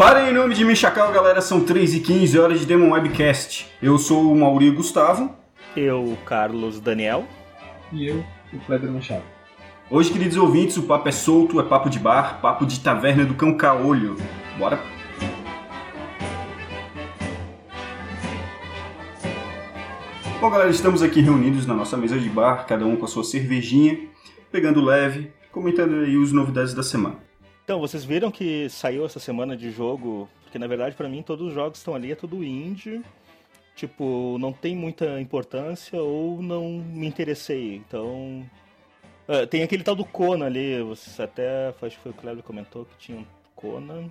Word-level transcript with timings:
Para 0.00 0.30
em 0.30 0.32
nome 0.32 0.54
de 0.54 0.64
Michacal, 0.64 1.12
galera, 1.12 1.42
são 1.42 1.62
3 1.62 1.96
e 1.96 2.00
15 2.00 2.38
horas 2.38 2.60
de 2.60 2.64
Demon 2.64 2.92
Webcast. 2.92 3.70
Eu 3.82 3.98
sou 3.98 4.32
o 4.32 4.34
Mauri 4.34 4.70
Gustavo. 4.70 5.36
Eu, 5.76 6.16
Carlos 6.24 6.80
Daniel. 6.80 7.26
E 7.92 8.08
eu, 8.08 8.24
o 8.50 8.58
Kleber 8.60 8.90
Machado. 8.90 9.22
Hoje, 9.90 10.10
queridos 10.10 10.38
ouvintes, 10.38 10.78
o 10.78 10.84
papo 10.84 11.06
é 11.06 11.12
solto, 11.12 11.60
é 11.60 11.62
papo 11.62 11.90
de 11.90 11.98
bar, 11.98 12.40
papo 12.40 12.64
de 12.64 12.80
taverna 12.80 13.26
do 13.26 13.34
cão 13.34 13.54
caolho. 13.54 14.16
Bora? 14.58 14.80
Bom, 20.40 20.48
galera, 20.48 20.70
estamos 20.70 21.02
aqui 21.02 21.20
reunidos 21.20 21.66
na 21.66 21.74
nossa 21.74 21.98
mesa 21.98 22.18
de 22.18 22.30
bar, 22.30 22.64
cada 22.66 22.86
um 22.86 22.96
com 22.96 23.04
a 23.04 23.08
sua 23.08 23.22
cervejinha, 23.22 23.98
pegando 24.50 24.82
leve, 24.82 25.30
comentando 25.52 25.96
aí 25.96 26.16
os 26.16 26.32
novidades 26.32 26.72
da 26.72 26.82
semana. 26.82 27.29
Então, 27.70 27.78
vocês 27.78 28.04
viram 28.04 28.32
que 28.32 28.68
saiu 28.68 29.06
essa 29.06 29.20
semana 29.20 29.56
de 29.56 29.70
jogo, 29.70 30.28
porque 30.42 30.58
na 30.58 30.66
verdade 30.66 30.96
para 30.96 31.08
mim 31.08 31.22
todos 31.22 31.46
os 31.46 31.54
jogos 31.54 31.78
estão 31.78 31.94
ali, 31.94 32.10
é 32.10 32.16
tudo 32.16 32.42
indie, 32.42 33.00
tipo, 33.76 34.36
não 34.40 34.52
tem 34.52 34.74
muita 34.74 35.20
importância 35.20 36.02
ou 36.02 36.42
não 36.42 36.68
me 36.68 37.06
interessei, 37.06 37.76
então... 37.76 38.44
Uh, 39.28 39.46
tem 39.46 39.62
aquele 39.62 39.84
tal 39.84 39.94
do 39.94 40.04
Conan 40.04 40.46
ali, 40.46 40.82
vocês 40.82 41.20
até, 41.20 41.68
acho 41.80 41.96
que 41.96 42.02
foi 42.02 42.10
o 42.10 42.14
Cleber 42.14 42.42
comentou 42.42 42.86
que 42.86 42.98
tinha 42.98 43.18
um 43.18 43.24
Conan. 43.54 44.10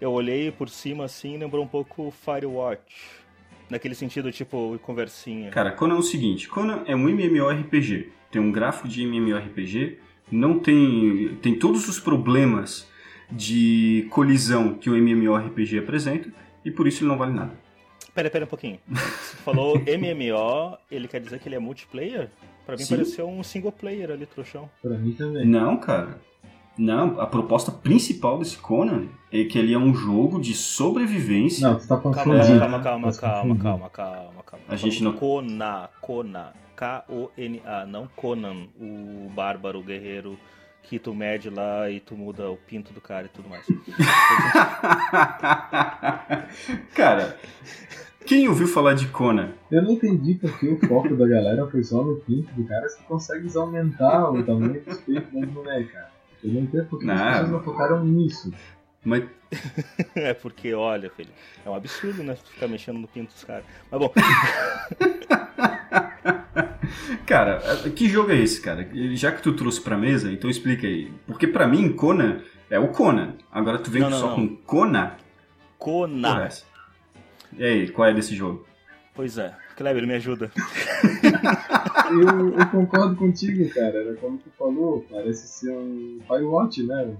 Eu 0.00 0.10
olhei 0.10 0.50
por 0.50 0.70
cima 0.70 1.04
assim 1.04 1.36
lembrou 1.36 1.62
um 1.62 1.68
pouco 1.68 2.10
Firewatch. 2.10 3.20
Naquele 3.68 3.94
sentido, 3.94 4.32
tipo, 4.32 4.78
conversinha. 4.80 5.50
Cara, 5.50 5.72
Conan 5.72 5.96
é 5.96 5.98
o 5.98 6.02
seguinte, 6.02 6.48
Conan 6.48 6.82
é 6.86 6.96
um 6.96 7.06
MMORPG, 7.06 8.12
tem 8.30 8.40
um 8.40 8.50
gráfico 8.50 8.88
de 8.88 9.02
MMORPG, 9.02 9.98
não 10.32 10.58
tem, 10.58 11.36
tem 11.42 11.58
todos 11.58 11.86
os 11.86 12.00
problemas 12.00 12.93
de 13.30 14.06
colisão 14.10 14.74
que 14.74 14.90
o 14.90 14.96
MMORPG 14.96 15.78
apresenta 15.78 16.30
e 16.64 16.70
por 16.70 16.86
isso 16.86 17.02
ele 17.02 17.10
não 17.10 17.18
vale 17.18 17.32
nada. 17.32 17.52
Pera, 18.14 18.30
pera 18.30 18.44
um 18.44 18.48
pouquinho. 18.48 18.78
Você 18.88 19.36
falou 19.38 19.76
MMO, 19.82 20.78
ele 20.90 21.08
quer 21.08 21.20
dizer 21.20 21.40
que 21.40 21.48
ele 21.48 21.56
é 21.56 21.58
multiplayer? 21.58 22.30
Pra 22.64 22.76
mim 22.76 22.84
Sim. 22.84 22.96
pareceu 22.96 23.28
um 23.28 23.42
single 23.42 23.72
player 23.72 24.10
ali, 24.10 24.24
trouxão. 24.24 24.70
Pra 24.80 24.96
mim 24.96 25.12
também. 25.12 25.44
Não, 25.44 25.76
cara. 25.76 26.20
Não, 26.76 27.20
a 27.20 27.26
proposta 27.26 27.70
principal 27.70 28.38
desse 28.38 28.56
Conan 28.56 29.06
é 29.32 29.44
que 29.44 29.58
ele 29.58 29.72
é 29.72 29.78
um 29.78 29.94
jogo 29.94 30.40
de 30.40 30.54
sobrevivência. 30.54 31.68
Não, 31.68 31.78
você 31.78 31.86
tá 31.86 31.96
confundindo. 31.96 32.58
Calma, 32.58 32.82
calma, 32.82 33.12
calma, 33.12 33.12
calma, 33.12 33.58
calma, 33.58 33.90
calma, 33.90 34.42
calma. 34.44 34.64
A 34.68 34.76
gente 34.76 35.02
não... 35.02 35.12
Kona, 35.12 35.88
Kona, 36.00 36.52
K-O-N-A, 36.74 37.86
não 37.86 38.08
Conan, 38.16 38.66
o 38.80 39.28
bárbaro, 39.30 39.80
o 39.80 39.82
guerreiro 39.82 40.36
que 40.84 40.98
tu 40.98 41.14
mede 41.14 41.50
lá 41.50 41.90
e 41.90 41.98
tu 41.98 42.16
muda 42.16 42.50
o 42.50 42.56
pinto 42.56 42.92
do 42.92 43.00
cara 43.00 43.26
e 43.26 43.30
tudo 43.30 43.48
mais. 43.48 43.66
cara, 46.94 47.36
quem 48.26 48.48
ouviu 48.48 48.68
falar 48.68 48.94
de 48.94 49.08
Conan? 49.08 49.52
Eu 49.70 49.82
não 49.82 49.92
entendi 49.92 50.34
porque 50.34 50.68
o 50.68 50.78
foco 50.86 51.16
da 51.16 51.26
galera 51.26 51.66
foi 51.66 51.82
só 51.82 52.04
no 52.04 52.16
pinto 52.16 52.52
do 52.54 52.64
cara, 52.64 52.86
você 52.88 53.02
consegue 53.04 53.48
aumentar 53.56 54.30
o 54.30 54.42
tamanho 54.42 54.84
dos 54.84 55.00
peitos 55.00 55.32
das 55.32 55.50
mulheres, 55.50 55.90
cara. 55.90 56.12
Eu 56.42 56.52
não 56.52 56.60
entendo 56.60 56.86
porque 56.88 57.06
não. 57.06 57.14
as 57.14 57.22
pessoas 57.22 57.50
não 57.50 57.62
focaram 57.62 58.04
nisso. 58.04 58.52
Mas... 59.02 59.24
é 60.14 60.34
porque, 60.34 60.74
olha, 60.74 61.08
filho, 61.10 61.30
é 61.64 61.70
um 61.70 61.74
absurdo, 61.74 62.22
né? 62.22 62.36
Ficar 62.36 62.68
mexendo 62.68 62.98
no 62.98 63.08
pinto 63.08 63.32
dos 63.32 63.44
caras. 63.44 63.64
Mas 63.90 64.00
bom. 64.00 64.12
cara, 67.26 67.60
que 67.94 68.08
jogo 68.08 68.30
é 68.30 68.36
esse, 68.36 68.60
cara? 68.60 68.88
Já 69.14 69.32
que 69.32 69.42
tu 69.42 69.52
trouxe 69.54 69.80
pra 69.80 69.96
mesa, 69.96 70.30
então 70.30 70.48
explica 70.50 70.86
aí. 70.86 71.10
Porque 71.26 71.46
pra 71.46 71.66
mim, 71.66 71.92
Conan 71.92 72.40
é 72.70 72.78
o 72.78 72.88
Conan. 72.88 73.34
Agora 73.50 73.78
tu 73.78 73.90
vem 73.90 74.02
não, 74.02 74.10
não, 74.10 74.18
só 74.18 74.28
não. 74.28 74.34
com 74.36 74.56
Conan? 74.56 75.12
Conan. 75.78 76.48
E 77.56 77.64
aí, 77.64 77.88
qual 77.90 78.08
é 78.08 78.14
desse 78.14 78.34
jogo? 78.34 78.66
Pois 79.14 79.38
é. 79.38 79.54
Kleber, 79.76 80.06
me 80.06 80.14
ajuda. 80.14 80.50
eu, 82.10 82.58
eu, 82.58 82.66
concordo 82.68 83.16
contigo, 83.16 83.68
cara. 83.72 83.98
Era 83.98 84.14
como 84.14 84.38
tu 84.38 84.50
falou, 84.58 85.04
parece 85.10 85.46
ser 85.48 85.72
um 85.72 86.20
Firewatch, 86.26 86.82
né? 86.84 87.16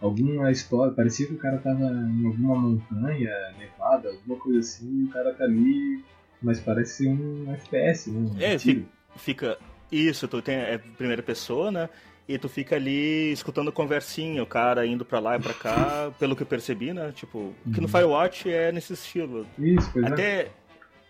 Alguma 0.00 0.50
história, 0.50 0.94
parecia 0.94 1.26
que 1.26 1.34
o 1.34 1.38
cara 1.38 1.58
tava 1.58 1.82
em 1.82 2.26
alguma 2.26 2.54
montanha 2.54 3.30
nevada, 3.58 4.08
alguma 4.08 4.36
coisa 4.38 4.60
assim, 4.60 5.02
e 5.02 5.04
o 5.04 5.08
cara 5.08 5.34
tá 5.34 5.44
ali, 5.44 6.02
mas 6.42 6.58
parece 6.58 7.04
ser 7.04 7.08
um 7.08 7.52
FPS, 7.52 8.10
né? 8.10 8.18
Um 8.18 8.40
é, 8.40 8.58
fica, 8.58 8.86
fica, 9.16 9.58
Isso, 9.90 10.28
tu 10.28 10.40
tem 10.40 10.56
é 10.56 10.78
primeira 10.78 11.22
pessoa, 11.22 11.70
né? 11.70 11.88
E 12.28 12.38
tu 12.38 12.48
fica 12.48 12.76
ali 12.76 13.32
escutando 13.32 13.72
conversinha, 13.72 14.42
o 14.42 14.46
cara 14.46 14.86
indo 14.86 15.04
pra 15.04 15.18
lá 15.18 15.36
e 15.36 15.40
pra 15.40 15.52
cá, 15.52 16.12
pelo 16.18 16.36
que 16.36 16.42
eu 16.42 16.46
percebi, 16.46 16.92
né? 16.92 17.12
Tipo, 17.12 17.52
que 17.64 17.80
no 17.80 17.86
uhum. 17.86 17.88
Firewatch 17.88 18.48
é 18.48 18.70
nesse 18.70 18.92
estilo. 18.92 19.46
Isso, 19.58 19.90
pois 19.92 20.04
é. 20.04 20.08
Até, 20.08 20.40
é. 20.42 20.50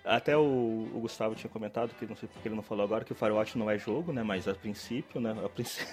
Até 0.02 0.36
o, 0.36 0.40
o, 0.94 1.00
Gustavo 1.00 1.34
tinha 1.34 1.50
comentado, 1.50 1.94
que 1.98 2.06
não 2.06 2.16
sei 2.16 2.26
porque 2.26 2.48
ele 2.48 2.54
não 2.54 2.62
falou 2.62 2.84
agora, 2.84 3.04
que 3.04 3.12
o 3.12 3.14
Firewatch 3.14 3.58
não 3.58 3.70
é 3.70 3.76
jogo, 3.76 4.12
né? 4.12 4.22
Mas 4.22 4.48
a 4.48 4.54
princípio, 4.54 5.20
né? 5.20 5.36
A 5.44 5.48
princípio... 5.48 5.86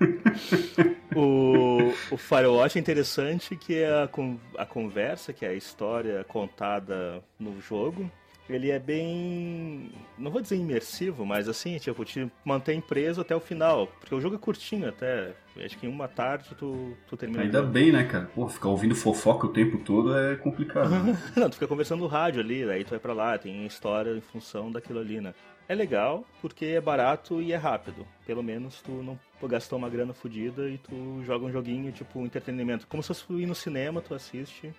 o, 1.14 1.92
o 2.10 2.16
Firewatch 2.16 2.78
é 2.78 2.80
interessante 2.80 3.54
que 3.54 3.82
é 3.82 3.90
a, 3.90 4.08
a 4.56 4.64
conversa, 4.64 5.32
que 5.32 5.44
é 5.44 5.50
a 5.50 5.54
história 5.54 6.24
contada 6.24 7.22
no 7.38 7.60
jogo, 7.60 8.10
ele 8.48 8.70
é 8.70 8.78
bem. 8.78 9.90
Não 10.18 10.30
vou 10.30 10.40
dizer 10.40 10.56
imersivo, 10.56 11.24
mas 11.24 11.48
assim, 11.48 11.78
tipo, 11.78 12.04
te 12.04 12.30
mantém 12.44 12.80
preso 12.80 13.20
até 13.20 13.34
o 13.34 13.40
final. 13.40 13.86
Porque 13.98 14.14
o 14.14 14.20
jogo 14.20 14.36
é 14.36 14.38
curtinho 14.38 14.88
até. 14.88 15.32
Acho 15.56 15.78
que 15.78 15.86
em 15.86 15.90
uma 15.90 16.08
tarde 16.08 16.54
tu, 16.58 16.96
tu 17.06 17.16
termina. 17.16 17.42
Ainda 17.42 17.62
bem, 17.62 17.90
né, 17.90 18.04
cara? 18.04 18.26
Pô, 18.34 18.48
ficar 18.48 18.68
ouvindo 18.68 18.94
fofoca 18.94 19.46
o 19.46 19.52
tempo 19.52 19.78
todo 19.78 20.16
é 20.16 20.36
complicado. 20.36 20.90
Né? 20.90 21.18
não, 21.36 21.48
tu 21.48 21.54
fica 21.54 21.66
conversando 21.66 22.00
no 22.00 22.06
rádio 22.06 22.40
ali, 22.40 22.66
daí 22.66 22.84
tu 22.84 22.90
vai 22.90 22.98
pra 22.98 23.14
lá, 23.14 23.38
tem 23.38 23.64
história 23.64 24.10
em 24.10 24.20
função 24.20 24.70
daquilo 24.70 24.98
ali, 24.98 25.20
né? 25.20 25.32
É 25.66 25.74
legal 25.74 26.26
porque 26.42 26.66
é 26.66 26.80
barato 26.80 27.40
e 27.40 27.52
é 27.52 27.56
rápido. 27.56 28.06
Pelo 28.26 28.42
menos 28.42 28.82
tu 28.82 28.90
não 28.92 29.18
gastou 29.48 29.78
uma 29.78 29.88
grana 29.88 30.12
fodida 30.12 30.68
e 30.68 30.76
tu 30.76 31.22
joga 31.24 31.46
um 31.46 31.52
joguinho, 31.52 31.90
tipo, 31.92 32.18
um 32.18 32.26
entretenimento. 32.26 32.86
Como 32.86 33.02
se 33.02 33.08
fosse 33.08 33.32
ir 33.32 33.46
no 33.46 33.54
cinema, 33.54 34.02
tu 34.02 34.14
assiste 34.14 34.74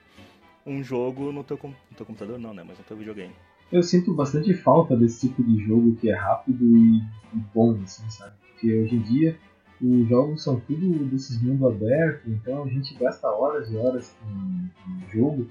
um 0.65 0.83
jogo 0.83 1.31
no 1.31 1.43
teu, 1.43 1.59
no 1.63 1.97
teu 1.97 2.05
computador, 2.05 2.37
não, 2.37 2.53
né? 2.53 2.63
Mas 2.65 2.77
no 2.77 2.83
teu 2.83 2.97
videogame. 2.97 3.33
Eu 3.71 3.83
sinto 3.83 4.13
bastante 4.13 4.53
falta 4.53 4.95
desse 4.95 5.27
tipo 5.27 5.43
de 5.43 5.63
jogo 5.65 5.95
que 5.95 6.09
é 6.09 6.15
rápido 6.15 6.65
e, 6.65 6.97
e 6.97 7.37
bom, 7.53 7.77
assim, 7.83 8.09
sabe? 8.09 8.33
Porque 8.51 8.73
hoje 8.73 8.95
em 8.95 9.01
dia 9.01 9.37
os 9.81 10.07
jogos 10.07 10.43
são 10.43 10.59
tudo 10.59 11.05
desses 11.05 11.41
mundo 11.41 11.67
aberto, 11.67 12.29
então 12.29 12.63
a 12.63 12.67
gente 12.67 12.95
gasta 12.95 13.27
horas 13.27 13.71
e 13.71 13.75
horas 13.75 14.15
com, 14.19 15.09
jogo 15.11 15.47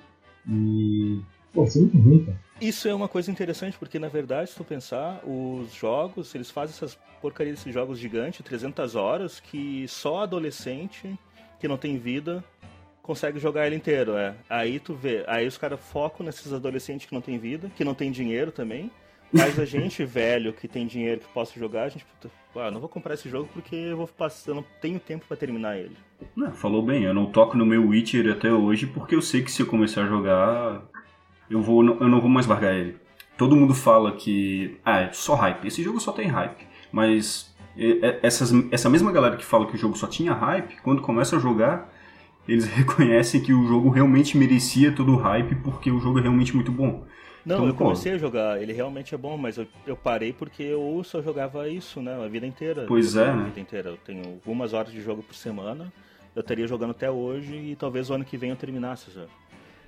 e. 0.49 1.21
Pô, 1.53 1.65
isso 1.65 1.79
é 1.79 1.81
muito 1.83 1.99
ruim, 1.99 2.25
cara. 2.25 2.41
Isso 2.61 2.89
é 2.89 2.95
uma 2.95 3.09
coisa 3.09 3.31
interessante, 3.31 3.77
porque 3.79 3.99
na 3.99 4.09
verdade, 4.09 4.51
se 4.51 4.57
tu 4.57 4.65
pensar, 4.65 5.23
os 5.25 5.73
jogos, 5.73 6.35
eles 6.35 6.51
fazem 6.51 6.75
essas 6.75 6.99
porcarias 7.21 7.59
desses 7.59 7.73
jogos 7.73 7.99
gigantes, 7.99 8.45
300 8.45 8.95
horas, 8.95 9.41
que 9.41 9.87
só 9.89 10.23
adolescente 10.23 11.19
que 11.61 11.69
não 11.69 11.77
tem 11.77 11.99
vida 11.99 12.43
consegue 13.05 13.39
jogar 13.39 13.67
ele 13.67 13.77
inteiro, 13.77 14.17
é. 14.17 14.35
Aí 14.49 14.81
tu 14.81 14.95
vê, 14.95 15.25
aí 15.29 15.47
os 15.47 15.59
caras 15.59 15.79
focam 15.79 16.25
nesses 16.25 16.53
adolescentes 16.53 17.07
que 17.07 17.15
não 17.15 17.21
tem 17.21 17.39
vida, 17.39 17.71
que 17.77 17.85
não 17.85 17.95
tem 17.95 18.11
dinheiro 18.11 18.51
também. 18.51 18.91
Mas 19.31 19.59
a 19.59 19.65
gente, 19.65 20.03
velho, 20.07 20.53
que 20.55 20.67
tem 20.67 20.87
dinheiro 20.87 21.21
que 21.21 21.29
possa 21.29 21.59
jogar, 21.59 21.85
a 21.85 21.89
gente, 21.91 22.05
puta, 22.05 22.33
ah, 22.57 22.71
não 22.71 22.81
vou 22.81 22.89
comprar 22.89 23.15
esse 23.15 23.29
jogo 23.29 23.49
porque 23.53 23.77
eu 23.77 23.97
vou 23.99 24.09
passar, 24.09 24.55
não 24.55 24.65
tenho 24.81 24.99
tempo 24.99 25.27
para 25.29 25.37
terminar 25.37 25.77
ele. 25.77 25.97
Não, 26.35 26.51
falou 26.53 26.83
bem, 26.83 27.05
eu 27.05 27.13
não 27.13 27.27
toco 27.27 27.57
no 27.57 27.67
meu 27.67 27.87
Witcher 27.89 28.33
até 28.33 28.51
hoje 28.51 28.87
porque 28.87 29.15
eu 29.15 29.21
sei 29.21 29.43
que 29.43 29.53
se 29.53 29.61
eu 29.61 29.67
começar 29.67 30.05
a 30.05 30.07
jogar, 30.07 30.83
eu 31.51 31.61
vou 31.61 31.85
eu 31.85 32.09
não 32.09 32.21
vou 32.21 32.31
mais 32.31 32.47
largar 32.47 32.75
ele. 32.75 32.97
Todo 33.37 33.57
mundo 33.57 33.75
fala 33.75 34.13
que, 34.13 34.79
ah, 34.85 35.01
é 35.03 35.13
só 35.13 35.35
hype. 35.35 35.67
Esse 35.67 35.83
jogo 35.83 36.01
só 36.01 36.13
tem 36.13 36.29
hype. 36.29 36.67
Mas 36.93 37.53
essas, 38.23 38.53
essa 38.71 38.89
mesma 38.89 39.11
galera 39.11 39.37
que 39.37 39.45
fala 39.45 39.67
que 39.67 39.75
o 39.75 39.79
jogo 39.79 39.99
só 39.99 40.07
tinha 40.07 40.33
hype, 40.33 40.77
quando 40.83 41.03
começa 41.03 41.37
a 41.37 41.41
jogar, 41.41 41.93
eles 42.47 42.67
reconhecem 42.73 43.41
que 43.41 43.53
o 43.53 43.67
jogo 43.67 43.89
realmente 43.91 44.37
merecia 44.37 44.93
todo 44.93 45.13
o 45.13 45.17
hype 45.17 45.55
porque 45.57 45.91
o 45.91 46.01
jogo 46.01 46.19
é 46.19 46.23
realmente 46.23 46.55
muito 46.55 46.71
bom. 46.71 47.05
Não, 47.45 47.57
então, 47.57 47.67
eu 47.67 47.75
comecei 47.75 48.13
pô, 48.13 48.17
a 48.17 48.19
jogar, 48.19 48.63
ele 48.63 48.73
realmente 48.73 49.15
é 49.15 49.19
bom, 49.19 49.37
mas 49.37 49.59
eu, 49.59 49.67
eu, 49.87 49.95
parei 49.95 50.33
porque 50.33 50.63
eu 50.63 51.03
só 51.05 51.21
jogava 51.21 51.69
isso, 51.69 52.01
né, 52.01 52.19
a 52.25 52.27
vida 52.27 52.47
inteira. 52.47 52.87
Pois 52.89 53.17
é, 53.17 53.27
né? 53.27 53.43
A 53.43 53.45
vida 53.45 53.61
inteira. 53.61 53.91
Eu 53.91 53.97
tenho 53.99 54.27
algumas 54.27 54.73
horas 54.73 54.91
de 54.91 55.03
jogo 55.03 55.23
por 55.23 55.35
semana, 55.35 55.93
eu 56.35 56.41
estaria 56.41 56.67
jogando 56.67 56.93
até 56.93 57.11
hoje 57.11 57.55
e 57.55 57.77
talvez 57.77 58.09
o 58.09 58.15
ano 58.15 58.25
que 58.25 58.39
vem 58.39 58.51
eu 58.51 58.57
terminasse 58.57 59.11
já. 59.11 59.27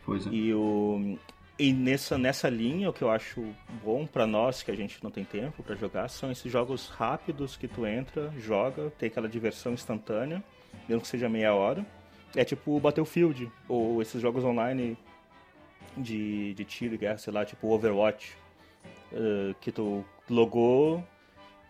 Pois 0.04 0.26
é. 0.26 0.30
E, 0.30 0.52
o, 0.52 1.18
e 1.58 1.72
nessa, 1.72 2.18
nessa 2.18 2.50
linha, 2.50 2.90
o 2.90 2.92
que 2.92 3.02
eu 3.02 3.10
acho 3.10 3.42
bom 3.82 4.06
para 4.06 4.26
nós, 4.26 4.62
que 4.62 4.70
a 4.70 4.76
gente 4.76 5.02
não 5.02 5.10
tem 5.10 5.24
tempo 5.24 5.62
para 5.62 5.74
jogar, 5.76 6.08
são 6.08 6.30
esses 6.30 6.52
jogos 6.52 6.90
rápidos 6.90 7.56
que 7.56 7.66
tu 7.66 7.86
entra, 7.86 8.30
joga, 8.38 8.92
tem 8.98 9.06
aquela 9.06 9.30
diversão 9.30 9.72
instantânea, 9.72 10.44
mesmo 10.86 11.00
que 11.00 11.08
seja 11.08 11.26
meia 11.26 11.54
hora 11.54 11.86
é 12.34 12.44
tipo 12.44 12.76
o 12.76 12.80
Battlefield, 12.80 13.50
ou 13.68 14.02
esses 14.02 14.20
jogos 14.20 14.44
online 14.44 14.96
de, 15.96 16.54
de 16.54 16.64
tiro 16.64 16.94
e 16.94 16.98
guerra, 16.98 17.18
sei 17.18 17.32
lá, 17.32 17.44
tipo 17.44 17.68
Overwatch, 17.68 18.36
uh, 19.12 19.54
que 19.60 19.72
tu 19.72 20.04
logou, 20.28 21.02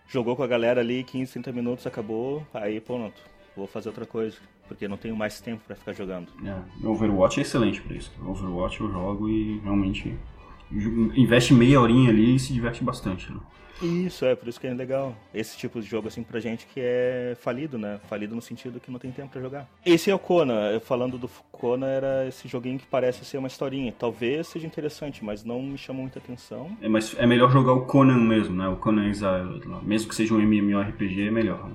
jogou 0.08 0.36
com 0.36 0.42
a 0.42 0.46
galera 0.46 0.80
ali, 0.80 1.04
15, 1.04 1.32
30 1.32 1.52
minutos, 1.52 1.86
acabou, 1.86 2.46
aí 2.52 2.80
pronto. 2.80 3.20
vou 3.56 3.66
fazer 3.66 3.88
outra 3.88 4.06
coisa, 4.06 4.36
porque 4.66 4.88
não 4.88 4.96
tenho 4.96 5.16
mais 5.16 5.40
tempo 5.40 5.62
para 5.66 5.76
ficar 5.76 5.92
jogando. 5.92 6.28
É, 6.44 6.86
Overwatch 6.86 7.40
é 7.40 7.42
excelente 7.42 7.80
para 7.80 7.96
isso. 7.96 8.12
Overwatch 8.24 8.80
eu 8.80 8.90
jogo 8.90 9.28
e 9.28 9.58
realmente 9.60 10.16
investe 10.70 11.54
meia 11.54 11.80
horinha 11.80 12.10
ali 12.10 12.36
e 12.36 12.38
se 12.38 12.52
diverte 12.52 12.82
bastante. 12.82 13.30
Né? 13.32 13.38
Isso, 13.82 14.24
é, 14.24 14.34
por 14.34 14.48
isso 14.48 14.58
que 14.58 14.66
é 14.66 14.72
legal. 14.72 15.14
Esse 15.34 15.56
tipo 15.56 15.80
de 15.80 15.86
jogo, 15.86 16.08
assim, 16.08 16.22
pra 16.22 16.40
gente 16.40 16.66
que 16.66 16.80
é 16.80 17.36
falido, 17.40 17.76
né? 17.76 18.00
Falido 18.08 18.34
no 18.34 18.40
sentido 18.40 18.80
que 18.80 18.90
não 18.90 18.98
tem 18.98 19.10
tempo 19.10 19.28
para 19.28 19.40
jogar. 19.40 19.68
Esse 19.84 20.10
é 20.10 20.14
o 20.14 20.18
Kona. 20.18 20.80
Falando 20.80 21.18
do 21.18 21.28
Kona, 21.52 21.86
era 21.86 22.26
esse 22.26 22.48
joguinho 22.48 22.78
que 22.78 22.86
parece 22.86 23.24
ser 23.24 23.36
uma 23.36 23.48
historinha. 23.48 23.94
Talvez 23.98 24.46
seja 24.46 24.66
interessante, 24.66 25.22
mas 25.24 25.44
não 25.44 25.62
me 25.62 25.76
chamou 25.76 26.02
muita 26.02 26.18
atenção. 26.18 26.74
É, 26.80 26.88
mas 26.88 27.14
é 27.18 27.26
melhor 27.26 27.50
jogar 27.50 27.72
o 27.72 27.84
Conan 27.84 28.18
mesmo, 28.18 28.54
né? 28.54 28.66
O 28.68 28.76
Conan 28.76 29.08
Exile. 29.08 29.60
Mesmo 29.82 30.08
que 30.08 30.14
seja 30.14 30.32
um 30.32 30.40
MMORPG, 30.40 31.28
é 31.28 31.30
melhor. 31.30 31.68
Né? 31.68 31.74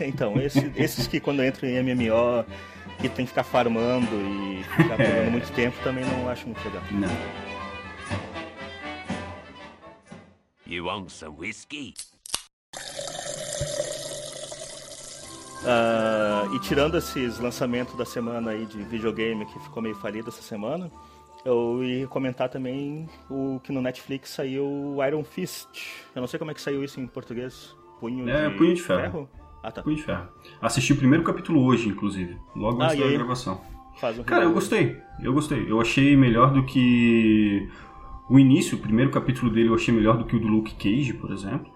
então, 0.00 0.38
esse, 0.40 0.72
esses 0.76 1.06
que 1.06 1.20
quando 1.20 1.44
entram 1.44 1.68
em 1.68 1.82
MMO 1.82 2.44
que 3.00 3.08
tem 3.08 3.24
que 3.24 3.30
ficar 3.30 3.44
farmando 3.44 4.06
e 4.14 4.62
ficar 4.76 4.96
perdendo 4.98 5.28
é. 5.28 5.30
muito 5.30 5.50
tempo, 5.52 5.76
também 5.82 6.04
não 6.04 6.28
acho 6.28 6.46
muito 6.46 6.62
legal. 6.64 6.82
Não. 6.90 7.51
You 10.72 10.86
want 10.86 11.10
some 11.10 11.36
whiskey? 11.38 11.92
Uh, 15.64 16.56
e 16.56 16.58
tirando 16.60 16.96
esses 16.96 17.38
lançamentos 17.38 17.94
da 17.94 18.06
semana 18.06 18.52
aí 18.52 18.64
de 18.64 18.82
videogame 18.84 19.44
que 19.44 19.58
ficou 19.60 19.82
meio 19.82 19.94
falido 19.96 20.30
essa 20.30 20.40
semana, 20.40 20.90
eu 21.44 21.84
ia 21.84 22.08
comentar 22.08 22.48
também 22.48 23.06
o 23.28 23.60
que 23.62 23.70
no 23.70 23.82
Netflix 23.82 24.30
saiu 24.30 24.96
Iron 25.06 25.22
Fist. 25.22 25.68
Eu 26.14 26.20
não 26.22 26.26
sei 26.26 26.38
como 26.38 26.50
é 26.50 26.54
que 26.54 26.62
saiu 26.62 26.82
isso 26.82 26.98
em 26.98 27.06
português. 27.06 27.76
Punho 28.00 28.26
é, 28.30 28.48
de 28.48 28.56
Punho 28.56 28.74
de 28.74 28.80
Ferro. 28.82 29.02
ferro? 29.02 29.28
Ah, 29.62 29.70
tá. 29.70 29.82
Punho 29.82 29.96
de 29.96 30.02
Ferro. 30.04 30.26
Assisti 30.62 30.94
o 30.94 30.96
primeiro 30.96 31.22
capítulo 31.22 31.62
hoje, 31.66 31.90
inclusive. 31.90 32.34
Logo 32.56 32.80
ah, 32.80 32.86
antes 32.86 32.98
da 32.98 33.10
gravação. 33.10 33.60
Um 34.18 34.22
Cara, 34.24 34.44
eu 34.44 34.54
gostei. 34.54 34.96
Eu 35.22 35.34
gostei. 35.34 35.70
Eu 35.70 35.82
achei 35.82 36.16
melhor 36.16 36.50
do 36.50 36.64
que 36.64 37.68
o 38.32 38.38
início, 38.38 38.78
o 38.78 38.80
primeiro 38.80 39.10
capítulo 39.10 39.52
dele 39.52 39.68
eu 39.68 39.74
achei 39.74 39.94
melhor 39.94 40.16
do 40.16 40.24
que 40.24 40.34
o 40.34 40.40
do 40.40 40.48
Luke 40.48 40.74
Cage, 40.76 41.12
por 41.12 41.30
exemplo. 41.30 41.70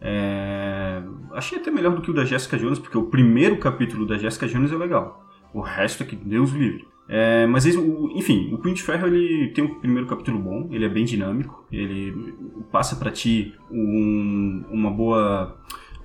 É... 0.00 1.00
Achei 1.32 1.58
até 1.58 1.70
melhor 1.70 1.94
do 1.94 2.02
que 2.02 2.10
o 2.10 2.14
da 2.14 2.24
Jessica 2.24 2.58
Jones, 2.58 2.80
porque 2.80 2.98
o 2.98 3.04
primeiro 3.04 3.56
capítulo 3.58 4.04
da 4.04 4.18
Jessica 4.18 4.48
Jones 4.48 4.72
é 4.72 4.76
legal. 4.76 5.24
O 5.54 5.60
resto 5.60 6.02
é 6.02 6.06
que 6.06 6.16
Deus 6.16 6.50
livre. 6.50 6.88
É, 7.08 7.46
mas 7.46 7.64
enfim, 7.66 8.52
o 8.52 8.58
Punho 8.58 8.74
de 8.74 8.82
Ferro 8.82 9.06
ele 9.06 9.52
tem 9.52 9.62
um 9.62 9.78
primeiro 9.78 10.08
capítulo 10.08 10.40
bom, 10.40 10.68
ele 10.72 10.84
é 10.84 10.88
bem 10.88 11.04
dinâmico, 11.04 11.64
ele 11.70 12.34
passa 12.72 12.96
para 12.96 13.12
ti 13.12 13.54
um, 13.70 14.64
uma 14.68 14.90
boa 14.90 15.56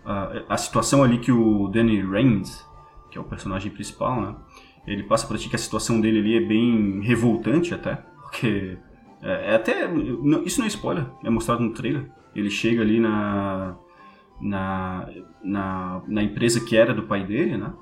a, 0.05 0.43
a, 0.47 0.57
situação 0.57 1.03
ali 1.03 1.17
que 1.17 1.31
o 1.31 1.67
Danny 1.69 2.05
Reigns, 2.05 2.63
que 3.09 3.17
é 3.17 3.21
o 3.21 3.23
personagem 3.23 3.71
principal, 3.71 4.21
né? 4.21 4.35
Ele 4.85 5.01
passa 5.01 5.25
para 5.25 5.39
ti 5.39 5.49
que 5.49 5.55
a 5.55 5.59
situação 5.59 5.99
dele 5.99 6.19
ali 6.19 6.37
é 6.37 6.47
bem 6.47 7.01
revoltante 7.01 7.73
até, 7.73 7.95
porque 7.95 8.77
é, 9.21 9.51
é 9.51 9.55
até. 9.55 9.87
Não, 9.87 10.43
isso 10.43 10.59
não 10.59 10.65
é 10.65 10.69
spoiler, 10.69 11.05
é 11.23 11.29
mostrado 11.29 11.63
no 11.63 11.73
trailer. 11.73 12.09
Ele 12.35 12.49
chega 12.49 12.81
ali 12.81 12.99
na, 12.99 13.75
na, 14.39 15.09
na, 15.43 16.01
na 16.07 16.23
empresa 16.23 16.63
que 16.63 16.75
era 16.75 16.93
do 16.93 17.03
pai 17.03 17.25
dele, 17.25 17.57
né? 17.57 17.73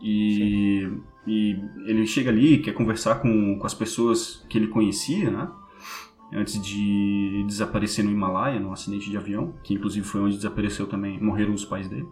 E, 0.00 0.88
e 1.26 1.56
ele 1.86 2.06
chega 2.06 2.30
ali, 2.30 2.58
quer 2.58 2.72
conversar 2.72 3.16
com, 3.16 3.58
com 3.58 3.66
as 3.66 3.74
pessoas 3.74 4.44
que 4.48 4.58
ele 4.58 4.66
conhecia, 4.66 5.30
né? 5.30 5.48
Antes 6.34 6.60
de 6.60 7.44
desaparecer 7.46 8.04
no 8.04 8.10
Himalaia, 8.10 8.58
num 8.58 8.72
acidente 8.72 9.10
de 9.10 9.16
avião, 9.16 9.54
que 9.62 9.74
inclusive 9.74 10.06
foi 10.06 10.20
onde 10.22 10.36
desapareceu 10.36 10.86
também, 10.86 11.20
morreram 11.22 11.52
os 11.52 11.64
pais 11.64 11.88
dele. 11.88 12.06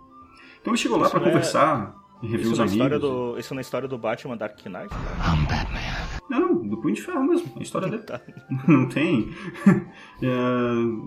Então 0.60 0.72
ele 0.72 0.80
chegou 0.80 0.98
lá 0.98 1.08
para 1.08 1.20
é... 1.20 1.24
conversar 1.24 1.96
e 2.22 2.36
isso 2.36 2.52
os 2.52 2.60
amigos. 2.60 3.00
Do, 3.00 3.38
isso 3.38 3.54
na 3.54 3.60
história 3.60 3.88
do 3.88 3.96
Batman 3.96 4.36
Dark 4.36 4.58
Knight? 4.66 4.92
Né? 4.92 5.10
I'm 5.26 5.46
Batman. 5.46 6.20
Não, 6.28 6.54
do 6.54 6.76
Punho 6.76 6.94
de 6.94 7.02
Ferro 7.02 7.24
mesmo, 7.24 7.52
a 7.58 7.62
história 7.62 7.88
dele. 7.88 8.02
Tá. 8.10 8.20
Não 8.66 8.88
tem. 8.88 9.30
É, 10.22 10.26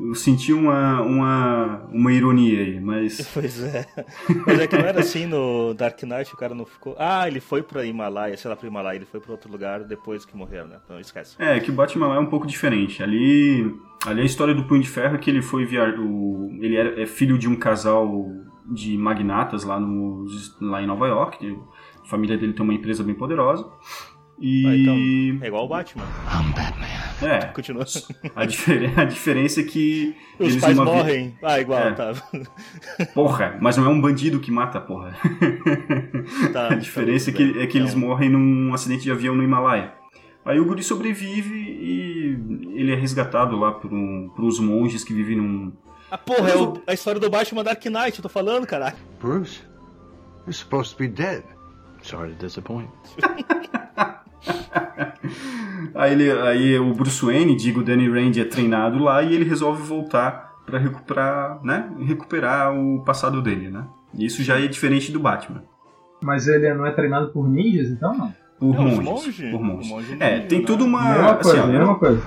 eu 0.08 0.16
senti 0.16 0.52
uma, 0.52 1.00
uma, 1.04 1.86
uma 1.92 2.12
ironia 2.12 2.62
aí, 2.62 2.80
mas. 2.80 3.30
Pois 3.32 3.62
é. 3.62 3.86
Mas 4.44 4.60
é 4.60 4.66
que 4.66 4.76
não 4.76 4.86
era 4.86 5.02
assim 5.02 5.28
no 5.28 5.76
Dark 5.76 6.02
Knight, 6.02 6.34
o 6.34 6.38
cara 6.38 6.56
não 6.56 6.66
ficou. 6.66 6.96
Ah, 6.98 7.28
ele 7.28 7.40
foi 7.40 7.62
pra 7.62 7.86
Himalaia, 7.86 8.36
sei 8.36 8.50
lá, 8.50 8.56
pra 8.56 8.68
Himalaia, 8.68 8.96
ele 8.96 9.06
foi 9.06 9.20
pra 9.20 9.32
outro 9.32 9.52
lugar 9.52 9.84
depois 9.84 10.26
que 10.26 10.36
morreu, 10.36 10.66
né? 10.68 10.78
Então 10.84 11.00
esquece. 11.00 11.36
É, 11.38 11.60
que 11.60 11.70
o 11.70 11.74
Batman 11.76 12.16
é 12.16 12.20
um 12.20 12.26
pouco 12.26 12.48
diferente. 12.48 13.04
Ali. 13.04 13.72
Ali 14.04 14.22
a 14.22 14.26
história 14.26 14.56
do 14.56 14.64
Punho 14.64 14.82
de 14.82 14.90
Ferro 14.90 15.14
é 15.14 15.20
que 15.20 15.30
ele 15.30 15.44
foi 15.44 15.64
viajar. 15.64 15.94
Ele 15.94 16.76
era, 16.76 17.00
é 17.00 17.06
filho 17.06 17.38
de 17.38 17.48
um 17.48 17.56
casal 17.56 18.32
de 18.66 18.98
magnatas 18.98 19.64
lá, 19.64 19.80
no, 19.80 20.26
lá 20.62 20.82
em 20.82 20.88
Nova 20.88 21.08
York. 21.08 21.58
A 22.04 22.08
família 22.08 22.38
dele 22.38 22.54
tem 22.54 22.64
uma 22.64 22.74
empresa 22.74 23.04
bem 23.04 23.16
poderosa. 23.16 23.66
E... 24.40 24.66
Ah, 24.66 24.76
então, 24.76 25.46
é 25.46 25.48
igual 25.48 25.66
o 25.66 25.68
Batman. 25.68 26.04
I'm 26.04 26.52
Batman. 26.54 27.04
É. 27.22 27.46
Continua. 27.54 27.86
A, 28.36 28.46
difer 28.46 29.00
a 29.00 29.06
diferença 29.06 29.62
é 29.62 29.64
que. 29.64 30.16
Os 30.40 30.50
eles 30.50 30.62
pais 30.62 30.78
morrem. 30.78 31.30
Vi... 31.30 31.36
Ah, 31.42 31.60
igual, 31.60 31.80
é. 31.80 31.92
tá. 31.94 32.14
Porra, 33.14 33.58
mas 33.62 33.78
não 33.78 33.86
é 33.86 33.90
um 33.90 34.02
bandido 34.02 34.40
que 34.40 34.52
mata, 34.52 34.82
porra. 34.82 35.16
Tá, 36.52 36.74
a 36.74 36.76
diferença 36.76 37.32
tá 37.32 37.38
é 37.38 37.38
que, 37.38 37.60
é 37.60 37.68
que 37.68 37.78
eles 37.78 37.96
morrem 37.96 38.30
num 38.30 38.74
acidente 38.74 39.04
de 39.04 39.12
avião 39.12 39.36
no 39.36 39.44
Himalaia. 39.44 39.94
Aí 40.46 40.60
o 40.60 40.66
guri 40.66 40.84
sobrevive 40.84 41.56
e 41.56 42.38
ele 42.76 42.92
é 42.92 42.96
resgatado 42.96 43.58
lá 43.58 43.72
por, 43.72 43.94
um, 43.94 44.30
por 44.36 44.44
uns 44.44 44.60
monges 44.60 45.04
que 45.04 45.14
vivem 45.14 45.38
num. 45.38 45.72
Ah, 46.14 46.18
porra, 46.20 46.52
é 46.52 46.56
o, 46.56 46.80
a 46.86 46.94
história 46.94 47.20
do 47.20 47.28
Batman 47.28 47.64
Dark 47.64 47.84
Knight, 47.86 48.20
eu 48.20 48.22
tô 48.22 48.30
falando, 48.30 48.68
caralho. 48.68 48.96
Bruce, 49.20 49.64
you're 50.42 50.54
supposed 50.54 50.92
to 50.92 50.98
be 51.00 51.08
dead. 51.08 51.42
Sorry 52.04 52.36
to 52.36 52.46
disappoint. 52.46 52.88
aí, 55.96 56.12
ele, 56.12 56.32
aí 56.32 56.78
o 56.78 56.94
Bruce 56.94 57.26
Wayne, 57.26 57.56
digo, 57.56 57.80
o 57.80 57.84
Danny 57.84 58.08
Rand 58.08 58.38
é 58.38 58.46
treinado 58.46 59.00
lá 59.00 59.24
e 59.24 59.34
ele 59.34 59.44
resolve 59.44 59.82
voltar 59.82 60.54
para 60.68 60.78
recuperar, 60.78 61.60
né, 61.64 61.92
recuperar 62.06 62.78
o 62.78 63.04
passado 63.04 63.42
dele, 63.42 63.72
né? 63.72 63.84
Isso 64.14 64.44
já 64.44 64.60
é 64.60 64.68
diferente 64.68 65.12
do 65.12 65.20
Batman. 65.20 65.64
Mas 66.22 66.48
ele 66.48 66.72
não 66.76 66.86
é 66.86 66.92
treinado 66.92 67.30
por 67.30 67.50
ninjas, 67.50 67.90
então 67.90 68.16
não? 68.16 68.32
Por 68.60 68.76
não, 68.76 68.84
monges. 68.84 69.04
Monge, 69.04 69.50
por 69.50 69.64
monges. 69.64 69.90
Monge 69.90 70.18
é, 70.20 70.42
tem 70.42 70.60
né? 70.60 70.66
tudo 70.68 70.86
uma. 70.86 71.02
Mesma 71.02 71.36
coisa, 71.38 71.64
assim, 71.64 71.72
mesma 71.72 71.96
coisa. 71.96 72.22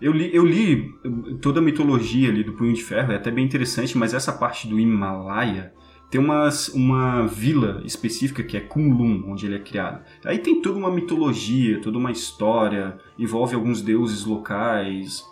Eu 0.00 0.12
li, 0.12 0.34
eu 0.34 0.46
li 0.46 0.94
toda 1.42 1.58
a 1.58 1.62
mitologia 1.62 2.28
ali 2.28 2.44
do 2.44 2.52
Punho 2.52 2.72
de 2.72 2.82
Ferro, 2.82 3.12
é 3.12 3.16
até 3.16 3.30
bem 3.30 3.44
interessante, 3.44 3.98
mas 3.98 4.14
essa 4.14 4.32
parte 4.32 4.68
do 4.68 4.78
Himalaia 4.78 5.72
tem 6.10 6.20
uma, 6.20 6.48
uma 6.72 7.26
vila 7.26 7.82
específica 7.84 8.42
que 8.42 8.56
é 8.56 8.60
Kunlun, 8.60 9.24
onde 9.26 9.46
ele 9.46 9.56
é 9.56 9.58
criado. 9.58 10.02
Aí 10.24 10.38
tem 10.38 10.62
toda 10.62 10.78
uma 10.78 10.90
mitologia, 10.90 11.80
toda 11.80 11.98
uma 11.98 12.10
história, 12.10 12.96
envolve 13.18 13.54
alguns 13.54 13.82
deuses 13.82 14.24
locais, 14.24 15.22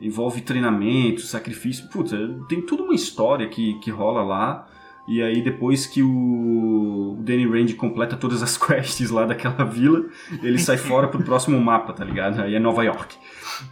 envolve 0.00 0.40
treinamento, 0.40 1.20
sacrifício. 1.20 1.88
Puta, 1.90 2.16
tem 2.48 2.62
toda 2.62 2.82
uma 2.82 2.94
história 2.94 3.46
que, 3.48 3.74
que 3.80 3.90
rola 3.90 4.22
lá. 4.22 4.68
E 5.06 5.20
aí 5.20 5.42
depois 5.42 5.84
que 5.84 6.02
o 6.02 7.18
Danny 7.20 7.44
Rand 7.44 7.74
completa 7.76 8.16
todas 8.16 8.42
as 8.42 8.56
quests 8.58 9.10
lá 9.10 9.26
daquela 9.26 9.64
vila, 9.64 10.06
ele 10.42 10.58
sai 10.58 10.78
fora 10.78 11.08
pro 11.08 11.22
próximo 11.22 11.60
mapa, 11.60 11.92
tá 11.92 12.04
ligado? 12.04 12.40
Aí 12.40 12.54
é 12.54 12.60
Nova 12.60 12.84
York. 12.84 13.16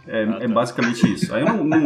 É, 0.07 0.17
ah, 0.17 0.21
é 0.21 0.25
tá. 0.25 0.43
é 0.43 0.47
basicamente 0.47 1.13
isso. 1.13 1.33
Aí 1.33 1.41
eu 1.41 1.47
não. 1.47 1.63
não, 1.63 1.79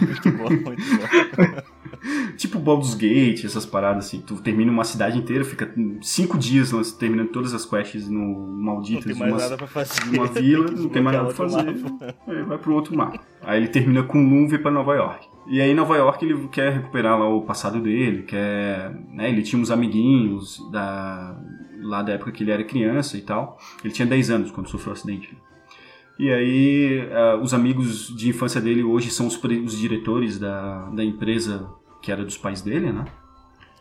muito 0.00 0.30
bom, 0.32 0.50
muito 0.50 0.66
bom. 0.66 1.62
tipo 2.36 2.58
Baldur's 2.58 2.94
Gate, 2.94 3.44
essas 3.44 3.64
paradas 3.64 4.06
assim. 4.06 4.20
Tu 4.20 4.34
termina 4.36 4.70
uma 4.70 4.84
cidade 4.84 5.18
inteira, 5.18 5.44
fica 5.44 5.72
cinco 6.00 6.36
dias 6.36 6.72
terminando 6.92 7.28
todas 7.28 7.54
as 7.54 7.64
quests 7.64 8.08
no 8.08 8.22
maldito 8.22 9.06
de 9.06 9.14
uma, 9.14 9.26
uma 9.26 10.26
vila, 10.26 10.70
não 10.76 10.88
tem 10.88 11.02
mais 11.02 11.16
nada 11.16 11.32
pra 11.32 11.32
fazer. 11.32 11.74
Aí 12.26 12.42
vai 12.42 12.58
pro 12.58 12.74
outro 12.74 12.96
mapa. 12.96 13.20
Aí 13.42 13.60
ele 13.60 13.68
termina 13.68 14.02
com 14.02 14.18
um 14.18 14.44
e 14.44 14.48
vai 14.48 14.58
pra 14.58 14.70
Nova 14.70 14.94
York. 14.94 15.28
E 15.46 15.60
aí 15.60 15.70
em 15.70 15.74
Nova 15.74 15.96
York 15.96 16.24
ele 16.24 16.48
quer 16.48 16.72
recuperar 16.72 17.18
lá 17.18 17.28
o 17.28 17.42
passado 17.42 17.80
dele, 17.80 18.22
quer. 18.22 18.92
Né, 19.12 19.28
ele 19.28 19.42
tinha 19.42 19.60
uns 19.60 19.70
amiguinhos 19.70 20.58
da, 20.70 21.36
lá 21.82 22.02
da 22.02 22.12
época 22.12 22.32
que 22.32 22.42
ele 22.42 22.50
era 22.50 22.64
criança 22.64 23.16
e 23.16 23.22
tal. 23.22 23.58
Ele 23.84 23.92
tinha 23.92 24.06
10 24.06 24.30
anos 24.30 24.50
quando 24.50 24.68
sofreu 24.68 24.90
o 24.90 24.96
acidente. 24.96 25.36
E 26.18 26.30
aí, 26.30 27.08
uh, 27.08 27.42
os 27.42 27.54
amigos 27.54 28.14
de 28.16 28.28
infância 28.28 28.60
dele 28.60 28.82
hoje 28.82 29.10
são 29.10 29.26
os, 29.26 29.42
os, 29.42 29.78
diretores 29.78 30.38
da, 30.38 30.88
da 30.90 31.02
empresa 31.02 31.68
que 32.00 32.12
era 32.12 32.24
dos 32.24 32.36
pais 32.36 32.60
dele, 32.60 32.92
né? 32.92 33.04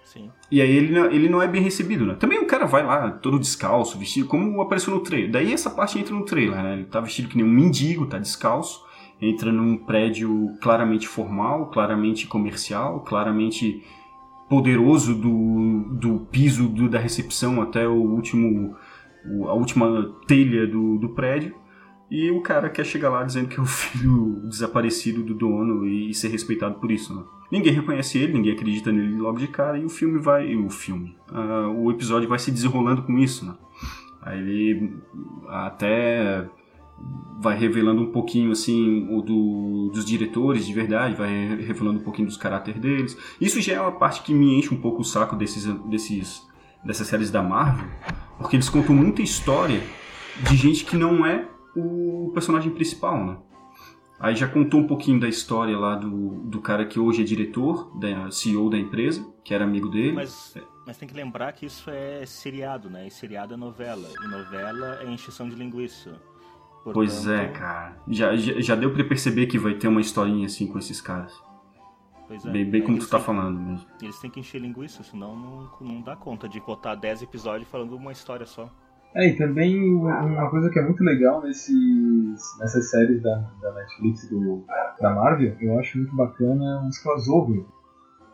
Sim. 0.06 0.30
E 0.50 0.62
aí 0.62 0.70
ele, 0.70 0.98
ele 1.14 1.30
não 1.30 1.42
é 1.42 1.48
bem 1.48 1.62
recebido, 1.62 2.06
né? 2.06 2.16
Também 2.16 2.40
o 2.40 2.46
cara 2.46 2.66
vai 2.66 2.84
lá 2.84 3.12
todo 3.12 3.40
descalço, 3.40 3.98
vestido, 3.98 4.28
como 4.28 4.62
apareceu 4.62 4.94
no 4.94 5.02
trailer. 5.02 5.32
Daí 5.32 5.54
essa 5.54 5.70
parte 5.70 5.98
entra 5.98 6.14
no 6.14 6.26
trailer, 6.26 6.62
né? 6.62 6.74
Ele 6.74 6.86
tá 6.86 7.00
vestido 7.00 7.30
que 7.30 7.38
nem 7.38 7.46
um 7.46 7.50
mendigo, 7.50 8.06
tá 8.06 8.18
descalço, 8.18 8.82
entra 9.22 9.52
num 9.52 9.78
prédio 9.78 10.58
claramente 10.62 11.08
formal, 11.08 11.70
claramente 11.70 12.28
comercial, 12.28 13.02
claramente 13.02 13.84
poderoso 14.52 15.16
do, 15.16 15.86
do 15.94 16.20
piso 16.30 16.68
do, 16.68 16.90
da 16.90 17.00
recepção 17.00 17.62
até 17.62 17.88
o 17.88 17.94
último 17.94 18.76
a 19.48 19.54
última 19.54 20.14
telha 20.28 20.68
do, 20.68 20.98
do 20.98 21.10
prédio 21.10 21.56
E 22.10 22.30
o 22.32 22.42
cara 22.42 22.70
quer 22.70 22.86
chegar 22.86 23.10
lá 23.10 23.24
dizendo 23.24 23.48
que 23.48 23.58
é 23.58 23.64
o 23.64 23.66
filho 23.80 24.42
desaparecido 24.50 25.24
do 25.24 25.34
dono 25.34 25.88
e 25.88 26.14
ser 26.14 26.28
respeitado 26.28 26.82
por 26.82 26.92
isso, 26.92 27.16
né? 27.16 27.24
Ninguém 27.50 27.72
reconhece 27.72 28.18
ele, 28.18 28.34
ninguém 28.34 28.52
acredita 28.52 28.92
nele 28.92 29.16
logo 29.16 29.40
de 29.40 29.48
cara 29.48 29.78
e 29.78 29.86
o 29.86 29.90
filme 29.90 30.20
vai. 30.20 30.54
O 30.54 30.70
filme. 30.70 31.16
Uh, 31.32 31.86
o 31.86 31.90
episódio 31.90 32.28
vai 32.28 32.40
se 32.40 32.52
desenrolando 32.52 33.04
com 33.04 33.18
isso, 33.18 33.46
né? 33.46 33.56
Aí 34.22 34.38
ele 34.38 34.98
até 35.48 36.46
vai 37.40 37.58
revelando 37.58 38.02
um 38.02 38.12
pouquinho 38.12 38.52
assim 38.52 39.08
o 39.10 39.22
do, 39.22 39.90
dos 39.92 40.06
diretores 40.06 40.66
de 40.66 40.74
verdade, 40.74 41.16
vai 41.16 41.56
revelando 41.56 42.00
um 42.00 42.04
pouquinho 42.04 42.28
dos 42.28 42.38
caráter 42.38 42.78
deles. 42.80 43.18
Isso 43.40 43.60
já 43.60 43.74
é 43.74 43.82
uma 43.82 43.94
parte 43.94 44.22
que 44.22 44.34
me 44.34 44.58
enche 44.58 44.74
um 44.74 44.78
pouco 44.80 45.02
o 45.02 45.06
saco 45.06 45.36
desses, 45.36 45.66
desses 45.86 46.50
dessas 46.84 47.08
séries 47.08 47.30
da 47.30 47.42
Marvel, 47.42 47.88
porque 48.38 48.56
eles 48.56 48.70
contam 48.70 48.96
muita 48.96 49.22
história 49.22 49.82
de 50.50 50.56
gente 50.56 50.86
que 50.86 50.96
não 50.96 51.26
é 51.26 51.48
o 51.76 52.32
personagem 52.34 52.72
principal, 52.72 53.24
né? 53.24 53.38
Aí 54.20 54.36
já 54.36 54.48
contou 54.48 54.80
um 54.80 54.88
pouquinho 54.88 55.20
da 55.20 55.28
história 55.28 55.78
lá 55.78 55.96
do, 55.96 56.44
do 56.44 56.62
cara 56.62 56.86
que 56.86 57.00
hoje 57.00 57.22
é 57.22 57.26
diretor, 57.26 57.92
da 57.98 58.30
CEO 58.30 58.70
da 58.70 58.78
empresa, 58.78 59.26
que 59.44 59.52
era 59.52 59.64
amigo 59.64 59.90
dele. 59.90 60.12
Mas, 60.12 60.56
mas 60.86 60.96
tem 60.96 61.08
que 61.08 61.16
lembrar 61.16 61.52
que 61.54 61.66
isso 61.66 61.90
é 61.90 62.24
seriado, 62.26 62.88
né? 62.88 63.08
E 63.08 63.12
seriado 63.12 63.56
é 63.56 63.58
novela. 63.58 64.08
E 64.24 64.28
novela 64.28 65.00
é 65.02 65.12
encheção 65.12 65.50
de 65.50 65.56
linguiça. 65.56 66.22
Portanto... 66.84 66.94
Pois 66.94 67.28
é, 67.28 67.48
cara. 67.50 67.98
Já, 68.08 68.36
já, 68.36 68.60
já 68.60 68.76
deu 68.76 68.92
pra 68.92 69.04
perceber 69.04 69.46
que 69.46 69.58
vai 69.58 69.76
ter 69.76 69.88
uma 69.88 70.02
historinha 70.02 70.48
assim 70.48 70.66
com 70.66 70.80
esses 70.80 71.00
caras. 71.00 71.32
Pois 72.28 72.46
é. 72.46 72.50
Bem, 72.50 72.70
bem 72.70 72.82
como 72.82 72.98
tu 72.98 73.08
tá 73.08 73.20
falando 73.20 73.60
mesmo. 73.60 73.86
Eles 74.02 74.18
têm 74.20 74.32
que 74.32 74.40
encher 74.40 74.60
linguiça, 74.60 75.04
senão 75.04 75.36
não, 75.36 75.70
não 75.82 76.02
dá 76.02 76.16
conta 76.16 76.50
de 76.50 76.60
botar 76.60 76.96
10 76.96 77.24
episódios 77.24 77.70
falando 77.70 77.96
uma 77.96 78.12
história 78.12 78.46
só. 78.46 78.70
É, 79.14 79.28
e 79.28 79.36
também 79.36 79.94
uma 79.94 80.50
coisa 80.50 80.70
que 80.70 80.80
é 80.80 80.82
muito 80.82 81.04
legal 81.04 81.42
nesses, 81.42 82.58
nessas 82.60 82.90
séries 82.90 83.22
da, 83.22 83.36
da 83.62 83.74
Netflix 83.74 84.30
do, 84.30 84.64
da 85.02 85.14
Marvel, 85.14 85.58
eu 85.60 85.78
acho 85.78 85.98
muito 85.98 86.16
bacana 86.16 86.88
os 86.88 86.98
crossover. 86.98 87.66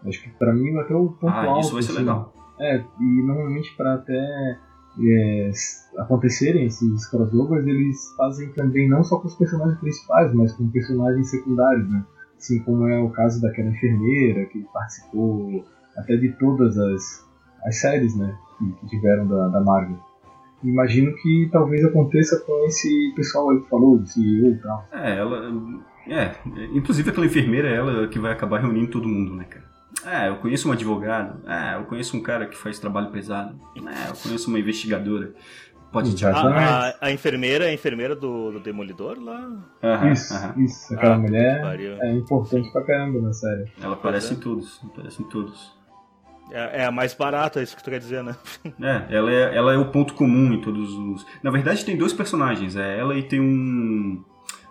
Acho 0.06 0.22
que 0.22 0.30
pra 0.30 0.54
mim 0.54 0.77
até 0.77 0.94
o 0.94 1.10
ponto 1.10 1.34
ah, 1.34 1.46
alto. 1.46 1.62
Isso 1.62 1.74
vai 1.74 1.82
ser 1.82 1.92
assim, 1.94 2.00
legal. 2.01 2.32
É, 2.60 2.77
e 2.77 3.24
normalmente 3.24 3.75
para 3.75 3.96
até 3.96 4.60
é, 5.01 5.51
acontecerem 5.98 6.66
esses 6.66 7.08
crossovers, 7.08 7.66
eles 7.68 8.13
fazem 8.16 8.50
também 8.54 8.89
não 8.89 9.04
só 9.04 9.20
com 9.20 9.27
os 9.27 9.36
personagens 9.36 9.80
principais, 9.80 10.34
mas 10.34 10.54
com 10.54 10.70
personagens 10.70 11.30
secundários, 11.30 11.89
né? 11.89 12.04
Assim 12.38 12.60
como 12.60 12.88
é 12.88 13.00
o 13.00 13.10
caso 13.10 13.42
daquela 13.42 13.70
enfermeira 13.70 14.46
que 14.46 14.63
participou 14.74 15.66
até 15.96 16.16
de 16.16 16.32
todas 16.34 16.77
as, 16.77 17.27
as 17.66 17.75
séries, 17.77 18.16
né? 18.16 18.38
Que, 18.58 18.72
que 18.72 18.88
tiveram 18.88 19.27
da, 19.27 19.48
da 19.50 19.62
Marvel 19.62 20.08
imagino 20.63 21.13
que 21.16 21.50
talvez 21.51 21.84
aconteça 21.86 22.39
com 22.39 22.66
esse 22.66 23.13
pessoal 23.16 23.51
aí 23.51 23.62
que 23.62 23.70
falou, 23.70 24.04
CEO 24.06 24.51
e 24.51 24.58
tal. 24.58 24.88
É, 24.92 25.18
ela. 25.18 25.54
É, 26.08 26.32
inclusive 26.74 27.10
aquela 27.10 27.25
enfermeira 27.25 27.70
é 27.70 27.75
ela 27.75 28.08
que 28.08 28.18
vai 28.18 28.32
acabar 28.32 28.62
reunindo 28.62 28.92
todo 28.92 29.08
mundo, 29.08 29.36
né, 29.36 29.44
cara? 29.44 29.67
É, 30.08 30.30
eu 30.30 30.38
conheço 30.38 30.70
um 30.70 30.72
advogado. 30.72 31.42
É, 31.48 31.76
eu 31.76 31.84
conheço 31.84 32.16
um 32.16 32.22
cara 32.22 32.46
que 32.48 32.58
faz 32.58 32.80
trabalho 32.80 33.12
pesado. 33.12 33.60
É, 33.76 34.10
eu 34.10 34.16
conheço 34.16 34.50
uma 34.50 34.60
investigadora. 34.60 35.34
Pode 35.92 36.14
te 36.16 36.26
a, 36.26 36.32
a, 36.32 36.94
a, 37.02 37.12
enfermeira, 37.12 37.66
a 37.66 37.74
enfermeira 37.74 38.16
do, 38.16 38.52
do 38.52 38.60
Demolidor 38.60 39.18
lá? 39.20 39.50
isso, 40.12 40.34
isso. 40.58 40.94
Aquela 40.94 41.16
ah, 41.16 41.18
mulher 41.18 41.62
é 42.02 42.12
importante 42.12 42.70
pra 42.72 42.84
caramba 42.84 43.22
na 43.22 43.34
série. 43.34 43.72
Ela 43.82 43.94
aparece 43.94 44.34
é. 44.34 44.36
em 44.36 44.40
todos, 44.40 44.82
aparece 44.84 45.22
em 45.22 45.26
todos. 45.26 45.78
É, 46.52 46.82
é, 46.82 46.86
a 46.86 46.92
mais 46.92 47.14
barata, 47.14 47.60
é 47.60 47.64
isso 47.64 47.76
que 47.76 47.84
tu 47.84 47.90
quer 47.90 48.00
dizer, 48.00 48.24
né? 48.24 48.36
É, 48.82 49.16
ela 49.16 49.32
é, 49.32 49.56
ela 49.56 49.74
é 49.74 49.78
o 49.78 49.90
ponto 49.90 50.14
comum 50.14 50.54
em 50.54 50.62
todos 50.62 50.94
os. 50.94 51.26
Na 51.42 51.52
verdade, 51.52 51.86
tem 51.86 51.98
dois 51.98 52.14
personagens. 52.14 52.76
É 52.76 53.00
ela 53.00 53.18
e 53.18 53.24
tem 53.24 53.40
um. 53.40 54.24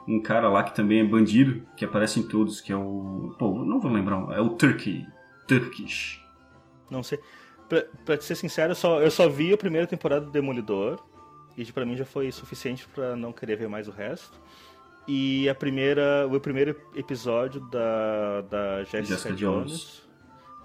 Um 0.09 0.23
cara 0.23 0.49
lá 0.49 0.62
que 0.62 0.73
também 0.73 1.00
é 1.00 1.05
bandido, 1.05 1.66
que 1.76 1.85
aparece 1.85 2.21
em 2.21 2.23
todos, 2.23 2.61
que 2.61 2.73
é 2.73 2.76
o. 2.76 3.35
Pô, 3.38 3.64
não 3.64 3.81
vou 3.81 3.90
lembrar. 3.90 4.37
É 4.37 4.40
o 4.40 4.50
Turkey. 4.50 5.05
Turkish. 5.47 6.21
Não 6.91 7.03
sei. 7.03 7.19
Pra, 7.69 7.85
pra 8.05 8.21
ser 8.21 8.35
sincero, 8.37 8.73
eu 8.73 8.76
só, 8.76 9.00
eu 9.00 9.11
só 9.11 9.29
vi 9.29 9.53
a 9.53 9.57
primeira 9.57 9.87
temporada 9.87 10.25
do 10.25 10.31
Demolidor. 10.31 11.03
E 11.57 11.65
para 11.73 11.87
mim 11.87 11.97
já 11.97 12.05
foi 12.05 12.31
suficiente 12.31 12.87
para 12.95 13.17
não 13.17 13.33
querer 13.33 13.57
ver 13.57 13.69
mais 13.69 13.88
o 13.88 13.91
resto. 13.91 14.38
E 15.09 15.49
a 15.49 15.55
primeira, 15.55 16.29
o 16.31 16.41
primeiro 16.41 16.76
episódio 16.95 17.61
da, 17.71 18.43
da 18.43 18.79
Jessica, 18.85 19.05
Jessica 19.05 19.35
Jones. 19.35 19.71
Jones 19.71 20.07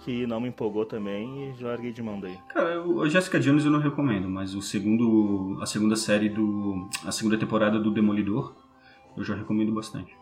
que 0.03 0.25
não 0.25 0.39
me 0.39 0.49
empolgou 0.49 0.85
também 0.85 1.51
e 1.51 1.53
já 1.59 1.67
larguei 1.67 1.91
de 1.91 2.01
mão 2.01 2.19
daí. 2.19 2.37
Cara, 2.49 2.81
o 2.81 3.07
Jessica 3.07 3.39
Jones 3.39 3.63
eu 3.63 3.71
não 3.71 3.79
recomendo, 3.79 4.27
mas 4.29 4.55
o 4.55 4.61
segundo, 4.61 5.57
a 5.61 5.65
segunda 5.65 5.95
série 5.95 6.29
do, 6.29 6.89
a 7.05 7.11
segunda 7.11 7.37
temporada 7.37 7.79
do 7.79 7.91
Demolidor, 7.91 8.55
eu 9.15 9.23
já 9.23 9.35
recomendo 9.35 9.71
bastante. 9.71 10.15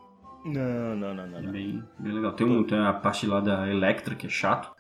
Não, 0.46 0.96
não, 0.96 1.14
não, 1.14 1.28
não. 1.28 1.40
É 1.40 1.42
bem, 1.42 1.84
bem 1.98 2.14
legal. 2.14 2.32
Tem, 2.34 2.48
um, 2.48 2.64
tem 2.64 2.80
a 2.80 2.94
parte 2.94 3.28
lá 3.28 3.40
da 3.40 3.68
Electra 3.68 4.16
que 4.16 4.28
é 4.28 4.30
chato. 4.30 4.72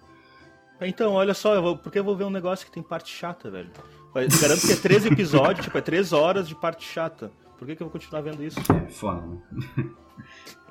Então, 0.81 1.13
olha 1.13 1.33
só, 1.33 1.53
eu 1.55 1.61
vou, 1.61 1.77
porque 1.77 1.99
eu 1.99 2.03
vou 2.03 2.15
ver 2.15 2.23
um 2.23 2.29
negócio 2.29 2.65
que 2.65 2.71
tem 2.71 2.81
parte 2.81 3.13
chata, 3.13 3.51
velho. 3.51 3.69
Eu 4.15 4.41
garanto 4.41 4.65
que 4.65 4.71
é 4.71 4.75
três 4.75 5.05
episódios, 5.05 5.65
tipo, 5.65 5.77
é 5.77 5.81
três 5.81 6.13
horas 6.13 6.47
de 6.47 6.55
parte 6.55 6.85
chata. 6.85 7.31
Por 7.57 7.67
que, 7.67 7.75
que 7.75 7.83
eu 7.83 7.87
vou 7.87 7.91
continuar 7.91 8.21
vendo 8.21 8.41
isso? 8.41 8.59
É, 8.71 8.89
foda, 8.89 9.21
né? 9.21 9.37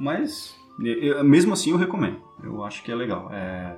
Mas, 0.01 0.57
eu, 0.83 1.23
mesmo 1.23 1.53
assim 1.53 1.71
eu 1.71 1.77
recomendo. 1.77 2.23
Eu 2.43 2.65
acho 2.65 2.83
que 2.83 2.91
é 2.91 2.95
legal. 2.95 3.31
É, 3.33 3.77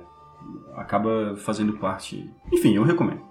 acaba 0.75 1.35
fazendo 1.35 1.77
parte. 1.77 2.31
Enfim, 2.51 2.75
eu 2.75 2.83
recomendo. 2.83 3.21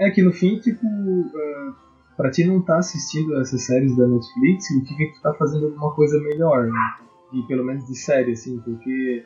É 0.00 0.10
que 0.10 0.22
no 0.22 0.32
fim, 0.32 0.58
tipo, 0.58 0.86
uh, 0.86 1.74
pra 2.18 2.30
ti 2.32 2.44
não 2.44 2.60
tá 2.60 2.78
assistindo 2.78 3.40
essas 3.40 3.64
séries 3.64 3.96
da 3.96 4.06
Netflix, 4.06 4.66
significa 4.66 5.04
que 5.06 5.14
tu 5.14 5.22
tá 5.22 5.32
fazendo 5.34 5.66
alguma 5.66 5.94
coisa 5.94 6.20
melhor, 6.20 6.66
né? 6.66 6.78
E 7.32 7.42
pelo 7.44 7.64
menos 7.64 7.86
de 7.86 7.94
série, 7.94 8.32
assim, 8.32 8.58
porque 8.58 9.24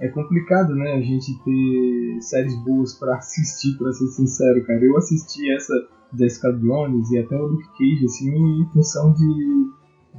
é 0.00 0.08
complicado, 0.08 0.74
né, 0.74 0.94
a 0.94 1.00
gente 1.00 1.32
ter 1.44 2.20
séries 2.20 2.56
boas 2.64 2.94
para 2.98 3.14
assistir, 3.16 3.78
para 3.78 3.92
ser 3.92 4.08
sincero, 4.08 4.66
cara. 4.66 4.84
Eu 4.84 4.98
assisti 4.98 5.50
essa 5.54 5.72
Jessica 6.18 6.52
Jones 6.52 7.12
e 7.12 7.18
até 7.18 7.36
o 7.36 7.46
Luke 7.46 7.68
Cage, 7.78 8.04
assim, 8.04 8.34
em 8.34 8.68
função 8.72 9.12
de, 9.12 9.70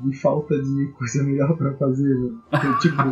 de 0.06 0.18
falta 0.18 0.58
de 0.58 0.88
coisa 0.98 1.24
melhor 1.27 1.58
para 1.58 1.74
fazer, 1.74 2.18
né? 2.18 2.32
Porque, 2.50 2.88
tipo, 2.88 3.03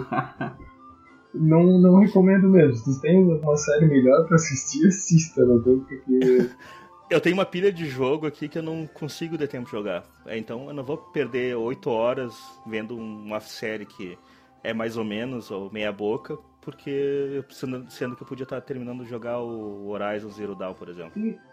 não, 1.34 1.80
não 1.80 2.00
recomendo 2.00 2.50
mesmo. 2.50 2.75
Se 2.75 3.01
tem 3.01 3.22
uma 3.22 3.58
série 3.58 3.88
melhor 3.88 4.25
para 4.25 4.36
assistir, 4.36 4.88
assista, 4.88 5.46
tem 5.46 5.80
porque. 5.82 6.50
Eu 7.12 7.20
tenho 7.20 7.36
uma 7.36 7.46
pilha 7.46 7.74
de 7.74 7.88
jogo 7.88 8.25
aqui 8.25 8.48
que 8.48 8.58
eu 8.58 8.63
não 8.63 8.88
consigo 8.88 9.38
ter 9.38 9.46
tempo 9.46 9.65
de 9.65 9.72
jogar. 9.72 10.06
É, 10.25 10.38
então 10.38 10.70
eu 10.70 10.74
não 10.74 10.82
vou 10.82 10.96
perder 10.96 11.58
oito 11.58 11.89
horas 11.89 12.34
vendo 12.65 12.96
uma 12.96 13.41
série 13.41 13.86
que 13.86 14.18
é 14.63 14.74
mais 14.74 14.96
ou 14.96 15.03
menos, 15.03 15.51
ou 15.51 15.70
meia 15.70 15.91
boca, 15.91 16.38
porque 16.62 17.44
sendo, 17.50 17.86
sendo 17.91 18.15
que 18.15 18.24
eu 18.24 18.27
podia 18.27 18.44
estar 18.44 18.62
terminando 18.62 19.03
de 19.03 19.10
jogar 19.10 19.41
o 19.41 19.89
Horizon 19.89 20.30
Zero 20.30 20.56
Dawn, 20.56 20.74
por 20.74 20.88
exemplo. 20.88 21.12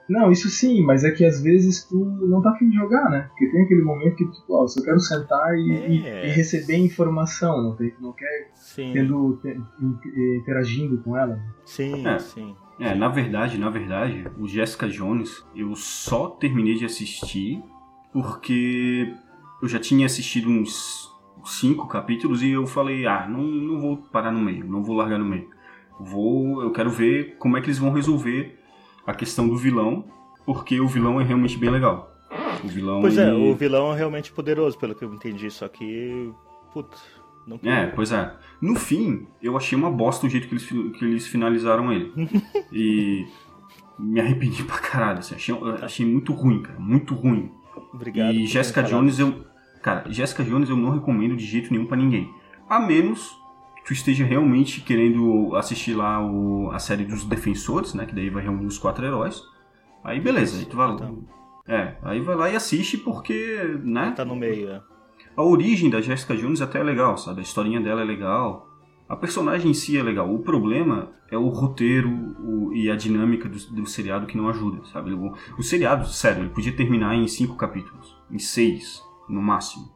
Não, 0.08 0.30
isso 0.30 0.48
sim, 0.48 0.80
mas 0.84 1.02
é 1.02 1.10
que 1.10 1.24
às 1.24 1.42
vezes 1.42 1.82
tu 1.82 2.04
não 2.04 2.40
tá 2.40 2.50
afim 2.50 2.68
de 2.68 2.76
jogar, 2.76 3.10
né? 3.10 3.22
Porque 3.30 3.50
tem 3.50 3.64
aquele 3.64 3.82
momento 3.82 4.14
que 4.14 4.26
tu, 4.26 4.44
ó, 4.50 4.64
só 4.68 4.80
quero 4.80 5.00
sentar 5.00 5.58
e, 5.58 5.72
é. 6.06 6.24
e, 6.24 6.28
e 6.28 6.30
receber 6.30 6.76
informação, 6.76 7.60
não, 7.60 7.74
tem, 7.74 7.92
não 8.00 8.12
quer 8.12 8.50
sim. 8.54 8.92
tendo, 8.92 9.40
interagindo 10.40 10.98
com 10.98 11.16
ela. 11.16 11.36
Sim, 11.64 12.06
é. 12.06 12.18
sim. 12.20 12.54
É, 12.80 12.94
na 12.94 13.08
verdade, 13.08 13.58
na 13.58 13.70
verdade, 13.70 14.26
o 14.38 14.46
Jessica 14.46 14.88
Jones 14.88 15.44
eu 15.54 15.74
só 15.74 16.28
terminei 16.28 16.76
de 16.76 16.84
assistir 16.84 17.60
porque 18.12 19.12
eu 19.60 19.68
já 19.68 19.78
tinha 19.80 20.06
assistido 20.06 20.48
uns 20.48 21.10
cinco 21.44 21.88
capítulos 21.88 22.42
e 22.42 22.50
eu 22.50 22.66
falei, 22.66 23.06
ah, 23.06 23.26
não, 23.28 23.42
não 23.42 23.80
vou 23.80 23.96
parar 23.96 24.30
no 24.30 24.40
meio, 24.40 24.64
não 24.64 24.82
vou 24.82 24.96
largar 24.96 25.18
no 25.18 25.24
meio. 25.24 25.48
Vou, 25.98 26.62
eu 26.62 26.70
quero 26.70 26.90
ver 26.90 27.36
como 27.38 27.56
é 27.56 27.60
que 27.60 27.66
eles 27.66 27.78
vão 27.78 27.92
resolver 27.92 28.58
a 29.06 29.12
questão 29.12 29.48
do 29.48 29.56
vilão, 29.56 30.04
porque 30.44 30.80
o 30.80 30.86
vilão 30.86 31.20
é 31.20 31.24
realmente 31.24 31.58
bem 31.58 31.70
legal. 31.70 32.14
O 32.62 32.68
vilão 32.68 33.00
Pois 33.00 33.18
é, 33.18 33.32
o 33.32 33.54
vilão 33.54 33.92
é 33.92 33.96
realmente 33.96 34.30
poderoso, 34.30 34.78
pelo 34.78 34.94
que 34.94 35.04
eu 35.04 35.12
entendi, 35.12 35.50
só 35.50 35.66
que 35.66 36.32
putz, 36.72 37.02
não 37.48 37.70
É, 37.70 37.86
pois 37.86 38.12
é. 38.12 38.32
No 38.60 38.74
fim, 38.74 39.26
eu 39.42 39.56
achei 39.56 39.78
uma 39.78 39.90
bosta 39.90 40.26
o 40.26 40.30
jeito 40.30 40.48
que 40.48 40.54
eles, 40.54 40.66
que 40.66 41.04
eles 41.04 41.26
finalizaram 41.26 41.92
ele. 41.92 42.12
e 42.72 43.26
me 43.98 44.20
arrependi 44.20 44.62
pra 44.62 44.78
caralho, 44.78 45.20
assim, 45.20 45.34
achei, 45.34 45.54
achei 45.82 46.06
muito 46.06 46.32
ruim, 46.32 46.62
cara, 46.62 46.78
muito 46.78 47.14
ruim. 47.14 47.50
Obrigado. 47.92 48.34
E 48.34 48.46
Jessica 48.46 48.82
Jones 48.82 49.18
eu 49.18 49.48
Cara, 49.82 50.04
Jessica 50.10 50.44
Jones 50.44 50.68
eu 50.68 50.76
não 50.76 50.90
recomendo 50.90 51.36
de 51.36 51.44
jeito 51.44 51.70
nenhum 51.72 51.86
para 51.86 51.96
ninguém. 51.96 52.32
A 52.68 52.80
menos 52.80 53.36
que 53.76 53.84
tu 53.84 53.92
esteja 53.92 54.24
realmente 54.24 54.80
querendo 54.80 55.54
assistir 55.56 55.94
lá 55.94 56.24
o, 56.24 56.70
a 56.70 56.78
série 56.78 57.04
dos 57.04 57.24
Defensores, 57.24 57.94
né? 57.94 58.04
Que 58.04 58.14
daí 58.14 58.28
vai 58.28 58.42
reunir 58.42 58.66
os 58.66 58.78
quatro 58.78 59.06
heróis. 59.06 59.42
Aí 60.04 60.20
beleza, 60.20 60.58
aí 60.58 60.66
tu 60.66 60.76
vai 60.76 60.88
lá. 60.88 61.10
É, 61.66 61.96
aí 62.02 62.20
vai 62.20 62.34
lá 62.34 62.50
e 62.50 62.56
assiste 62.56 62.98
porque, 62.98 63.78
né? 63.82 64.12
Tá 64.16 64.24
no 64.24 64.34
meio, 64.34 64.70
é. 64.70 64.82
A 65.38 65.42
origem 65.44 65.88
da 65.88 66.00
Jessica 66.00 66.36
Jones 66.36 66.60
até 66.60 66.80
é 66.80 66.82
legal, 66.82 67.16
sabe? 67.16 67.38
A 67.38 67.42
historinha 67.44 67.80
dela 67.80 68.00
é 68.00 68.04
legal. 68.04 68.68
A 69.08 69.14
personagem 69.14 69.70
em 69.70 69.74
si 69.74 69.96
é 69.96 70.02
legal. 70.02 70.34
O 70.34 70.40
problema 70.40 71.12
é 71.30 71.38
o 71.38 71.46
roteiro 71.46 72.10
o, 72.10 72.74
e 72.74 72.90
a 72.90 72.96
dinâmica 72.96 73.48
do, 73.48 73.56
do, 73.70 73.86
seriado 73.86 74.26
que 74.26 74.36
não 74.36 74.48
ajuda, 74.48 74.84
sabe? 74.86 75.12
O, 75.12 75.32
o 75.56 75.62
seriado, 75.62 76.08
sério, 76.08 76.42
ele 76.42 76.50
podia 76.50 76.72
terminar 76.72 77.14
em 77.14 77.28
cinco 77.28 77.54
capítulos, 77.54 78.16
em 78.28 78.40
seis 78.40 79.00
no 79.28 79.40
máximo. 79.40 79.88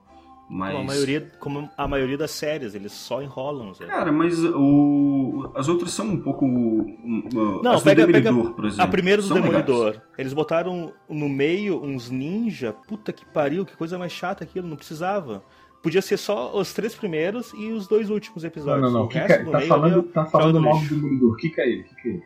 Mas... 0.49 0.73
Como 0.73 0.83
a 0.83 0.87
maioria, 0.87 1.33
como 1.41 1.71
a 1.79 1.89
maioria 1.89 2.19
das 2.19 2.31
séries, 2.31 2.75
eles 2.75 2.93
só 2.93 3.23
enrolam. 3.23 3.73
Zé. 3.73 3.87
Cara, 3.87 4.13
mas 4.13 4.39
o... 4.45 5.51
as 5.55 5.67
outras 5.69 5.93
são 5.93 6.07
um 6.07 6.21
pouco. 6.21 6.47
Não, 6.47 7.73
as 7.73 7.83
pega, 7.83 8.07
do 8.07 8.13
pega 8.13 8.29
Demolidor, 8.31 8.55
por 8.55 8.65
exemplo. 8.67 8.85
a 8.85 8.87
primeira 8.89 9.23
do 9.23 9.29
são 9.29 9.41
Demolidor. 9.41 9.87
legais. 9.87 10.03
Eles 10.19 10.33
botaram 10.35 10.93
no 11.09 11.29
meio 11.29 11.83
uns 11.83 12.11
ninja. 12.11 12.73
Puta 12.87 13.13
que 13.13 13.25
pariu, 13.25 13.65
que 13.65 13.77
coisa 13.77 13.99
mais 13.99 14.13
chata 14.13 14.45
aquilo, 14.45 14.69
não 14.69 14.77
precisava. 14.77 15.43
Podia 15.83 16.01
ser 16.01 16.17
só 16.17 16.57
os 16.57 16.73
três 16.73 16.95
primeiros 16.95 17.53
e 17.55 17.73
os 17.73 17.89
dois 17.89 18.09
últimos 18.09 18.45
Não, 18.45 18.49
episódios. 18.49 18.83
não, 18.93 18.99
não. 19.01 19.05
O 19.07 19.09
Kika, 19.09 19.27
resto 19.27 19.45
do 19.47 19.51
tá 19.51 19.59
meio 19.59 19.69
falando, 19.69 20.03
tá 20.05 20.25
falando 20.27 20.61
mal 20.61 20.79
do 20.79 20.87
Demolidor. 20.95 21.37
Kika 21.39 21.63
ele, 21.63 21.83
kika 21.85 22.09
ele. 22.09 22.23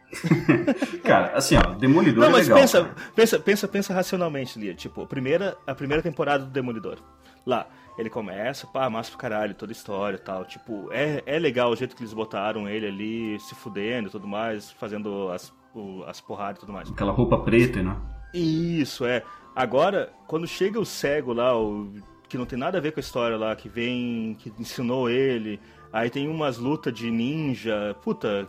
Cara, 1.03 1.33
assim, 1.37 1.57
ó, 1.57 1.75
Demolidor 1.75 2.21
Não, 2.25 2.29
é 2.29 2.33
mas 2.33 2.49
legal. 2.49 2.61
pensa, 2.61 2.83
cara. 2.83 2.95
pensa, 3.15 3.39
pensa, 3.39 3.69
pensa 3.69 3.95
racionalmente, 3.95 4.59
Lia. 4.59 4.75
Tipo, 4.75 5.03
a 5.03 5.07
primeira, 5.07 5.57
a 5.67 5.75
primeira 5.75 6.03
temporada 6.03 6.45
do 6.45 6.51
Demolidor. 6.51 6.99
Lá, 7.47 7.67
ele 7.97 8.11
começa, 8.11 8.67
pá, 8.67 8.91
massa 8.91 9.11
pro 9.11 9.19
caralho, 9.19 9.55
toda 9.55 9.71
a 9.71 9.75
história 9.75 10.17
e 10.17 10.21
tal. 10.21 10.45
Tipo, 10.45 10.89
é, 10.91 11.23
é 11.25 11.39
legal 11.39 11.71
o 11.71 11.77
jeito 11.77 11.95
que 11.95 12.03
eles 12.03 12.13
botaram 12.13 12.69
ele 12.69 12.87
ali 12.87 13.41
se 13.41 13.55
fudendo 13.55 14.09
e 14.09 14.11
tudo 14.11 14.27
mais, 14.27 14.71
fazendo 14.73 15.31
as, 15.31 15.53
o- 15.73 16.03
as 16.07 16.21
porradas 16.21 16.57
e 16.57 16.61
tudo 16.61 16.73
mais. 16.73 16.91
Aquela 16.91 17.13
roupa 17.13 17.39
preta, 17.39 17.83
né? 17.83 17.97
Isso, 18.35 19.07
é. 19.07 19.23
Agora, 19.55 20.13
quando 20.27 20.47
chega 20.47 20.79
o 20.81 20.85
cego 20.85 21.33
lá, 21.33 21.57
o 21.59 21.93
que 22.29 22.37
não 22.37 22.45
tem 22.45 22.59
nada 22.59 22.79
a 22.79 22.81
ver 22.81 22.91
com 22.93 22.99
a 22.99 23.03
história 23.03 23.37
lá, 23.37 23.55
que 23.57 23.69
vem, 23.69 24.37
que 24.41 24.53
ensinou 24.59 25.09
ele, 25.09 25.61
aí 25.93 26.11
tem 26.11 26.29
umas 26.29 26.59
lutas 26.59 26.93
de 26.93 27.11
ninja. 27.11 27.97
Puta, 28.03 28.49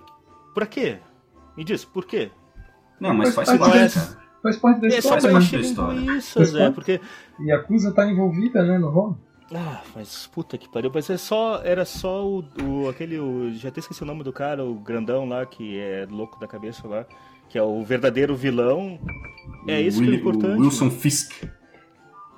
pra 0.53 0.65
quê? 0.65 0.97
Me 1.55 1.63
diz, 1.63 1.85
por 1.85 2.03
quê? 2.05 2.29
Não, 2.99 3.13
mas 3.13 3.33
faz 3.35 3.47
faz 3.47 3.59
parte. 3.59 4.17
Faz 4.41 4.57
parte 4.57 4.81
da 4.81 4.87
É 4.87 5.01
só 5.01 5.09
faz 5.09 5.23
história. 5.23 5.39
parte 5.39 5.49
pra 5.49 5.87
da 5.87 6.03
encher 6.03 6.09
história. 6.09 6.45
Zé, 6.51 6.59
parte. 6.59 6.75
porque. 6.75 7.01
E 7.39 7.51
a 7.51 7.55
Yakuza 7.55 7.91
tá 7.93 8.09
envolvida, 8.09 8.63
né, 8.63 8.77
no 8.77 8.89
rolo? 8.89 9.17
Ah, 9.53 9.81
mas 9.95 10.27
puta 10.27 10.57
que 10.57 10.67
pariu, 10.69 10.91
mas 10.93 11.09
é 11.09 11.15
só, 11.17 11.61
era 11.63 11.85
só 11.85 12.25
o, 12.27 12.43
o- 12.63 12.89
aquele, 12.89 13.17
o, 13.17 13.49
já 13.53 13.69
até 13.69 13.79
esqueci 13.79 14.03
o 14.03 14.05
nome 14.05 14.23
do 14.23 14.33
cara, 14.33 14.63
o 14.65 14.75
grandão 14.75 15.25
lá, 15.27 15.45
que 15.45 15.79
é 15.79 16.05
louco 16.09 16.37
da 16.39 16.47
cabeça 16.47 16.85
lá, 16.87 17.05
que 17.47 17.57
é 17.57 17.63
o 17.63 17.81
verdadeiro 17.83 18.35
vilão. 18.35 18.99
É 19.65 19.77
O 19.77 19.81
isso 19.81 20.01
que 20.03 20.09
é 20.09 20.15
importante. 20.15 20.59
O 20.59 20.63
Wilson 20.63 20.89
Fisk. 20.89 21.31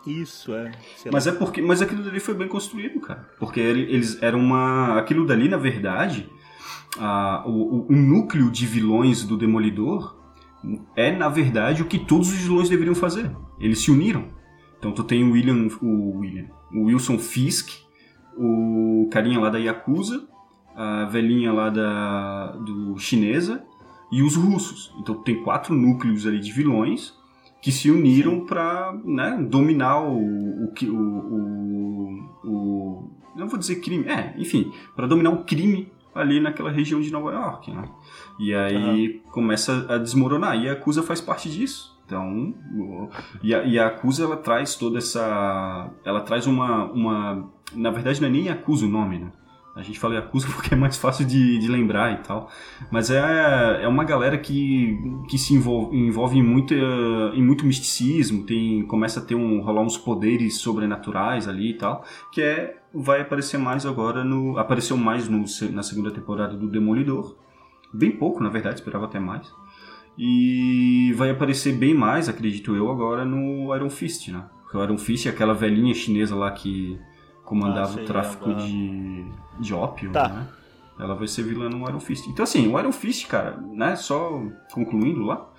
Isso, 0.06 0.54
é. 0.54 0.72
sei 0.98 1.12
Mas 1.12 1.26
lá. 1.26 1.34
é 1.34 1.36
porque, 1.36 1.62
mas 1.62 1.82
aquilo 1.82 2.04
dali 2.04 2.20
foi 2.20 2.34
bem 2.34 2.48
construído, 2.48 3.00
cara. 3.00 3.28
Porque 3.40 3.60
ele- 3.60 3.92
eles 3.92 4.22
eram 4.22 4.40
uma, 4.40 4.98
aquilo 4.98 5.26
dali 5.26 5.50
na 5.50 5.58
verdade, 5.58 6.30
a- 6.98 7.44
o- 7.48 7.86
o 7.90 7.96
núcleo 7.96 8.50
de 8.52 8.66
vilões 8.66 9.24
do 9.24 9.36
Demolidor 9.38 10.16
é 10.96 11.12
na 11.12 11.28
verdade 11.28 11.82
o 11.82 11.86
que 11.86 11.98
todos 12.00 12.30
os 12.30 12.36
vilões 12.38 12.70
deveriam 12.70 12.96
fazer. 12.96 13.30
Eles 13.60 13.80
se 13.84 13.92
uniram. 13.92 14.26
Então 14.80 14.92
tu 14.94 15.04
tem 15.04 15.24
o 15.24 15.34
William, 15.34 15.68
o 15.82 16.18
William, 16.20 16.46
o 16.74 16.86
Wilson 16.86 17.20
Fisk, 17.20 17.70
o 18.38 19.08
carinha 19.12 19.40
lá 19.40 19.50
da 19.50 19.58
Yakuza, 19.60 20.26
a 20.76 21.06
velhinha 21.06 21.52
lá 21.52 21.70
da 21.70 22.52
do 22.54 22.98
chinesa 22.98 23.64
e 24.12 24.24
os 24.24 24.36
russos. 24.38 24.94
Então 25.00 25.16
tu 25.16 25.22
tem 25.24 25.44
quatro 25.44 25.76
núcleos 25.76 26.26
ali 26.26 26.40
de 26.40 26.52
vilões 26.52 27.14
que 27.62 27.72
se 27.74 27.92
uniram 27.92 28.46
para 28.46 28.98
né, 29.04 29.38
dominar 29.50 30.00
o, 30.02 30.64
o, 30.66 30.72
que- 30.74 30.90
o, 30.90 30.96
o, 32.44 33.12
não 33.36 33.48
vou 33.48 33.60
dizer 33.60 33.78
crime, 33.82 34.06
é, 34.08 34.34
enfim, 34.38 34.72
para 34.96 35.08
dominar 35.08 35.32
o 35.32 35.44
crime 35.44 35.92
ali 36.16 36.40
naquela 36.40 36.72
região 36.72 37.00
de 37.02 37.12
Nova 37.12 37.32
York, 37.34 37.72
né? 37.72 37.88
E 38.40 38.54
aí 38.54 39.22
começa 39.32 39.86
a 39.94 39.98
desmoronar 39.98 40.58
e 40.58 40.70
a 40.70 40.74
Acusa 40.74 41.04
faz 41.04 41.22
parte 41.22 41.50
disso. 41.50 41.99
Então, 42.10 42.56
e 43.44 43.54
a, 43.54 43.64
e 43.64 43.78
a 43.78 43.86
Acusa 43.86 44.24
ela 44.24 44.36
traz 44.36 44.76
toda 44.76 44.98
essa, 44.98 45.92
ela 46.04 46.22
traz 46.22 46.48
uma, 46.48 46.86
uma, 46.86 47.48
na 47.72 47.92
verdade 47.92 48.20
não 48.20 48.28
é 48.28 48.32
nem 48.32 48.50
Acusa 48.50 48.88
o 48.88 48.90
nome, 48.90 49.20
né? 49.20 49.32
A 49.76 49.84
gente 49.84 50.00
fala 50.00 50.16
Yakuza 50.16 50.48
porque 50.52 50.74
é 50.74 50.78
mais 50.78 50.98
fácil 50.98 51.24
de, 51.26 51.60
de 51.60 51.68
lembrar 51.68 52.12
e 52.14 52.18
tal. 52.18 52.50
Mas 52.92 53.12
é, 53.12 53.84
é 53.84 53.88
uma 53.88 54.04
galera 54.04 54.38
que, 54.40 54.98
que 55.30 55.38
se 55.38 55.54
envolve, 55.54 55.96
envolve 55.96 56.38
em, 56.38 56.44
muita, 56.44 56.74
em 56.76 57.44
muito 57.44 57.64
misticismo, 57.64 58.44
tem, 58.44 58.84
começa 58.88 59.20
a 59.20 59.24
ter 59.24 59.36
um, 59.36 59.62
rolar 59.62 59.82
uns 59.82 59.98
poderes 59.98 60.58
sobrenaturais 60.58 61.48
ali 61.48 61.70
e 61.70 61.74
tal, 61.76 62.04
que 62.32 62.42
é, 62.42 62.78
vai 62.92 63.22
aparecer 63.22 63.58
mais 63.60 63.86
agora 63.86 64.24
no. 64.24 64.58
Apareceu 64.58 64.98
mais 64.98 65.30
no, 65.30 65.46
na 65.72 65.84
segunda 65.84 66.10
temporada 66.12 66.58
do 66.58 66.68
Demolidor. 66.68 67.36
Bem 67.94 68.12
pouco, 68.12 68.44
na 68.44 68.50
verdade, 68.50 68.76
esperava 68.76 69.06
até 69.06 69.20
mais. 69.20 69.48
E 70.22 71.14
vai 71.16 71.30
aparecer 71.30 71.74
bem 71.74 71.94
mais, 71.94 72.28
acredito 72.28 72.76
eu, 72.76 72.92
agora 72.92 73.24
no 73.24 73.74
Iron 73.74 73.90
Fist, 73.90 74.28
né? 74.28 74.44
Porque 74.62 74.76
o 74.76 74.84
Iron 74.84 74.98
Fist 74.98 75.26
é 75.26 75.30
aquela 75.30 75.54
velhinha 75.54 75.94
chinesa 75.94 76.36
lá 76.36 76.52
que 76.52 77.00
comandava 77.46 77.92
Ah, 77.92 77.94
sei, 77.94 78.04
o 78.04 78.06
tráfico 78.06 78.54
de, 78.54 79.26
de 79.62 79.74
ópio, 79.74 80.12
Tá. 80.12 80.28
né? 80.28 80.48
Ela 81.00 81.16
vai 81.16 81.26
ser 81.26 81.44
vilã 81.44 81.70
no 81.70 81.88
Iron 81.88 82.02
Fist. 82.02 82.28
Então, 82.28 82.44
assim, 82.44 82.68
o 82.68 82.78
Iron 82.78 82.92
Fist, 82.92 83.28
cara, 83.28 83.56
né? 83.72 83.96
Só 83.96 84.44
concluindo 84.74 85.22
lá, 85.24 85.50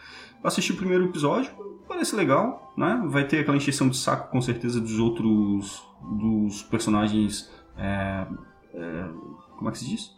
assisti 0.45 0.73
o 0.73 0.77
primeiro 0.77 1.05
episódio, 1.07 1.51
parece 1.89 2.15
legal, 2.15 2.71
né? 2.77 3.03
Vai 3.07 3.25
ter 3.27 3.39
aquela 3.39 3.57
encheção 3.57 3.89
de 3.89 3.97
saco, 3.97 4.31
com 4.31 4.43
certeza, 4.43 4.79
dos 4.79 4.99
outros. 4.99 5.83
dos 6.03 6.63
personagens. 6.65 7.51
é, 7.79 8.27
é, 8.75 9.09
como 9.57 9.71
é 9.71 9.73
que 9.73 9.79
se 9.79 9.89
diz? 9.89 10.15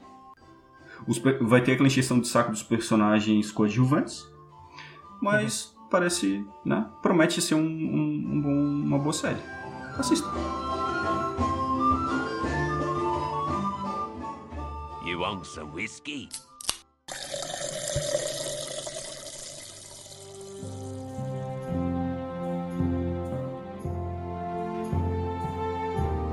Os 1.06 1.18
vai 1.40 1.60
ter 1.62 1.72
aquela 1.72 1.86
encheção 1.86 2.18
de 2.20 2.26
saco 2.28 2.50
dos 2.50 2.62
personagens 2.62 3.50
coadjuvantes, 3.50 4.24
mas 5.22 5.72
parece, 5.90 6.44
né? 6.64 6.84
Promete 7.00 7.40
ser 7.40 7.54
um, 7.54 7.60
um- 7.60 8.30
um 8.32 8.40
bom- 8.42 8.86
uma 8.88 8.98
boa 8.98 9.12
série. 9.12 9.40
Assista. 9.98 10.28
You 15.06 15.20
want 15.20 15.44
some 15.44 15.70
whiskey? 15.72 16.28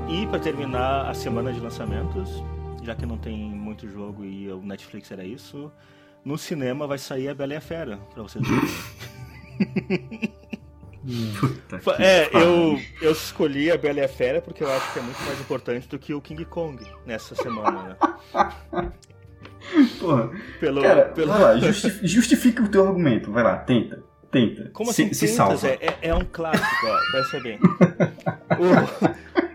E 0.08 0.26
pra 0.26 0.38
terminar 0.40 1.08
a 1.08 1.14
semana 1.14 1.52
de 1.52 1.60
lançamentos, 1.60 2.28
já 2.82 2.94
que 2.94 3.06
não 3.06 3.16
tem 3.16 3.38
muito 3.50 3.88
jogo 3.88 4.24
e 4.24 4.50
o 4.50 4.60
Netflix 4.60 5.10
era 5.10 5.24
isso, 5.24 5.70
no 6.24 6.36
cinema 6.38 6.86
vai 6.86 6.98
sair 6.98 7.28
a 7.28 7.34
Bela 7.34 7.54
e 7.54 7.56
a 7.56 7.60
Fera, 7.60 7.96
pra 8.14 8.22
vocês 8.22 8.44
verem. 8.46 10.30
Puta 11.40 11.80
É, 11.98 12.28
eu, 12.36 12.78
eu 13.00 13.12
escolhi 13.12 13.70
a 13.70 13.78
Bela 13.78 14.00
e 14.00 14.04
a 14.04 14.08
Fera 14.08 14.42
porque 14.42 14.62
eu 14.62 14.70
acho 14.70 14.92
que 14.92 14.98
é 14.98 15.02
muito 15.02 15.20
mais 15.22 15.40
importante 15.40 15.88
do 15.88 15.98
que 15.98 16.12
o 16.12 16.20
King 16.20 16.44
Kong 16.44 16.78
nessa 17.06 17.34
semana, 17.34 17.96
né? 17.98 18.92
Porra, 19.98 20.30
Pelo, 20.58 20.82
cara, 20.82 21.04
pelo... 21.06 21.28
vai 21.32 21.40
lá, 21.40 21.56
justi- 21.58 22.06
justifica 22.06 22.62
o 22.62 22.68
teu 22.68 22.86
argumento, 22.86 23.30
vai 23.32 23.42
lá, 23.42 23.56
tenta, 23.58 24.02
tenta. 24.30 24.70
Como 24.72 24.92
se, 24.92 25.04
assim, 25.04 25.14
se 25.14 25.20
tentas? 25.26 25.36
salva. 25.60 25.68
É, 25.68 25.86
é, 25.86 25.98
é 26.08 26.14
um 26.14 26.24
clássico, 26.24 26.86
ó, 26.86 26.98
pensa 27.12 27.40
bem. 27.40 27.58
O, 28.60 29.49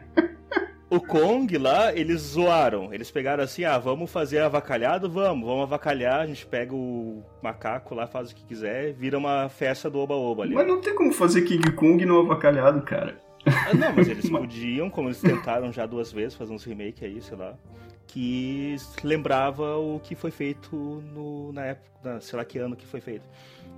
o 0.96 1.02
Kong 1.02 1.58
lá, 1.58 1.94
eles 1.94 2.22
zoaram. 2.22 2.94
Eles 2.94 3.12
pegaram 3.12 3.44
assim, 3.44 3.64
ah, 3.64 3.78
vamos 3.78 4.12
fazer 4.12 4.40
avacalhado? 4.40 5.10
Vamos, 5.10 5.46
vamos 5.48 5.64
avacalhar, 5.64 6.22
a 6.22 6.26
gente 6.28 6.46
pega 6.46 6.74
o 6.74 7.24
macaco 7.42 7.94
lá, 7.96 8.08
faz 8.08 8.32
o 8.32 8.36
que 8.36 8.44
quiser, 8.46 8.94
vira 8.94 9.18
uma 9.18 9.50
festa 9.50 9.90
do 9.90 10.00
Oba-Oba 10.00 10.44
ali. 10.44 10.56
Mas 10.56 10.68
não 10.68 10.82
tem 10.82 10.96
como 10.96 11.12
fazer 11.14 11.42
King 11.44 11.72
Kong 11.74 12.04
no 12.06 12.20
avacalhado, 12.20 12.82
cara. 12.82 13.18
Ah, 13.46 13.74
não, 13.74 13.94
mas 13.96 14.08
eles 14.08 14.28
podiam, 14.30 14.90
como 14.90 15.08
eles 15.10 15.22
tentaram 15.22 15.72
já 15.72 15.86
duas 15.86 16.12
vezes, 16.12 16.34
fazer 16.36 16.52
uns 16.54 16.64
remake 16.64 17.06
aí, 17.06 17.22
sei 17.22 17.38
lá, 17.38 17.54
que 18.08 18.76
lembrava 19.04 19.78
o 19.78 20.00
que 20.00 20.16
foi 20.16 20.32
feito 20.32 20.76
no, 21.14 21.52
na 21.54 21.66
época, 21.66 21.90
na- 22.04 22.20
sei 22.22 22.38
lá 22.38 22.46
que 22.46 22.58
ano 22.58 22.76
que 22.76 22.86
foi 22.86 23.02
feito. 23.02 23.24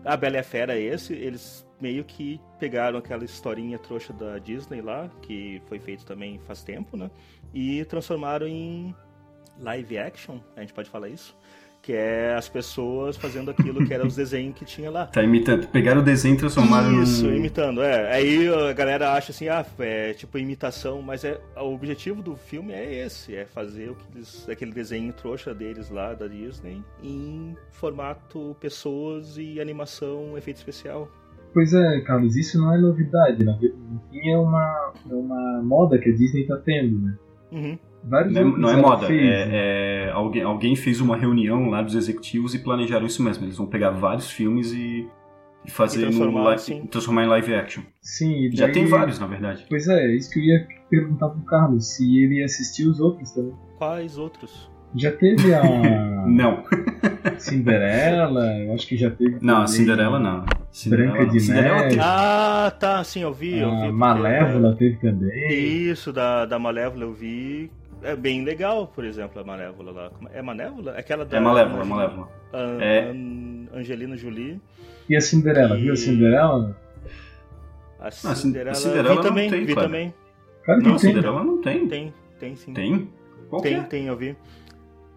A 0.05 0.15
Bela 0.15 0.37
e 0.37 0.39
a 0.39 0.43
Fera 0.43 0.77
é 0.77 0.81
esse, 0.81 1.13
eles 1.13 1.67
meio 1.79 2.03
que 2.03 2.39
pegaram 2.59 2.97
aquela 2.97 3.23
historinha 3.23 3.77
trouxa 3.77 4.13
da 4.13 4.39
Disney 4.39 4.81
lá, 4.81 5.09
que 5.21 5.61
foi 5.67 5.79
feito 5.79 6.05
também 6.05 6.39
faz 6.39 6.63
tempo, 6.63 6.97
né? 6.97 7.11
E 7.53 7.83
transformaram 7.85 8.47
em 8.47 8.95
live 9.59 9.97
action, 9.97 10.39
a 10.55 10.61
gente 10.61 10.73
pode 10.73 10.89
falar 10.89 11.09
isso? 11.09 11.37
Que 11.87 11.93
é 11.93 12.35
as 12.35 12.49
pessoas 12.49 13.15
fazendo 13.15 13.49
aquilo 13.49 13.85
que 13.85 13.93
era 13.93 14.05
os 14.05 14.13
desenhos 14.17 14.55
que 14.55 14.65
tinha 14.65 14.91
lá. 14.91 15.05
Tá 15.05 15.23
imitando. 15.23 15.69
Pegaram 15.69 16.01
o 16.01 16.03
desenho 16.03 16.35
e 16.35 16.37
transformaram 16.37 17.01
Isso, 17.01 17.25
num... 17.25 17.33
imitando, 17.33 17.81
é. 17.81 18.13
Aí 18.13 18.45
a 18.45 18.73
galera 18.73 19.13
acha 19.13 19.31
assim, 19.31 19.47
ah, 19.47 19.65
é 19.79 20.11
tipo 20.11 20.37
imitação, 20.37 21.01
mas 21.01 21.23
é 21.23 21.39
o 21.55 21.73
objetivo 21.73 22.21
do 22.21 22.35
filme 22.35 22.73
é 22.73 23.05
esse, 23.05 23.33
é 23.33 23.45
fazer 23.45 23.89
o 23.91 23.95
que 23.95 24.03
eles, 24.13 24.49
aquele 24.49 24.73
desenho 24.73 25.13
trouxa 25.13 25.55
deles 25.55 25.89
lá 25.89 26.13
da 26.13 26.27
Disney 26.27 26.83
em 27.01 27.55
formato 27.71 28.53
pessoas 28.59 29.37
e 29.37 29.61
animação, 29.61 30.37
efeito 30.37 30.57
especial. 30.57 31.09
Pois 31.53 31.73
é, 31.73 32.01
Carlos, 32.01 32.35
isso 32.35 32.59
não 32.59 32.73
é 32.73 32.77
novidade. 32.77 33.45
Na 33.45 33.57
fim, 33.57 34.29
é 34.29 34.37
uma, 34.37 34.93
é 35.09 35.13
uma 35.13 35.63
moda 35.63 35.97
que 35.97 36.09
a 36.09 36.13
Disney 36.13 36.45
tá 36.45 36.57
tendo, 36.57 36.99
né? 36.99 37.17
Uhum. 37.49 37.79
Vários 38.09 38.33
Não 38.33 38.41
é, 38.41 38.43
não 38.57 38.69
é 38.69 38.75
moda, 38.77 39.07
fez, 39.07 39.21
né? 39.21 39.27
é, 39.29 40.05
é- 40.07 40.11
alguém, 40.11 40.41
alguém 40.43 40.75
fez 40.75 41.01
uma 41.01 41.15
reunião 41.17 41.69
lá 41.69 41.81
dos 41.81 41.95
executivos 41.95 42.53
e 42.55 42.59
planejaram 42.59 43.05
isso 43.05 43.21
mesmo. 43.23 43.43
Eles 43.45 43.57
vão 43.57 43.65
pegar 43.67 43.91
vários 43.91 44.29
filmes 44.31 44.71
e, 44.71 45.07
e 45.65 45.69
fazer 45.71 45.99
E 45.99 46.01
transformar, 46.03 46.39
no 46.39 46.45
live, 46.45 46.61
sim. 46.61 46.85
transformar 46.85 47.23
em 47.25 47.27
live 47.27 47.53
action. 47.55 47.83
Sim, 48.01 48.33
e 48.47 48.55
Já 48.55 48.65
daí- 48.65 48.73
tem 48.73 48.85
vários, 48.85 49.19
na 49.19 49.27
verdade. 49.27 49.65
Pois 49.69 49.87
é, 49.87 50.15
isso 50.15 50.29
que 50.31 50.39
eu 50.39 50.43
ia 50.43 50.67
perguntar 50.89 51.29
pro 51.29 51.41
Carlos 51.41 51.85
se 51.95 52.19
ele 52.23 52.41
assistiu 52.43 52.89
os 52.89 52.99
outros 52.99 53.31
também. 53.31 53.53
Quais 53.77 54.17
outros? 54.17 54.71
Já 54.95 55.11
teve 55.11 55.53
a 55.53 55.61
Não. 56.25 56.63
Cinderela, 57.37 58.45
eu 58.63 58.73
acho 58.73 58.87
que 58.87 58.97
já 58.97 59.09
teve. 59.09 59.37
Não, 59.41 59.61
a 59.61 59.67
Cinderela 59.67 60.19
não. 60.19 60.45
Cinderela, 60.71 61.11
Branca 61.13 61.31
de 61.31 61.39
Cinderela 61.39 61.75
Neve. 61.81 61.89
tem- 61.89 61.99
Ah, 62.01 62.73
tá, 62.79 63.03
sim, 63.03 63.21
eu 63.21 63.33
vi. 63.33 63.59
Eu 63.59 63.69
vi 63.69 63.75
A 63.75 63.79
porque- 63.79 63.91
Malévola 63.91 64.75
teve 64.75 64.97
também. 64.97 65.53
Isso, 65.89 66.11
da, 66.11 66.45
da 66.45 66.57
Malévola 66.57 67.03
eu 67.03 67.13
vi. 67.13 67.69
É 68.03 68.15
bem 68.15 68.43
legal, 68.43 68.87
por 68.87 69.03
exemplo, 69.03 69.41
a 69.41 69.43
Malévola 69.43 69.91
lá. 69.91 70.09
Como- 70.11 70.29
É 70.33 70.41
Malévola? 70.41 70.91
Aquela 70.93 71.25
da. 71.25 71.37
É 71.37 71.39
Malévola, 71.39 71.77
é 71.77 71.81
Angelina- 71.81 71.95
Malévola. 71.95 72.29
An- 72.53 72.81
É. 72.81 72.99
An- 73.09 73.67
Angelina 73.73 74.17
Jolie. 74.17 74.61
E 75.09 75.15
a 75.15 75.21
Cinderela, 75.21 75.77
E- 75.77 75.81
viu 75.81 75.93
a 75.93 75.95
Cinderela? 75.95 76.77
A 77.99 78.11
Cin- 78.11 78.35
Cinderela. 78.35 78.75
Cinderela 78.75 79.09
vi 79.09 79.15
não 79.15 79.23
também, 79.23 79.49
tem, 79.49 79.59
vi 79.65 79.73
Kleber. 79.73 79.83
também. 79.83 80.13
Claro 80.63 80.81
que 80.81 80.87
Não, 80.87 80.95
tem. 80.97 81.09
Cinderela 81.09 81.43
não 81.43 81.61
tem. 81.61 81.87
Tem, 81.87 82.13
tem 82.39 82.55
sim. 82.55 82.73
Tem? 82.73 83.09
Qual 83.49 83.61
que 83.61 83.69
tem, 83.69 83.77
é? 83.77 83.83
tem, 83.83 84.05
eu 84.07 84.15
vi. 84.15 84.35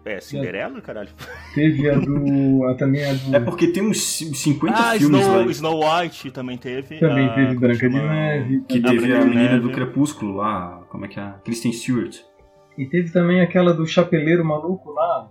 É, 0.03 0.19
Cinderela, 0.19 0.81
caralho. 0.81 1.09
Teve 1.53 1.87
a 1.87 1.93
do. 1.93 2.65
A, 2.65 2.73
também 2.73 3.05
a 3.05 3.13
do. 3.13 3.35
É 3.35 3.39
porque 3.39 3.67
tem 3.67 3.83
uns 3.83 4.01
c- 4.01 4.33
50 4.33 4.75
Ah, 4.79 4.97
filmes 4.97 5.21
Snow, 5.21 5.37
lá. 5.37 5.51
Snow 5.51 5.99
White 6.01 6.31
também 6.31 6.57
teve. 6.57 6.97
Também 6.99 7.27
a- 7.27 7.33
teve 7.35 7.47
como 7.49 7.59
Branca 7.59 7.87
de? 7.89 7.95
Neve. 7.95 8.61
Que 8.67 8.79
A 8.79 8.81
teve 8.89 9.13
a 9.13 9.25
menina 9.25 9.59
do 9.59 9.69
Crepúsculo 9.69 10.37
lá. 10.37 10.81
Como 10.89 11.05
é 11.05 11.07
que 11.07 11.19
é? 11.19 11.33
Kristen 11.45 11.71
Stewart. 11.71 12.17
E 12.77 12.85
teve 12.85 13.11
também 13.11 13.41
aquela 13.41 13.73
do 13.73 13.85
Chapeleiro 13.85 14.43
Maluco 14.45 14.91
lá. 14.91 15.29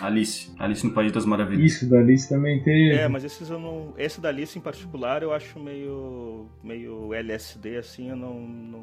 Alice. 0.00 0.52
Alice 0.58 0.86
no 0.86 0.92
País 0.92 1.10
das 1.12 1.24
Maravilhas. 1.24 1.72
Isso, 1.72 1.88
da 1.88 1.98
Alice 1.98 2.28
também 2.28 2.62
teve. 2.62 2.94
É, 2.94 3.08
mas 3.08 3.24
esses 3.24 3.48
eu 3.48 3.58
não. 3.58 3.94
Esse 3.96 4.20
da 4.20 4.28
Alice 4.28 4.58
em 4.58 4.60
particular 4.62 5.22
eu 5.22 5.32
acho 5.32 5.58
meio. 5.58 6.46
meio 6.62 7.14
LSD, 7.14 7.76
assim, 7.78 8.10
eu 8.10 8.16
não. 8.16 8.34
não 8.40 8.80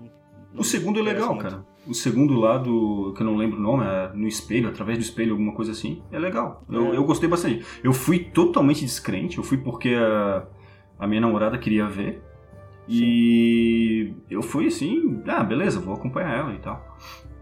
não 0.53 0.61
O 0.61 0.63
segundo 0.63 0.99
é 0.99 1.03
legal, 1.03 1.29
muito. 1.35 1.43
cara. 1.43 1.65
O 1.87 1.93
segundo 1.93 2.39
lá 2.39 2.57
do. 2.57 3.13
que 3.15 3.21
eu 3.21 3.25
não 3.27 3.35
lembro 3.35 3.57
o 3.59 3.61
nome, 3.61 3.83
é 3.85 4.11
no 4.15 4.27
espelho, 4.27 4.69
através 4.69 4.97
do 4.97 5.01
espelho, 5.01 5.31
alguma 5.33 5.53
coisa 5.53 5.71
assim. 5.71 6.01
É 6.11 6.17
legal. 6.17 6.63
Eu, 6.69 6.93
É. 6.93 6.97
eu 6.97 7.03
gostei 7.03 7.29
bastante. 7.29 7.63
Eu 7.83 7.93
fui 7.93 8.19
totalmente 8.19 8.83
descrente, 8.83 9.37
eu 9.37 9.43
fui 9.43 9.57
porque 9.57 9.89
a, 9.89 10.47
a 10.97 11.07
minha 11.07 11.21
namorada 11.21 11.57
queria 11.59 11.85
ver. 11.87 12.21
E 12.87 14.13
eu 14.29 14.41
fui 14.41 14.67
assim, 14.67 15.21
ah, 15.27 15.43
beleza, 15.43 15.79
vou 15.79 15.93
acompanhar 15.93 16.37
ela 16.37 16.53
e 16.53 16.59
tal. 16.59 16.92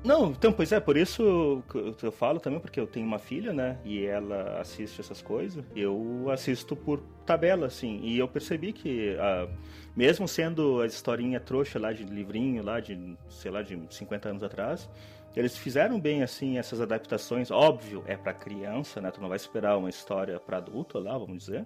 Não, 0.04 0.32
então, 0.32 0.52
pois 0.52 0.72
é, 0.72 0.80
por 0.80 0.98
isso 0.98 1.64
que 1.98 2.04
eu 2.06 2.12
falo 2.12 2.40
também, 2.40 2.60
porque 2.60 2.80
eu 2.80 2.88
tenho 2.88 3.06
uma 3.06 3.20
filha, 3.20 3.54
né? 3.54 3.78
E 3.86 4.04
ela 4.04 4.60
assiste 4.60 5.00
essas 5.00 5.22
coisas. 5.22 5.64
Eu 5.76 6.28
assisto 6.32 6.76
por 6.76 7.02
tabela, 7.24 7.68
assim. 7.68 8.00
E 8.02 8.18
eu 8.18 8.28
percebi 8.28 8.74
que, 8.74 9.16
ah, 9.20 9.48
mesmo 9.96 10.28
sendo 10.28 10.82
a 10.82 10.88
historinha 10.88 11.40
trouxa 11.40 11.78
lá 11.78 11.94
de 11.94 12.04
livrinho, 12.04 12.64
lá 12.64 12.80
de, 12.80 13.16
sei 13.30 13.52
lá, 13.52 13.62
de 13.62 13.80
50 13.92 14.30
anos 14.30 14.42
atrás, 14.42 14.90
eles 15.36 15.56
fizeram 15.56 16.00
bem, 16.00 16.24
assim, 16.24 16.58
essas 16.58 16.82
adaptações. 16.82 17.52
Óbvio, 17.52 18.04
é 18.08 18.18
pra 18.18 18.34
criança, 18.34 19.00
né? 19.00 19.12
Tu 19.12 19.22
não 19.22 19.30
vai 19.30 19.38
esperar 19.38 19.78
uma 19.78 19.90
história 19.90 20.40
pra 20.40 20.58
adulto 20.58 20.98
lá, 20.98 21.16
vamos 21.16 21.46
dizer. 21.46 21.64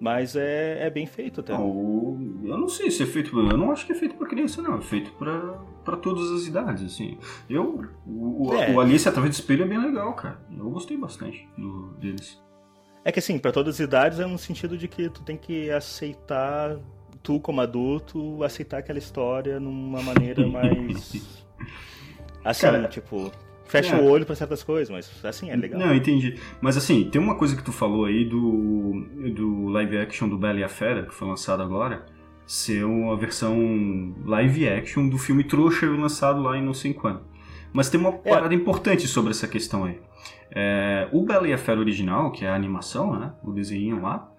Mas 0.00 0.36
é, 0.36 0.86
é 0.86 0.90
bem 0.90 1.06
feito 1.06 1.40
até. 1.40 1.52
Não, 1.52 2.16
eu 2.44 2.56
não 2.56 2.68
sei 2.68 2.90
se 2.90 3.02
é 3.02 3.06
feito. 3.06 3.36
Eu 3.36 3.56
não 3.56 3.72
acho 3.72 3.84
que 3.84 3.92
é 3.92 3.94
feito 3.96 4.14
pra 4.14 4.28
criança, 4.28 4.62
não. 4.62 4.76
É 4.76 4.80
feito 4.80 5.10
pra, 5.12 5.58
pra 5.84 5.96
todas 5.96 6.30
as 6.30 6.46
idades, 6.46 6.84
assim. 6.84 7.18
Eu. 7.50 7.84
O, 8.06 8.54
É. 8.54 8.70
o 8.72 8.80
Alice 8.80 9.08
através 9.08 9.34
do 9.34 9.40
espelho 9.40 9.64
é 9.64 9.68
bem 9.68 9.78
legal, 9.80 10.12
cara. 10.14 10.38
Eu 10.56 10.70
gostei 10.70 10.96
bastante 10.96 11.48
do, 11.58 11.88
deles. 12.00 12.40
É 13.04 13.10
que 13.10 13.18
assim, 13.18 13.38
pra 13.38 13.50
todas 13.50 13.74
as 13.76 13.80
idades 13.80 14.20
é 14.20 14.26
no 14.26 14.38
sentido 14.38 14.76
de 14.78 14.86
que 14.86 15.08
tu 15.08 15.22
tem 15.22 15.36
que 15.36 15.70
aceitar, 15.70 16.76
tu 17.22 17.40
como 17.40 17.60
adulto, 17.60 18.44
aceitar 18.44 18.78
aquela 18.78 18.98
história 18.98 19.58
numa 19.58 20.00
maneira 20.02 20.46
mais. 20.46 21.26
Assim, 22.44 22.66
Cara, 22.66 22.86
tipo, 22.86 23.32
fecha 23.68 23.96
é. 23.96 24.00
o 24.00 24.04
olho 24.04 24.26
pra 24.26 24.34
certas 24.34 24.62
coisas, 24.62 24.90
mas 24.90 25.24
assim, 25.24 25.50
é 25.50 25.56
legal. 25.56 25.78
Não, 25.78 25.94
entendi. 25.94 26.34
Mas 26.60 26.76
assim, 26.76 27.04
tem 27.04 27.20
uma 27.20 27.36
coisa 27.36 27.54
que 27.56 27.62
tu 27.62 27.70
falou 27.72 28.06
aí 28.06 28.24
do, 28.24 29.04
do 29.34 29.68
live 29.68 29.98
action 29.98 30.28
do 30.28 30.36
Bela 30.36 30.58
e 30.58 30.64
a 30.64 30.68
Fera, 30.68 31.04
que 31.04 31.14
foi 31.14 31.28
lançado 31.28 31.62
agora, 31.62 32.06
ser 32.46 32.84
uma 32.84 33.16
versão 33.16 34.14
live 34.24 34.68
action 34.68 35.08
do 35.08 35.18
filme 35.18 35.44
trouxa 35.44 35.86
lançado 35.86 36.40
lá 36.42 36.56
em 36.56 36.64
não 36.64 36.74
sei 36.74 36.94
quando. 36.94 37.20
Mas 37.72 37.90
tem 37.90 38.00
uma 38.00 38.10
É. 38.10 38.30
parada 38.30 38.54
importante 38.54 39.06
sobre 39.06 39.30
essa 39.30 39.46
questão 39.46 39.84
aí. 39.84 40.00
É, 40.50 41.08
o 41.12 41.24
Bela 41.24 41.46
e 41.46 41.52
a 41.52 41.58
Fera 41.58 41.78
original, 41.78 42.32
que 42.32 42.44
é 42.44 42.48
a 42.48 42.54
animação, 42.54 43.18
né? 43.18 43.32
O 43.44 43.52
desenho 43.52 44.00
lá, 44.00 44.32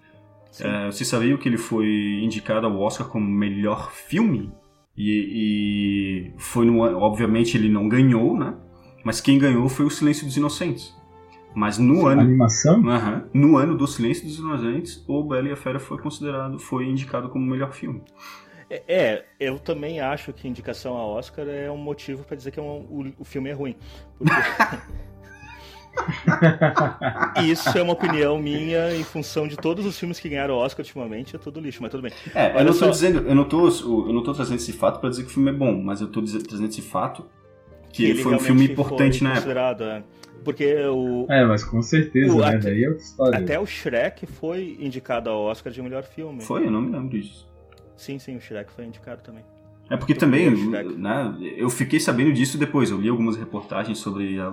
é, 0.59 0.87
você 0.87 1.05
sabia 1.05 1.37
que 1.37 1.47
ele 1.47 1.57
foi 1.57 1.85
indicado 2.23 2.65
ao 2.65 2.79
Oscar 2.79 3.07
como 3.07 3.25
melhor 3.29 3.91
filme? 3.91 4.51
E, 4.97 6.33
e 6.33 6.33
foi 6.37 6.65
no 6.65 6.79
obviamente 6.79 7.55
ele 7.55 7.69
não 7.69 7.87
ganhou, 7.87 8.37
né? 8.37 8.55
Mas 9.03 9.21
quem 9.21 9.39
ganhou 9.39 9.67
foi 9.69 9.85
o 9.85 9.89
Silêncio 9.89 10.25
dos 10.25 10.35
Inocentes. 10.38 10.95
Mas 11.55 11.77
no 11.77 12.05
ano, 12.05 12.21
animação? 12.21 12.88
Aham. 12.88 13.23
no 13.33 13.57
ano 13.57 13.75
do 13.75 13.88
Silêncio 13.88 14.23
dos 14.25 14.38
Inocentes, 14.38 15.03
o 15.07 15.23
Bela 15.23 15.47
e 15.47 15.51
a 15.51 15.55
Fera 15.55 15.79
foi 15.79 15.97
considerado, 15.97 16.59
foi 16.59 16.85
indicado 16.85 17.27
como 17.29 17.45
melhor 17.45 17.71
filme. 17.73 18.03
É, 18.69 18.83
é, 18.88 19.25
eu 19.39 19.57
também 19.57 19.99
acho 19.99 20.31
que 20.31 20.47
indicação 20.47 20.95
a 20.95 21.03
Oscar 21.03 21.47
é 21.47 21.71
um 21.71 21.77
motivo 21.77 22.23
pra 22.23 22.38
dizer 22.38 22.51
que 22.51 22.59
é 22.59 22.63
um- 22.63 22.85
o, 22.88 23.13
o 23.19 23.25
filme 23.25 23.49
é 23.49 23.53
ruim. 23.53 23.75
Porque... 24.17 24.31
Isso 27.43 27.77
é 27.77 27.81
uma 27.81 27.93
opinião 27.93 28.38
minha 28.39 28.95
em 28.95 29.03
função 29.03 29.47
de 29.47 29.57
todos 29.57 29.85
os 29.85 29.97
filmes 29.97 30.19
que 30.19 30.29
ganharam 30.29 30.55
Oscar 30.55 30.83
ultimamente, 30.85 31.35
é 31.35 31.39
tudo 31.39 31.59
lixo, 31.59 31.81
mas 31.81 31.91
tudo 31.91 32.03
bem. 32.03 32.12
É, 32.33 32.51
eu 32.59 32.63
não 32.63 32.71
tô 32.71 32.73
só. 32.73 32.89
dizendo, 32.89 33.19
eu 33.27 33.35
não 33.35 33.43
tô, 33.43 33.67
eu 33.67 34.13
não 34.13 34.23
tô 34.23 34.33
trazendo 34.33 34.57
esse 34.57 34.71
fato 34.71 34.99
pra 34.99 35.09
dizer 35.09 35.23
que 35.23 35.29
o 35.29 35.33
filme 35.33 35.49
é 35.49 35.53
bom, 35.53 35.81
mas 35.81 35.99
eu 36.01 36.07
tô 36.07 36.21
dizer- 36.21 36.43
trazendo 36.43 36.69
esse 36.69 36.81
fato 36.81 37.25
que 37.91 38.06
ele 38.06 38.21
foi 38.23 38.36
um 38.36 38.39
filme 38.39 38.65
importante 38.65 39.23
na 39.23 39.30
época. 39.32 39.41
considerado, 39.43 39.84
é. 39.84 40.04
Porque 40.43 40.73
o, 40.86 41.25
É, 41.30 41.43
mas 41.45 41.63
com 41.63 41.82
certeza, 41.82 42.34
O- 42.34 42.39
né? 42.39 42.47
até- 42.47 42.58
Daí 42.69 42.86
é 42.86 42.89
história. 42.91 43.39
até 43.39 43.60
o 43.60 43.65
Shrek 43.65 44.25
foi 44.25 44.78
indicado 44.80 45.30
ao 45.30 45.41
Oscar 45.43 45.71
de 45.71 45.82
melhor 45.82 46.04
filme. 46.04 46.41
Foi, 46.41 46.65
eu 46.65 46.71
não 46.71 46.82
me 46.82 46.91
lembro 46.91 47.10
disso. 47.10 47.47
Sim, 47.97 48.17
sim, 48.19 48.38
o 48.38 48.41
Shrek 48.41 48.71
foi 48.71 48.86
indicado 48.86 49.21
também. 49.21 49.43
É 49.89 49.97
porque 49.97 50.13
também, 50.13 50.49
né, 50.97 51.36
eu 51.58 51.69
fiquei 51.69 51.99
sabendo 51.99 52.32
disso 52.32 52.58
depois. 52.60 52.91
Eu 52.91 53.02
li 53.02 53.10
algumas 53.10 53.36
reportagens 53.36 53.97
sobre 53.97 54.39
a- 54.39 54.49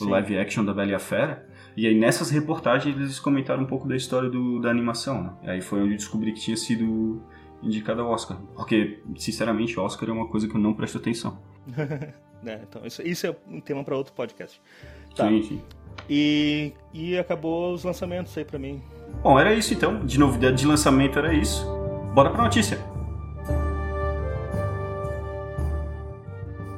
o 0.00 0.04
live 0.04 0.36
action 0.36 0.64
da 0.64 0.74
Bela 0.74 0.90
e 0.90 0.94
a 0.94 0.98
Fera. 0.98 1.46
E 1.76 1.86
aí 1.86 1.98
nessas 1.98 2.30
reportagens 2.30 2.94
eles 2.94 3.18
comentaram 3.20 3.62
um 3.62 3.66
pouco 3.66 3.88
da 3.88 3.94
história 3.96 4.28
do- 4.28 4.60
da 4.60 4.68
animação. 4.70 5.22
Né? 5.22 5.32
E 5.44 5.50
aí 5.50 5.60
foi 5.62 5.80
onde 5.80 5.92
eu 5.92 5.96
descobri 5.96 6.32
que 6.32 6.40
tinha 6.40 6.56
sido 6.56 7.22
indicado 7.62 8.02
ao 8.02 8.10
Oscar. 8.10 8.36
Porque, 8.56 8.98
sinceramente, 9.16 9.78
Oscar 9.78 10.08
é 10.08 10.12
uma 10.12 10.26
coisa 10.26 10.48
que 10.48 10.54
eu 10.56 10.60
não 10.60 10.74
presto 10.74 10.98
atenção. 10.98 11.38
Né, 12.42 12.60
então, 12.68 12.84
isso, 12.84 13.02
isso 13.02 13.26
é 13.26 13.36
um 13.48 13.60
tema 13.60 13.84
para 13.84 13.96
outro 13.96 14.12
podcast. 14.12 14.60
Tá. 15.14 15.28
Sim, 15.28 15.42
sim. 15.42 15.62
E, 16.08 16.72
e 16.92 17.18
acabou 17.18 17.72
os 17.72 17.84
lançamentos 17.84 18.36
aí 18.36 18.44
pra 18.44 18.58
mim. 18.58 18.82
Bom, 19.22 19.38
era 19.38 19.54
isso 19.54 19.72
então. 19.72 20.04
De 20.04 20.18
novidade 20.18 20.56
de 20.56 20.66
lançamento 20.66 21.18
era 21.18 21.32
isso. 21.32 21.64
Bora 22.14 22.30
pra 22.30 22.42
notícia. 22.42 22.78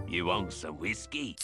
You 0.09 0.27
want 0.27 0.53
some 0.53 0.79
whiskey? 0.81 1.37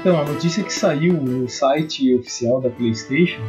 Então, 0.00 0.20
a 0.20 0.24
notícia 0.24 0.62
que 0.62 0.72
saiu 0.72 1.14
no 1.14 1.48
site 1.48 2.14
oficial 2.14 2.60
da 2.60 2.68
PlayStation, 2.68 3.40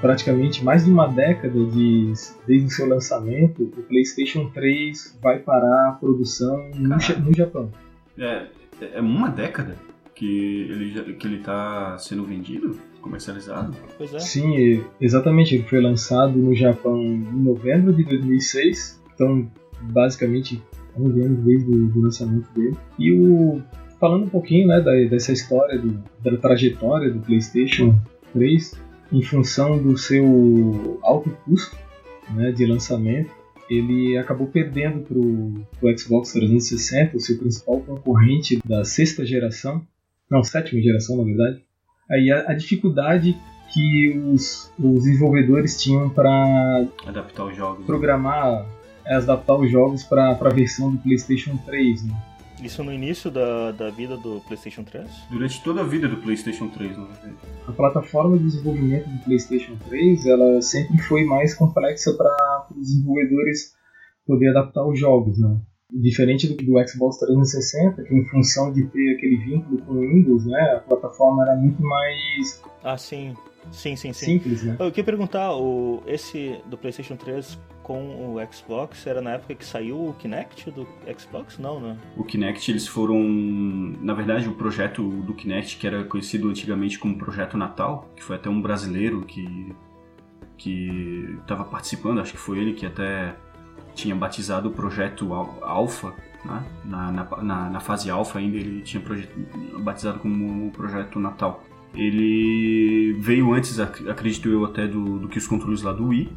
praticamente 0.00 0.64
mais 0.64 0.84
de 0.84 0.90
uma 0.90 1.06
década 1.06 1.58
de, 1.66 2.12
desde 2.46 2.66
o 2.66 2.70
seu 2.70 2.88
lançamento, 2.88 3.62
o 3.64 3.82
PlayStation 3.82 4.48
3 4.50 5.18
vai 5.22 5.38
parar 5.38 5.88
a 5.88 5.92
produção 5.92 6.70
no, 6.74 6.88
no 7.24 7.34
Japão. 7.34 7.70
É, 8.18 8.46
é 8.94 9.00
uma 9.00 9.28
década 9.28 9.76
que 10.14 10.62
ele, 10.70 11.14
que 11.14 11.26
ele 11.26 11.38
tá 11.38 11.96
sendo 11.98 12.24
vendido, 12.24 12.76
comercializado. 13.00 13.74
Pois 13.96 14.12
é. 14.14 14.18
Sim, 14.18 14.82
exatamente. 15.00 15.54
Ele 15.54 15.64
foi 15.64 15.80
lançado 15.80 16.36
no 16.36 16.54
Japão 16.54 17.00
em 17.00 17.18
novembro 17.42 17.92
de 17.92 18.04
2006. 18.04 19.00
Então, 19.14 19.50
basicamente, 19.82 20.62
11 20.98 21.22
anos 21.22 21.38
desde 21.44 21.70
o 21.70 22.00
lançamento 22.00 22.50
dele. 22.52 22.76
E 22.98 23.12
o 23.12 23.62
falando 23.98 24.24
um 24.24 24.28
pouquinho 24.28 24.66
né, 24.66 24.80
da- 24.80 24.92
dessa 25.08 25.32
história, 25.32 25.78
do- 25.78 26.02
da 26.22 26.36
trajetória 26.38 27.10
do 27.10 27.20
PlayStation 27.20 27.98
3, 28.32 28.78
em 29.12 29.22
função 29.22 29.78
do 29.78 29.96
seu 29.96 30.98
alto 31.02 31.30
custo 31.44 31.76
né, 32.30 32.52
de 32.52 32.64
lançamento, 32.66 33.30
ele 33.68 34.16
acabou 34.18 34.46
perdendo 34.46 35.00
para 35.00 35.16
o 35.18 35.98
Xbox 35.98 36.32
360, 36.32 37.16
o 37.16 37.20
seu 37.20 37.38
principal 37.38 37.80
concorrente 37.80 38.58
da 38.64 38.84
sexta 38.84 39.24
geração, 39.24 39.86
não, 40.30 40.42
sétima 40.42 40.80
geração 40.80 41.16
na 41.16 41.24
verdade. 41.24 41.64
Aí 42.10 42.30
a, 42.30 42.50
a 42.50 42.54
dificuldade 42.54 43.36
que 43.72 44.20
os, 44.32 44.72
os 44.78 45.04
desenvolvedores 45.04 45.80
tinham 45.80 46.10
para 46.10 46.84
Adaptar 47.06 47.44
os 47.44 47.56
jogos. 47.56 47.86
programar, 47.86 48.66
é, 49.04 49.14
adaptar 49.14 49.56
os 49.56 49.70
jogos 49.70 50.02
para 50.02 50.30
a 50.30 50.48
versão 50.48 50.90
do 50.90 50.98
PlayStation 50.98 51.56
3. 51.64 52.04
Né? 52.04 52.14
Isso 52.62 52.84
no 52.84 52.92
início 52.92 53.30
da, 53.30 53.72
da 53.72 53.90
vida 53.90 54.16
do 54.16 54.40
PlayStation 54.46 54.84
3? 54.84 55.08
Durante 55.30 55.62
toda 55.62 55.80
a 55.80 55.84
vida 55.84 56.08
do 56.08 56.18
PlayStation 56.18 56.68
3, 56.68 56.96
na 56.96 57.04
verdade. 57.04 57.36
A 57.66 57.72
plataforma 57.72 58.36
de 58.36 58.44
desenvolvimento 58.44 59.08
do 59.08 59.18
PlayStation 59.24 59.76
3 59.88 60.26
ela 60.26 60.60
sempre 60.60 60.98
foi 60.98 61.24
mais 61.24 61.54
complexa 61.54 62.12
para 62.14 62.68
os 62.76 62.86
desenvolvedores 62.86 63.74
poder 64.26 64.50
adaptar 64.50 64.86
os 64.86 64.98
jogos, 64.98 65.38
né? 65.38 65.60
Diferente 65.92 66.48
do, 66.48 66.56
do 66.56 66.88
Xbox 66.88 67.18
360, 67.18 68.02
que 68.04 68.14
em 68.14 68.24
função 68.26 68.72
de 68.72 68.86
ter 68.86 69.16
aquele 69.16 69.36
vínculo 69.36 69.82
com 69.82 69.92
o 69.94 70.00
Windows, 70.00 70.46
né, 70.46 70.74
a 70.76 70.80
plataforma 70.80 71.42
era 71.44 71.56
muito 71.56 71.82
mais 71.82 72.62
Ah, 72.82 72.96
sim. 72.96 73.34
Sim, 73.70 73.94
sim, 73.94 74.12
sim. 74.12 74.24
simples, 74.26 74.62
né? 74.62 74.76
Eu 74.80 74.90
queria 74.90 75.04
perguntar, 75.04 75.54
o, 75.54 76.02
esse 76.06 76.58
do 76.66 76.78
PlayStation 76.78 77.14
3 77.16 77.58
com 77.82 78.34
o 78.34 78.52
Xbox 78.52 79.06
era 79.06 79.20
na 79.20 79.32
época 79.32 79.54
que 79.54 79.64
saiu 79.64 80.08
o 80.08 80.14
Kinect 80.14 80.70
do 80.70 80.86
Xbox? 81.18 81.58
Não, 81.58 81.78
né? 81.80 81.96
O 82.16 82.24
Kinect, 82.24 82.70
eles 82.70 82.86
foram. 82.86 83.18
Na 84.00 84.14
verdade, 84.14 84.48
o 84.48 84.54
projeto 84.54 85.02
do 85.02 85.34
Kinect, 85.34 85.76
que 85.76 85.86
era 85.86 86.04
conhecido 86.04 86.48
antigamente 86.48 86.98
como 86.98 87.18
Projeto 87.18 87.58
Natal, 87.58 88.08
que 88.16 88.22
foi 88.22 88.36
até 88.36 88.48
um 88.48 88.62
brasileiro 88.62 89.22
que 89.22 89.74
que 90.56 91.38
estava 91.40 91.64
participando, 91.64 92.20
acho 92.20 92.32
que 92.32 92.38
foi 92.38 92.58
ele 92.58 92.74
que 92.74 92.84
até 92.84 93.34
tinha 93.94 94.14
batizado 94.14 94.68
o 94.68 94.72
projeto 94.72 95.32
Al- 95.32 95.58
Alpha, 95.62 96.12
né? 96.44 96.62
na, 96.84 97.10
na, 97.12 97.24
na, 97.42 97.70
na 97.70 97.80
fase 97.80 98.10
Alpha 98.10 98.38
ainda 98.38 98.56
ele 98.56 98.80
tinha 98.82 99.02
batizado 99.80 100.18
como 100.20 100.68
o 100.68 100.70
Projeto 100.70 101.18
Natal. 101.18 101.62
Ele 101.94 103.16
veio 103.20 103.52
antes, 103.52 103.78
ac- 103.80 104.08
acredito 104.08 104.48
eu, 104.48 104.64
até 104.64 104.86
do, 104.86 105.18
do 105.18 105.28
que 105.28 105.38
os 105.38 105.46
controles 105.46 105.82
lá 105.82 105.92
do 105.92 106.06
Wii, 106.08 106.32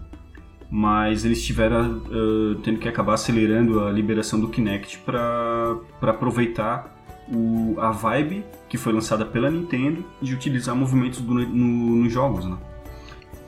mas 0.70 1.24
eles 1.26 1.44
tiveram 1.46 2.02
ah, 2.12 2.60
tendo 2.64 2.80
que 2.80 2.90
acabar 2.90 3.14
acelerando 3.14 3.82
a 3.82 3.92
liberação 3.92 4.40
do 4.40 4.48
Kinect 4.50 5.00
para 5.00 5.78
aproveitar 6.02 6.92
o, 7.32 7.76
a 7.80 7.92
vibe 7.92 8.44
que 8.68 8.78
foi 8.78 8.92
lançada 8.92 9.24
pela 9.26 9.50
Nintendo 9.50 10.04
de 10.22 10.34
utilizar 10.34 10.76
movimentos 10.76 11.22
do- 11.22 11.34
no- 11.34 11.46
nos 12.04 12.12
jogos, 12.12 12.46
né? 12.46 12.58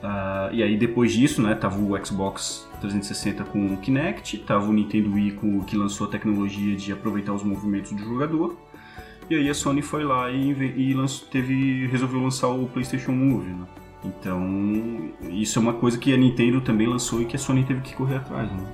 Ah, 0.02 0.48
e 0.52 0.62
aí 0.62 0.76
depois 0.76 1.12
disso, 1.12 1.42
né, 1.42 1.54
tava 1.54 1.78
o 1.80 2.06
Xbox 2.06 2.65
360 2.80 3.44
com 3.44 3.66
o 3.74 3.76
Kinect, 3.78 4.38
tava 4.38 4.66
o 4.68 4.72
Nintendo 4.72 5.12
Wii 5.14 5.32
com 5.32 5.58
o 5.58 5.64
que 5.64 5.76
lançou 5.76 6.06
a 6.06 6.10
tecnologia 6.10 6.76
de 6.76 6.92
aproveitar 6.92 7.32
os 7.32 7.42
movimentos 7.42 7.92
do 7.92 8.02
jogador. 8.04 8.56
E 9.28 9.34
aí 9.34 9.48
a 9.50 9.54
Sony 9.54 9.82
foi 9.82 10.04
lá 10.04 10.30
e, 10.30 10.50
e 10.50 10.94
lançou- 10.94 11.28
teve, 11.28 11.86
resolveu 11.88 12.20
lançar 12.22 12.48
o 12.48 12.66
PlayStation 12.68 13.12
Move, 13.12 13.48
né? 13.50 13.66
Então, 14.04 15.10
isso 15.30 15.58
é 15.58 15.62
uma 15.62 15.74
coisa 15.74 15.98
que 15.98 16.12
a 16.14 16.16
Nintendo 16.16 16.60
também 16.60 16.86
lançou 16.86 17.20
e 17.20 17.24
que 17.24 17.34
a 17.34 17.38
Sony 17.38 17.64
teve 17.64 17.80
que 17.80 17.94
correr 17.94 18.16
atrás, 18.16 18.50
né? 18.52 18.72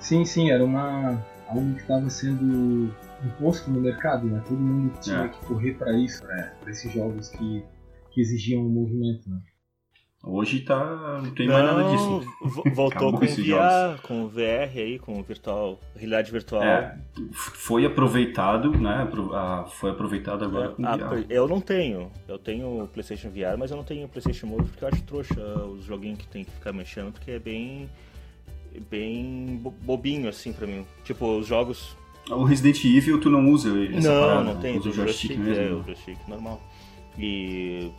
Sim, 0.00 0.24
sim, 0.24 0.50
era 0.50 0.64
uma 0.64 1.22
algo 1.48 1.74
que 1.74 1.82
estava 1.82 2.10
sendo 2.10 2.90
imposto 3.24 3.70
no 3.70 3.80
mercado, 3.80 4.26
né? 4.26 4.42
Todo 4.48 4.58
mundo 4.58 4.92
tinha 5.00 5.18
É. 5.24 5.28
que 5.28 5.44
correr 5.46 5.74
para 5.74 5.92
isso, 5.96 6.20
para 6.24 6.70
esses 6.70 6.92
jogos 6.92 7.28
que, 7.28 7.62
que 8.10 8.20
exigiam 8.20 8.62
um 8.62 8.68
movimento, 8.68 9.30
né? 9.30 9.38
Hoje 10.28 10.58
tá, 10.60 11.20
não 11.22 11.30
tem 11.30 11.46
mais 11.46 11.64
nada 11.64 11.84
disso. 11.84 12.18
né? 12.18 12.26
vo- 12.42 12.64
voltou 12.74 13.12
com 13.14 13.20
com 13.20 13.26
VR, 13.26 14.00
com 14.02 14.22
o 14.24 14.28
VR 14.28 14.76
aí, 14.76 14.98
com 14.98 15.20
o 15.20 15.22
virtual, 15.22 15.78
realidade 15.94 16.32
virtual. 16.32 16.64
É, 16.64 16.98
foi 17.32 17.86
aproveitado, 17.86 18.70
né? 18.76 19.08
ah, 19.32 19.64
Foi 19.70 19.90
aproveitado 19.92 20.44
agora 20.44 20.70
com 20.70 20.82
o 20.82 20.86
Ah, 20.86 20.96
VR. 20.96 21.24
eu 21.30 21.46
não 21.46 21.60
tenho. 21.60 22.10
Eu 22.26 22.38
tenho 22.40 22.82
o 22.82 22.88
PlayStation 22.88 23.28
VR, 23.30 23.56
mas 23.56 23.70
eu 23.70 23.76
não 23.76 23.84
tenho 23.84 24.06
o 24.06 24.08
PlayStation 24.08 24.48
Move 24.48 24.64
porque 24.64 24.82
eu 24.84 24.88
acho 24.88 25.02
trouxa 25.04 25.40
os 25.64 25.84
joguinhos 25.84 26.18
que 26.18 26.26
tem 26.26 26.42
que 26.44 26.50
ficar 26.50 26.72
mexendo, 26.72 27.12
porque 27.12 27.30
é 27.30 27.38
bem. 27.38 27.88
bem 28.90 29.58
bo- 29.62 29.70
bobinho 29.82 30.28
assim 30.28 30.52
pra 30.52 30.66
mim. 30.66 30.84
Tipo, 31.04 31.38
os 31.38 31.46
jogos. 31.46 31.96
O 32.28 32.42
Resident 32.42 32.84
Evil 32.84 33.20
tu 33.20 33.30
não 33.30 33.48
usa 33.50 33.68
essa 33.94 34.12
não, 34.12 34.20
parada, 34.20 34.42
não 34.44 34.54
né? 34.54 34.60
tem. 34.60 34.78
Usa 34.78 34.88
O 34.88 34.92
joystick 34.92 35.36
joystick, 35.36 35.38
mesmo. 35.38 35.62
é, 35.62 35.68
né? 35.68 35.72
o 35.72 35.82
joystick 35.84 36.18
normal. 36.28 36.60
E. 37.18 37.90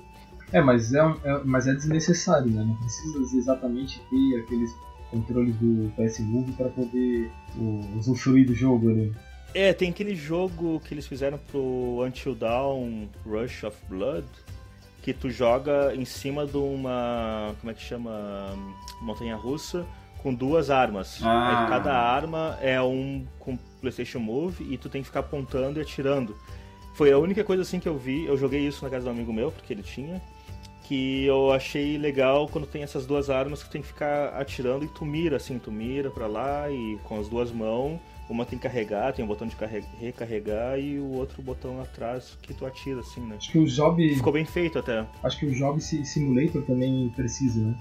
É, 0.51 0.61
mas 0.61 0.93
é, 0.93 1.03
um- 1.03 1.17
é- 1.23 1.41
mas 1.43 1.67
é 1.67 1.73
desnecessário, 1.73 2.49
né? 2.49 2.63
Não 2.63 2.75
precisa 2.75 3.37
exatamente 3.37 4.01
ter 4.09 4.39
aqueles 4.41 4.73
controles 5.11 5.55
do 5.57 5.91
PS 5.95 6.19
Move 6.21 6.51
para 6.53 6.69
poder 6.69 7.31
o, 7.57 7.81
usufruir 7.97 8.45
do 8.47 8.53
jogo 8.53 8.89
ali. 8.89 9.13
É, 9.53 9.73
tem 9.73 9.89
aquele 9.89 10.15
jogo 10.15 10.79
que 10.81 10.93
eles 10.93 11.07
fizeram 11.07 11.37
pro 11.37 12.03
Until 12.05 12.35
Dawn 12.35 13.07
Rush 13.25 13.63
of 13.63 13.77
Blood, 13.89 14.27
que 15.01 15.13
tu 15.13 15.29
joga 15.29 15.95
em 15.95 16.05
cima 16.05 16.45
de 16.45 16.57
uma. 16.57 17.55
como 17.59 17.71
é 17.71 17.73
que 17.73 17.81
chama? 17.81 18.53
Montanha 19.01 19.35
russa 19.35 19.85
com 20.21 20.33
duas 20.33 20.69
armas. 20.69 21.19
Ah. 21.23 21.63
Aí 21.63 21.69
cada 21.69 21.93
arma 21.93 22.57
é 22.61 22.81
um 22.81 23.25
com 23.39 23.57
PlayStation 23.79 24.19
Move 24.19 24.65
e 24.69 24.77
tu 24.77 24.89
tem 24.89 25.01
que 25.01 25.07
ficar 25.07 25.21
apontando 25.21 25.79
e 25.79 25.81
atirando. 25.81 26.35
Foi 26.93 27.11
a 27.11 27.17
única 27.17 27.43
coisa 27.43 27.61
assim 27.61 27.79
que 27.79 27.87
eu 27.87 27.97
vi. 27.97 28.25
Eu 28.25 28.35
joguei 28.37 28.67
isso 28.67 28.83
na 28.83 28.89
casa 28.89 29.03
de 29.03 29.09
um 29.09 29.13
amigo 29.13 29.31
meu, 29.31 29.51
porque 29.51 29.71
ele 29.73 29.83
tinha. 29.83 30.21
Que 30.87 31.25
eu 31.25 31.51
achei 31.51 31.97
legal 31.97 32.47
quando 32.47 32.65
tem 32.65 32.81
essas 32.81 33.05
duas 33.05 33.29
armas 33.29 33.61
que 33.61 33.69
tu 33.69 33.71
tem 33.73 33.81
que 33.81 33.87
ficar 33.89 34.29
atirando 34.39 34.85
e 34.85 34.87
tu 34.87 35.03
mira, 35.05 35.35
assim, 35.35 35.59
tu 35.59 35.71
mira 35.71 36.09
pra 36.09 36.27
lá 36.27 36.71
e 36.71 36.97
com 37.03 37.19
as 37.19 37.27
duas 37.27 37.51
mãos. 37.51 37.99
Uma 38.29 38.45
tem 38.45 38.57
que 38.59 38.63
carregar, 38.67 39.13
tem 39.13 39.23
o 39.23 39.27
botão 39.27 39.47
de 39.47 39.55
carre- 39.55 39.83
recarregar 39.99 40.77
e 40.79 40.99
o 40.99 41.13
outro 41.13 41.41
botão 41.41 41.81
atrás 41.81 42.37
que 42.41 42.53
tu 42.53 42.65
atira, 42.65 42.99
assim, 42.99 43.21
né? 43.21 43.35
Acho 43.37 43.51
que 43.51 43.57
o 43.57 43.65
Job, 43.65 44.15
Ficou 44.15 44.33
bem 44.33 44.43
feito 44.45 44.77
até. 44.79 45.05
acho 45.23 45.39
que 45.39 45.45
o 45.45 45.51
Job 45.53 45.79
Si- 45.81 46.03
Simulator 46.05 46.61
também 46.63 47.07
precisa, 47.15 47.61
né? 47.61 47.75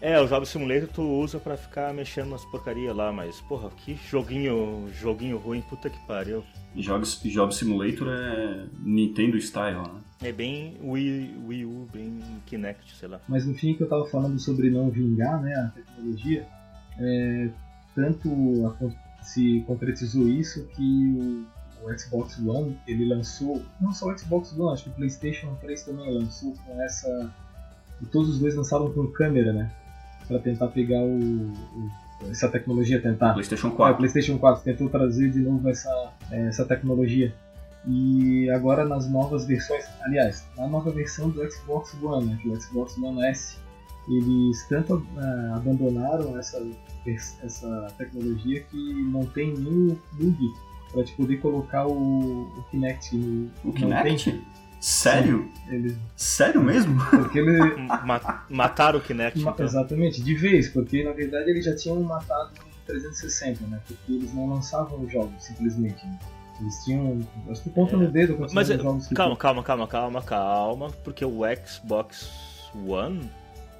É, 0.00 0.18
o 0.18 0.26
Job 0.26 0.46
Simulator 0.46 0.88
tu 0.88 1.02
usa 1.02 1.38
pra 1.38 1.54
ficar 1.58 1.92
mexendo 1.92 2.30
nas 2.30 2.42
porcarias 2.46 2.96
lá, 2.96 3.12
mas, 3.12 3.42
porra, 3.42 3.68
que 3.76 3.94
joguinho, 4.10 4.88
joguinho 4.98 5.36
ruim, 5.36 5.60
puta 5.60 5.90
que 5.90 5.98
pariu. 6.06 6.42
Jogos, 6.74 7.20
Job 7.22 7.54
Simulator 7.54 8.08
é 8.08 8.64
Nintendo 8.82 9.36
Style, 9.36 9.76
né? 9.82 10.00
É 10.22 10.30
bem 10.32 10.76
Wii, 10.82 11.34
Wii 11.46 11.64
U, 11.64 11.88
bem 11.92 12.20
Kinect, 12.46 12.94
sei 12.96 13.08
lá. 13.08 13.20
Mas 13.26 13.46
no 13.46 13.54
fim 13.54 13.74
que 13.74 13.82
eu 13.82 13.88
tava 13.88 14.04
falando 14.06 14.38
sobre 14.38 14.68
não 14.70 14.90
vingar, 14.90 15.40
né, 15.40 15.54
a 15.54 15.68
tecnologia, 15.68 16.46
é, 16.98 17.48
tanto 17.94 18.28
a 18.66 19.24
se 19.24 19.62
concretizou 19.66 20.28
isso 20.28 20.66
que 20.76 21.46
o, 21.82 21.86
o 21.88 21.98
Xbox 21.98 22.38
One, 22.38 22.78
ele 22.86 23.06
lançou, 23.06 23.62
não 23.80 23.92
só 23.92 24.08
o 24.12 24.18
Xbox 24.18 24.52
One, 24.58 24.74
acho 24.74 24.84
que 24.84 24.90
o 24.90 24.92
PlayStation 24.94 25.54
3 25.60 25.82
também 25.84 26.12
lançou 26.12 26.54
com 26.66 26.82
essa, 26.82 27.30
e 28.02 28.06
todos 28.06 28.28
os 28.30 28.38
dois 28.38 28.54
lançaram 28.54 28.90
com 28.92 29.06
câmera, 29.08 29.52
né, 29.54 29.70
para 30.28 30.38
tentar 30.38 30.68
pegar 30.68 31.00
o, 31.00 31.18
o- 31.18 31.90
essa 32.30 32.48
tecnologia, 32.50 33.00
tentar 33.00 33.32
PlayStation 33.32 33.68
ah, 33.68 33.72
o 33.72 33.76
4. 33.76 33.96
PlayStation 33.96 34.38
4 34.38 34.62
tentou 34.64 34.90
trazer 34.90 35.30
de 35.30 35.38
novo 35.38 35.66
essa, 35.70 36.12
eh, 36.30 36.48
essa 36.48 36.66
tecnologia. 36.66 37.34
E 37.88 38.50
agora 38.50 38.84
nas 38.84 39.10
novas 39.10 39.46
versões, 39.46 39.84
aliás, 40.02 40.44
na 40.56 40.66
nova 40.68 40.90
versão 40.90 41.30
do 41.30 41.50
Xbox 41.50 41.94
One, 42.02 42.26
né, 42.26 42.38
que 42.42 42.48
é 42.48 42.52
o 42.52 42.60
Xbox 42.60 42.96
One 42.98 43.24
S, 43.26 43.56
eles 44.08 44.66
tanto 44.68 45.06
ah, 45.16 45.54
abandonaram 45.56 46.38
essa, 46.38 46.62
essa 47.42 47.86
tecnologia 47.96 48.62
que 48.64 48.76
não 49.04 49.24
tem 49.24 49.54
nem 49.54 49.92
o 49.92 49.98
plug 50.16 50.36
para 50.92 51.04
te 51.04 51.12
poder 51.14 51.36
colocar 51.38 51.86
o, 51.86 52.42
o 52.58 52.62
Kinect 52.70 53.16
no 53.16 53.50
O 53.64 53.72
Kinect? 53.72 54.30
tem. 54.30 54.44
Sério? 54.80 55.50
Eles, 55.68 55.94
Sério 56.16 56.62
mesmo? 56.62 56.98
porque 57.10 57.38
ele, 57.38 57.76
Ma- 58.04 58.44
mataram 58.48 58.98
o 58.98 59.02
Kinect, 59.02 59.38
Ma- 59.40 59.50
então. 59.52 59.64
Exatamente, 59.66 60.22
de 60.22 60.34
vez, 60.34 60.68
porque 60.68 61.04
na 61.04 61.12
verdade 61.12 61.50
eles 61.50 61.64
já 61.64 61.76
tinham 61.76 62.02
matado 62.02 62.50
o 62.54 62.86
360, 62.86 63.66
né? 63.66 63.78
Porque 63.86 64.12
eles 64.12 64.32
não 64.34 64.48
lançavam 64.48 65.00
os 65.02 65.12
jogos 65.12 65.42
simplesmente. 65.44 66.04
Né? 66.06 66.18
Eles 66.60 66.84
tinham. 66.84 67.20
Acho 67.50 67.62
que 67.62 67.70
conta 67.70 67.94
É. 67.94 67.98
no 67.98 68.10
dedo 68.10 68.36
quantos 68.36 68.54
Mas 68.54 68.68
os 68.68 68.76
jogos 68.82 69.06
que 69.06 69.14
calma, 69.14 69.36
calma, 69.36 69.62
calma, 69.62 69.86
calma, 69.88 70.22
calma, 70.22 70.90
porque 71.02 71.24
o 71.24 71.40
Xbox 71.66 72.30
One, 72.86 73.30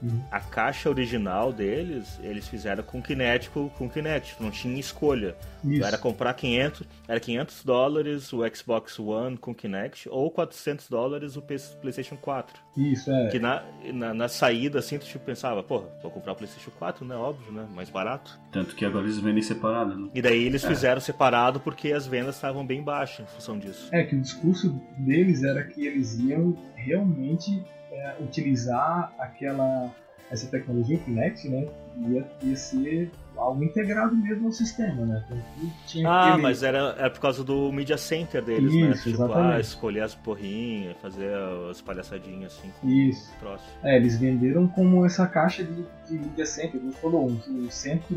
Uhum. 0.03 0.23
a 0.31 0.41
caixa 0.41 0.89
original 0.89 1.53
deles, 1.53 2.19
eles 2.23 2.49
fizeram 2.49 2.83
com 2.83 3.03
Kinect, 3.03 3.51
com, 3.51 3.89
Kinect, 3.89 4.37
não 4.41 4.51
tinha 4.51 4.79
escolha. 4.81 5.37
Isso. 5.65 5.85
Era 5.85 5.99
comprar 5.99 6.33
500, 6.35 6.83
era 7.07 7.21
500 7.21 7.65
dólares 7.65 8.33
o 8.33 8.41
Xbox 8.55 8.99
One 8.99 9.37
com 9.37 9.55
Kinect 9.55 10.09
ou 10.09 10.31
400 10.31 10.89
dólares 10.89 11.37
o 11.37 11.43
PlayStation 11.43 12.17
4. 12.17 12.59
Isso, 12.77 13.11
é. 13.11 13.29
Que 13.29 13.39
na, 13.39 13.63
na, 13.93 14.15
na 14.15 14.29
saída, 14.29 14.79
assim, 14.79 14.99
tu 14.99 15.05
tipo, 15.05 15.25
pensava, 15.25 15.63
porra, 15.63 15.89
vou 16.03 16.11
comprar 16.11 16.33
o 16.33 16.37
PlayStation 16.37 16.71
4, 16.79 17.05
né? 17.05 17.15
Óbvio, 17.15 17.53
né? 17.53 17.67
Mais 17.75 17.91
barato. 17.91 18.41
Tanto 18.53 18.75
que 18.75 18.85
agora 18.87 19.05
eles 19.05 19.19
vendem 19.19 19.43
separado, 19.43 19.97
né? 19.99 20.09
E 20.15 20.23
daí 20.23 20.43
eles 20.45 20.65
É. 20.65 20.69
fizeram 20.69 21.01
separado 21.01 21.61
porque 21.61 21.93
as 21.93 22.07
vendas 22.07 22.37
estavam 22.37 22.65
bem 22.67 22.83
baixas 22.83 23.21
em 23.21 23.27
função 23.35 23.59
disso. 23.59 23.89
É 23.93 24.03
que 24.05 24.17
o 24.17 24.21
discurso 24.21 24.81
deles 24.99 25.43
era 25.43 25.63
que 25.65 25.87
eles 25.87 26.19
iam 26.19 26.57
realmente 26.75 27.63
é, 28.01 28.15
utilizar 28.23 29.13
aquela 29.19 29.91
essa 30.31 30.47
tecnologia 30.47 30.97
o 30.97 31.01
Kinect, 31.01 31.49
né? 31.49 31.67
Ia, 32.09 32.25
ia 32.45 32.57
ser 32.57 33.11
algo 33.37 33.65
integrado 33.65 34.15
mesmo 34.17 34.47
ao 34.47 34.53
sistema, 34.53 35.05
né? 35.05 35.25
Então, 35.29 36.09
Ah, 36.09 36.29
aquele- 36.29 36.43
mas 36.43 36.63
era, 36.63 36.95
era 36.97 37.11
por 37.11 37.19
causa 37.19 37.43
do 37.43 37.73
Media 37.73 37.99
Center 37.99 38.41
deles, 38.41 38.73
né? 38.73 38.91
Isso, 38.91 39.11
Tipo, 39.11 39.25
ah, 39.33 39.59
escolher 39.59 40.03
as 40.03 40.15
porrinhas, 40.15 40.97
fazer 41.03 41.33
as 41.69 41.81
palhaçadinhas 41.81 42.53
assim 42.57 42.71
com 42.81 42.89
Isso. 42.89 43.33
o 43.35 43.41
troço. 43.41 43.65
É, 43.83 43.97
eles 43.97 44.17
venderam 44.19 44.69
como 44.69 45.05
essa 45.05 45.27
caixa 45.27 45.65
de, 45.65 45.85
de 46.07 46.15
mídia 46.15 46.47
center, 46.47 46.79
como 46.81 46.93
falou, 46.93 47.29
um, 47.29 47.41
um 47.67 47.69
centro 47.71 48.15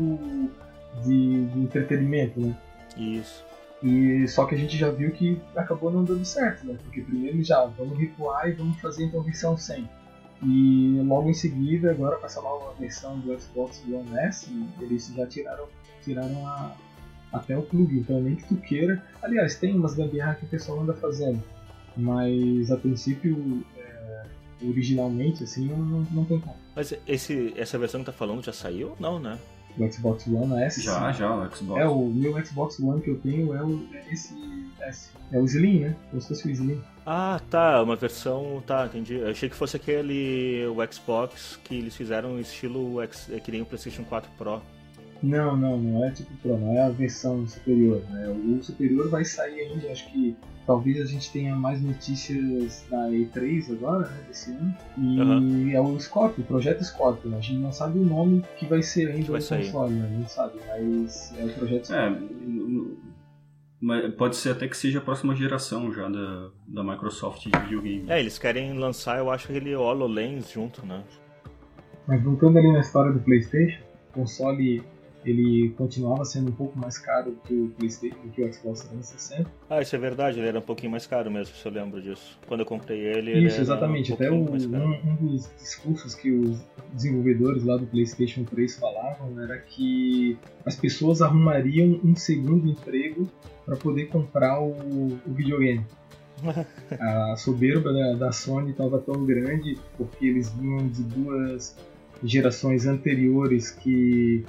de, 1.02 1.46
de 1.46 1.58
entretenimento, 1.58 2.40
né? 2.40 2.54
Isso. 2.96 3.44
E 3.82 4.26
só 4.28 4.46
que 4.46 4.54
a 4.54 4.58
gente 4.58 4.76
já 4.76 4.90
viu 4.90 5.10
que 5.10 5.40
acabou 5.54 5.90
não 5.90 6.04
dando 6.04 6.24
certo, 6.24 6.66
né? 6.66 6.76
Porque 6.82 7.02
primeiro 7.02 7.42
já 7.42 7.64
vamos 7.64 7.98
recuar 7.98 8.48
e 8.48 8.52
vamos 8.52 8.80
fazer 8.80 9.04
então 9.04 9.22
versão 9.22 9.56
100. 9.56 9.88
E 10.42 11.00
logo 11.06 11.30
em 11.30 11.34
seguida, 11.34 11.90
agora 11.90 12.16
com 12.16 12.26
essa 12.26 12.40
nova 12.40 12.74
versão 12.78 13.18
do 13.20 13.38
Xbox 13.38 13.82
One 13.86 14.18
S, 14.18 14.50
eles 14.80 15.12
já 15.14 15.26
tiraram, 15.26 15.66
tiraram 16.02 16.46
a, 16.46 16.74
até 17.32 17.56
o 17.56 17.62
plug, 17.62 17.98
então 17.98 18.20
nem 18.20 18.36
que 18.36 18.44
tu 18.44 18.56
queira. 18.56 19.02
Aliás, 19.22 19.56
tem 19.56 19.74
umas 19.74 19.94
gambiarras 19.94 20.38
que 20.38 20.44
o 20.44 20.48
pessoal 20.48 20.80
anda 20.80 20.94
fazendo, 20.94 21.42
mas 21.96 22.70
a 22.70 22.76
princípio, 22.76 23.64
é, 23.76 24.22
originalmente, 24.62 25.44
assim, 25.44 25.66
não, 25.66 25.78
não, 25.78 26.06
não 26.10 26.24
tem 26.24 26.40
como. 26.40 26.56
Mas 26.74 26.94
esse, 27.06 27.54
essa 27.56 27.78
versão 27.78 28.00
que 28.00 28.06
tá 28.06 28.12
falando 28.12 28.44
já 28.44 28.52
saiu? 28.52 28.96
Não, 28.98 29.18
né? 29.18 29.38
Do 29.76 29.92
Xbox 29.92 30.26
One 30.26 30.62
S. 30.62 30.80
Já, 30.80 31.12
já, 31.12 31.34
o 31.34 31.54
Xbox. 31.54 31.80
É, 31.80 31.86
o 31.86 32.06
meu 32.06 32.44
Xbox 32.44 32.78
One 32.80 33.00
que 33.00 33.10
eu 33.10 33.18
tenho 33.18 33.54
é, 33.54 33.62
o, 33.62 33.86
é 33.92 34.12
esse 34.12 34.34
S. 34.80 35.10
É 35.32 35.38
o 35.38 35.44
Slim, 35.44 35.80
né? 35.80 35.96
Como 36.10 36.22
se 36.22 36.28
fosse 36.28 36.48
o 36.48 36.50
Slim. 36.50 36.80
Ah, 37.06 37.40
tá, 37.50 37.82
uma 37.82 37.96
versão. 37.96 38.62
Tá, 38.66 38.86
entendi. 38.86 39.14
Eu 39.14 39.30
achei 39.30 39.48
que 39.48 39.56
fosse 39.56 39.76
aquele 39.76 40.66
o 40.66 40.92
Xbox 40.92 41.58
que 41.64 41.76
eles 41.76 41.94
fizeram 41.94 42.38
estilo 42.38 43.02
X, 43.02 43.30
é 43.30 43.40
que 43.40 43.50
nem 43.50 43.62
o 43.62 43.66
PlayStation 43.66 44.04
4 44.04 44.30
Pro. 44.38 44.62
Não, 45.24 45.56
não, 45.56 45.78
não 45.78 46.04
é 46.04 46.10
tipo 46.10 46.30
Pro, 46.42 46.58
não 46.58 46.72
é 46.72 46.82
a 46.82 46.90
versão 46.90 47.46
superior. 47.46 48.02
Né? 48.10 48.28
O 48.28 48.62
superior 48.62 49.08
vai 49.08 49.24
sair 49.24 49.60
ainda, 49.60 49.90
acho 49.90 50.10
que 50.12 50.36
talvez 50.66 51.00
a 51.00 51.06
gente 51.06 51.32
tenha 51.32 51.56
mais 51.56 51.80
notícias 51.80 52.84
da 52.90 53.08
E3 53.08 53.72
agora, 53.72 54.08
né, 54.08 54.24
desse 54.28 54.50
ano. 54.50 54.74
E 54.98 55.20
uhum. 55.20 55.70
é 55.70 55.80
o 55.80 55.98
Scorpio, 55.98 56.44
o 56.44 56.46
projeto 56.46 56.84
Scorpio. 56.84 57.30
Né? 57.30 57.38
A 57.38 57.40
gente 57.40 57.58
não 57.58 57.72
sabe 57.72 57.98
o 57.98 58.04
nome 58.04 58.44
que 58.58 58.66
vai 58.66 58.82
ser 58.82 59.10
ainda 59.10 59.32
vai 59.32 59.40
o 59.40 59.48
console, 59.48 59.94
né? 59.94 60.16
não 60.18 60.28
sabe, 60.28 60.58
mas 60.68 61.32
é 61.38 61.44
o 61.44 61.48
projeto 61.54 61.86
Scorpio. 61.86 63.00
É, 63.00 63.14
mas 63.80 64.14
pode 64.14 64.36
ser 64.36 64.50
até 64.50 64.66
que 64.68 64.76
seja 64.76 64.98
a 64.98 65.02
próxima 65.02 65.34
geração 65.34 65.92
já 65.92 66.08
da, 66.08 66.50
da 66.66 66.82
Microsoft 66.82 67.44
de 67.44 67.58
videogame. 67.60 68.04
É, 68.08 68.20
eles 68.20 68.38
querem 68.38 68.78
lançar, 68.78 69.18
eu 69.18 69.30
acho, 69.30 69.50
aquele 69.50 69.74
HoloLens 69.74 70.50
junto, 70.50 70.84
né? 70.86 71.02
Mas 72.06 72.22
voltando 72.22 72.58
ali 72.58 72.72
na 72.72 72.80
história 72.80 73.12
do 73.12 73.20
PlayStation, 73.20 73.82
o 74.10 74.20
console 74.20 74.82
ele 75.24 75.70
continuava 75.70 76.24
sendo 76.24 76.50
um 76.50 76.54
pouco 76.54 76.78
mais 76.78 76.98
caro 76.98 77.36
que 77.44 77.54
o 77.54 77.68
PlayStation, 77.70 78.28
que 78.32 78.42
o 78.42 78.52
Xbox 78.52 78.80
360. 78.80 79.50
Ah, 79.68 79.80
isso 79.80 79.96
é 79.96 79.98
verdade, 79.98 80.38
ele 80.38 80.48
era 80.48 80.58
um 80.58 80.62
pouquinho 80.62 80.90
mais 80.90 81.06
caro 81.06 81.30
mesmo, 81.30 81.54
se 81.54 81.66
eu 81.66 81.72
lembro 81.72 82.00
disso. 82.00 82.38
Quando 82.46 82.60
eu 82.60 82.66
comprei 82.66 83.00
ele, 83.00 83.32
Isso, 83.46 83.60
exatamente. 83.60 84.12
Um 84.12 84.14
Até 84.14 84.30
o, 84.30 84.34
um, 84.34 84.54
um, 84.54 85.16
dos 85.16 85.50
discursos 85.56 86.14
que 86.14 86.30
os 86.30 86.60
desenvolvedores 86.92 87.64
lá 87.64 87.76
do 87.76 87.86
PlayStation 87.86 88.44
3 88.44 88.76
falavam 88.76 89.40
era 89.40 89.58
que 89.58 90.38
as 90.64 90.76
pessoas 90.76 91.22
arrumariam 91.22 92.00
um 92.04 92.14
segundo 92.14 92.68
emprego 92.68 93.28
para 93.64 93.76
poder 93.76 94.06
comprar 94.06 94.60
o, 94.60 95.18
o 95.26 95.32
videogame. 95.32 95.84
a 97.00 97.36
soberba 97.36 97.92
da, 97.92 98.14
da 98.14 98.32
Sony 98.32 98.72
estava 98.72 98.98
tão 98.98 99.24
grande 99.24 99.78
porque 99.96 100.26
eles 100.26 100.50
vinham 100.50 100.88
de 100.88 101.02
duas 101.04 101.76
gerações 102.22 102.86
anteriores 102.86 103.70
que 103.70 104.44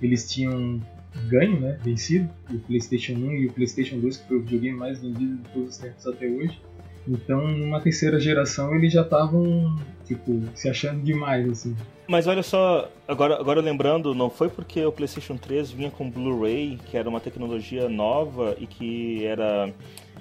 eles 0.00 0.30
tinham 0.30 0.80
ganho, 1.28 1.60
né, 1.60 1.78
vencido, 1.82 2.28
o 2.50 2.58
PlayStation 2.58 3.14
1 3.14 3.32
e 3.32 3.46
o 3.46 3.52
PlayStation 3.52 3.98
2, 3.98 4.16
que 4.18 4.28
foi 4.28 4.36
o 4.36 4.42
videogame 4.42 4.76
mais 4.76 5.00
vendido 5.00 5.36
de 5.36 5.48
todos 5.50 5.70
os 5.70 5.78
tempos 5.78 6.06
até 6.06 6.26
hoje. 6.26 6.60
Então, 7.08 7.46
numa 7.46 7.80
terceira 7.80 8.18
geração, 8.18 8.74
eles 8.74 8.92
já 8.92 9.02
estavam, 9.02 9.76
tipo, 10.04 10.42
se 10.54 10.68
achando 10.68 11.02
demais, 11.02 11.48
assim. 11.48 11.76
Mas 12.08 12.26
olha 12.26 12.42
só, 12.42 12.90
agora, 13.06 13.38
agora 13.38 13.60
lembrando, 13.60 14.14
não 14.14 14.28
foi 14.28 14.48
porque 14.48 14.84
o 14.84 14.92
PlayStation 14.92 15.36
3 15.36 15.70
vinha 15.70 15.90
com 15.90 16.10
Blu-ray, 16.10 16.78
que 16.86 16.96
era 16.96 17.08
uma 17.08 17.20
tecnologia 17.20 17.88
nova 17.88 18.56
e 18.58 18.66
que 18.66 19.24
era, 19.24 19.72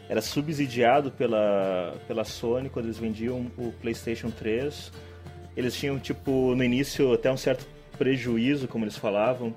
era 0.07 0.21
subsidiado 0.21 1.11
pela, 1.11 1.95
pela 2.07 2.23
Sony 2.23 2.69
quando 2.69 2.85
eles 2.85 2.99
vendiam 2.99 3.47
o 3.57 3.71
PlayStation 3.81 4.29
3. 4.29 4.91
Eles 5.57 5.75
tinham, 5.75 5.97
tipo, 5.97 6.53
no 6.53 6.63
início 6.63 7.13
até 7.13 7.31
um 7.31 7.38
certo 7.38 7.65
prejuízo, 7.97 8.67
como 8.67 8.86
eles 8.86 8.97
falavam. 8.97 9.53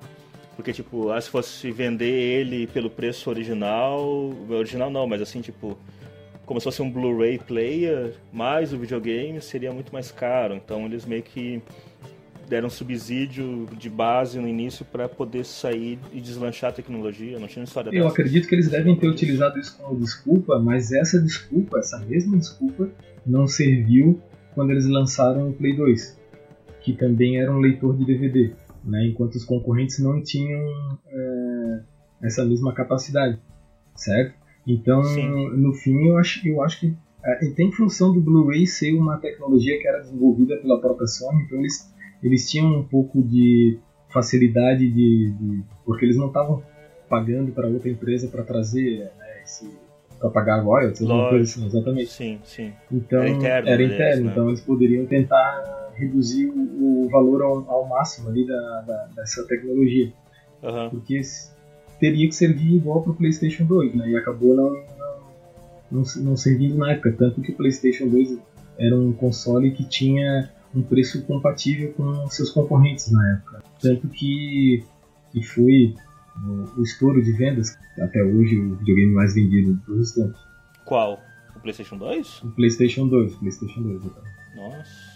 Porque, 0.57 0.73
tipo, 0.73 1.11
ah, 1.11 1.21
se 1.21 1.31
fosse 1.31 1.71
vender 1.71 2.11
ele 2.11 2.67
pelo 2.67 2.91
preço 2.91 3.31
original. 3.31 4.33
Original 4.49 4.91
não, 4.91 5.07
mas 5.07 5.23
assim, 5.23 5.41
tipo. 5.41 5.79
Como 6.45 6.59
se 6.59 6.65
fosse 6.65 6.81
um 6.81 6.91
Blu-ray 6.91 7.39
player, 7.39 8.15
mais 8.33 8.73
o 8.73 8.79
videogame 8.79 9.39
seria 9.41 9.71
muito 9.71 9.93
mais 9.93 10.11
caro. 10.11 10.55
Então 10.55 10.87
eles 10.87 11.05
meio 11.05 11.23
que 11.23 11.63
deram 12.49 12.71
subsídio 12.71 13.69
de 13.77 13.91
base 13.91 14.39
no 14.39 14.49
início 14.49 14.85
para 14.85 15.09
poder 15.09 15.45
sair 15.45 15.99
e 16.13 16.21
deslanchar 16.21 16.71
a 16.71 16.73
tecnologia. 16.73 17.39
Não 17.39 17.47
tinha 17.47 17.65
história 17.65 17.91
Eu 17.91 18.05
dessa. 18.05 18.09
acredito 18.09 18.49
que 18.49 18.55
eles 18.55 18.71
devem 18.71 18.97
ter 18.97 19.07
utilizado 19.09 19.59
isso 19.59 19.77
como 19.77 20.01
desculpa, 20.01 20.59
mas 20.59 20.91
essa 20.91 21.21
desculpa, 21.21 21.79
essa 21.79 21.99
mesma 21.99 22.39
desculpa, 22.39 22.89
não 23.27 23.47
serviu 23.47 24.19
quando 24.55 24.71
eles 24.71 24.87
lançaram 24.87 25.51
o 25.51 25.53
Play 25.53 25.77
2 25.77 26.18
que 26.89 26.95
também 26.95 27.39
era 27.39 27.53
um 27.53 27.59
leitor 27.59 27.95
de 27.99 28.07
DVD, 28.07 28.55
né, 28.83 29.07
enquanto 29.07 29.35
os 29.35 29.45
concorrentes 29.45 29.99
não 29.99 30.23
tinham 30.23 30.99
é, 31.07 31.81
essa 32.23 32.47
mesma 32.47 32.73
capacidade, 32.73 33.39
certo? 33.95 34.35
Então, 34.67 35.03
Sim. 35.05 35.51
no 35.51 35.75
fim, 35.75 36.07
eu 36.07 36.17
acho, 36.17 36.49
eu 36.49 36.63
acho 36.63 36.81
que 36.81 36.97
é, 37.23 37.47
tem 37.51 37.71
função 37.71 38.11
do 38.15 38.23
Blu-ray 38.23 38.67
ser 38.67 38.95
uma 38.95 39.19
tecnologia 39.19 39.79
que 39.79 39.87
era 39.87 40.01
desenvolvida 40.01 40.57
pela 40.57 40.81
própria 40.81 41.07
Sony, 41.07 41.43
então 41.43 41.59
eles, 41.59 41.93
eles 42.23 42.51
tinham 42.51 42.79
um 42.79 42.85
pouco 42.85 43.23
de 43.23 43.79
facilidade 44.09 44.91
de, 44.91 45.31
de 45.39 45.63
porque 45.85 46.07
eles 46.07 46.17
não 46.17 46.29
estavam 46.29 46.63
pagando 47.07 47.53
para 47.53 47.69
outra 47.69 47.91
empresa 47.91 48.29
para 48.29 48.43
trazer 48.45 49.11
né, 49.19 49.43
esse 49.43 49.71
para 50.19 50.31
pagar 50.31 50.63
royalties, 50.63 51.07
coisa 51.07 51.43
assim, 51.43 51.67
exatamente. 51.67 52.11
Sim, 52.11 52.41
sim. 52.43 52.73
Então 52.91 53.21
era 53.21 53.31
interno, 53.31 53.69
era 53.69 53.83
interno 53.83 54.25
né? 54.25 54.33
então 54.33 54.49
eles 54.49 54.61
poderiam 54.61 55.07
tentar 55.07 55.88
reduzir 55.99 56.47
o, 56.49 57.07
o 57.07 57.09
valor 57.11 57.43
ao, 57.43 57.71
ao, 57.71 57.89
máximo 57.89 58.29
ali 58.29 58.47
da, 58.47 58.81
da, 58.83 59.09
dessa 59.17 59.47
tecnologia. 59.47 60.13
Uhum. 60.63 60.91
Porque 60.91 61.21
teria 61.99 62.29
que 62.29 62.35
servir 62.35 62.77
igual 62.77 63.03
para 63.03 63.13
o 63.13 63.15
PlayStation 63.15 63.65
2, 63.65 63.95
né? 63.95 64.11
E 64.11 64.17
acabou 64.17 64.55
não, 64.55 64.71
não, 65.91 66.03
não, 66.23 66.37
servindo 66.37 66.77
na 66.77 66.93
época. 66.93 67.13
Tanto 67.13 67.41
que 67.41 67.53
o 67.53 67.57
PlayStation 67.57 68.09
2 68.09 68.39
era 68.79 68.99
um 68.99 69.13
console 69.13 69.71
que 69.73 69.85
tinha 69.85 70.51
um 70.75 70.83
preço 70.83 71.25
compatível 71.25 71.93
com 71.95 72.29
seus 72.29 72.51
concorrentes 72.51 73.11
na 73.11 73.35
época. 73.35 73.63
Tanto 73.81 74.09
que, 74.09 74.85
que 75.33 75.43
foi 75.43 75.95
o, 76.47 76.81
o 76.81 76.83
estouro 76.83 77.23
de 77.23 77.33
vendas, 77.33 77.77
até 78.01 78.23
hoje 78.23 78.59
o 78.59 78.77
videogame 78.77 79.13
mais 79.13 79.35
vendido 79.35 79.75
de 79.75 79.81
todos 79.85 80.09
os 80.09 80.15
tempos. 80.15 80.41
Qual? 80.85 81.19
O 81.57 81.61
PlayStation 81.61 81.97
2? 81.97 82.43
O 82.43 82.51
PlayStation 82.53 83.09
2, 83.09 83.35
PlayStation 83.37 83.83
2, 83.83 83.97
exatamente. 83.97 84.39
Nossa. 84.57 85.08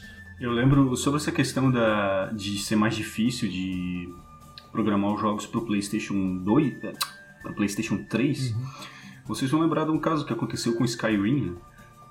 Eu 0.43 0.51
lembro 0.51 0.97
sobre 0.97 1.21
essa 1.21 1.31
questão 1.31 1.71
da, 1.71 2.33
de 2.33 2.59
ser 2.59 2.75
mais 2.75 2.97
difícil 2.97 3.49
de 3.49 4.13
programar 4.73 5.15
os 5.15 5.21
jogos 5.21 5.47
para 5.47 5.61
o 5.61 5.65
PlayStation 5.65 6.39
2, 6.39 6.81
para 6.81 7.53
o 7.53 7.55
PlayStation 7.55 7.99
3. 8.11 8.51
Uhum. 8.51 8.67
Vocês 9.25 9.49
vão 9.53 9.61
lembrar 9.61 9.85
de 9.85 9.93
um 9.93 10.01
caso 10.01 10.27
que 10.27 10.33
aconteceu 10.33 10.75
com 10.75 10.85
Skyrim. 10.85 11.55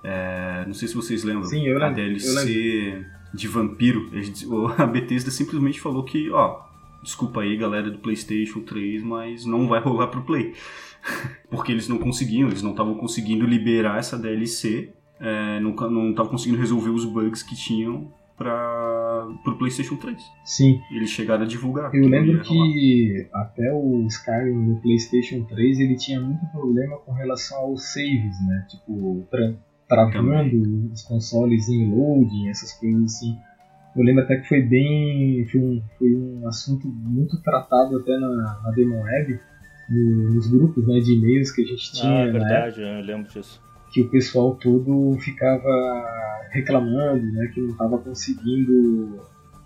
É, 0.01 0.63
não 0.65 0.73
sei 0.73 0.87
se 0.87 0.95
vocês 0.95 1.25
lembram. 1.25 1.43
Sim, 1.43 1.67
eu 1.67 1.73
lembro. 1.73 1.87
A 1.87 1.89
DLC 1.89 3.05
de 3.33 3.47
vampiro. 3.49 4.09
A 4.77 4.85
Bethesda 4.85 5.29
simplesmente 5.29 5.81
falou 5.81 6.05
que, 6.05 6.29
ó, 6.31 6.61
desculpa 7.03 7.41
aí 7.41 7.57
galera 7.57 7.91
do 7.91 7.99
PlayStation 7.99 8.61
3, 8.61 9.03
mas 9.03 9.45
não 9.45 9.67
vai 9.67 9.81
rolar 9.81 10.07
pro 10.07 10.21
Play. 10.21 10.53
Porque 11.51 11.73
eles 11.73 11.89
não 11.89 11.97
conseguiam, 11.97 12.47
eles 12.47 12.61
não 12.61 12.71
estavam 12.71 12.93
conseguindo 12.95 13.45
liberar 13.45 13.99
essa 13.99 14.17
DLC, 14.17 14.93
é, 15.19 15.59
não 15.59 15.71
estavam 16.11 16.31
conseguindo 16.31 16.57
resolver 16.61 16.91
os 16.91 17.03
bugs 17.03 17.43
que 17.43 17.57
tinham 17.57 18.20
para 18.41 19.51
o 19.51 19.57
PlayStation 19.57 19.95
3. 19.95 20.21
Sim. 20.43 20.81
Eles 20.91 21.09
chegaram 21.09 21.43
a 21.43 21.47
divulgar. 21.47 21.93
Eu 21.93 22.07
lembro 22.07 22.41
que 22.41 23.27
até 23.33 23.71
o 23.71 24.05
Skyrim 24.07 24.55
no 24.55 24.81
PlayStation 24.81 25.43
3 25.43 25.79
ele 25.79 25.95
tinha 25.95 26.19
muito 26.19 26.45
problema 26.47 26.97
com 26.97 27.11
relação 27.13 27.57
aos 27.59 27.93
saves, 27.93 28.47
né? 28.47 28.65
Tipo, 28.69 29.27
tra 29.29 29.53
travando 29.87 30.49
Também. 30.49 30.89
os 30.91 31.03
consoles 31.03 31.67
em 31.69 31.91
loading, 31.93 32.49
essas 32.49 32.73
coisas 32.73 33.03
assim. 33.03 33.37
Eu 33.95 34.03
lembro 34.03 34.23
até 34.23 34.37
que 34.37 34.47
foi 34.47 34.61
bem. 34.61 35.45
Foi 35.51 35.61
um, 35.61 35.81
foi 35.99 36.15
um 36.15 36.47
assunto 36.47 36.87
muito 36.87 37.41
tratado 37.43 37.97
até 37.97 38.17
na, 38.17 38.61
na 38.63 38.71
Demon 38.71 39.01
Web, 39.01 39.39
no, 39.89 40.33
nos 40.33 40.47
grupos 40.47 40.87
né, 40.87 40.99
de 40.99 41.13
e-mails 41.13 41.51
que 41.51 41.61
a 41.61 41.65
gente 41.65 41.93
tinha. 41.93 42.11
Ah, 42.11 42.27
é 42.27 42.31
verdade, 42.31 42.81
eu 42.81 43.01
lembro 43.01 43.29
disso 43.29 43.61
que 43.91 44.01
o 44.01 44.09
pessoal 44.09 44.55
todo 44.55 45.17
ficava 45.19 46.47
reclamando, 46.49 47.23
né, 47.33 47.51
que 47.53 47.61
não 47.61 47.71
estava 47.71 47.97
conseguindo 47.97 49.19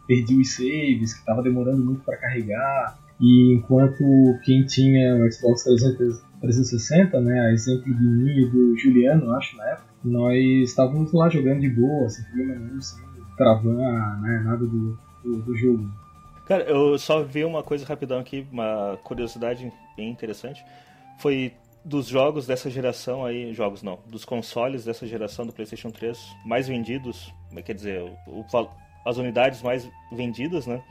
perder 0.08 0.36
os 0.36 0.54
saves, 0.54 1.14
que 1.14 1.20
estava 1.20 1.42
demorando 1.42 1.84
muito 1.84 2.02
para 2.04 2.18
carregar. 2.18 2.98
E 3.20 3.54
enquanto 3.54 4.04
quem 4.44 4.66
tinha 4.66 5.16
o 5.16 5.32
Xbox 5.32 5.64
360, 5.64 7.22
né, 7.22 7.40
a 7.40 7.52
exemplo 7.52 7.86
de 7.86 8.04
mim 8.04 8.30
e 8.30 8.50
do 8.50 8.78
Juliano, 8.78 9.34
acho, 9.36 9.56
na 9.58 9.70
época, 9.70 9.88
nós 10.04 10.70
estávamos 10.70 11.14
lá 11.14 11.30
jogando 11.30 11.62
de 11.62 11.70
boa, 11.70 12.10
sem 12.10 12.26
problema 12.26 12.56
nenhum, 12.56 12.82
sem 12.82 13.04
travar 13.38 14.22
né, 14.22 14.42
nada 14.44 14.66
do, 14.66 14.98
do, 15.24 15.42
do 15.42 15.56
jogo. 15.56 15.90
Cara, 16.46 16.64
eu 16.64 16.98
só 17.00 17.24
vi 17.24 17.44
uma 17.44 17.64
coisa 17.64 17.86
rapidão 17.86 18.20
aqui, 18.20 18.46
uma 18.52 19.00
curiosidade 19.04 19.72
bem 19.98 20.12
interessante. 20.12 20.64
Foi 21.18 21.54
dos 21.86 22.08
jogos 22.08 22.48
dessa 22.48 22.70
geração 22.70 23.24
aí, 23.24 23.54
jogos 23.54 23.84
não, 23.84 24.00
dos 24.08 24.26
consoles 24.26 24.84
dessa 24.84 25.06
geração 25.06 25.46
do 25.46 25.54
PlayStation 25.54 25.92
3 25.92 26.18
mais 26.44 26.68
vendidos, 26.68 27.32
quer 27.64 27.76
dizer, 27.76 28.02
o, 28.02 28.40
o, 28.40 28.46
as 29.06 29.18
unidades 29.18 29.62
mais 29.62 29.88
vendidas, 30.12 30.66
né? 30.66 30.82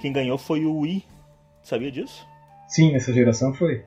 Quem 0.00 0.12
ganhou 0.12 0.38
foi 0.38 0.64
o 0.64 0.78
Wii. 0.78 1.04
Sabia 1.62 1.90
disso? 1.90 2.26
Sim, 2.68 2.92
nessa 2.92 3.12
geração 3.12 3.52
foi. 3.52 3.82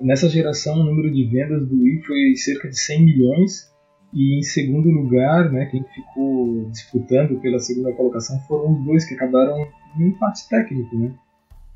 Nessa 0.00 0.28
geração, 0.28 0.80
o 0.80 0.84
número 0.84 1.12
de 1.12 1.24
vendas 1.24 1.68
do 1.68 1.76
Wii 1.76 2.02
foi 2.02 2.34
cerca 2.36 2.68
de 2.68 2.78
100 2.78 3.04
milhões. 3.04 3.68
E 4.12 4.38
em 4.38 4.42
segundo 4.42 4.88
lugar, 4.88 5.52
né, 5.52 5.66
quem 5.66 5.84
ficou 5.84 6.68
disputando 6.70 7.38
pela 7.40 7.58
segunda 7.58 7.92
colocação 7.92 8.40
foram 8.48 8.72
os 8.72 8.84
dois 8.84 9.04
que 9.04 9.14
acabaram 9.14 9.68
em 9.98 10.08
empate 10.08 10.48
técnico, 10.48 10.96
né? 10.96 11.14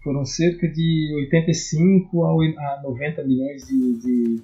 Foram 0.02 0.24
cerca 0.24 0.68
de 0.68 1.12
85 1.16 2.24
a 2.24 2.80
90 2.82 3.24
milhões 3.24 3.66
de, 3.66 3.92
de 3.98 4.42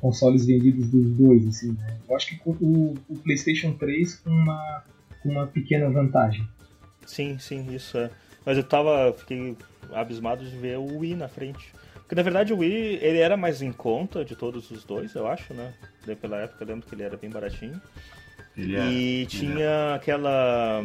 consoles 0.00 0.46
vendidos 0.46 0.88
dos 0.88 1.10
dois, 1.12 1.46
assim, 1.46 1.72
né? 1.72 1.98
Eu 2.08 2.16
acho 2.16 2.28
que 2.28 2.40
o, 2.44 2.94
o 3.08 3.16
PlayStation 3.18 3.72
3 3.72 4.16
com 4.16 4.30
uma, 4.30 4.84
com 5.22 5.30
uma 5.30 5.46
pequena 5.46 5.88
vantagem. 5.90 6.46
Sim, 7.06 7.38
sim, 7.38 7.74
isso 7.74 7.96
é. 7.96 8.10
Mas 8.44 8.56
eu 8.56 8.64
tava, 8.64 9.12
fiquei 9.12 9.56
abismado 9.92 10.44
de 10.44 10.56
ver 10.56 10.78
o 10.78 10.98
Wii 10.98 11.16
na 11.16 11.28
frente. 11.28 11.72
Porque 11.94 12.14
na 12.14 12.22
verdade 12.22 12.52
o 12.52 12.58
Wii 12.58 12.98
ele 13.02 13.18
era 13.18 13.36
mais 13.36 13.60
em 13.60 13.72
conta 13.72 14.24
de 14.24 14.34
todos 14.34 14.70
os 14.70 14.84
dois, 14.84 15.14
eu 15.14 15.26
acho, 15.26 15.52
né? 15.52 15.74
Pela 16.20 16.38
época 16.38 16.64
eu 16.64 16.68
lembro 16.68 16.86
que 16.86 16.94
ele 16.94 17.02
era 17.02 17.16
bem 17.16 17.28
baratinho. 17.28 17.80
Ele 18.56 18.76
e 19.22 19.26
tinha 19.26 19.94
aquela. 19.94 20.82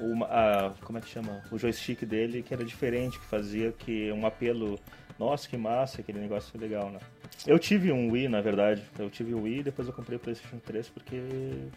Uma, 0.00 0.26
a, 0.26 0.70
como 0.82 0.98
é 0.98 1.00
que 1.00 1.08
chama? 1.08 1.42
O 1.50 1.58
joystick 1.58 2.04
dele 2.04 2.42
que 2.42 2.52
era 2.52 2.64
diferente, 2.64 3.18
que 3.18 3.26
fazia 3.26 3.72
que 3.72 4.10
um 4.12 4.26
apelo. 4.26 4.78
Nossa, 5.18 5.48
que 5.48 5.56
massa, 5.56 6.00
aquele 6.00 6.18
negócio 6.18 6.50
foi 6.50 6.60
legal, 6.60 6.90
né? 6.90 6.98
Eu 7.46 7.56
tive 7.56 7.92
um 7.92 8.10
Wii, 8.10 8.28
na 8.28 8.40
verdade. 8.40 8.82
Eu 8.98 9.08
tive 9.08 9.32
o 9.32 9.42
Wii 9.42 9.60
e 9.60 9.62
depois 9.62 9.86
eu 9.86 9.94
comprei 9.94 10.16
o 10.16 10.20
PlayStation 10.20 10.58
3 10.58 10.88
porque 10.88 11.20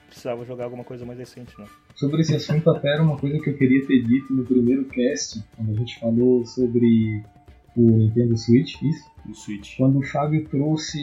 precisava 0.08 0.44
jogar 0.44 0.64
alguma 0.64 0.84
coisa 0.84 1.06
mais 1.06 1.20
recente, 1.20 1.54
né? 1.60 1.66
Sobre 1.94 2.22
esse 2.22 2.36
assunto, 2.36 2.70
até 2.70 2.94
era 2.94 3.04
uma 3.04 3.18
coisa 3.18 3.38
que 3.40 3.50
eu 3.50 3.58
queria 3.58 3.86
ter 3.86 4.02
dito 4.02 4.34
no 4.34 4.44
primeiro 4.44 4.86
cast, 4.86 5.44
quando 5.56 5.72
a 5.72 5.76
gente 5.76 6.00
falou 6.00 6.46
sobre 6.46 7.24
o 7.76 7.92
Nintendo 7.92 8.36
Switch, 8.36 8.82
isso? 8.82 9.12
O 9.30 9.34
Switch. 9.36 9.78
Quando 9.78 10.00
o 10.00 10.04
Fábio 10.04 10.48
trouxe 10.50 11.00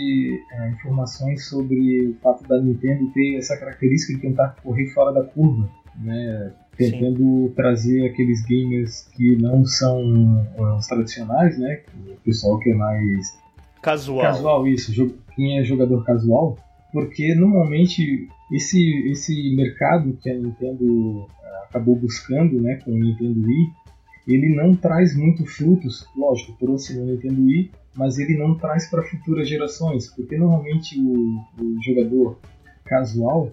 é, 0.53 0.71
informações 0.71 1.49
sobre 1.49 2.09
o 2.09 2.15
fato 2.15 2.43
da 2.49 2.61
Nintendo 2.61 3.13
ter 3.13 3.37
essa 3.37 3.57
característica 3.57 4.15
de 4.15 4.21
tentar 4.21 4.57
correr 4.63 4.89
fora 4.89 5.13
da 5.13 5.23
curva, 5.23 5.71
né? 5.97 6.53
Tentando 6.77 7.49
Sim. 7.49 7.53
trazer 7.55 8.07
aqueles 8.07 8.43
gamers 8.45 9.09
que 9.15 9.37
não 9.37 9.65
são 9.65 10.47
os 10.77 10.87
tradicionais, 10.87 11.59
né? 11.59 11.83
O 12.09 12.17
pessoal 12.25 12.59
que 12.59 12.71
é 12.71 12.75
mais. 12.75 13.39
Casual. 13.83 14.23
Casual, 14.23 14.67
isso. 14.67 15.15
Quem 15.35 15.59
é 15.59 15.65
jogador 15.65 16.05
casual. 16.05 16.59
Porque 16.93 17.35
normalmente 17.35 18.29
esse, 18.53 19.11
esse 19.11 19.55
mercado 19.57 20.17
que 20.23 20.31
a 20.31 20.35
Nintendo 20.35 21.27
é, 21.43 21.65
acabou 21.69 21.97
buscando 21.97 22.61
né, 22.61 22.77
com 22.85 22.93
o 22.93 22.99
Nintendo 22.99 23.47
Wii 23.47 23.85
ele 24.27 24.55
não 24.55 24.75
traz 24.75 25.15
muito 25.15 25.45
frutos, 25.45 26.07
lógico, 26.17 26.57
trouxe 26.59 26.99
no 26.99 27.05
Nintendo 27.05 27.43
Wii, 27.43 27.71
mas 27.95 28.19
ele 28.19 28.39
não 28.39 28.57
traz 28.57 28.89
para 28.91 29.03
futuras 29.03 29.49
gerações, 29.49 30.09
porque 30.15 30.37
normalmente 30.37 30.99
o, 30.99 31.41
o, 31.61 31.83
jogador 31.85 32.39
casual 32.85 33.53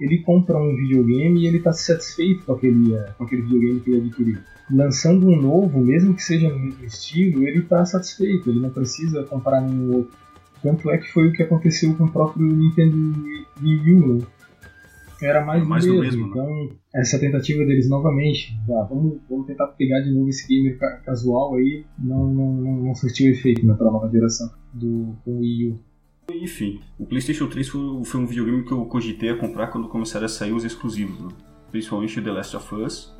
ele 0.00 0.18
compra 0.18 0.58
um 0.58 0.74
videogame 0.76 1.40
e 1.40 1.46
ele 1.46 1.58
está 1.58 1.72
satisfeito 1.72 2.44
com 2.44 2.52
aquele, 2.52 2.94
eh, 2.94 3.12
com 3.16 3.24
aquele 3.24 3.42
videogame 3.42 3.80
que 3.80 3.90
ele 3.90 4.06
adquiriu. 4.06 4.38
Lançando 4.70 5.28
um 5.28 5.40
novo, 5.40 5.80
mesmo 5.80 6.14
que 6.14 6.22
seja 6.22 6.48
no 6.48 6.58
mesmo 6.58 6.84
estilo, 6.84 7.46
ele 7.46 7.60
está 7.60 7.84
satisfeito, 7.84 8.50
ele 8.50 8.60
não 8.60 8.70
precisa 8.70 9.22
comprar 9.24 9.60
nenhum 9.60 9.96
outro. 9.96 10.12
Tanto 10.62 10.90
é 10.90 10.98
que 10.98 11.12
foi 11.12 11.28
o 11.28 11.32
que 11.32 11.42
aconteceu 11.42 11.94
com 11.94 12.04
o 12.04 12.10
próprio 12.10 12.44
Nintendo 12.44 12.96
Wii 13.62 13.92
U, 13.94 14.14
né? 14.14 14.26
era 15.22 15.44
mais, 15.44 15.66
mais 15.66 15.84
do 15.84 16.00
mesmo. 16.00 16.02
mesmo 16.02 16.26
né? 16.26 16.30
então, 16.30 16.46
né? 16.46 16.68
essa 16.94 17.18
tentativa 17.18 17.64
deles 17.64 17.88
novamente, 17.88 18.54
ah, 18.70 18.86
vamos, 18.88 19.18
vamos 19.28 19.46
tentar 19.46 19.68
pegar 19.68 20.00
de 20.00 20.12
novo 20.12 20.28
esse 20.28 20.46
gamer 20.48 20.78
casual 21.04 21.54
aí, 21.54 21.84
não, 21.98 22.26
não, 22.32 22.52
não, 22.54 22.76
não 22.84 22.94
surtiu 22.94 23.30
efeito 23.30 23.64
né, 23.64 23.74
para 23.74 23.88
a 23.88 23.92
nova 23.92 24.10
geração 24.10 24.50
do 24.74 25.16
com 25.24 25.38
Wii 25.38 25.68
U. 25.70 25.80
Enfim, 26.32 26.80
o 26.98 27.06
PlayStation 27.06 27.46
3 27.46 27.68
foi, 27.68 28.20
um 28.20 28.26
videogame 28.26 28.64
que 28.64 28.72
eu 28.72 28.84
cogitei 28.86 29.30
a 29.30 29.36
comprar 29.36 29.68
quando 29.68 29.88
começaram 29.88 30.26
a 30.26 30.28
sair 30.28 30.52
os 30.52 30.64
exclusivos, 30.64 31.18
né? 31.20 31.28
principalmente 31.70 32.18
o 32.18 32.22
The 32.22 32.32
Last 32.32 32.56
of 32.56 32.74
Us. 32.74 33.14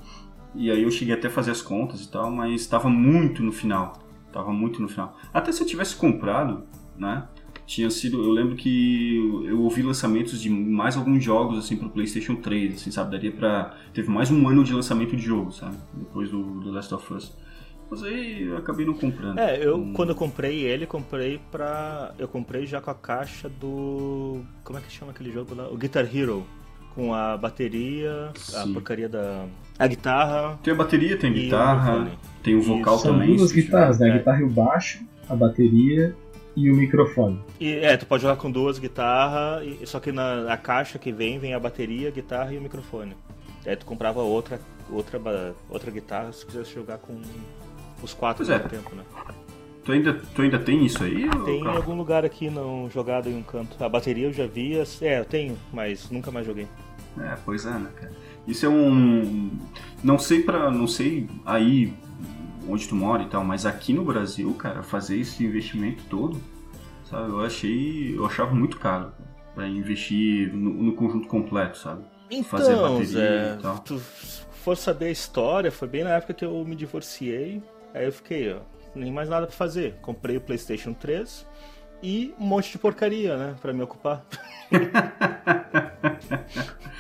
E 0.54 0.70
aí 0.70 0.82
eu 0.82 0.90
cheguei 0.90 1.14
até 1.14 1.28
a 1.28 1.30
fazer 1.30 1.50
as 1.50 1.62
contas 1.62 2.02
e 2.02 2.10
tal, 2.10 2.30
mas 2.30 2.60
estava 2.60 2.88
muito 2.88 3.42
no 3.42 3.52
final. 3.52 3.98
Tava 4.32 4.52
muito 4.52 4.82
no 4.82 4.88
final. 4.88 5.16
Até 5.32 5.52
se 5.52 5.62
eu 5.62 5.66
tivesse 5.66 5.96
comprado, 5.96 6.64
né? 6.98 7.28
tinha 7.66 7.90
sido. 7.90 8.22
Eu 8.22 8.30
lembro 8.30 8.54
que 8.54 9.44
eu 9.44 9.60
ouvi 9.60 9.82
lançamentos 9.82 10.40
de 10.40 10.48
mais 10.48 10.96
alguns 10.96 11.22
jogos 11.22 11.58
assim 11.58 11.76
pro 11.76 11.90
PlayStation 11.90 12.36
3, 12.36 12.74
assim, 12.74 12.90
sabe? 12.90 13.10
Daria 13.10 13.32
pra. 13.32 13.76
Teve 13.92 14.08
mais 14.08 14.30
um 14.30 14.48
ano 14.48 14.62
de 14.62 14.72
lançamento 14.72 15.16
de 15.16 15.22
jogo, 15.22 15.50
sabe? 15.50 15.76
Depois 15.92 16.30
do, 16.30 16.42
do 16.60 16.70
Last 16.70 16.94
of 16.94 17.12
Us. 17.12 17.36
Mas 17.90 18.02
aí 18.02 18.42
eu 18.42 18.56
acabei 18.56 18.84
não 18.84 18.94
comprando. 18.94 19.38
É, 19.38 19.64
eu 19.64 19.76
um... 19.76 19.92
quando 19.92 20.10
eu 20.10 20.16
comprei 20.16 20.62
ele, 20.62 20.86
comprei 20.86 21.40
pra. 21.50 22.12
Eu 22.18 22.26
comprei 22.26 22.66
já 22.66 22.80
com 22.80 22.90
a 22.90 22.94
caixa 22.94 23.48
do. 23.48 24.42
Como 24.64 24.78
é 24.78 24.82
que 24.82 24.92
chama 24.92 25.12
aquele 25.12 25.32
jogo 25.32 25.54
lá? 25.54 25.68
O 25.68 25.76
Guitar 25.76 26.04
Hero. 26.14 26.44
Com 26.94 27.12
a 27.12 27.36
bateria, 27.36 28.30
Sim. 28.36 28.56
a 28.56 28.72
porcaria 28.72 29.06
da. 29.06 29.44
A 29.78 29.86
guitarra. 29.86 30.58
Tem 30.62 30.72
a 30.72 30.76
bateria, 30.76 31.18
tem 31.18 31.30
a 31.30 31.32
guitarra, 31.34 32.10
tem 32.42 32.56
o 32.56 32.62
vocal 32.62 32.96
Isso. 32.96 33.04
também. 33.04 33.28
São 33.28 33.36
duas 33.36 33.52
guitarras, 33.52 33.98
né? 33.98 34.06
A 34.06 34.14
é. 34.14 34.18
guitarra 34.18 34.40
e 34.40 34.44
o 34.44 34.48
baixo, 34.48 35.04
a 35.28 35.36
bateria 35.36 36.16
e 36.56 36.70
o 36.70 36.74
microfone. 36.74 37.38
E, 37.60 37.74
é, 37.74 37.96
tu 37.98 38.06
pode 38.06 38.22
jogar 38.22 38.36
com 38.36 38.50
duas 38.50 38.78
guitarras, 38.78 39.62
só 39.84 40.00
que 40.00 40.10
na, 40.10 40.42
na, 40.42 40.56
caixa 40.56 40.98
que 40.98 41.12
vem, 41.12 41.38
vem 41.38 41.52
a 41.52 41.60
bateria, 41.60 42.08
a 42.08 42.10
guitarra 42.10 42.54
e 42.54 42.58
o 42.58 42.62
microfone. 42.62 43.14
Aí 43.66 43.76
tu 43.76 43.84
comprava 43.84 44.22
outra, 44.22 44.58
outra, 44.90 45.20
outra 45.68 45.90
guitarra 45.90 46.32
se 46.32 46.46
quisesse 46.46 46.72
jogar 46.72 46.98
com 46.98 47.20
os 48.02 48.14
quatro 48.14 48.44
pois 48.44 48.50
ao 48.50 48.64
é. 48.64 48.68
tempo, 48.68 48.94
né? 48.94 49.02
Tu 49.84 49.92
ainda, 49.92 50.14
tu 50.34 50.42
ainda 50.42 50.58
tem 50.58 50.84
isso 50.84 51.04
aí? 51.04 51.30
Tem 51.44 51.60
em 51.60 51.66
algum 51.66 51.94
lugar 51.94 52.24
aqui 52.24 52.50
não, 52.50 52.90
jogado 52.90 53.28
em 53.28 53.36
um 53.36 53.42
canto. 53.42 53.82
A 53.82 53.88
bateria 53.88 54.26
eu 54.26 54.32
já 54.32 54.46
vi, 54.46 54.76
é, 55.00 55.20
eu 55.20 55.24
tenho, 55.24 55.56
mas 55.72 56.10
nunca 56.10 56.30
mais 56.30 56.44
joguei. 56.44 56.66
É, 57.20 57.36
pois 57.44 57.64
é, 57.64 57.70
né, 57.70 57.90
cara? 57.94 58.12
Isso 58.46 58.66
é 58.66 58.68
um. 58.68 59.50
Não 60.02 60.18
sei 60.18 60.42
para 60.42 60.70
Não 60.70 60.86
sei 60.86 61.28
aí 61.44 61.94
onde 62.68 62.88
tu 62.88 62.94
mora 62.94 63.22
e 63.22 63.26
tal, 63.26 63.44
mas 63.44 63.64
aqui 63.64 63.92
no 63.92 64.04
Brasil, 64.04 64.52
cara, 64.54 64.82
fazer 64.82 65.18
esse 65.18 65.44
investimento 65.44 66.02
todo, 66.10 66.40
sabe, 67.08 67.30
eu 67.30 67.40
achei, 67.40 68.16
eu 68.16 68.26
achava 68.26 68.52
muito 68.54 68.78
caro 68.78 69.12
para 69.54 69.68
investir 69.68 70.52
no, 70.52 70.70
no, 70.70 70.92
conjunto 70.94 71.28
completo, 71.28 71.78
sabe? 71.78 72.04
Então, 72.28 72.44
fazer 72.44 72.74
bateria 72.74 73.06
Zé, 73.06 73.56
e 73.56 73.62
tal. 73.62 73.78
Tu 73.78 73.98
for 73.98 74.76
saber 74.76 75.06
a 75.06 75.10
história, 75.10 75.70
foi 75.70 75.86
bem 75.86 76.02
na 76.02 76.10
época 76.10 76.34
que 76.34 76.44
eu 76.44 76.64
me 76.64 76.74
divorciei, 76.74 77.62
aí 77.96 78.04
eu 78.04 78.12
fiquei, 78.12 78.52
ó, 78.52 78.60
nem 78.94 79.12
mais 79.12 79.28
nada 79.28 79.46
para 79.46 79.56
fazer. 79.56 79.94
Comprei 80.02 80.36
o 80.36 80.40
PlayStation 80.40 80.92
3 80.92 81.46
e 82.02 82.34
um 82.38 82.44
monte 82.44 82.72
de 82.72 82.78
porcaria, 82.78 83.36
né, 83.36 83.54
para 83.60 83.72
me 83.72 83.82
ocupar. 83.82 84.24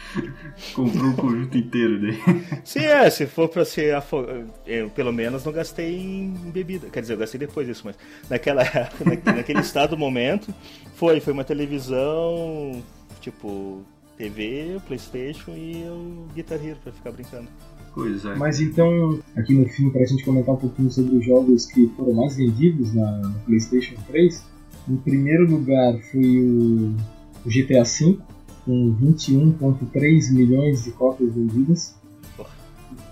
Comprou 0.74 1.10
o 1.10 1.16
conjunto 1.16 1.58
inteiro 1.58 2.00
daí. 2.00 2.18
Sim, 2.64 2.84
é, 2.84 3.08
se 3.10 3.26
for 3.26 3.48
pra 3.48 3.64
ser 3.64 3.94
afogado. 3.94 4.52
Eu, 4.66 4.90
pelo 4.90 5.12
menos, 5.12 5.44
não 5.44 5.52
gastei 5.52 5.98
em 5.98 6.32
bebida. 6.50 6.88
Quer 6.88 7.00
dizer, 7.00 7.14
eu 7.14 7.18
gastei 7.18 7.38
depois 7.38 7.66
disso, 7.66 7.82
mas 7.84 7.96
naquela, 8.28 8.62
naquele 9.24 9.60
estado 9.60 9.96
momento, 9.96 10.52
foi, 10.94 11.20
foi 11.20 11.32
uma 11.32 11.44
televisão, 11.44 12.82
tipo, 13.20 13.84
TV, 14.16 14.80
Playstation 14.86 15.52
e 15.52 15.84
o 15.88 16.28
Guitar 16.34 16.64
Hero 16.64 16.78
pra 16.82 16.92
ficar 16.92 17.12
brincando. 17.12 17.48
Pois 17.96 18.26
é. 18.26 18.34
Mas 18.34 18.60
então, 18.60 19.18
aqui 19.34 19.54
no 19.54 19.66
fim, 19.70 19.88
pra 19.88 20.04
gente 20.04 20.22
comentar 20.22 20.54
um 20.54 20.58
pouquinho 20.58 20.90
sobre 20.90 21.16
os 21.16 21.24
jogos 21.24 21.64
que 21.64 21.88
foram 21.96 22.12
mais 22.12 22.36
vendidos 22.36 22.92
na, 22.92 23.32
PlayStation 23.46 23.94
3, 24.06 24.44
em 24.86 24.96
primeiro 24.96 25.50
lugar 25.50 25.98
foi 26.12 26.42
o, 26.42 26.94
o 27.42 27.48
GTA 27.48 27.84
V, 27.84 28.18
com 28.66 28.94
21,3 29.00 30.30
milhões 30.30 30.84
de 30.84 30.90
cópias 30.90 31.34
vendidas. 31.34 31.96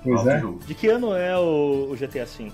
Pois 0.03 0.27
é. 0.27 0.43
De 0.67 0.75
que 0.75 0.89
ano 0.89 1.15
é 1.15 1.35
o, 1.39 1.91
o 1.91 1.97
GTA 1.97 2.27
V? 2.27 2.53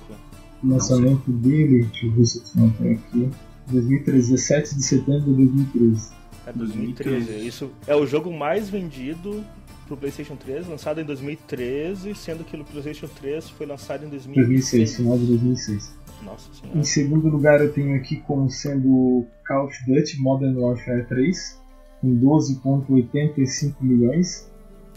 O 0.63 0.69
lançamento 0.69 1.33
dele, 1.33 1.85
deixa 1.87 2.07
eu 2.07 2.13
ver 2.13 2.25
se 2.27 2.39
eu 2.39 2.71
tenho 2.79 2.93
aqui. 2.95 3.31
2013, 3.73 4.31
17 4.31 4.77
de 4.77 4.83
setembro 4.85 5.35
de 5.35 5.47
2013. 5.47 6.13
É 6.47 6.53
2013. 6.53 7.47
Isso 7.47 7.71
é 7.89 7.97
o 7.97 8.07
jogo 8.07 8.33
mais 8.33 8.71
vendido 8.71 9.45
pro 9.91 9.97
PlayStation 9.97 10.37
3, 10.37 10.69
lançado 10.69 11.01
em 11.01 11.05
2013, 11.05 12.15
sendo 12.15 12.45
que 12.45 12.57
o 12.57 12.65
PlayStation 12.65 13.09
3 13.09 13.51
foi 13.51 13.67
lançado 13.67 14.05
em 14.05 14.09
2006. 14.09 14.47
2006, 14.47 14.97
final 14.97 15.19
de 15.19 15.27
2006. 15.27 15.99
Nossa 16.23 16.55
senhora. 16.55 16.79
Em 16.79 16.85
segundo 16.85 17.29
lugar, 17.29 17.61
eu 17.61 17.73
tenho 17.73 17.97
aqui 17.97 18.17
como 18.21 18.49
sendo 18.49 19.27
Call 19.45 19.67
of 19.67 19.77
Duty 19.87 20.21
Modern 20.21 20.57
Warfare 20.57 21.05
3, 21.07 21.61
com 22.01 22.09
12,85 22.21 23.75
milhões. 23.81 24.49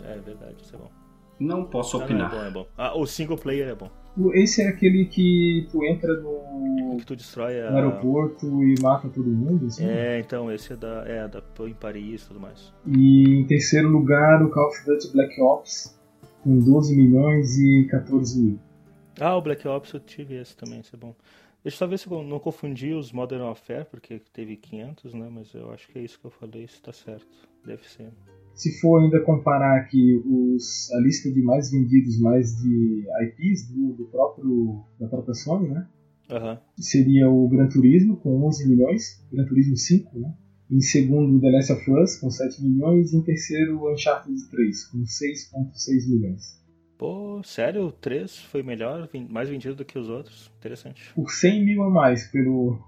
É 0.04 0.20
verdade, 0.20 0.58
isso 0.62 0.76
é 0.76 0.78
bom. 0.78 0.92
Não 1.40 1.66
posso 1.66 1.98
opinar. 1.98 2.32
Ah, 2.32 2.36
não, 2.36 2.46
é 2.46 2.52
bom, 2.52 2.60
é 2.60 2.64
bom. 2.64 2.68
Ah, 2.78 2.98
o 2.98 3.08
single 3.08 3.38
player 3.38 3.70
é 3.70 3.76
bom. 3.76 3.90
Esse 4.34 4.62
é 4.62 4.68
aquele 4.68 5.06
que 5.06 5.68
tu 5.72 5.84
entra 5.84 6.14
no 6.22 6.98
que 6.98 7.06
tu 7.06 7.16
destrói 7.16 7.60
a... 7.62 7.72
no 7.72 7.78
aeroporto 7.78 8.64
e 8.64 8.76
mata 8.82 9.10
todo 9.10 9.28
mundo, 9.28 9.66
assim. 9.66 9.86
É, 9.86 10.20
então, 10.20 10.52
esse 10.52 10.74
é 10.74 10.76
da, 10.76 11.04
é 11.06 11.28
da 11.28 11.42
em 11.68 11.74
Paris 11.74 12.24
e 12.24 12.28
tudo 12.28 12.40
mais. 12.40 12.74
E 12.86 13.40
em 13.40 13.46
terceiro 13.46 13.90
lugar, 13.90 14.44
o 14.44 14.50
Call 14.50 14.68
of 14.68 14.86
Duty 14.86 15.12
Black 15.12 15.42
Ops, 15.42 15.98
com 16.44 16.60
12 16.60 16.96
milhões 16.96 17.58
e 17.58 17.88
14 17.90 18.40
mil. 18.40 18.60
Ah, 19.20 19.36
o 19.36 19.42
Black 19.42 19.68
Ops 19.68 19.94
eu 19.94 20.00
tive 20.00 20.36
esse 20.36 20.56
também, 20.56 20.80
isso 20.80 20.96
é 20.96 21.00
bom. 21.00 21.16
Deixa 21.64 21.76
eu 21.76 21.80
só 21.80 21.88
ver 21.88 21.98
se 21.98 22.12
eu 22.12 22.24
não 22.24 22.40
confundi 22.40 22.94
os 22.94 23.12
Modern 23.12 23.44
Warfare, 23.44 23.86
porque 23.86 24.22
teve 24.34 24.58
500, 24.58 25.14
né? 25.14 25.30
Mas 25.32 25.54
eu 25.54 25.72
acho 25.72 25.88
que 25.88 25.98
é 25.98 26.02
isso 26.02 26.20
que 26.20 26.26
eu 26.26 26.32
falei, 26.32 26.64
isso 26.64 26.82
tá 26.82 26.92
certo. 26.92 27.28
Deve 27.66 27.88
ser. 27.88 28.12
Se 28.56 28.80
for 28.80 29.02
ainda 29.02 29.20
comparar 29.22 29.80
aqui 29.80 30.22
os, 30.26 30.92
a 30.94 31.00
lista 31.00 31.32
de 31.32 31.42
mais 31.42 31.72
vendidos, 31.72 32.20
mais 32.20 32.56
de 32.62 33.06
IPs 33.24 33.70
do, 33.70 33.94
do 33.94 34.06
próprio, 34.06 34.84
da 35.00 35.08
própria 35.08 35.34
Sony, 35.34 35.70
né? 35.70 35.88
Aham. 36.30 36.60
Seria 36.78 37.30
o 37.30 37.48
Gran 37.48 37.68
Turismo, 37.68 38.18
com 38.18 38.46
11 38.46 38.70
milhões. 38.70 39.26
Gran 39.32 39.46
Turismo 39.46 39.76
5, 39.76 40.20
né? 40.20 40.34
Em 40.72 40.80
segundo, 40.80 41.40
The 41.40 41.52
Last 41.52 41.74
of 41.74 41.92
Us, 41.92 42.16
com 42.16 42.30
7 42.30 42.64
milhões. 42.64 43.12
E 43.12 43.18
em 43.18 43.22
terceiro, 43.22 43.92
Uncharted 43.92 44.50
3, 44.50 44.86
com 44.86 45.00
6,6 45.00 46.10
milhões. 46.10 46.64
Pô, 46.98 47.42
sério? 47.44 47.88
O 47.88 47.92
3 47.92 48.38
foi 48.38 48.64
melhor, 48.64 49.10
mais 49.30 49.50
vendido 49.50 49.76
do 49.76 49.86
que 49.86 50.00
os 50.00 50.10
outros? 50.10 50.52
Interessante. 50.58 51.14
Por 51.14 51.30
100 51.30 51.66
mil 51.66 51.84
a 51.84 51.90
mais 51.90 52.28
pelo, 52.28 52.80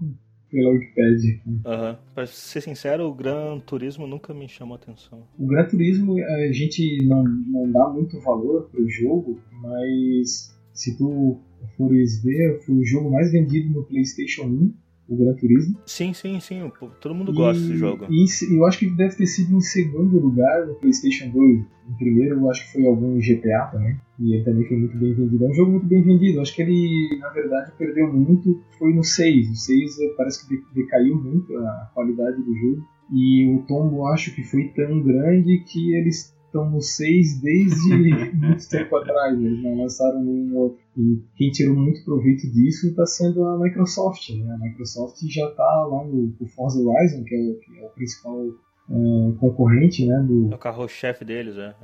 pela 0.55 0.69
Wikipedia. 0.69 1.41
Aham. 1.65 1.99
Pra 2.13 2.25
ser 2.25 2.61
sincero, 2.61 3.05
o 3.07 3.13
Gran 3.13 3.59
Turismo 3.59 4.07
nunca 4.07 4.33
me 4.33 4.47
chamou 4.47 4.75
atenção. 4.75 5.27
O 5.37 5.45
Gran 5.45 5.67
Turismo 5.67 6.17
a 6.17 6.51
gente 6.53 7.05
não, 7.05 7.23
não 7.23 7.69
dá 7.71 7.89
muito 7.89 8.19
valor 8.21 8.69
pro 8.71 8.87
jogo, 8.87 9.37
mas 9.61 10.55
se 10.73 10.97
tu 10.97 11.41
fores 11.75 12.23
ver, 12.23 12.61
foi 12.61 12.75
o 12.75 12.85
jogo 12.85 13.11
mais 13.11 13.31
vendido 13.33 13.69
no 13.73 13.83
PlayStation 13.83 14.43
1, 14.43 14.73
o 15.07 15.15
Gran 15.15 15.33
Turismo. 15.35 15.77
Sim, 15.85 16.13
sim, 16.13 16.39
sim. 16.39 16.71
Todo 16.99 17.13
mundo 17.15 17.31
gosta 17.33 17.61
E- 17.61 17.67
desse 17.67 17.77
jogo. 17.77 18.05
E 18.09 18.25
eu 18.55 18.65
acho 18.65 18.79
que 18.79 18.89
deve 18.89 19.15
ter 19.15 19.27
sido 19.27 19.55
em 19.55 19.61
segundo 19.61 20.19
lugar 20.19 20.65
no 20.65 20.75
PlayStation 20.75 21.29
2. 21.29 21.59
Em 21.89 21.93
primeiro, 21.97 22.39
eu 22.39 22.49
acho 22.49 22.65
que 22.65 22.73
foi 22.73 22.85
algum 22.87 23.19
GTA 23.19 23.69
também. 23.71 23.95
E 24.19 24.33
ele 24.33 24.43
também 24.43 24.67
foi 24.67 24.77
muito 24.77 24.97
bem 24.97 25.13
vendido. 25.13 25.45
É 25.45 25.49
um 25.49 25.53
jogo 25.53 25.71
muito 25.71 25.85
bem 25.85 26.01
vendido. 26.01 26.37
Eu 26.37 26.41
acho 26.41 26.55
que 26.55 26.61
ele, 26.63 27.17
na 27.19 27.29
verdade, 27.29 27.71
perdeu 27.77 28.11
muito. 28.11 28.61
Foi 28.79 28.93
no 28.93 29.03
6. 29.03 29.49
O 29.51 29.55
6 29.55 29.99
eh, 29.99 30.13
parece 30.17 30.47
que 30.47 30.55
de- 30.57 30.63
decaiu 30.73 31.15
muito 31.21 31.55
a 31.57 31.91
qualidade 31.93 32.41
do 32.41 32.55
jogo. 32.55 32.83
E 33.13 33.47
o 33.53 33.61
tombo 33.67 34.07
acho 34.07 34.33
que 34.33 34.43
foi 34.43 34.69
tão 34.69 34.99
grande 35.03 35.59
que 35.67 35.93
eles 35.95 36.34
estão 36.55 36.69
no 36.69 36.81
6 36.81 37.41
desde 37.41 37.93
muito 38.35 38.69
tempo 38.69 38.95
atrás. 38.97 39.39
Eles 39.39 39.61
não 39.63 39.77
lançaram 39.81 40.23
nenhum 40.23 40.55
outro. 40.55 40.79
E 40.97 41.21
quem 41.35 41.51
tirou 41.51 41.75
muito 41.75 42.03
proveito 42.05 42.49
disso 42.51 42.87
está 42.87 43.05
sendo 43.05 43.43
a 43.45 43.59
Microsoft. 43.59 44.29
Né? 44.29 44.53
A 44.53 44.57
Microsoft 44.57 45.17
já 45.29 45.47
está 45.49 45.63
lá 45.63 46.03
no, 46.05 46.33
no 46.39 46.47
Forza 46.47 46.79
Horizon, 46.79 47.23
que 47.23 47.35
é, 47.35 47.39
o- 47.39 47.59
que 47.59 47.79
é 47.79 47.85
o 47.85 47.89
principal 47.89 48.45
eh, 48.89 49.33
concorrente 49.39 50.05
né, 50.05 50.17
do, 50.27 50.51
É 50.51 50.55
o 50.55 50.59
carro-chefe 50.59 51.25
deles, 51.25 51.57
é. 51.57 51.75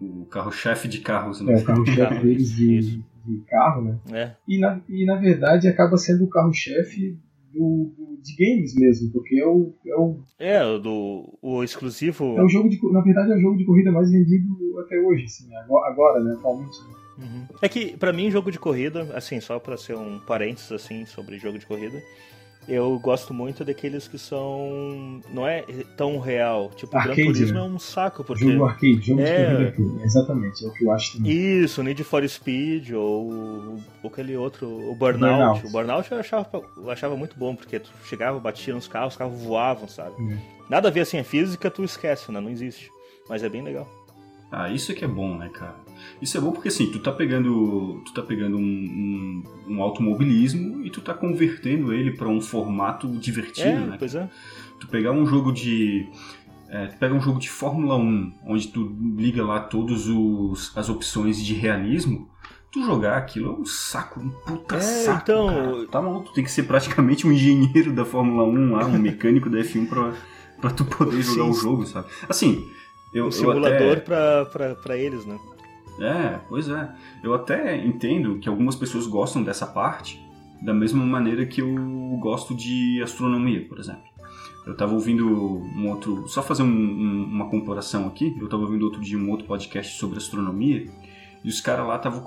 O 0.00 0.24
carro-chefe 0.26 0.88
de 0.88 1.00
carros, 1.00 1.40
é, 1.40 1.44
né? 1.44 1.56
o 1.60 1.64
carro-chefe 1.64 1.96
Carro, 2.00 2.22
deles 2.22 2.50
de, 2.56 2.80
de 3.26 3.38
carro. 3.46 3.82
Né? 3.84 3.98
É. 4.12 4.18
é. 4.22 4.36
E, 4.48 4.58
na, 4.58 4.80
e 4.88 5.04
na 5.04 5.16
verdade 5.16 5.68
acaba 5.68 5.96
sendo 5.96 6.24
o 6.24 6.28
carro-chefe 6.28 7.18
do, 7.56 7.92
do- 7.96 8.16
de 8.22 8.34
games 8.36 8.74
mesmo, 8.74 9.12
porque 9.12 9.38
é 9.40 9.46
o, 9.46 9.72
é 9.86 9.96
o, 9.96 10.18
É, 10.38 10.78
do 10.78 11.38
o 11.42 11.62
exclusivo. 11.64 12.36
é 12.38 12.42
o 12.44 12.48
jogo 12.48 12.68
de. 12.68 12.78
Na 12.92 13.00
verdade 13.00 13.32
é 13.32 13.36
o 13.36 13.40
jogo 13.40 13.56
de 13.56 13.64
corrida 13.64 13.90
mais 13.92 14.10
vendido 14.10 14.46
até 14.80 14.98
hoje, 14.98 15.24
assim, 15.24 15.54
agora, 15.56 15.90
agora 15.92 16.24
né, 16.24 16.34
atualmente. 16.38 16.76
né? 16.88 16.94
Uhum. 17.18 17.46
É 17.62 17.68
que, 17.68 17.96
pra 17.96 18.12
mim, 18.12 18.30
jogo 18.30 18.52
de 18.52 18.58
corrida, 18.58 19.08
assim, 19.14 19.40
só 19.40 19.58
pra 19.58 19.76
ser 19.78 19.96
um 19.96 20.18
parênteses, 20.18 20.70
assim, 20.70 21.06
sobre 21.06 21.38
jogo 21.38 21.58
de 21.58 21.64
corrida, 21.66 22.02
eu 22.68 22.98
gosto 22.98 23.32
muito 23.32 23.64
daqueles 23.64 24.08
que 24.08 24.18
são. 24.18 25.20
não 25.32 25.46
é 25.46 25.62
tão 25.96 26.18
real. 26.18 26.70
Tipo, 26.76 26.88
o 26.96 27.00
Gran 27.00 27.10
Arcade, 27.10 27.32
Turismo 27.32 27.54
né? 27.58 27.60
é 27.60 27.68
um 27.68 27.78
saco, 27.78 28.24
porque. 28.24 28.44
Jogo 28.50 28.64
arcade, 28.64 29.00
jogo 29.02 29.20
É. 29.20 29.24
de 29.24 29.44
corrida 29.54 29.68
arcade. 29.68 30.04
Exatamente, 30.04 30.64
é 30.64 30.68
o 30.68 30.72
que 30.72 30.84
eu 30.84 30.90
acho 30.92 31.16
também. 31.16 31.32
Isso, 31.32 31.82
Need 31.82 32.04
for 32.04 32.28
Speed 32.28 32.90
ou, 32.92 33.78
ou 34.02 34.10
aquele 34.10 34.36
outro, 34.36 34.66
o 34.66 34.94
Burnout. 34.94 35.18
Burnout. 35.62 35.66
O 35.66 35.70
Burnout 35.70 36.12
eu 36.12 36.18
achava, 36.18 36.48
eu 36.76 36.90
achava 36.90 37.16
muito 37.16 37.38
bom, 37.38 37.54
porque 37.54 37.78
tu 37.78 37.90
chegava, 38.04 38.38
batia 38.40 38.74
nos 38.74 38.88
carros, 38.88 39.14
os 39.14 39.18
carros 39.18 39.40
voavam, 39.40 39.88
sabe? 39.88 40.14
É. 40.32 40.38
Nada 40.68 40.88
a 40.88 40.90
ver 40.90 41.00
assim, 41.00 41.18
a 41.18 41.24
física 41.24 41.70
tu 41.70 41.84
esquece, 41.84 42.30
né? 42.32 42.40
Não 42.40 42.50
existe. 42.50 42.90
Mas 43.28 43.42
é 43.42 43.48
bem 43.48 43.62
legal. 43.62 43.88
Ah, 44.50 44.70
isso 44.70 44.92
é 44.92 44.94
que 44.94 45.04
é 45.04 45.08
bom, 45.08 45.36
né, 45.36 45.48
cara? 45.52 45.74
Isso 46.20 46.36
é 46.36 46.40
bom 46.40 46.52
porque 46.52 46.68
assim, 46.68 46.90
tu 46.90 46.98
tá 46.98 47.12
pegando, 47.12 48.02
tu 48.04 48.12
tá 48.14 48.22
pegando 48.22 48.56
um, 48.56 48.60
um, 48.60 49.42
um 49.74 49.82
automobilismo 49.82 50.84
e 50.84 50.90
tu 50.90 51.00
tá 51.00 51.12
convertendo 51.14 51.92
ele 51.92 52.10
pra 52.12 52.28
um 52.28 52.40
formato 52.40 53.08
divertido, 53.08 53.68
é, 53.68 53.86
né? 53.86 53.96
pois 53.98 54.14
é. 54.14 54.28
Tu 54.80 54.86
pegar 54.88 55.12
um 55.12 55.26
jogo 55.26 55.52
de. 55.52 56.06
é, 56.68 56.86
tu 56.86 56.98
pega 56.98 57.14
um 57.14 57.20
jogo 57.20 57.38
de 57.38 57.48
Fórmula 57.50 57.96
1, 57.96 58.32
onde 58.46 58.68
tu 58.68 58.94
liga 59.16 59.44
lá 59.44 59.60
todas 59.60 60.06
as 60.76 60.88
opções 60.88 61.42
de 61.42 61.54
realismo, 61.54 62.28
tu 62.70 62.84
jogar 62.84 63.16
aquilo 63.16 63.48
é 63.50 63.60
um 63.60 63.64
saco, 63.64 64.20
um 64.20 64.28
puta 64.28 64.76
É, 64.76 64.80
saco. 64.80 65.22
então- 65.22 65.46
cara. 65.48 65.86
Tá 65.86 66.02
maluco, 66.02 66.26
tu 66.26 66.32
tem 66.34 66.44
que 66.44 66.50
ser 66.50 66.64
praticamente 66.64 67.26
um 67.26 67.32
engenheiro 67.32 67.92
da 67.92 68.04
Fórmula 68.04 68.44
1 68.44 68.72
lá, 68.72 68.86
um 68.86 68.98
mecânico 68.98 69.48
da 69.48 69.58
F1 69.60 69.86
pra, 69.88 70.12
pra 70.60 70.70
tu 70.70 70.84
poder 70.84 71.22
jogar 71.22 71.44
o 71.44 71.54
jogo, 71.54 71.86
sabe? 71.86 72.06
Assim, 72.28 72.68
eu, 73.14 73.24
Um 73.24 73.26
eu 73.28 73.32
simulador 73.32 73.66
até... 73.72 73.96
pra, 73.96 74.44
pra, 74.44 74.74
pra 74.74 74.96
eles, 74.98 75.24
né? 75.24 75.38
É, 76.00 76.38
pois 76.48 76.68
é. 76.68 76.90
Eu 77.22 77.34
até 77.34 77.76
entendo 77.84 78.38
que 78.38 78.48
algumas 78.48 78.74
pessoas 78.76 79.06
gostam 79.06 79.42
dessa 79.42 79.66
parte 79.66 80.20
da 80.62 80.72
mesma 80.74 81.04
maneira 81.04 81.44
que 81.46 81.60
eu 81.60 81.74
gosto 82.20 82.54
de 82.54 83.00
astronomia, 83.02 83.66
por 83.68 83.78
exemplo. 83.78 84.02
Eu 84.66 84.76
tava 84.76 84.94
ouvindo 84.94 85.26
um 85.26 85.88
outro. 85.88 86.26
Só 86.28 86.42
fazer 86.42 86.62
um- 86.62 86.66
um- 86.66 87.24
uma 87.24 87.48
comparação 87.48 88.06
aqui. 88.08 88.34
Eu 88.40 88.48
tava 88.48 88.62
ouvindo 88.64 88.84
outro 88.84 89.00
dia 89.00 89.16
um 89.16 89.30
outro 89.30 89.46
podcast 89.46 89.96
sobre 89.98 90.18
astronomia. 90.18 90.86
E 91.44 91.48
os 91.48 91.60
caras 91.60 91.86
lá 91.86 91.94
estavam 91.96 92.20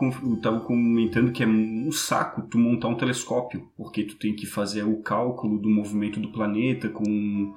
comentando 0.62 1.32
que 1.34 1.44
é 1.44 1.48
um 1.48 1.92
saco 1.92 2.44
tu 2.44 2.58
montar 2.58 2.88
um 2.88 2.96
telescópio, 2.96 3.68
porque 3.76 4.04
tu 4.04 4.16
tem 4.16 4.34
que 4.34 4.46
fazer 4.46 4.84
o 4.84 5.02
cálculo 5.02 5.60
do 5.60 5.70
movimento 5.70 6.22
do 6.22 6.30
planeta 6.32 6.88
com, 6.88 7.54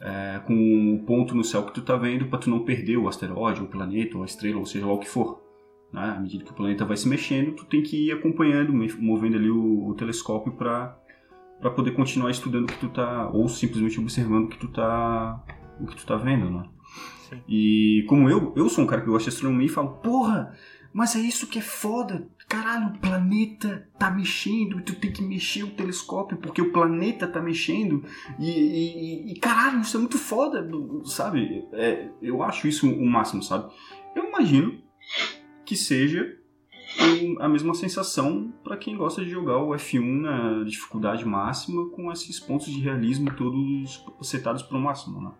é, 0.00 0.40
com 0.44 0.94
o 0.94 0.98
ponto 1.06 1.36
no 1.36 1.44
céu 1.44 1.62
que 1.64 1.72
tu 1.72 1.82
tá 1.82 1.94
vendo 1.94 2.24
para 2.26 2.40
tu 2.40 2.50
não 2.50 2.64
perder 2.64 2.96
o 2.96 3.06
asteroide, 3.06 3.60
o 3.62 3.66
planeta, 3.68 4.16
ou 4.16 4.24
a 4.24 4.26
estrela, 4.26 4.58
ou 4.58 4.66
seja 4.66 4.84
lá 4.86 4.92
o 4.92 4.98
que 4.98 5.08
for. 5.08 5.43
Né? 5.94 6.14
À 6.16 6.20
medida 6.20 6.42
que 6.44 6.50
o 6.50 6.54
planeta 6.54 6.84
vai 6.84 6.96
se 6.96 7.08
mexendo, 7.08 7.52
tu 7.52 7.64
tem 7.66 7.80
que 7.80 8.08
ir 8.08 8.12
acompanhando, 8.12 8.72
movendo 8.98 9.36
ali 9.36 9.48
o, 9.48 9.86
o 9.86 9.94
telescópio 9.94 10.52
para 10.52 10.98
para 11.60 11.70
poder 11.70 11.92
continuar 11.92 12.30
estudando 12.32 12.64
o 12.64 12.66
que 12.66 12.78
tu 12.78 12.88
tá 12.88 13.30
ou 13.30 13.48
simplesmente 13.48 13.98
observando 13.98 14.46
o 14.46 14.48
que 14.48 14.58
tu 14.58 14.66
tá 14.68 15.40
o 15.80 15.86
que 15.86 15.94
tu 15.96 16.04
tá 16.04 16.16
vendo, 16.16 16.50
né? 16.50 16.64
Sim. 17.30 17.40
E 17.48 18.04
como 18.08 18.28
eu, 18.28 18.52
eu 18.56 18.68
sou 18.68 18.82
um 18.82 18.86
cara 18.88 19.02
que 19.02 19.08
gosta 19.08 19.30
de 19.30 19.36
astronomia 19.36 19.66
e 19.66 19.70
falo, 19.70 19.90
porra, 20.02 20.52
mas 20.92 21.14
é 21.14 21.20
isso 21.20 21.46
que 21.46 21.60
é 21.60 21.62
foda. 21.62 22.28
Caralho, 22.48 22.88
o 22.88 22.98
planeta 22.98 23.88
tá 23.96 24.10
mexendo 24.10 24.80
e 24.80 24.82
tu 24.82 24.96
tem 24.96 25.12
que 25.12 25.22
mexer 25.22 25.62
o 25.62 25.70
telescópio 25.70 26.36
porque 26.38 26.60
o 26.60 26.72
planeta 26.72 27.26
tá 27.28 27.40
mexendo. 27.40 28.04
E, 28.38 28.50
e- 28.50 29.32
e, 29.32 29.38
caralho, 29.38 29.80
isso 29.80 29.96
é 29.96 30.00
muito 30.00 30.18
foda, 30.18 30.68
sabe? 31.04 31.64
É, 31.72 32.08
eu 32.20 32.42
acho 32.42 32.66
isso 32.66 32.90
o 32.90 33.06
máximo, 33.06 33.44
sabe? 33.44 33.72
Eu 34.14 34.24
imagino 34.28 34.82
que 35.64 35.76
seja 35.76 36.36
a 37.40 37.48
mesma 37.48 37.74
sensação 37.74 38.52
para 38.62 38.76
quem 38.76 38.96
gosta 38.96 39.24
de 39.24 39.30
jogar 39.30 39.58
o 39.58 39.70
F1 39.70 40.20
na 40.20 40.64
dificuldade 40.64 41.24
máxima 41.24 41.88
com 41.90 42.12
esses 42.12 42.38
pontos 42.38 42.66
de 42.66 42.80
realismo 42.80 43.34
todos 43.34 44.04
setados 44.22 44.62
para 44.62 44.76
o 44.76 44.80
máximo, 44.80 45.20
né? 45.20 45.32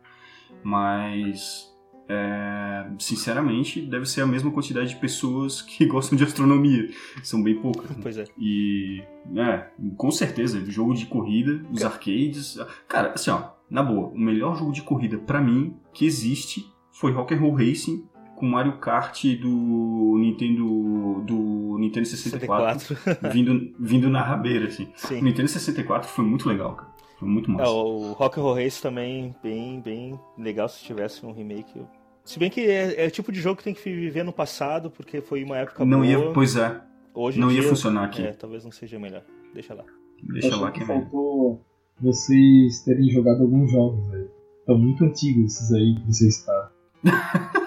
Mas 0.63 1.73
é, 2.09 2.87
sinceramente, 2.99 3.81
deve 3.81 4.07
ser 4.07 4.23
a 4.23 4.27
mesma 4.27 4.51
quantidade 4.51 4.91
de 4.91 4.97
pessoas 4.97 5.63
que 5.63 5.85
gostam 5.87 6.17
de 6.17 6.25
astronomia. 6.25 6.91
São 7.23 7.43
bem 7.43 7.61
poucas. 7.61 7.91
né? 7.91 7.97
Pois 8.03 8.19
é. 8.19 8.25
E, 8.39 9.03
é, 9.37 9.71
com 9.97 10.11
certeza, 10.11 10.65
jogo 10.71 10.95
de 10.95 11.07
corrida, 11.07 11.65
os 11.71 11.83
arcades. 11.85 12.59
Cara, 12.89 13.13
assim, 13.13 13.31
ó, 13.31 13.51
na 13.71 13.83
boa, 13.83 14.09
o 14.09 14.19
melhor 14.19 14.57
jogo 14.57 14.73
de 14.73 14.83
corrida 14.83 15.19
pra 15.19 15.41
mim 15.41 15.77
que 15.93 16.05
existe 16.05 16.65
foi 16.91 17.13
Rock'n'Roll 17.13 17.55
Racing 17.55 18.07
com 18.37 18.47
Mario 18.47 18.79
Kart 18.79 19.25
do 19.41 20.17
Nintendo 20.19 21.23
do 21.27 21.77
Nintendo 21.79 22.07
64, 22.07 22.81
64. 22.81 23.31
vindo 23.33 23.75
vindo 23.79 24.09
na 24.11 24.23
rabeira 24.23 24.67
assim. 24.67 24.85
O 24.85 24.91
Sim. 24.97 25.21
Nintendo 25.23 25.49
64 25.49 26.09
foi 26.09 26.25
muito 26.25 26.49
legal, 26.49 26.75
cara. 26.75 26.89
Foi 27.19 27.29
muito 27.29 27.51
É, 27.51 27.55
massa. 27.55 27.71
o 27.71 28.13
Rock 28.13 28.39
and 28.39 28.43
Roll 28.43 28.55
Race 28.55 28.83
também, 28.83 29.35
bem, 29.43 29.81
bem 29.81 30.19
legal 30.37 30.69
se 30.69 30.83
tivesse 30.83 31.25
um 31.25 31.33
remake. 31.33 31.81
Se 32.25 32.39
bem 32.39 32.51
que 32.51 32.61
é, 32.63 33.05
é 33.05 33.07
o 33.07 33.11
tipo 33.11 33.31
de 33.31 33.41
jogo 33.41 33.59
que 33.59 33.65
tem 33.65 33.75
que 33.75 33.83
viver 33.83 34.25
no 34.25 34.33
passado, 34.33 34.91
porque 34.91 35.21
foi 35.21 35.45
uma 35.45 35.59
época 35.59 35.85
não 35.85 35.99
boa. 36.01 36.11
ia, 36.11 36.33
pois 36.33 36.57
é, 36.57 36.81
Hoje 37.15 37.39
em 37.39 37.41
não 37.41 37.51
ia 37.53 37.61
dia, 37.61 37.69
funcionar 37.69 38.05
aqui. 38.05 38.23
É, 38.23 38.33
talvez 38.33 38.65
não 38.65 38.73
seja 38.73 38.99
melhor. 38.99 39.23
Deixa 39.53 39.75
lá. 39.75 39.85
Deixa 40.23 40.49
Acho 40.49 40.61
lá 40.61 40.71
que 40.73 40.81
que 40.81 40.87
vem. 40.87 41.01
faltou 41.03 41.65
vocês 42.01 42.81
terem 42.83 43.09
jogado 43.11 43.43
alguns 43.43 43.71
jogos 43.71 44.13
aí. 44.13 44.27
Estão 44.61 44.77
muito 44.79 45.05
antigos 45.05 45.53
esses 45.55 45.73
aí 45.73 45.95
que 45.95 46.07
vocês 46.07 46.39
estão. 46.39 46.69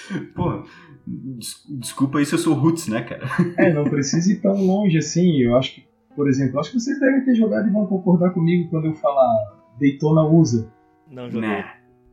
Pô, 0.34 0.62
des- 1.06 1.64
desculpa 1.68 2.18
aí 2.18 2.26
se 2.26 2.34
eu 2.34 2.38
sou 2.38 2.54
roots, 2.54 2.88
né, 2.88 3.02
cara? 3.02 3.26
É, 3.58 3.72
não 3.72 3.84
precisa 3.84 4.32
ir 4.32 4.40
tão 4.40 4.54
longe 4.64 4.98
assim. 4.98 5.38
Eu 5.38 5.56
acho 5.56 5.74
que 5.74 5.84
Por 6.14 6.28
exemplo, 6.28 6.58
acho 6.60 6.70
que 6.72 6.80
vocês 6.80 6.98
devem 7.00 7.24
ter 7.24 7.34
jogado 7.34 7.68
e 7.68 7.72
vão 7.72 7.86
concordar 7.86 8.30
comigo 8.30 8.68
quando 8.70 8.86
eu 8.86 8.94
falar 8.94 9.28
Daytona 9.80 10.22
USA. 10.28 10.68
Não 11.10 11.30
joguei. 11.30 11.48
Né, 11.48 11.64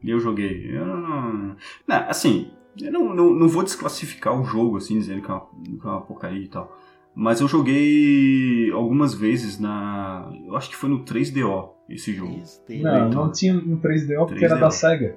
eu 0.03 0.19
joguei. 0.19 0.75
Eu 0.77 0.85
não, 0.85 1.55
não, 1.87 1.97
assim, 2.07 2.51
eu 2.81 2.91
não, 2.91 3.13
não, 3.13 3.33
não 3.33 3.47
vou 3.47 3.63
desclassificar 3.63 4.39
o 4.39 4.43
jogo, 4.45 4.77
assim, 4.77 4.97
dizendo 4.97 5.21
que 5.21 5.29
é, 5.29 5.33
uma, 5.33 5.41
que 5.41 5.85
é 5.85 5.89
uma 5.89 6.01
porcaria 6.01 6.43
e 6.43 6.47
tal. 6.47 6.77
Mas 7.15 7.41
eu 7.41 7.47
joguei 7.49 8.71
algumas 8.71 9.13
vezes 9.13 9.59
na. 9.59 10.31
Eu 10.45 10.55
acho 10.55 10.69
que 10.69 10.75
foi 10.75 10.89
no 10.89 11.03
3DO 11.03 11.69
esse 11.89 12.13
jogo. 12.13 12.41
Não, 12.81 13.09
não 13.09 13.31
tinha 13.31 13.53
no 13.53 13.77
3DO 13.81 14.27
porque 14.27 14.35
3DO. 14.35 14.43
era 14.45 14.55
da 14.55 14.69
SEGA. 14.71 15.15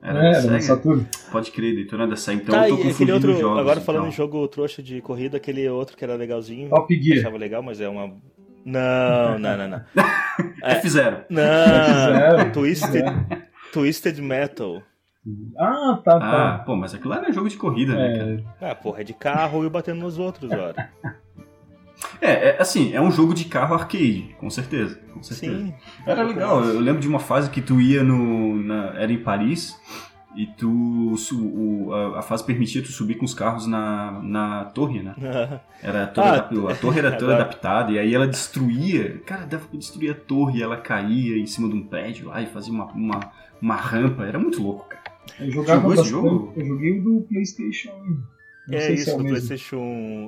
Era, 0.00 0.26
é, 0.26 0.46
era 0.46 0.60
Saturno. 0.60 1.06
Pode 1.30 1.50
crer, 1.50 1.74
Daytona 1.74 2.06
da 2.06 2.16
SEGA. 2.16 2.42
Então 2.42 2.54
tá, 2.54 2.68
eu 2.68 2.76
tô 2.76 2.82
confundindo 2.82 3.14
outro, 3.14 3.36
jogos. 3.36 3.58
Agora 3.58 3.80
falando 3.80 4.02
então. 4.02 4.12
em 4.12 4.16
jogo 4.16 4.48
trouxa 4.48 4.82
de 4.82 5.00
corrida, 5.00 5.36
aquele 5.36 5.68
outro 5.68 5.96
que 5.96 6.04
era 6.04 6.14
legalzinho. 6.14 6.70
Top 6.70 6.94
Gear. 6.94 7.16
Eu 7.16 7.20
achava 7.22 7.36
legal, 7.36 7.62
mas 7.62 7.80
é 7.80 7.88
uma. 7.88 8.14
Não, 8.64 9.38
não, 9.38 9.56
não, 9.56 9.68
não. 9.68 9.84
É, 10.62 10.76
fizeram. 10.76 11.24
Não, 11.28 12.50
Twisted, 12.52 13.04
Twisted 13.72 14.18
Metal. 14.20 14.82
Ah, 15.58 16.00
tá, 16.04 16.18
tá. 16.18 16.54
Ah, 16.54 16.58
pô, 16.60 16.76
mas 16.76 16.94
aquilo 16.94 17.12
era 17.12 17.32
jogo 17.32 17.48
de 17.48 17.56
corrida, 17.56 17.94
né, 17.94 18.12
É, 18.12 18.18
cara? 18.18 18.44
Ah, 18.72 18.74
porra, 18.74 19.00
é 19.00 19.04
de 19.04 19.12
carro 19.12 19.64
e 19.64 19.68
batendo 19.68 20.00
nos 20.00 20.18
outros, 20.18 20.50
ora. 20.50 20.90
É, 22.20 22.50
é, 22.50 22.56
assim, 22.62 22.92
é 22.94 23.00
um 23.00 23.10
jogo 23.10 23.32
de 23.34 23.44
carro 23.44 23.74
arcade, 23.74 24.34
com 24.38 24.50
certeza. 24.50 24.98
Com 25.12 25.22
certeza. 25.22 25.58
Sim. 25.58 25.74
Era 26.06 26.22
legal, 26.22 26.62
eu 26.64 26.80
lembro 26.80 27.00
de 27.00 27.08
uma 27.08 27.18
fase 27.18 27.50
que 27.50 27.60
tu 27.60 27.80
ia 27.80 28.02
no. 28.02 28.56
na- 28.62 28.92
era 29.00 29.12
em 29.12 29.18
Paris 29.18 29.76
e 30.36 30.46
tu. 30.46 31.16
su- 31.16 31.46
o- 31.46 31.92
a, 31.94 32.18
a 32.18 32.22
fase 32.22 32.44
permitia 32.44 32.82
tu 32.82 32.88
subir 32.88 33.14
com 33.16 33.24
os 33.24 33.34
carros 33.34 33.66
na, 33.66 34.20
na 34.22 34.64
torre, 34.66 35.02
né? 35.02 35.14
Era 35.82 36.06
toda 36.08 36.26
Ah, 36.28 36.72
a 36.72 36.74
torre 36.74 36.98
era 36.98 37.12
toda 37.12 37.34
adaptada 37.36 37.92
e 37.92 37.98
aí 37.98 38.12
ela 38.14 38.26
destruía. 38.26 39.18
Cara, 39.24 39.46
dava 39.46 39.66
pra 39.66 39.78
destruir 39.78 40.10
a 40.10 40.14
torre 40.14 40.58
e 40.58 40.62
ela 40.62 40.76
caía 40.76 41.38
em 41.38 41.46
cima 41.46 41.68
de 41.68 41.74
um 41.76 41.84
prédio 41.86 42.26
lá 42.28 42.42
e 42.42 42.46
fazia 42.46 42.72
uma, 42.72 42.86
uma, 42.86 43.20
uma 43.62 43.76
rampa. 43.76 44.24
Era 44.24 44.38
muito 44.40 44.60
louco, 44.62 44.88
cara. 44.88 45.04
Eu 45.38 45.50
jogava 45.52 45.80
Jogou 45.80 45.94
esse 45.94 46.04
jogo? 46.10 46.52
Eu 46.56 46.66
joguei 46.66 46.98
o 46.98 47.02
do 47.04 47.20
PlayStation 47.28 47.90
1. 47.90 48.37
Não 48.68 48.78
é 48.78 48.80
sei 48.82 48.94
isso, 48.94 49.10
é 49.10 49.14
o 49.14 49.16
do 49.16 49.24
mesmo. 49.24 49.36
PlayStation. 49.36 49.76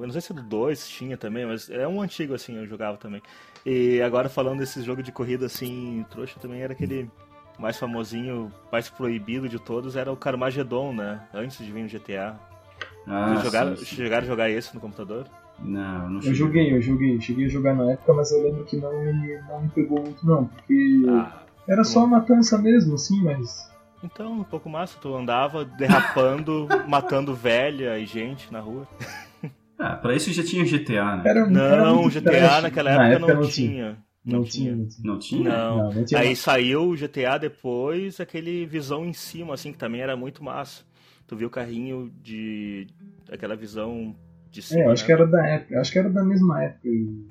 Eu 0.01 0.07
não 0.07 0.11
sei 0.11 0.21
se 0.21 0.33
é 0.33 0.35
do 0.35 0.43
2 0.43 0.89
tinha 0.89 1.17
também, 1.17 1.47
mas 1.47 1.69
é 1.71 1.87
um 1.87 2.01
antigo 2.01 2.35
assim, 2.35 2.57
eu 2.57 2.67
jogava 2.67 2.97
também. 2.97 3.23
E 3.65 4.01
agora 4.01 4.29
falando 4.29 4.59
desse 4.61 4.83
jogo 4.83 5.03
de 5.03 5.13
corrida 5.13 5.47
assim, 5.47 6.05
trouxa 6.11 6.41
também 6.41 6.63
era 6.63 6.73
aquele 6.73 7.11
mais 7.59 7.77
famosinho, 7.77 8.51
mais 8.73 8.89
proibido 8.89 9.49
de 9.49 9.59
todos, 9.59 9.95
era 9.95 10.11
o 10.11 10.17
Carmageddon, 10.17 10.95
né? 10.95 11.21
Antes 11.35 11.59
de 11.59 11.71
vir 11.71 11.83
no 11.83 11.89
GTA. 11.89 12.39
Ah, 13.07 13.29
Vocês 13.35 13.45
jogaram, 13.45 13.77
sim, 13.77 13.85
sim. 13.85 13.97
chegaram 13.97 14.25
a 14.25 14.27
jogar 14.27 14.51
esse 14.51 14.75
no 14.75 14.81
computador? 14.81 15.27
Não, 15.59 16.09
não 16.09 16.23
Eu 16.23 16.35
joguei, 16.35 16.75
eu 16.75 16.81
joguei. 16.81 17.21
Cheguei 17.21 17.45
a 17.45 17.49
jogar 17.49 17.75
na 17.75 17.93
época, 17.93 18.15
mas 18.15 18.33
eu 18.33 18.43
lembro 18.43 18.65
que 18.65 18.77
não 18.79 18.99
me, 18.99 19.39
não 19.43 19.63
me 19.63 19.69
pegou 19.69 20.01
muito 20.03 20.27
não. 20.27 20.47
Porque 20.47 21.03
Ah, 21.09 21.43
era 21.69 21.85
só 21.85 22.07
matança 22.07 22.57
mesmo, 22.57 22.95
assim, 22.95 23.23
mas. 23.23 23.71
Então 24.03 24.33
um 24.33 24.45
pouco 24.45 24.69
massa, 24.69 24.99
tu 25.01 25.15
andava 25.15 25.65
derrapando, 25.65 26.67
matando 26.89 27.35
velha 27.35 27.99
e 27.99 28.07
gente 28.07 28.53
na 28.53 28.61
rua. 28.61 28.87
Ah, 29.79 29.97
pra 29.97 30.15
isso 30.15 30.33
já 30.33 30.43
tinha 30.45 30.65
GTA, 30.65 31.17
né? 31.17 31.23
Era, 31.25 31.41
era 31.41 31.47
Não, 31.49 32.03
muito 32.03 32.21
GTA 32.21 32.31
trash. 32.31 32.63
naquela 32.63 32.95
Na 32.95 33.09
época, 33.09 33.35
não, 33.35 33.41
não 33.43 33.49
tinha. 33.49 33.99
Não 34.23 34.45
tinha, 34.45 34.77
não 34.77 34.87
tinha. 34.87 35.07
Não 35.07 35.19
tinha? 35.19 35.49
Não. 35.49 35.77
Não, 35.79 35.93
não 35.95 36.05
tinha. 36.05 36.21
Aí 36.21 36.37
saiu 36.37 36.91
o 36.91 36.95
GTA 36.97 37.39
depois, 37.39 38.21
aquele 38.21 38.67
visão 38.67 39.07
em 39.07 39.15
cima, 39.15 39.55
assim, 39.55 39.73
que 39.73 39.79
também 39.79 40.03
era 40.03 40.15
muito 40.17 40.45
massa. 40.45 40.85
Tu 41.27 41.37
viu 41.37 41.49
o 41.49 41.51
carrinho 41.51 42.13
de. 42.23 42.87
aquela 43.33 43.57
visão 43.57 44.15
de 44.51 44.61
cima. 44.61 44.81
É, 44.81 44.87
eu 44.87 44.91
acho 44.91 45.03
né? 45.03 45.07
que 45.07 45.13
era 45.13 45.27
da 45.27 45.47
época. 45.47 45.81
Acho 45.81 45.93
que 45.93 45.99
era 45.99 46.11
da 46.11 46.25
mesma 46.25 46.63
época. 46.63 46.89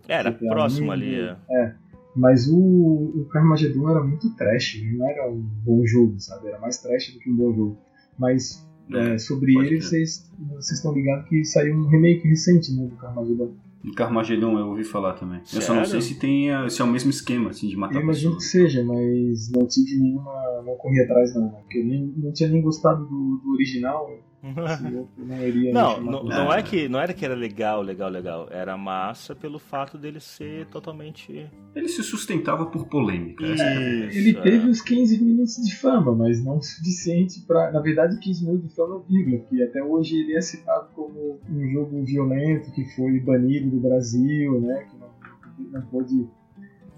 Era 0.08 0.32
GTA 0.32 0.48
próximo 0.48 0.88
mesmo. 0.88 0.92
ali. 0.94 1.20
é. 1.20 1.36
É. 1.52 1.76
Mas 2.20 2.48
o, 2.50 2.58
o 2.58 3.26
Carmageddon 3.32 3.90
era 3.90 4.04
muito 4.04 4.30
trash, 4.36 4.82
não 4.94 5.10
era 5.10 5.30
um 5.32 5.40
bom 5.64 5.86
jogo, 5.86 6.20
sabe? 6.20 6.48
Era 6.50 6.60
mais 6.60 6.78
trash 6.80 7.14
do 7.14 7.20
que 7.20 7.30
um 7.32 7.36
bom 7.36 7.54
jogo. 7.54 7.78
Mas 8.18 8.68
é, 8.94 9.18
sobre 9.18 9.54
pode 9.54 9.68
ele, 9.68 9.82
vocês 9.82 10.30
vocês 10.50 10.72
estão 10.80 10.94
ligados 10.94 11.30
que 11.30 11.44
saiu 11.46 11.76
um 11.76 11.88
remake 11.88 12.28
recente 12.28 12.74
né, 12.76 12.86
do 12.88 12.96
Carmageddon. 12.98 13.54
Em 13.86 13.94
Carmageddon 13.94 14.60
eu 14.60 14.68
ouvi 14.68 14.84
falar 14.84 15.14
também. 15.14 15.40
Eu 15.54 15.62
só 15.62 15.74
não 15.74 15.86
sei 15.86 16.02
se 16.02 16.20
tem 16.20 16.52
a- 16.52 16.68
se 16.70 16.82
é 16.82 16.86
o 16.86 16.88
mesmo 16.92 17.10
esquema, 17.10 17.52
assim, 17.52 17.70
de 17.70 17.78
matar 17.78 17.96
Eu 17.96 18.02
imagino 18.02 18.36
que 18.36 18.44
seja, 18.44 18.84
mas 18.84 19.50
não 19.52 19.66
tive 19.66 19.98
nenhuma. 19.98 20.62
não 20.66 20.76
corri 20.76 21.00
atrás 21.00 21.34
não, 21.34 21.44
né? 21.52 21.60
porque 21.62 21.78
eu 21.80 21.86
nem, 21.86 22.14
não 22.18 22.34
tinha 22.34 22.50
nem 22.50 22.62
gostado 22.62 23.06
do, 23.06 23.38
do 23.42 23.52
original. 23.54 24.10
outro 24.98 25.26
não 25.74 26.00
Não, 26.00 26.24
não, 26.24 26.54
é 26.54 26.64
que 26.64 26.88
não 26.88 27.00
era 27.00 27.14
que 27.14 27.26
era 27.26 27.36
legal, 27.36 27.82
legal, 27.82 28.10
legal. 28.10 28.48
Era 28.50 28.78
massa 28.78 29.36
pelo 29.36 29.60
fato 29.60 29.98
dele 29.98 30.20
ser 30.20 30.66
totalmente. 30.68 31.50
Ele 31.76 31.88
se 31.90 32.02
sustentava 32.04 32.66
por 32.66 32.88
polêmica. 32.88 33.46
é 33.46 33.54
Isso, 33.54 34.18
Ele 34.18 34.38
é. 34.38 34.42
teve 34.42 34.70
os 34.70 34.82
15 34.82 35.24
minutos 35.24 35.56
de 35.56 35.76
fama, 35.76 36.16
mas 36.16 36.44
não 36.44 36.58
o 36.58 36.62
suficiente 36.62 37.42
para. 37.42 37.72
Na 37.72 37.82
verdade, 37.82 38.18
15 38.18 38.46
minutos 38.46 38.70
de 38.70 38.76
fama, 38.76 39.04
vírgula, 39.08 39.40
porque 39.40 39.62
até 39.62 39.84
hoje 39.84 40.16
ele 40.18 40.36
é 40.36 40.42
citado 40.42 40.90
como 40.94 41.40
um 41.50 41.70
jogo 41.70 42.04
violento 42.06 42.72
que 42.72 42.86
foi 42.96 43.20
banido 43.20 43.70
do 43.70 43.80
Brasil, 43.80 44.62
né? 44.62 44.88
Que 44.90 44.98
não, 44.98 45.72
não 45.72 45.82
pôde 45.88 46.28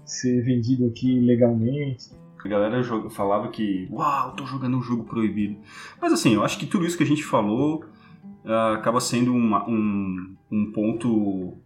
ser 0.04 0.42
vendido 0.42 0.86
aqui 0.86 1.18
legalmente. 1.18 2.10
A 2.44 2.48
galera 2.48 2.82
joga- 2.82 3.08
falava 3.10 3.48
que, 3.48 3.86
uau, 3.90 4.34
tô 4.34 4.44
jogando 4.46 4.76
um 4.76 4.82
jogo 4.82 5.04
proibido. 5.04 5.56
Mas 6.00 6.12
assim, 6.12 6.34
eu 6.34 6.44
acho 6.44 6.58
que 6.58 6.66
tudo 6.66 6.84
isso 6.84 6.96
que 6.96 7.02
a 7.04 7.06
gente 7.06 7.22
falou 7.24 7.84
ah, 8.44 8.74
acaba 8.74 9.00
sendo 9.00 9.32
uma- 9.34 9.64
um, 9.68 10.34
um 10.50 10.72
ponto. 10.72 11.56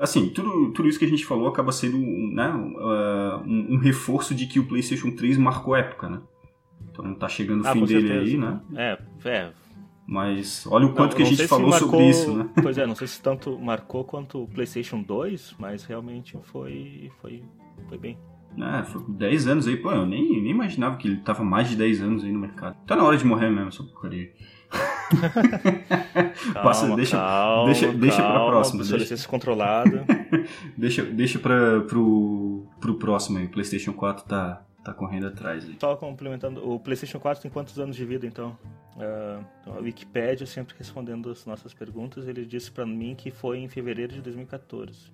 Assim, 0.00 0.28
tudo, 0.30 0.72
tudo 0.72 0.88
isso 0.88 0.98
que 0.98 1.04
a 1.04 1.08
gente 1.08 1.24
falou 1.24 1.46
acaba 1.46 1.70
sendo 1.70 1.98
né, 1.98 2.46
ah, 2.80 3.42
um, 3.46 3.74
um 3.74 3.78
reforço 3.78 4.34
de 4.34 4.46
que 4.46 4.58
o 4.58 4.66
PlayStation 4.66 5.10
3 5.12 5.38
marcou 5.38 5.76
época, 5.76 6.08
né? 6.08 6.20
Então 6.90 7.14
tá 7.14 7.28
chegando 7.28 7.62
o 7.64 7.66
Ah, 7.68 7.72
fim 7.72 7.84
dele 7.84 8.08
certeza. 8.08 8.24
aí, 8.32 8.36
né? 8.36 8.60
É, 8.74 9.28
é. 9.28 9.52
Mas 10.06 10.66
olha 10.66 10.86
o 10.86 10.92
quanto 10.92 11.10
Não- 11.12 11.16
que 11.16 11.22
a 11.22 11.26
gente 11.26 11.46
falou 11.48 11.70
marcou- 11.70 11.88
sobre 11.90 12.08
isso, 12.10 12.34
né? 12.36 12.48
Pois 12.62 12.76
é, 12.76 12.86
não 12.86 12.94
sei 12.94 13.06
se 13.06 13.22
tanto 13.22 13.58
marcou 13.58 14.04
quanto 14.04 14.42
o 14.42 14.48
PlayStation 14.48 15.00
2, 15.00 15.54
mas 15.58 15.84
realmente 15.84 16.36
foi, 16.42 17.10
foi, 17.20 17.42
foi 17.88 17.96
bem. 17.98 18.18
É, 18.58 18.82
foi 18.84 19.02
10 19.08 19.46
anos 19.48 19.66
aí, 19.66 19.76
pô, 19.76 19.90
eu 19.90 20.06
nem, 20.06 20.40
nem 20.42 20.50
imaginava 20.50 20.96
que 20.96 21.08
ele 21.08 21.16
tava 21.18 21.42
mais 21.44 21.68
de 21.68 21.76
10 21.76 22.00
anos 22.02 22.24
aí 22.24 22.30
no 22.32 22.38
mercado. 22.38 22.76
Tá 22.86 22.94
na 22.94 23.02
hora 23.04 23.16
de 23.16 23.24
morrer 23.26 23.50
mesmo, 23.50 23.68
essa 23.68 23.82
porcaria. 23.82 24.30
Passa, 26.62 26.80
Calma, 26.82 26.96
deixa- 26.96 27.16
calma, 27.16 27.64
deixa- 27.66 27.92
deixa 27.92 28.16
pra 28.22 28.32
calma, 28.32 28.50
próxima, 28.50 28.80
Obsolescência 28.80 29.28
controlada. 29.28 30.04
Deixa, 30.76 31.02
deixa 31.02 31.38
pra, 31.38 31.80
pro, 31.82 32.66
pro 32.80 32.94
próximo 32.96 33.38
aí, 33.38 33.46
o 33.46 33.48
PlayStation 33.48 33.92
4 33.92 34.24
tá, 34.26 34.62
tá 34.84 34.92
correndo 34.92 35.26
atrás 35.26 35.64
aí. 35.64 35.76
Só 35.80 35.96
complementando, 35.96 36.68
o 36.68 36.78
PlayStation 36.78 37.18
4 37.18 37.42
tem 37.42 37.50
quantos 37.50 37.78
anos 37.80 37.96
de 37.96 38.04
vida 38.04 38.26
então? 38.26 38.56
Então, 38.94 39.74
a 39.74 39.80
Wikipedia, 39.80 40.46
sempre 40.46 40.74
respondendo 40.78 41.30
as 41.30 41.44
nossas 41.46 41.74
perguntas, 41.74 42.28
ele 42.28 42.44
disse 42.44 42.70
pra 42.70 42.86
mim 42.86 43.14
que 43.16 43.30
foi 43.30 43.58
em 43.58 43.68
fevereiro 43.68 44.12
de 44.12 44.20
2014. 44.20 45.10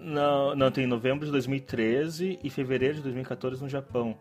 Não, 0.00 0.56
não, 0.56 0.70
tem 0.70 0.86
novembro 0.86 1.26
de 1.26 1.30
2013 1.30 2.40
e 2.42 2.50
fevereiro 2.50 2.96
de 2.96 3.02
2014 3.02 3.62
no 3.62 3.68
Japão. 3.68 4.16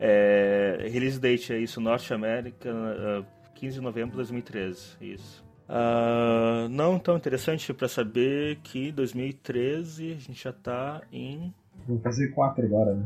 É, 0.00 0.88
release 0.90 1.20
date 1.20 1.52
é 1.52 1.58
isso, 1.58 1.80
Norte 1.80 2.12
América, 2.14 2.70
ah, 2.72 3.24
15 3.54 3.74
de 3.74 3.80
novembro 3.80 4.12
de 4.12 4.16
2013, 4.16 4.96
isso. 5.00 5.44
Ah, 5.68 6.66
não 6.70 6.98
tão 6.98 7.16
interessante 7.16 7.72
para 7.74 7.88
saber 7.88 8.58
que 8.62 8.90
2013 8.90 10.12
a 10.12 10.18
gente 10.18 10.42
já 10.42 10.52
tá 10.52 11.02
em 11.12 11.54
Vou 11.86 11.98
fazer 12.00 12.28
4 12.28 12.64
agora, 12.64 12.94
né? 12.94 13.04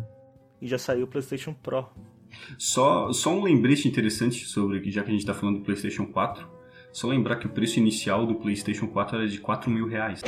E 0.60 0.66
já 0.66 0.78
saiu 0.78 1.04
o 1.04 1.08
PlayStation 1.08 1.54
Pro. 1.54 1.86
Só, 2.58 3.12
só 3.12 3.30
um 3.30 3.42
lembrete 3.42 3.88
interessante 3.88 4.44
sobre, 4.46 4.90
já 4.90 5.02
que 5.02 5.10
a 5.10 5.12
gente 5.12 5.26
tá 5.26 5.34
falando 5.34 5.58
do 5.58 5.64
PlayStation 5.64 6.06
4, 6.06 6.46
só 6.92 7.08
lembrar 7.08 7.36
que 7.36 7.46
o 7.46 7.50
preço 7.50 7.78
inicial 7.78 8.26
do 8.26 8.34
PlayStation 8.36 8.86
4 8.86 9.18
era 9.18 9.28
de 9.28 9.38
4 9.38 9.70
mil 9.70 9.86
reais. 9.86 10.22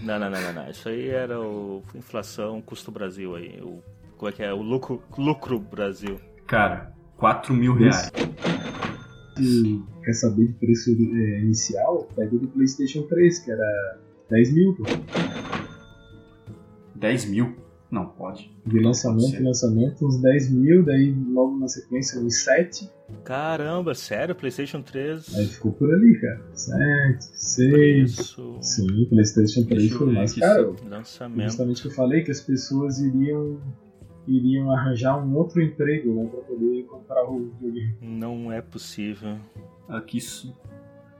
Não, 0.00 0.18
não, 0.18 0.30
não, 0.30 0.40
não, 0.40 0.52
não. 0.52 0.70
Isso 0.70 0.88
aí 0.88 1.08
era 1.08 1.40
o 1.40 1.82
inflação, 1.94 2.60
custo 2.60 2.90
Brasil 2.90 3.36
aí. 3.36 3.60
O, 3.62 3.82
como 4.16 4.28
é 4.28 4.32
que 4.32 4.42
é? 4.42 4.52
O 4.52 4.62
lucro, 4.62 5.02
lucro 5.16 5.58
Brasil. 5.58 6.18
Cara, 6.46 6.92
4 7.16 7.54
mil 7.54 7.74
reais. 7.74 8.10
Se 9.36 9.82
quer 10.04 10.12
saber 10.12 10.48
de 10.48 10.52
preço 10.54 10.90
é, 10.90 11.40
inicial, 11.40 12.08
pega 12.16 12.34
o 12.34 12.38
do 12.38 12.48
PlayStation 12.48 13.02
3, 13.02 13.38
que 13.38 13.50
era 13.50 13.98
10 14.30 14.52
mil, 14.52 14.74
pô. 14.74 14.84
10 16.94 17.24
mil? 17.26 17.56
Não, 17.92 18.06
pode. 18.06 18.50
De 18.66 18.80
lançamento 18.80 19.26
Sim. 19.32 19.36
em 19.36 19.44
lançamento, 19.44 20.06
uns 20.06 20.20
10 20.22 20.50
mil, 20.50 20.82
daí 20.82 21.12
logo 21.30 21.58
na 21.58 21.68
sequência 21.68 22.18
uns 22.20 22.42
7. 22.42 22.90
Caramba, 23.22 23.94
sério? 23.94 24.34
PlayStation 24.34 24.80
3? 24.80 25.36
Aí 25.36 25.46
ficou 25.46 25.72
por 25.72 25.92
ali, 25.92 26.18
cara. 26.18 26.42
7, 26.54 27.22
6. 27.22 28.10
Isso. 28.18 28.56
Sim, 28.62 29.04
PlayStation 29.10 29.64
3 29.64 29.78
Deixa 29.82 29.94
eu 29.94 29.98
foi 29.98 30.10
mais 30.10 30.34
caro. 30.34 30.74
Lançamento. 30.88 31.42
Justamente 31.42 31.78
o 31.80 31.82
que 31.82 31.88
eu 31.88 31.92
falei, 31.94 32.22
que 32.24 32.30
as 32.30 32.40
pessoas 32.40 32.98
iriam 32.98 33.60
iriam 34.26 34.70
arranjar 34.70 35.18
um 35.22 35.36
outro 35.36 35.60
emprego, 35.60 36.14
né, 36.14 36.28
pra 36.30 36.40
poder 36.42 36.84
comprar 36.84 37.24
o 37.28 37.50
videogame. 37.60 37.94
Não 38.00 38.50
é 38.52 38.62
possível. 38.62 39.36
Aqui, 39.88 40.16
isso- 40.18 40.56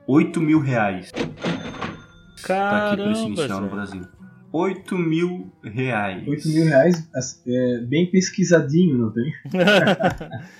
8 0.07 0.39
mil 0.41 0.59
reais. 0.59 1.11
Tá 1.11 1.21
aqui 1.21 1.31
o 1.31 3.03
preço 3.05 3.21
Caramba, 3.21 3.27
inicial 3.27 3.61
no. 3.61 3.69
Brasil. 3.69 4.01
8 4.53 4.97
mil 4.97 5.51
reais. 5.63 6.27
8 6.27 6.47
mil 6.49 6.65
reais, 6.65 7.09
é, 7.47 7.79
bem 7.81 8.09
pesquisadinho, 8.11 8.97
não 8.97 9.11
tem? 9.11 9.33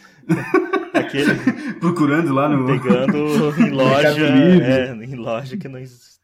Aquele 0.94 1.34
Procurando 1.80 2.34
lá 2.34 2.50
no. 2.50 2.66
pegando 2.80 3.18
em 3.62 3.70
loja. 3.72 4.28
É, 4.28 4.94
em 4.94 5.16
loja 5.16 5.58
que 5.58 5.68
não 5.68 5.80
existe. 5.80 6.20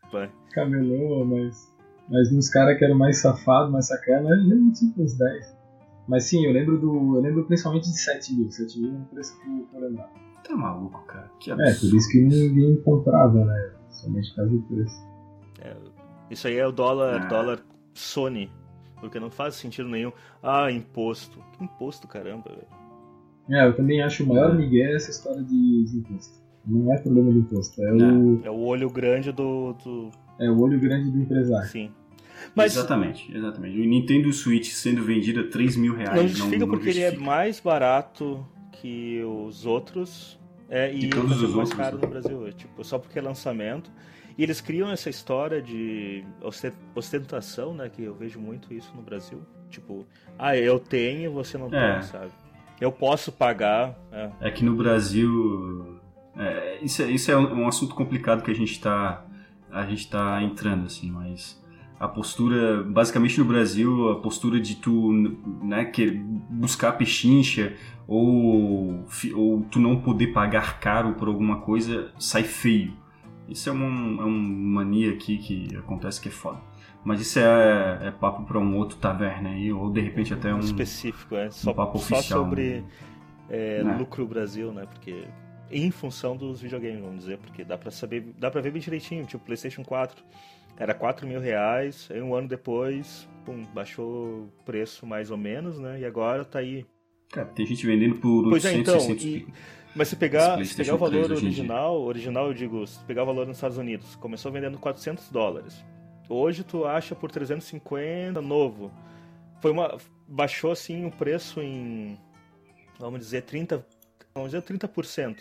Camelô, 0.52 1.26
mas. 1.26 1.70
Mas 2.10 2.32
nos 2.34 2.50
caras 2.50 2.78
que 2.78 2.86
eram 2.86 2.98
mais 2.98 3.20
safados, 3.22 3.72
mais 3.72 3.88
sacana, 3.88 4.30
eu 4.32 4.48
não 4.56 4.72
tipo 4.72 5.04
uns 5.04 5.16
10. 5.16 5.60
Mas 6.08 6.24
sim, 6.24 6.44
eu 6.46 6.52
lembro 6.52 6.80
do. 6.80 7.18
Eu 7.18 7.22
lembro 7.22 7.46
principalmente 7.46 7.84
de 7.92 8.00
7 8.00 8.34
mil. 8.36 8.50
7 8.50 8.80
mil 8.80 8.92
é 8.92 8.98
um 8.98 9.04
preço 9.06 9.40
que 9.40 9.48
eu 9.76 9.82
lembrava. 9.82 10.10
Tá 10.48 10.56
maluco, 10.56 11.04
cara. 11.06 11.30
Que 11.40 11.52
É, 11.52 11.54
absurdo. 11.54 11.92
por 11.92 11.98
isso 11.98 12.10
que 12.10 12.22
ninguém 12.22 12.82
comprava, 12.82 13.46
né? 13.46 13.72
Somente 13.92 14.30
por 14.30 14.36
causa 14.38 14.52
do 14.52 14.62
preço. 14.64 15.10
Isso 16.30 16.48
aí 16.48 16.56
é 16.58 16.66
o 16.68 16.72
dólar, 16.72 17.24
Ah. 17.24 17.26
dólar 17.26 17.60
Sony. 17.94 18.52
Porque 19.00 19.20
não 19.20 19.30
faz 19.32 19.56
sentido 19.56 19.88
nenhum. 19.90 20.12
Ah, 20.44 20.72
imposto. 20.72 21.40
Que 21.58 21.64
imposto, 21.64 22.08
caramba, 22.08 22.50
velho. 22.50 22.68
É, 23.50 23.66
eu 23.68 23.76
também 23.76 24.02
acho 24.02 24.24
o 24.24 24.28
maior 24.28 24.52
É. 24.52 24.58
migué 24.58 24.94
essa 24.96 25.10
história 25.10 25.42
de, 25.42 25.84
de 25.86 25.98
imposto. 25.98 26.40
Não 26.68 26.94
é 26.94 26.98
problema 27.00 27.32
do 27.32 27.40
imposto, 27.40 27.82
é, 27.82 27.92
o, 27.94 28.42
É 28.44 28.50
o 28.52 28.60
olho 28.60 28.90
grande 28.90 29.32
do. 29.32 29.74
do... 29.84 30.12
é 30.40 30.50
o 30.52 30.60
olho 30.60 30.80
grande 30.80 31.10
do 31.10 31.18
empresário. 31.20 31.68
Sim. 31.70 31.92
Mas 32.56 32.76
Exatamente, 32.76 33.36
exatamente. 33.36 33.80
O 33.80 33.86
Nintendo 33.86 34.32
Switch 34.32 34.68
sendo 34.72 35.04
vendido 35.04 35.40
a 35.42 35.44
3 35.48 35.76
mil 35.78 35.94
reais. 35.96 36.16
não 36.16 36.28
justifica 36.28 36.58
não 36.60 36.68
porque 36.70 36.90
ele 36.90 37.00
é 37.00 37.06
justifica. 37.08 37.26
mais 37.32 37.60
barato 37.60 38.46
que 38.74 39.22
os 39.24 39.66
outros. 39.66 40.38
É, 40.70 40.94
e 40.94 41.00
Que 41.00 41.06
ele 41.06 41.10
todos 41.16 41.32
sendo 41.38 41.48
os 41.48 41.56
mais 41.56 41.70
outros, 41.70 41.74
caro 41.74 41.98
né? 41.98 42.02
no 42.04 42.10
Brasil 42.10 42.38
hoje. 42.38 42.56
Tipo, 42.58 42.84
só 42.84 43.00
porque 43.00 43.18
é 43.18 43.22
lançamento. 43.22 43.92
E 44.40 44.44
eles 44.44 44.62
criam 44.62 44.90
essa 44.90 45.10
história 45.10 45.62
de 45.62 46.24
osten- 46.42 46.72
ostentação, 46.96 47.74
né? 47.74 47.90
Que 47.90 48.04
eu 48.04 48.16
vejo 48.16 48.40
muito 48.40 48.74
isso 48.74 48.90
no 48.96 49.02
Brasil. 49.02 49.42
Tipo, 49.70 50.08
ah, 50.38 50.56
eu 50.56 50.80
tenho, 50.80 51.34
você 51.34 51.58
não 51.58 51.68
É. 51.68 51.96
tem, 51.96 52.04
sabe? 52.04 52.32
Eu 52.80 52.90
posso 52.90 53.34
pagar. 53.34 54.00
É. 54.14 54.30
É 54.40 54.50
que 54.50 54.64
no 54.64 54.74
Brasil. 54.78 56.00
é, 56.38 56.80
isso, 56.82 57.02
é, 57.04 57.12
isso 57.12 57.30
é 57.30 57.36
um 57.38 57.64
um 57.64 57.68
assunto 57.68 57.94
complicado 57.94 58.42
que 58.42 58.50
a 58.50 58.56
gente 58.56 58.80
tá. 58.80 59.26
A 59.70 59.86
gente 59.86 60.10
tá 60.10 60.42
entrando, 60.42 60.86
assim, 60.86 61.12
mas. 61.12 61.62
A 62.00 62.08
postura, 62.08 62.82
basicamente 62.82 63.38
no 63.40 63.44
Brasil, 63.46 64.10
a 64.12 64.22
postura 64.22 64.58
de 64.58 64.76
tu 64.78 65.12
né, 65.62 65.84
que 65.84 66.12
buscar 66.50 66.94
pechincha 66.94 67.74
ou, 68.08 69.06
ou 69.36 69.62
tu 69.70 69.80
não 69.82 70.00
poder 70.00 70.28
pagar 70.28 70.80
caro 70.80 71.16
por 71.16 71.28
alguma 71.28 71.60
coisa 71.60 72.14
sai 72.18 72.44
feio. 72.44 72.94
Isso 73.50 73.70
é 73.70 73.72
uma, 73.72 74.22
é 74.22 74.26
uma 74.26 74.84
mania 74.84 75.12
aqui 75.12 75.38
que 75.38 75.76
acontece 75.78 76.22
que 76.22 76.30
é 76.30 76.32
foda. 76.32 76.60
Mas 77.04 77.22
isso 77.22 77.39
é, 77.39 78.08
é 78.08 78.12
papo 78.12 78.43
pra 78.43 78.60
um 78.60 78.76
outro 78.78 78.97
taverna 78.97 79.50
aí, 79.50 79.72
ou 79.72 79.89
de 79.89 80.02
repente 80.02 80.34
até 80.34 80.54
um. 80.54 80.60
específico, 80.60 81.36
é 81.36 81.50
só, 81.50 81.74
papo 81.74 81.97
só 81.97 82.16
oficial, 82.16 82.43
sobre 82.43 82.82
né? 82.82 82.84
é, 83.50 83.84
Né? 83.84 83.97
lucro 83.97 84.28
Brasil, 84.28 84.72
né? 84.74 84.86
Porque 84.86 85.24
em 85.72 85.89
função 85.91 86.36
dos 86.36 86.62
videogames, 86.62 87.02
vamos 87.02 87.20
dizer, 87.20 87.38
porque 87.38 87.64
dá 87.64 87.78
pra 87.78 87.91
saber, 87.91 88.34
dá 88.38 88.52
pra 88.52 88.60
ver 88.62 88.72
bem 88.72 88.82
direitinho, 88.82 89.26
tipo 89.26 89.43
PlayStation 89.45 89.84
4 89.84 90.24
era 90.80 90.93
4 90.93 91.28
mil 91.28 91.41
reais, 91.41 92.08
aí 92.10 92.22
um 92.22 92.34
ano 92.34 92.47
depois, 92.47 93.28
pum, 93.45 93.66
baixou 93.74 94.45
o 94.45 94.64
preço 94.64 95.06
mais 95.06 95.30
ou 95.30 95.38
menos, 95.38 95.78
né? 95.78 96.00
E 96.00 96.06
agora 96.06 96.45
tá 96.45 96.60
aí. 96.60 96.86
Cara, 97.32 97.47
tem 97.50 97.66
gente 97.66 97.86
vendendo 97.86 98.16
por 98.16 98.50
Pois 98.50 98.64
é, 98.64 98.70
800, 98.70 98.80
então, 98.80 99.00
600 99.00 99.26
e-. 99.26 99.47
Mas 99.96 100.08
se 100.08 100.16
pegar, 100.16 100.64
se 100.64 100.76
pegar 100.76 100.96
o 100.96 100.98
valor 100.98 101.12
3 101.26 101.32
hoje 101.32 101.46
em 101.48 101.50
dia. 101.50 101.60
original, 101.64 102.02
original 102.02 102.48
eu 102.48 102.54
digo, 102.54 102.86
se 102.86 103.00
pegar 103.06 103.24
o 103.24 103.26
valor 103.26 103.48
nos 103.48 103.58
Estados 103.58 103.78
Unidos, 103.78 104.16
começou 104.16 104.52
vendendo 104.52 104.78
400 104.78 105.30
dólares. 105.30 105.84
Hoje 106.30 106.64
tu 106.64 106.86
acha 106.86 107.16
por 107.16 107.32
350 107.32 108.40
novo. 108.42 108.92
Foi 109.62 109.72
uma 109.72 109.98
baixou 110.28 110.72
assim 110.72 111.06
o 111.06 111.12
preço 111.12 111.60
em 111.62 112.18
vamos 113.00 113.20
dizer 113.20 113.42
30, 113.44 113.86
vamos 114.34 114.52
dizer 114.52 114.62
30%. 114.62 115.38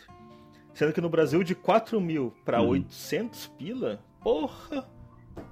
Sendo 0.72 0.92
que 0.92 1.00
no 1.00 1.08
Brasil 1.10 1.42
de 1.42 1.54
4 1.54 2.00
mil 2.00 2.32
para 2.44 2.60
Uhum. 2.62 2.68
800 2.70 3.48
pila, 3.58 4.00
porra! 4.22 4.88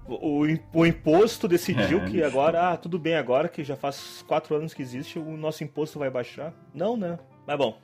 O, 0.09 0.39
o 0.41 0.47
im- 0.49 0.61
o 0.73 0.87
imposto 0.87 1.47
decidiu 1.47 1.99
É, 2.01 2.05
que 2.07 2.13
bicho. 2.13 2.25
agora, 2.27 2.71
ah, 2.71 2.77
tudo 2.77 2.99
bem, 2.99 3.15
agora 3.17 3.49
que 3.49 3.63
já 3.63 3.77
faz 3.77 4.25
4 4.27 4.55
anos 4.57 4.73
que 4.73 4.83
existe, 4.83 5.19
o 5.19 5.37
nosso 5.37 5.63
imposto 5.63 5.99
vai 5.99 6.09
baixar. 6.11 6.53
Não, 6.75 6.97
né? 6.97 7.19
Mas 7.47 7.59
bom, 7.59 7.77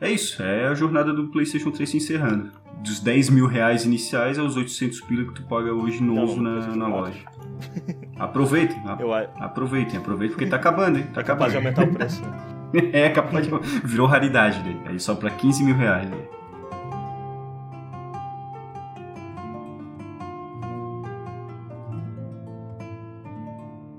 É 0.00 0.10
isso, 0.10 0.42
é 0.42 0.68
a 0.68 0.74
jornada 0.74 1.12
do 1.12 1.28
PlayStation 1.28 1.70
3 1.70 1.88
se 1.90 1.96
encerrando. 1.96 2.52
Dos 2.82 3.00
10 3.00 3.30
mil 3.30 3.46
reais 3.46 3.84
iniciais 3.84 4.38
aos 4.38 4.56
800 4.56 5.00
pila 5.02 5.24
que 5.24 5.34
tu 5.34 5.42
paga 5.48 5.72
hoje 5.72 6.00
novo 6.02 6.40
Não, 6.40 6.60
na, 6.60 6.66
na 6.76 6.88
4. 6.88 6.90
loja. 6.90 7.24
Aproveitem, 8.18 8.76
a- 8.86 8.96
eu, 9.00 9.12
aproveitem, 9.12 9.96
aproveitem, 9.98 10.36
porque 10.36 10.48
tá 10.48 10.56
acabando, 10.56 10.98
hein? 10.98 11.06
Tá 11.12 11.20
É 11.20 11.24
capaz 11.24 11.52
acabando. 11.54 11.74
de 11.74 11.80
aumentar 11.80 11.84
o 11.84 11.94
preço. 11.98 12.22
né? 12.22 12.90
É 12.92 13.08
capaz 13.10 13.46
de. 13.46 13.52
Virou 13.84 14.06
raridade 14.06 14.62
daí. 14.62 14.80
Aí 14.92 15.00
só 15.00 15.14
pra 15.16 15.30
15 15.30 15.64
mil 15.64 15.74
reais. 15.76 16.08
Né? 16.08 16.16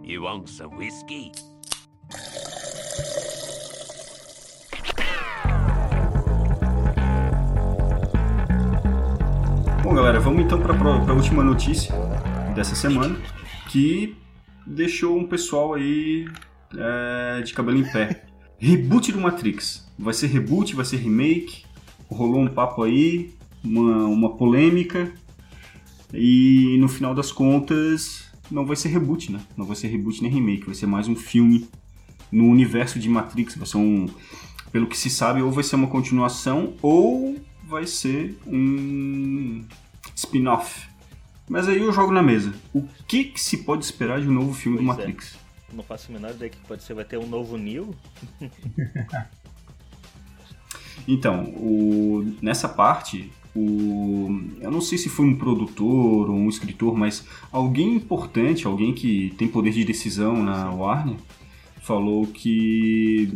You 0.03 0.23
want 0.23 0.47
some 0.49 0.75
whiskey? 0.75 1.31
Bom, 9.89 9.95
galera, 9.95 10.19
vamos 10.19 10.43
então 10.43 10.61
para 10.61 10.71
a 10.77 11.13
última 11.13 11.43
notícia 11.43 11.91
dessa 12.53 12.75
semana, 12.75 13.17
que 13.69 14.15
deixou 14.63 15.17
um 15.17 15.25
pessoal 15.25 15.73
aí 15.73 16.27
é, 16.77 17.41
de 17.41 17.51
cabelo 17.55 17.79
em 17.79 17.91
pé. 17.91 18.23
Reboot 18.59 19.11
do 19.11 19.19
Matrix. 19.19 19.91
Vai 19.97 20.13
ser 20.13 20.27
reboot, 20.27 20.75
vai 20.75 20.85
ser 20.85 20.97
remake. 20.97 21.63
Rolou 22.07 22.39
um 22.39 22.47
papo 22.47 22.83
aí, 22.83 23.33
uma, 23.63 24.05
uma 24.05 24.37
polêmica. 24.37 25.11
E 26.13 26.77
no 26.79 26.87
final 26.87 27.15
das 27.15 27.31
contas, 27.31 28.29
não 28.51 28.67
vai 28.67 28.75
ser 28.75 28.89
reboot, 28.89 29.31
né? 29.31 29.39
Não 29.57 29.65
vai 29.65 29.75
ser 29.75 29.87
reboot 29.87 30.21
nem 30.21 30.31
remake, 30.31 30.67
vai 30.67 30.75
ser 30.75 30.85
mais 30.85 31.07
um 31.07 31.15
filme 31.15 31.67
no 32.31 32.45
universo 32.45 32.99
de 32.99 33.09
Matrix. 33.09 33.55
Vai 33.55 33.65
ser 33.65 33.77
um. 33.77 34.05
Pelo 34.71 34.85
que 34.85 34.95
se 34.95 35.09
sabe, 35.09 35.41
ou 35.41 35.51
vai 35.51 35.63
ser 35.63 35.77
uma 35.77 35.87
continuação, 35.87 36.75
ou 36.79 37.39
vai 37.69 37.85
ser 37.85 38.37
um 38.47 39.63
spin-off. 40.15 40.87
Mas 41.47 41.67
aí 41.67 41.79
eu 41.79 41.91
jogo 41.93 42.11
na 42.11 42.21
mesa. 42.21 42.53
O 42.73 42.83
que, 43.07 43.23
que 43.25 43.39
se 43.39 43.57
pode 43.63 43.83
esperar 43.85 44.19
de 44.21 44.27
um 44.27 44.33
novo 44.33 44.53
filme 44.53 44.77
do 44.79 44.83
Pois 44.85 44.97
é. 44.97 45.01
Matrix? 45.01 45.37
Não 45.71 45.83
faço 45.83 46.09
a 46.09 46.13
menor 46.13 46.31
ideia 46.31 46.49
que 46.49 46.57
pode 46.67 46.83
ser. 46.83 46.93
Vai 46.95 47.05
ter 47.05 47.17
um 47.17 47.27
novo 47.27 47.57
Neo? 47.57 47.95
Então, 51.07 51.45
o- 51.55 52.35
nessa 52.41 52.67
parte, 52.69 53.31
o, 53.55 54.27
eu 54.61 54.69
não 54.69 54.81
sei 54.81 54.97
se 54.97 55.09
foi 55.09 55.25
um 55.25 55.35
produtor 55.35 56.29
ou 56.29 56.35
um 56.35 56.49
escritor, 56.49 56.95
mas 56.95 57.25
alguém 57.51 57.95
importante, 57.95 58.67
alguém 58.67 58.93
que 58.93 59.33
tem 59.37 59.47
poder 59.47 59.71
de 59.71 59.83
decisão 59.83 60.43
na 60.43 60.69
Warner, 60.71 61.15
falou 61.81 62.27
que 62.27 63.31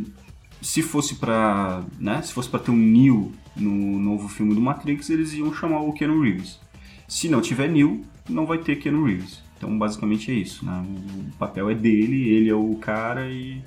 se 0.63 0.81
fosse 0.81 1.15
pra, 1.15 1.83
né, 1.99 2.21
se 2.21 2.33
fosse 2.33 2.49
para 2.49 2.61
ter 2.61 2.71
um 2.71 2.75
Neo 2.75 3.31
no 3.55 3.99
novo 3.99 4.27
filme 4.27 4.55
do 4.55 4.61
Matrix, 4.61 5.09
eles 5.09 5.33
iam 5.33 5.53
chamar 5.53 5.81
o 5.81 5.93
Keanu 5.93 6.21
Reeves. 6.21 6.59
Se 7.07 7.29
não 7.29 7.41
tiver 7.41 7.67
Neo, 7.67 8.01
não 8.27 8.45
vai 8.45 8.57
ter 8.57 8.77
Keanu 8.77 9.05
Reeves. 9.05 9.43
Então, 9.57 9.77
basicamente 9.77 10.31
é 10.31 10.33
isso, 10.33 10.65
né? 10.65 10.83
O 11.29 11.37
papel 11.37 11.69
é 11.69 11.75
dele, 11.75 12.29
ele 12.29 12.49
é 12.49 12.55
o 12.55 12.75
cara 12.75 13.29
e, 13.29 13.61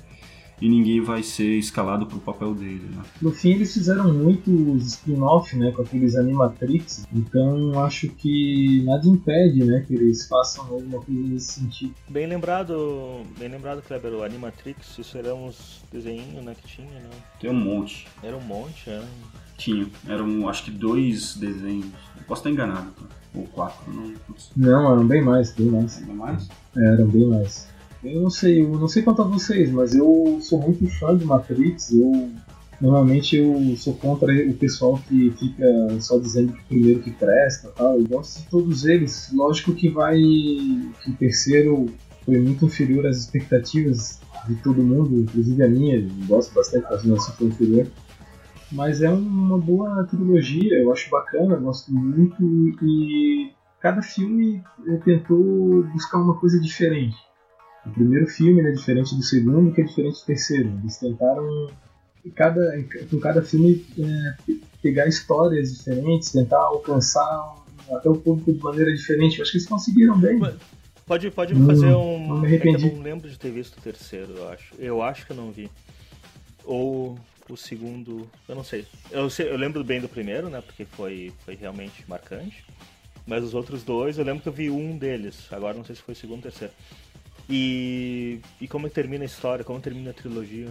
e 0.61 0.69
ninguém 0.69 1.01
vai 1.01 1.23
ser 1.23 1.59
escalado 1.59 2.07
pro 2.07 2.19
papel 2.19 2.55
dele, 2.55 2.89
né? 2.95 3.03
No 3.21 3.31
fim, 3.31 3.53
eles 3.53 3.73
fizeram 3.75 4.13
muitos 4.13 4.87
spin-off, 4.87 5.57
né, 5.57 5.73
com 5.73 5.83
aqueles 5.83 6.17
Animatrix, 6.17 7.07
então 7.13 7.79
acho 7.85 8.09
que 8.09 8.83
nada 8.85 9.07
impede, 9.07 9.65
né, 9.65 9.85
que 9.87 9.95
eles 9.95 10.27
façam 10.27 10.65
alguma 10.65 11.03
coisa 11.03 11.21
nesse 11.21 11.61
sentido. 11.61 11.95
Bem 12.09 12.27
lembrado, 12.27 13.23
bem 13.39 13.49
lembrado, 13.49 13.83
Kleber, 13.83 14.13
o 14.13 14.23
Animatrix, 14.23 14.99
isso 14.99 15.19
era 15.19 15.35
uns 15.35 15.83
desenhinhos, 15.93 16.45
né, 16.45 16.55
que 16.55 16.67
tinha, 16.67 16.89
né? 16.89 17.11
Tem 17.41 17.51
um 17.51 17.55
monte. 17.55 18.07
Era 18.23 18.37
um 18.37 18.43
monte, 18.43 18.89
é. 18.91 19.03
Tinha. 19.57 19.87
Eram, 20.07 20.49
acho 20.49 20.65
que 20.65 20.71
dois 20.71 21.35
desenhos. 21.37 21.87
Eu 22.17 22.25
posso 22.27 22.41
estar 22.41 22.51
enganado, 22.51 22.91
tá? 22.93 23.07
Ou 23.35 23.47
quatro, 23.47 23.93
não. 23.93 24.15
não 24.57 24.93
eram 24.93 25.07
bem 25.07 25.23
mais, 25.23 25.53
bem 25.53 25.67
mais. 25.67 25.99
Ainda 25.99 26.15
mais? 26.15 26.49
É, 26.77 26.85
eram 26.93 27.07
bem 27.07 27.27
mais. 27.27 27.69
Eu 28.05 28.21
não 28.21 28.31
sei, 28.31 28.63
eu 28.63 28.71
não 28.71 28.89
sei 28.89 29.03
quanto 29.03 29.23
a 29.23 29.25
vocês, 29.25 29.71
mas 29.71 29.95
eu 29.95 30.39
sou 30.41 30.61
muito 30.61 30.87
fã 30.99 31.17
de 31.17 31.25
Matrix, 31.25 31.93
eu 31.93 32.31
normalmente 32.81 33.37
eu 33.37 33.75
sou 33.77 33.95
contra 33.95 34.33
o 34.33 34.55
pessoal 34.55 35.01
que 35.09 35.31
fica 35.39 35.65
só 36.01 36.19
dizendo 36.19 36.53
que 36.53 36.61
o 36.61 36.65
primeiro 36.67 37.01
que 37.01 37.11
presta 37.11 37.71
tal. 37.75 37.99
Eu 37.99 38.07
gosto 38.07 38.41
de 38.43 38.49
todos 38.49 38.85
eles. 38.85 39.31
Lógico 39.33 39.75
que 39.75 39.89
vai. 39.89 40.17
que 40.17 41.11
o 41.11 41.17
terceiro 41.19 41.87
foi 42.25 42.39
muito 42.41 42.67
inferior 42.67 43.07
às 43.07 43.17
expectativas 43.19 44.21
de 44.49 44.57
todo 44.57 44.83
mundo, 44.83 45.21
inclusive 45.23 45.63
a 45.63 45.69
minha, 45.69 45.97
eu 45.97 46.27
gosto 46.27 46.53
bastante 46.55 46.89
da 46.89 46.97
animação 46.97 47.35
foi 47.35 47.47
inferior. 47.49 47.87
Mas 48.71 49.01
é 49.01 49.09
uma 49.09 49.59
boa 49.59 50.05
trilogia, 50.05 50.83
eu 50.83 50.93
acho 50.93 51.09
bacana, 51.09 51.55
eu 51.55 51.61
gosto 51.61 51.93
muito 51.93 52.43
e. 52.83 53.53
cada 53.81 54.03
filme 54.03 54.63
eh, 54.89 54.97
tentou 55.05 55.85
buscar 55.93 56.19
uma 56.19 56.35
coisa 56.35 56.61
diferente. 56.61 57.17
O 57.87 57.91
primeiro 57.91 58.27
filme 58.27 58.61
é 58.61 58.73
diferente 58.73 59.15
do 59.15 59.23
segundo, 59.23 59.73
que 59.73 59.81
é 59.81 59.85
diferente 59.85 60.21
do 60.21 60.27
terceiro. 60.27 60.73
Eles 60.83 60.97
tentaram, 60.99 61.71
cada, 62.35 62.85
com 63.11 63.19
cada 63.19 63.43
filme, 63.43 63.85
é, 63.99 64.53
pegar 64.83 65.07
histórias 65.07 65.77
diferentes, 65.77 66.33
tentar 66.33 66.59
alcançar 66.59 67.57
até 67.91 68.09
o 68.09 68.17
público 68.17 68.53
de 68.53 68.63
maneira 68.63 68.93
diferente. 68.93 69.39
Eu 69.39 69.43
acho 69.43 69.53
que 69.53 69.59
eles 69.59 69.69
conseguiram 69.69 70.19
bem. 70.19 70.41
Pode, 71.07 71.31
pode 71.31 71.55
não, 71.55 71.67
fazer 71.67 71.95
um. 71.95 72.29
Não 72.29 72.41
me 72.41 72.47
arrependi. 72.47 72.87
É 72.87 72.89
eu 72.89 72.97
não 72.97 73.03
lembro 73.03 73.31
de 73.31 73.39
ter 73.39 73.51
visto 73.51 73.77
o 73.77 73.81
terceiro, 73.81 74.33
eu 74.37 74.49
acho. 74.49 74.75
Eu 74.79 75.03
acho 75.03 75.25
que 75.25 75.33
eu 75.33 75.37
não 75.37 75.53
vi. 75.53 75.71
Ou 76.65 77.17
o 77.49 77.57
segundo. 77.57 78.29
Eu 78.49 78.57
não 78.57 78.65
sei. 78.65 78.85
Eu, 79.11 79.31
sei, 79.31 79.49
eu 79.49 79.57
lembro 79.57 79.85
bem 79.85 80.01
do 80.01 80.09
primeiro, 80.09 80.49
né? 80.49 80.61
Porque 80.61 80.85
foi, 80.85 81.33
foi 81.45 81.55
realmente 81.55 82.05
marcante. 82.09 82.65
Mas 83.25 83.43
os 83.45 83.55
outros 83.55 83.83
dois, 83.83 84.19
eu 84.19 84.25
lembro 84.25 84.43
que 84.43 84.49
eu 84.49 84.53
vi 84.53 84.71
um 84.71 84.97
deles. 84.97 85.47
Agora 85.51 85.77
não 85.77 85.85
sei 85.85 85.97
se 85.97 86.03
foi 86.03 86.15
o 86.15 86.17
segundo 86.17 86.37
ou 86.37 86.43
terceiro. 86.43 86.73
E, 87.49 88.41
e 88.61 88.67
como 88.67 88.89
termina 88.91 89.25
a 89.25 89.27
história, 89.27 89.65
como 89.65 89.81
termina 89.81 90.11
a 90.11 90.15
trilogia? 90.15 90.69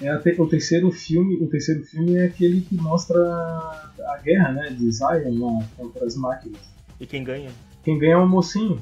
É, 0.00 0.14
o 0.14 0.46
terceiro 0.46 0.90
filme, 0.92 1.36
o 1.36 1.48
terceiro 1.48 1.84
filme 1.84 2.16
é 2.16 2.26
aquele 2.26 2.60
que 2.60 2.74
mostra 2.76 3.18
a 3.18 4.20
guerra, 4.22 4.52
né, 4.52 4.70
de 4.70 4.90
Zion 4.92 5.38
lá 5.38 5.64
contra 5.76 6.06
as 6.06 6.16
máquinas. 6.16 6.60
E 7.00 7.06
quem 7.06 7.24
ganha? 7.24 7.50
Quem 7.84 7.98
ganha 7.98 8.14
é 8.14 8.16
o 8.16 8.28
mocinho. 8.28 8.80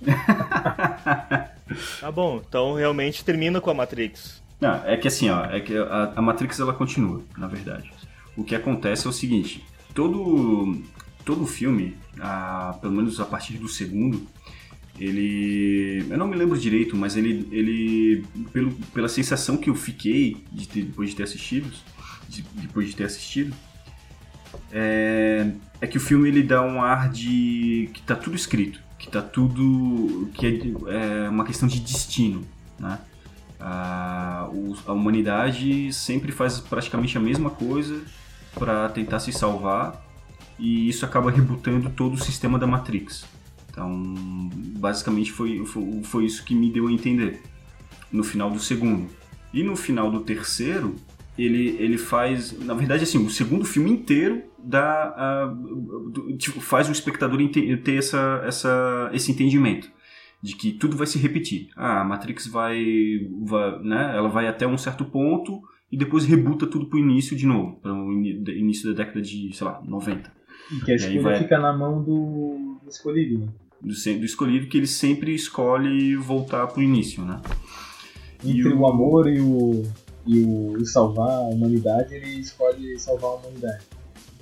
tá 2.00 2.12
bom, 2.12 2.42
então 2.46 2.74
realmente 2.74 3.24
termina 3.24 3.60
com 3.60 3.70
a 3.70 3.74
Matrix. 3.74 4.42
Não, 4.60 4.84
é 4.84 4.96
que 4.96 5.08
assim, 5.08 5.28
ó, 5.30 5.44
é 5.44 5.60
que 5.60 5.76
a, 5.76 6.14
a 6.16 6.22
Matrix 6.22 6.58
ela 6.58 6.72
continua, 6.72 7.22
na 7.36 7.46
verdade. 7.46 7.90
O 8.36 8.42
que 8.42 8.54
acontece 8.54 9.06
é 9.06 9.10
o 9.10 9.12
seguinte, 9.12 9.64
todo 9.94 10.82
todo 11.24 11.44
filme, 11.44 11.96
a, 12.20 12.78
pelo 12.80 12.92
menos 12.92 13.18
a 13.20 13.24
partir 13.24 13.58
do 13.58 13.68
segundo, 13.68 14.26
ele 14.98 16.06
eu 16.08 16.16
não 16.16 16.26
me 16.26 16.36
lembro 16.36 16.58
direito 16.58 16.96
mas 16.96 17.16
ele 17.16 17.46
ele 17.50 18.24
pelo, 18.52 18.72
pela 18.94 19.08
sensação 19.08 19.56
que 19.56 19.68
eu 19.68 19.74
fiquei 19.74 20.44
de 20.50 20.66
ter, 20.68 20.82
depois 20.82 21.10
de 21.10 21.16
ter 21.16 21.22
assistido 21.24 21.70
de, 22.28 22.42
depois 22.54 22.88
de 22.88 22.96
ter 22.96 23.04
assistido 23.04 23.54
é, 24.72 25.50
é, 25.80 25.86
que 25.86 25.98
o 25.98 26.00
filme 26.00 26.28
ele 26.28 26.42
dá 26.42 26.62
um 26.62 26.82
ar 26.82 27.10
de 27.10 27.90
que 27.92 28.02
tá 28.02 28.14
tudo 28.14 28.36
escrito 28.36 28.80
que 28.98 29.08
tá 29.10 29.20
tudo 29.20 30.30
que 30.34 30.46
é, 30.46 31.24
é 31.24 31.28
uma 31.28 31.44
questão 31.44 31.68
de 31.68 31.80
destino 31.80 32.42
né? 32.78 32.98
A, 33.58 34.48
a 34.86 34.92
humanidade 34.92 35.92
sempre 35.92 36.30
faz 36.30 36.60
praticamente 36.60 37.16
a 37.16 37.20
mesma 37.20 37.50
coisa 37.50 38.02
para 38.54 38.88
tentar 38.90 39.18
se 39.18 39.32
salvar 39.32 40.04
e 40.58 40.88
isso 40.88 41.04
acaba 41.04 41.30
rebutando 41.30 41.90
todo 41.90 42.14
o 42.14 42.18
sistema 42.18 42.58
da 42.58 42.66
Matrix 42.66 43.24
então, 43.76 44.48
basicamente 44.78 45.30
foi, 45.30 45.66
foi, 45.66 46.00
foi 46.02 46.24
isso 46.24 46.42
que 46.42 46.54
me 46.54 46.70
deu 46.70 46.88
a 46.88 46.92
entender 46.92 47.42
no 48.10 48.24
final 48.24 48.50
do 48.50 48.58
segundo. 48.58 49.06
E 49.52 49.62
no 49.62 49.76
final 49.76 50.10
do 50.10 50.20
terceiro, 50.20 50.96
ele, 51.36 51.76
ele 51.78 51.98
faz. 51.98 52.58
Na 52.60 52.72
verdade, 52.72 53.04
assim, 53.04 53.18
o 53.18 53.28
segundo 53.28 53.66
filme 53.66 53.90
inteiro 53.90 54.42
dá, 54.58 55.44
do, 55.44 56.34
tipo, 56.38 56.58
faz 56.58 56.88
o 56.88 56.92
espectador 56.92 57.38
ter 57.50 57.98
essa, 57.98 58.42
essa, 58.46 59.10
esse 59.12 59.30
entendimento 59.30 59.90
de 60.42 60.56
que 60.56 60.72
tudo 60.72 60.96
vai 60.96 61.06
se 61.06 61.18
repetir. 61.18 61.68
Ah, 61.76 62.00
a 62.00 62.04
Matrix 62.04 62.46
vai, 62.46 62.82
vai, 63.42 63.78
né, 63.82 64.16
ela 64.16 64.28
vai 64.30 64.48
até 64.48 64.66
um 64.66 64.78
certo 64.78 65.04
ponto 65.04 65.60
e 65.92 65.98
depois 65.98 66.24
rebuta 66.24 66.66
tudo 66.66 66.86
pro 66.86 66.98
início 66.98 67.36
de 67.36 67.46
novo, 67.46 67.76
para 67.76 67.92
o 67.92 68.10
início 68.12 68.88
da 68.88 69.04
década 69.04 69.20
de, 69.20 69.54
sei 69.54 69.66
lá, 69.66 69.82
90. 69.84 70.32
E 70.72 70.84
que 70.84 70.92
a 70.92 70.94
escolha 70.94 71.20
vai... 71.20 71.38
fica 71.38 71.58
na 71.58 71.76
mão 71.76 72.02
do, 72.02 72.80
do 72.82 72.88
escolhido, 72.88 73.38
né? 73.38 73.48
Do, 73.80 73.92
do 73.92 74.24
escolhido 74.24 74.66
que 74.66 74.76
ele 74.76 74.86
sempre 74.86 75.34
escolhe 75.34 76.16
voltar 76.16 76.66
pro 76.66 76.82
início, 76.82 77.24
né? 77.24 77.40
Entre 78.44 78.68
o... 78.68 78.80
o, 78.80 78.86
amor 78.86 79.28
e 79.28 79.40
o, 79.40 79.82
e 80.26 80.40
o 80.40 80.84
salvar 80.84 81.30
a 81.30 81.40
humanidade, 81.40 82.14
ele 82.14 82.40
escolhe 82.40 82.98
salvar 82.98 83.30
a 83.30 83.34
humanidade. 83.34 83.84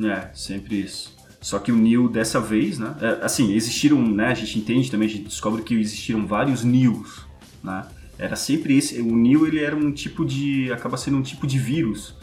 É, 0.03 0.31
sempre 0.35 0.81
isso. 0.81 1.15
Só 1.41 1.59
que 1.59 1.71
o 1.71 1.77
Neo 1.77 2.09
dessa 2.09 2.41
vez, 2.41 2.79
né? 2.79 2.97
É, 3.01 3.25
assim, 3.25 3.53
existiram, 3.53 4.01
né? 4.01 4.29
A 4.29 4.35
gente 4.35 4.59
entende 4.59 4.91
também, 4.91 5.09
a 5.09 5.11
gente 5.11 5.25
descobre 5.25 5.63
que 5.63 5.75
existiram 5.75 6.27
vários 6.27 6.65
Neos, 6.65 7.27
né? 7.63 7.87
Era 8.19 8.35
sempre 8.35 8.77
esse. 8.77 9.01
O 9.01 9.15
Neo 9.15 9.47
ele 9.47 9.63
era 9.63 9.77
um 9.77 9.93
tipo 9.93 10.25
de. 10.25 10.73
acaba 10.73 10.97
sendo 10.97 11.19
um 11.19 11.23
tipo 11.23 11.47
de 11.47 11.59
vírus, 11.59 12.15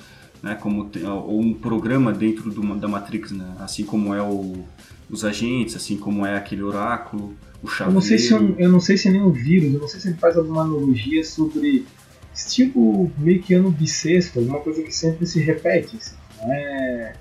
né? 0.41 0.55
Como 0.55 0.89
ou 1.05 1.39
um 1.39 1.53
programa 1.53 2.11
dentro 2.11 2.49
do, 2.49 2.75
da 2.75 2.87
Matrix, 2.87 3.31
né? 3.31 3.55
Assim 3.59 3.83
como 3.83 4.13
é 4.15 4.21
o 4.23 4.65
os 5.11 5.25
agentes, 5.25 5.75
assim 5.75 5.97
como 5.97 6.25
é 6.25 6.37
aquele 6.37 6.63
oráculo, 6.63 7.35
o 7.61 7.67
chaveiro. 7.67 7.91
Eu 7.91 7.93
não 7.95 8.01
sei 8.01 8.17
se, 8.17 8.31
eu, 8.31 8.55
eu 8.57 8.69
não 8.69 8.79
sei 8.79 8.97
se 8.97 9.09
é 9.09 9.11
nem 9.11 9.21
o 9.21 9.31
vírus, 9.31 9.73
eu 9.73 9.79
não 9.81 9.87
sei 9.87 9.99
se 9.99 10.07
ele 10.07 10.17
faz 10.17 10.37
alguma 10.37 10.63
analogia 10.63 11.23
sobre 11.23 11.85
esse 12.33 12.55
tipo 12.55 13.11
meio 13.17 13.41
que 13.41 13.53
ano 13.53 13.69
bissexto, 13.69 14.39
alguma 14.39 14.59
coisa 14.61 14.81
que 14.81 14.91
sempre 14.91 15.25
se 15.25 15.41
repete. 15.41 15.97
Assim, 15.97 16.15
não, 16.41 16.53
é, 16.53 17.13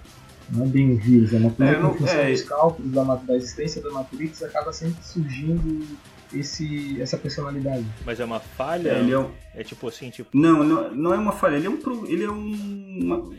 não 0.51 0.64
é 0.64 0.68
bem 0.68 0.93
um 0.93 0.97
vírus, 0.97 1.34
é 1.34 1.38
uma 1.38 1.51
coisa 1.51 1.72
é, 1.72 1.74
que, 1.74 1.86
em 1.86 1.99
função 1.99 2.20
é... 2.20 2.30
dos 2.30 2.43
cálculos 2.43 2.93
da, 2.93 3.14
da 3.16 3.36
existência 3.36 3.82
da 3.82 3.91
Matrix, 3.91 4.43
acaba 4.45 4.72
sempre 4.72 5.03
surgindo 5.03 5.84
esse, 6.32 7.01
essa 7.01 7.18
personalidade. 7.18 7.84
Mas 8.07 8.20
é 8.20 8.24
uma 8.24 8.38
falha? 8.38 8.91
É, 8.91 9.11
é, 9.11 9.18
um... 9.18 9.30
é 9.53 9.64
tipo 9.64 9.88
assim, 9.88 10.11
tipo. 10.11 10.30
Não, 10.32 10.62
não, 10.62 10.95
não 10.95 11.12
é 11.12 11.18
uma 11.18 11.32
falha, 11.32 11.57
ele 11.57 11.66
é 11.66 11.70
um. 11.70 12.07
Ele 12.07 12.22
é 12.22 12.30
um. 12.30 12.99
Uma 13.03 13.30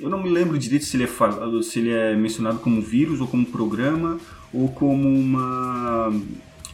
eu 0.00 0.08
não 0.08 0.22
me 0.22 0.28
lembro 0.28 0.58
direito 0.58 0.84
se 0.84 0.96
ele 0.96 1.04
é, 1.04 1.62
se 1.62 1.78
ele 1.78 1.90
é 1.90 2.16
mencionado 2.16 2.58
como 2.58 2.80
vírus 2.80 3.20
ou 3.20 3.26
como 3.26 3.44
programa 3.44 4.18
ou 4.52 4.68
como 4.68 5.08
uma, 5.08 6.08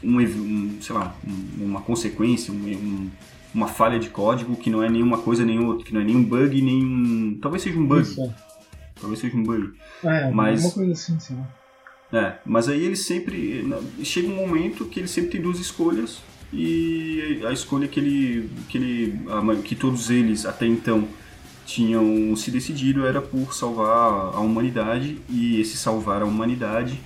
um, 0.02 0.18
um 0.20 0.78
sei 0.80 0.94
lá, 0.94 1.14
uma 1.58 1.80
consequência, 1.80 2.52
um, 2.52 3.10
uma 3.54 3.68
falha 3.68 3.98
de 3.98 4.08
código 4.08 4.56
que 4.56 4.70
não 4.70 4.82
é 4.82 4.88
nenhuma 4.88 5.18
coisa 5.18 5.44
nem 5.44 5.58
outra, 5.58 5.84
que 5.84 5.92
não 5.92 6.00
é 6.00 6.04
nenhum 6.04 6.22
bug, 6.22 6.60
nem 6.62 6.84
um, 6.84 7.38
talvez 7.40 7.62
seja 7.62 7.78
um 7.78 7.86
bug. 7.86 8.02
Isso. 8.02 8.34
Talvez 9.00 9.20
seja 9.20 9.36
um 9.36 9.42
bug. 9.42 9.72
É, 10.04 10.30
mas 10.30 10.64
uma 10.64 10.72
coisa 10.72 10.92
assim, 10.92 11.18
sei 11.18 11.36
lá. 11.36 11.48
É, 12.12 12.38
mas 12.46 12.68
aí 12.68 12.82
ele 12.84 12.96
sempre 12.96 13.68
chega 14.04 14.28
um 14.28 14.36
momento 14.36 14.84
que 14.84 15.00
ele 15.00 15.08
sempre 15.08 15.30
tem 15.30 15.42
duas 15.42 15.58
escolhas 15.58 16.22
e 16.52 17.42
a 17.44 17.52
escolha 17.52 17.88
que 17.88 17.98
ele 17.98 18.50
que 18.68 18.78
ele 18.78 19.20
que 19.64 19.74
todos 19.74 20.08
eles 20.08 20.46
até 20.46 20.66
então 20.66 21.08
tinham 21.66 22.34
se 22.36 22.50
decidido 22.50 23.04
era 23.04 23.20
por 23.20 23.52
salvar 23.52 24.34
a 24.34 24.40
humanidade 24.40 25.18
e 25.28 25.60
esse 25.60 25.76
salvar 25.76 26.22
a 26.22 26.24
humanidade 26.24 26.98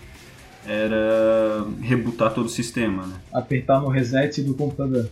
era 0.67 1.67
rebutar 1.81 2.33
todo 2.35 2.47
o 2.47 2.51
sistema, 2.51 3.07
né? 3.07 3.17
Apertar 3.33 3.81
no 3.81 3.89
reset 3.89 4.43
do 4.43 4.55
computador. 4.55 5.09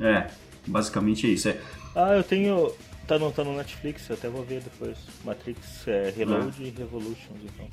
É, 0.00 0.26
basicamente 0.66 1.26
é 1.26 1.30
isso. 1.30 1.48
É. 1.48 1.56
Ah, 1.94 2.14
eu 2.14 2.24
tenho. 2.24 2.72
Tá 3.06 3.18
no, 3.18 3.32
tá 3.32 3.42
no 3.42 3.56
Netflix, 3.56 4.06
eu 4.10 4.16
até 4.16 4.28
vou 4.28 4.44
ver 4.44 4.60
depois. 4.60 4.98
Matrix 5.24 5.86
é, 5.88 6.12
Reload 6.14 6.62
é. 6.62 6.66
e 6.66 6.70
Revolutions, 6.70 7.38
então. 7.42 7.66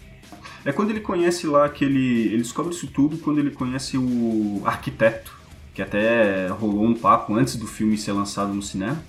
É 0.63 0.71
quando 0.71 0.91
ele 0.91 1.01
conhece 1.01 1.47
lá 1.47 1.65
aquele. 1.65 2.27
Ele 2.27 2.37
descobre 2.37 2.73
isso 2.73 2.87
tudo 2.87 3.17
quando 3.17 3.39
ele 3.39 3.51
conhece 3.51 3.97
o 3.97 4.61
arquiteto, 4.63 5.35
que 5.73 5.81
até 5.81 6.47
rolou 6.47 6.85
um 6.85 6.93
papo 6.93 7.33
antes 7.33 7.55
do 7.57 7.67
filme 7.67 7.97
ser 7.97 8.13
lançado 8.13 8.53
no 8.53 8.61
cinema 8.61 9.03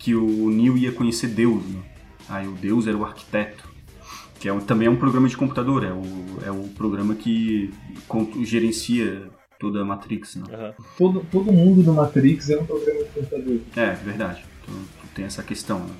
que 0.00 0.14
o 0.14 0.50
Neo 0.50 0.76
ia 0.76 0.90
conhecer 0.90 1.28
Deus. 1.28 1.62
Né? 1.64 1.80
Aí 2.28 2.48
o 2.48 2.52
Deus 2.52 2.88
era 2.88 2.96
o 2.96 3.04
arquiteto, 3.04 3.68
que 4.40 4.48
é, 4.48 4.60
também 4.60 4.88
é 4.88 4.90
um 4.90 4.96
programa 4.96 5.28
de 5.28 5.36
computador, 5.36 5.84
é 5.84 5.92
o, 5.92 6.02
é 6.44 6.50
o 6.50 6.68
programa 6.68 7.14
que 7.14 7.72
gerencia 8.42 9.28
toda 9.58 9.82
a 9.82 9.84
Matrix. 9.84 10.36
Né? 10.36 10.44
Uhum. 10.50 10.84
Todo, 10.96 11.26
todo 11.30 11.52
mundo 11.52 11.82
do 11.82 11.92
Matrix 11.92 12.48
é 12.48 12.58
um 12.58 12.64
programa 12.64 13.04
de 13.04 13.10
computador. 13.10 13.60
É, 13.76 13.90
verdade. 13.92 14.44
Então, 14.62 14.74
tem 15.14 15.26
essa 15.26 15.42
questão. 15.42 15.80
Né? 15.80 15.94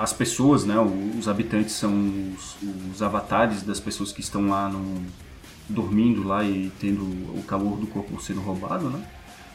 As 0.00 0.12
pessoas, 0.12 0.64
né, 0.64 0.76
os 1.18 1.28
habitantes 1.28 1.72
são 1.72 1.92
os, 2.34 2.56
os, 2.92 3.02
avatares 3.02 3.62
das 3.62 3.80
pessoas 3.80 4.12
que 4.12 4.20
estão 4.20 4.48
lá 4.48 4.68
no, 4.68 5.02
dormindo 5.68 6.26
lá 6.26 6.42
e 6.42 6.70
tendo 6.80 7.02
o 7.02 7.42
calor 7.46 7.76
do 7.76 7.86
corpo 7.86 8.20
sendo 8.20 8.40
roubado, 8.40 8.88
né? 8.88 9.06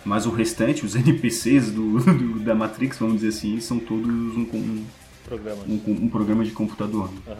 Mas 0.05 0.25
o 0.25 0.31
restante, 0.31 0.85
os 0.85 0.95
NPCs 0.95 1.71
do, 1.71 1.99
do 1.99 2.39
da 2.39 2.53
Matrix, 2.53 2.97
vamos 2.97 3.15
dizer 3.15 3.29
assim, 3.29 3.59
são 3.59 3.79
todos 3.79 4.07
um, 4.07 4.41
um, 4.41 4.85
programa. 5.25 5.63
um, 5.67 5.81
um 5.87 6.09
programa 6.09 6.43
de 6.43 6.51
computador. 6.51 7.09
Uhum. 7.25 7.35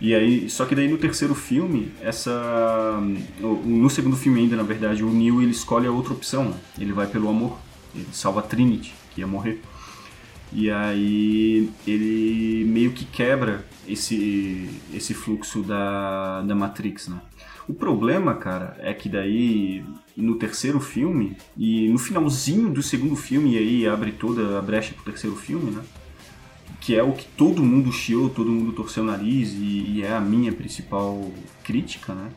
E 0.00 0.14
aí, 0.14 0.50
só 0.50 0.64
que 0.66 0.74
daí 0.74 0.88
no 0.88 0.98
terceiro 0.98 1.34
filme, 1.34 1.92
essa 2.00 3.00
no 3.40 3.88
segundo 3.88 4.16
filme 4.16 4.40
ainda, 4.40 4.56
na 4.56 4.62
verdade, 4.62 5.04
o 5.04 5.10
Neo 5.10 5.40
ele 5.40 5.52
escolhe 5.52 5.86
a 5.86 5.90
outra 5.90 6.12
opção. 6.12 6.50
Né? 6.50 6.56
Ele 6.78 6.92
vai 6.92 7.06
pelo 7.06 7.28
amor. 7.28 7.58
Ele 7.94 8.06
salva 8.12 8.40
a 8.40 8.42
Trinity, 8.42 8.92
que 9.14 9.20
ia 9.20 9.26
morrer. 9.26 9.62
E 10.52 10.70
aí 10.70 11.70
ele 11.86 12.64
meio 12.66 12.92
que 12.92 13.04
quebra 13.04 13.64
esse 13.88 14.68
esse 14.92 15.14
fluxo 15.14 15.62
da 15.62 16.42
da 16.42 16.54
Matrix, 16.54 17.08
né? 17.08 17.20
O 17.66 17.72
problema, 17.72 18.34
cara, 18.34 18.76
é 18.80 18.92
que 18.92 19.08
daí 19.08 19.84
no 20.16 20.36
terceiro 20.36 20.80
filme 20.80 21.36
e 21.56 21.88
no 21.88 21.98
finalzinho 21.98 22.70
do 22.70 22.82
segundo 22.82 23.16
filme, 23.16 23.54
e 23.54 23.58
aí 23.58 23.86
abre 23.88 24.12
toda 24.12 24.58
a 24.58 24.62
brecha 24.62 24.94
pro 24.94 25.04
terceiro 25.04 25.36
filme, 25.36 25.70
né? 25.70 25.82
Que 26.80 26.94
é 26.94 27.02
o 27.02 27.12
que 27.12 27.24
todo 27.24 27.62
mundo 27.62 27.90
chiou, 27.92 28.28
todo 28.28 28.50
mundo 28.50 28.72
torceu 28.72 29.02
o 29.02 29.06
nariz 29.06 29.52
e, 29.52 29.96
e 29.96 30.02
é 30.02 30.12
a 30.12 30.20
minha 30.20 30.52
principal 30.52 31.32
crítica, 31.62 32.14
né? 32.14 32.30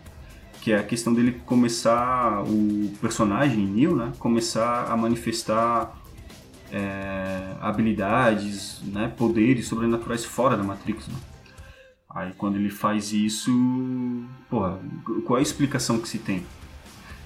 que 0.68 0.74
é 0.74 0.80
a 0.80 0.84
questão 0.84 1.14
dele 1.14 1.42
começar, 1.46 2.44
o 2.44 2.92
personagem 3.00 3.66
Neo, 3.66 3.96
né, 3.96 4.12
começar 4.20 4.92
a 4.92 4.98
manifestar 4.98 5.98
é, 6.70 7.56
habilidades, 7.62 8.82
né, 8.84 9.08
poderes 9.18 9.66
sobrenaturais 9.66 10.26
fora 10.26 10.58
da 10.58 10.64
Matrix. 10.64 11.08
Né? 11.08 11.16
Aí 12.10 12.34
quando 12.38 12.58
ele 12.58 12.70
faz 12.70 13.14
isso, 13.14 13.50
porra, 14.50 14.78
qual 15.24 15.38
é 15.38 15.40
a 15.40 15.42
explicação 15.42 16.00
que 16.00 16.10
se 16.10 16.18
tem? 16.18 16.46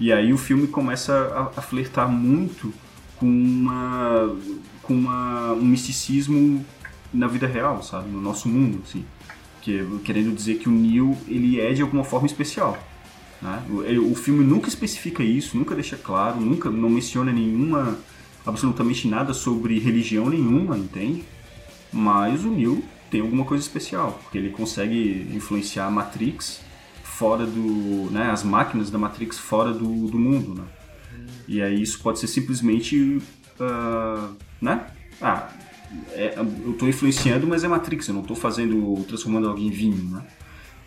E 0.00 0.12
aí 0.12 0.32
o 0.32 0.38
filme 0.38 0.66
começa 0.66 1.12
a, 1.56 1.58
a 1.58 1.62
flertar 1.62 2.08
muito 2.08 2.72
com 3.16 3.26
uma 3.26 4.34
com 4.82 4.94
uma, 4.94 5.52
um 5.52 5.64
misticismo 5.64 6.64
na 7.14 7.28
vida 7.28 7.46
real, 7.46 7.82
sabe, 7.82 8.10
no 8.10 8.20
nosso 8.20 8.48
mundo, 8.48 8.82
assim, 8.84 9.04
que 9.60 9.86
querendo 10.04 10.34
dizer 10.34 10.56
que 10.56 10.68
o 10.68 10.72
Neo 10.72 11.16
ele 11.28 11.60
é 11.60 11.72
de 11.72 11.82
alguma 11.82 12.02
forma 12.02 12.26
especial. 12.26 12.76
Né? 13.40 13.62
O, 13.68 14.12
o 14.12 14.14
filme 14.14 14.44
nunca 14.44 14.68
especifica 14.68 15.22
isso, 15.22 15.56
nunca 15.56 15.74
deixa 15.74 15.96
claro, 15.96 16.40
nunca 16.40 16.68
não 16.68 16.90
menciona 16.90 17.32
nenhuma 17.32 17.96
absolutamente 18.44 19.06
nada 19.06 19.32
sobre 19.32 19.78
religião 19.78 20.28
nenhuma, 20.28 20.76
entende? 20.76 21.24
Mas 21.92 22.44
o 22.44 22.50
Neo 22.50 22.82
tem 23.10 23.20
alguma 23.20 23.44
coisa 23.44 23.62
especial, 23.62 24.18
porque 24.22 24.38
ele 24.38 24.50
consegue 24.50 25.28
influenciar 25.32 25.86
a 25.86 25.90
Matrix 25.90 26.60
fora 27.22 27.46
do, 27.46 28.10
né, 28.10 28.32
as 28.32 28.42
máquinas 28.42 28.90
da 28.90 28.98
Matrix 28.98 29.38
fora 29.38 29.72
do, 29.72 30.08
do 30.08 30.18
mundo, 30.18 30.60
né? 30.60 30.64
E 31.46 31.62
aí 31.62 31.80
isso 31.80 32.00
pode 32.00 32.18
ser 32.18 32.26
simplesmente, 32.26 33.22
uh, 33.60 34.34
né? 34.60 34.86
Ah, 35.20 35.48
é, 36.10 36.34
eu 36.36 36.72
estou 36.72 36.88
influenciando, 36.88 37.46
mas 37.46 37.62
é 37.62 37.68
Matrix, 37.68 38.08
eu 38.08 38.14
não 38.14 38.22
estou 38.22 38.36
fazendo, 38.36 39.04
transformando 39.06 39.48
alguém 39.48 39.68
em 39.68 39.70
vinho, 39.70 40.02
né? 40.10 40.24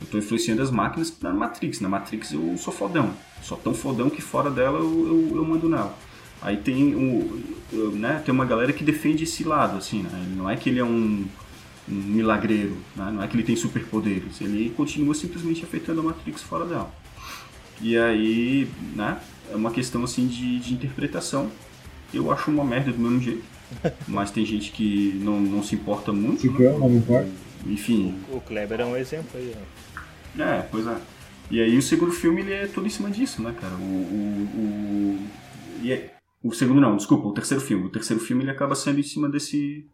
Eu 0.01 0.03
estou 0.03 0.19
influenciando 0.19 0.61
as 0.61 0.69
máquinas 0.69 1.17
na 1.21 1.33
Matrix. 1.33 1.79
Na 1.79 1.87
Matrix 1.87 2.33
eu 2.33 2.57
sou 2.57 2.73
fodão. 2.73 3.13
Só 3.41 3.55
tão 3.55 3.73
fodão 3.73 4.09
que 4.09 4.21
fora 4.21 4.51
dela 4.51 4.79
eu, 4.79 5.07
eu, 5.07 5.37
eu 5.37 5.45
mando 5.45 5.69
nela. 5.69 5.97
Aí 6.41 6.57
tem, 6.57 6.93
um, 6.97 7.41
né, 7.93 8.21
tem 8.25 8.33
uma 8.33 8.43
galera 8.43 8.73
que 8.73 8.83
defende 8.83 9.23
esse 9.23 9.45
lado, 9.45 9.77
assim, 9.77 10.03
né? 10.03 10.33
Não 10.35 10.49
é 10.49 10.57
que 10.57 10.69
ele 10.69 10.79
é 10.79 10.83
um 10.83 11.25
milagreiro, 11.87 12.77
né? 12.95 13.11
não 13.11 13.23
é 13.23 13.27
que 13.27 13.35
ele 13.35 13.43
tem 13.43 13.55
superpoderes. 13.55 14.41
Ele 14.41 14.73
continua 14.75 15.13
simplesmente 15.13 15.63
afetando 15.63 16.01
a 16.01 16.03
Matrix 16.03 16.41
fora 16.41 16.65
dela. 16.65 16.93
E 17.81 17.97
aí, 17.97 18.67
né, 18.95 19.19
é 19.51 19.55
uma 19.55 19.71
questão, 19.71 20.03
assim, 20.03 20.27
de, 20.27 20.59
de 20.59 20.73
interpretação. 20.73 21.49
Eu 22.13 22.31
acho 22.31 22.49
uma 22.49 22.63
merda 22.63 22.91
do 22.91 22.99
mesmo 22.99 23.21
jeito. 23.21 23.43
Mas 24.07 24.31
tem 24.31 24.45
gente 24.45 24.71
que 24.71 25.19
não, 25.23 25.39
não 25.39 25.63
se 25.63 25.75
importa 25.75 26.13
muito. 26.13 26.41
Se 26.41 26.49
né? 26.49 26.77
não 26.77 26.95
importa. 26.95 27.29
Enfim. 27.65 28.15
O 28.31 28.39
Kleber 28.39 28.79
é 28.79 28.85
um 28.85 28.95
exemplo 28.95 29.31
aí, 29.35 29.53
ó. 29.55 30.41
É, 30.41 30.61
pois 30.71 30.85
é. 30.85 30.97
E 31.49 31.61
aí 31.61 31.77
o 31.77 31.81
segundo 31.81 32.11
filme 32.11 32.41
ele 32.41 32.53
é 32.53 32.67
todo 32.67 32.85
em 32.85 32.89
cima 32.89 33.09
disso, 33.09 33.41
né, 33.41 33.53
cara? 33.59 33.75
O, 33.75 33.83
o, 33.83 34.49
o, 34.55 35.19
e 35.81 35.91
é, 35.91 36.15
o 36.43 36.51
segundo 36.53 36.81
não, 36.81 36.97
desculpa, 36.97 37.27
o 37.27 37.33
terceiro 37.33 37.63
filme. 37.63 37.85
O 37.85 37.89
terceiro 37.89 38.21
filme 38.21 38.43
ele 38.43 38.51
acaba 38.51 38.75
sendo 38.75 38.99
em 38.99 39.03
cima 39.03 39.29
desse 39.29 39.85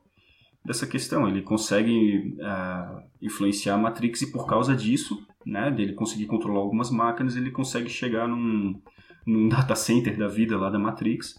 dessa 0.63 0.85
questão. 0.85 1.27
Ele 1.27 1.41
consegue 1.41 2.35
uh, 2.39 3.01
influenciar 3.21 3.75
a 3.75 3.77
Matrix 3.77 4.21
e 4.21 4.31
por 4.31 4.45
causa 4.45 4.75
disso, 4.75 5.25
né, 5.45 5.71
dele 5.71 5.93
conseguir 5.93 6.25
controlar 6.25 6.59
algumas 6.59 6.91
máquinas, 6.91 7.35
ele 7.35 7.51
consegue 7.51 7.89
chegar 7.89 8.27
num, 8.27 8.79
num 9.25 9.49
data 9.49 9.75
center 9.75 10.17
da 10.17 10.27
vida 10.27 10.57
lá 10.57 10.69
da 10.69 10.79
Matrix. 10.79 11.35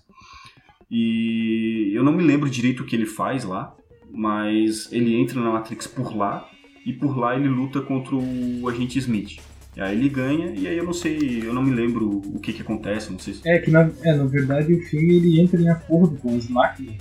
E 0.91 1.91
eu 1.95 2.05
não 2.05 2.13
me 2.13 2.23
lembro 2.23 2.51
direito 2.51 2.83
o 2.83 2.87
que 2.87 2.95
ele 2.95 3.07
faz 3.07 3.45
lá, 3.45 3.75
mas 4.11 4.93
ele 4.93 5.17
entra 5.17 5.41
na 5.41 5.51
Matrix 5.51 5.87
por 5.87 6.15
lá 6.15 6.49
e 6.85 6.93
por 6.93 7.17
lá 7.17 7.35
ele 7.35 7.49
luta 7.49 7.81
contra 7.81 8.15
o 8.15 8.69
agente 8.69 8.99
Smith. 8.99 9.41
E 9.75 9.81
aí 9.81 9.97
ele 9.97 10.11
ganha, 10.11 10.53
e 10.55 10.69
aí 10.69 10.77
eu 10.77 10.85
não 10.85 10.93
sei, 10.93 11.43
eu 11.43 11.55
não 11.55 11.63
me 11.63 11.71
lembro 11.71 12.21
o 12.27 12.39
que 12.39 12.53
que 12.53 12.61
acontece, 12.61 13.11
não 13.11 13.19
sei 13.19 13.33
se... 13.33 13.49
É 13.49 13.59
que 13.59 13.71
na, 13.71 13.91
é, 14.03 14.15
na 14.15 14.25
verdade 14.25 14.75
o 14.75 14.83
filme 14.83 15.17
ele 15.17 15.41
entra 15.41 15.59
em 15.59 15.69
acordo 15.71 16.15
com 16.19 16.37
as 16.37 16.47
máquinas. 16.47 16.97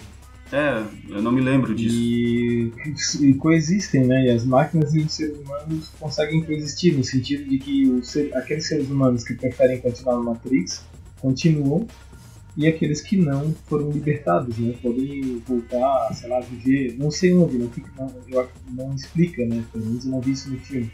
É, 0.52 0.84
eu 1.10 1.22
não 1.22 1.32
me 1.32 1.40
lembro 1.40 1.74
disso. 1.74 1.96
E, 1.96 2.74
e 3.22 3.34
coexistem, 3.36 4.06
né? 4.06 4.26
E 4.26 4.30
as 4.30 4.44
máquinas 4.44 4.94
e 4.94 5.00
os 5.00 5.14
seres 5.14 5.38
humanos 5.40 5.90
conseguem 5.98 6.44
coexistir, 6.44 6.98
no 6.98 7.04
sentido 7.04 7.50
de 7.50 7.58
que 7.58 7.90
os, 7.90 8.16
aqueles 8.34 8.68
seres 8.68 8.90
humanos 8.90 9.24
que 9.24 9.34
preferem 9.34 9.80
continuar 9.80 10.18
no 10.18 10.26
Matrix 10.26 10.86
continuam, 11.22 11.88
e 12.58 12.68
aqueles 12.68 13.02
que 13.02 13.16
não 13.16 13.56
foram 13.68 13.92
libertados, 13.92 14.58
né? 14.58 14.76
Podem 14.82 15.42
voltar, 15.48 16.14
sei 16.14 16.30
lá, 16.30 16.42
viver, 16.42 16.98
não 16.98 17.10
sei 17.10 17.34
onde, 17.34 17.58
não, 17.58 17.70
fica, 17.70 17.90
não, 17.98 18.14
eu, 18.28 18.50
não 18.72 18.94
explica, 18.94 19.46
né? 19.46 19.64
Pelo 19.72 19.86
menos 19.86 20.06
eu 20.06 20.12
não 20.12 20.20
vi 20.20 20.32
isso 20.32 20.52
no 20.52 20.60
filme 20.60 20.92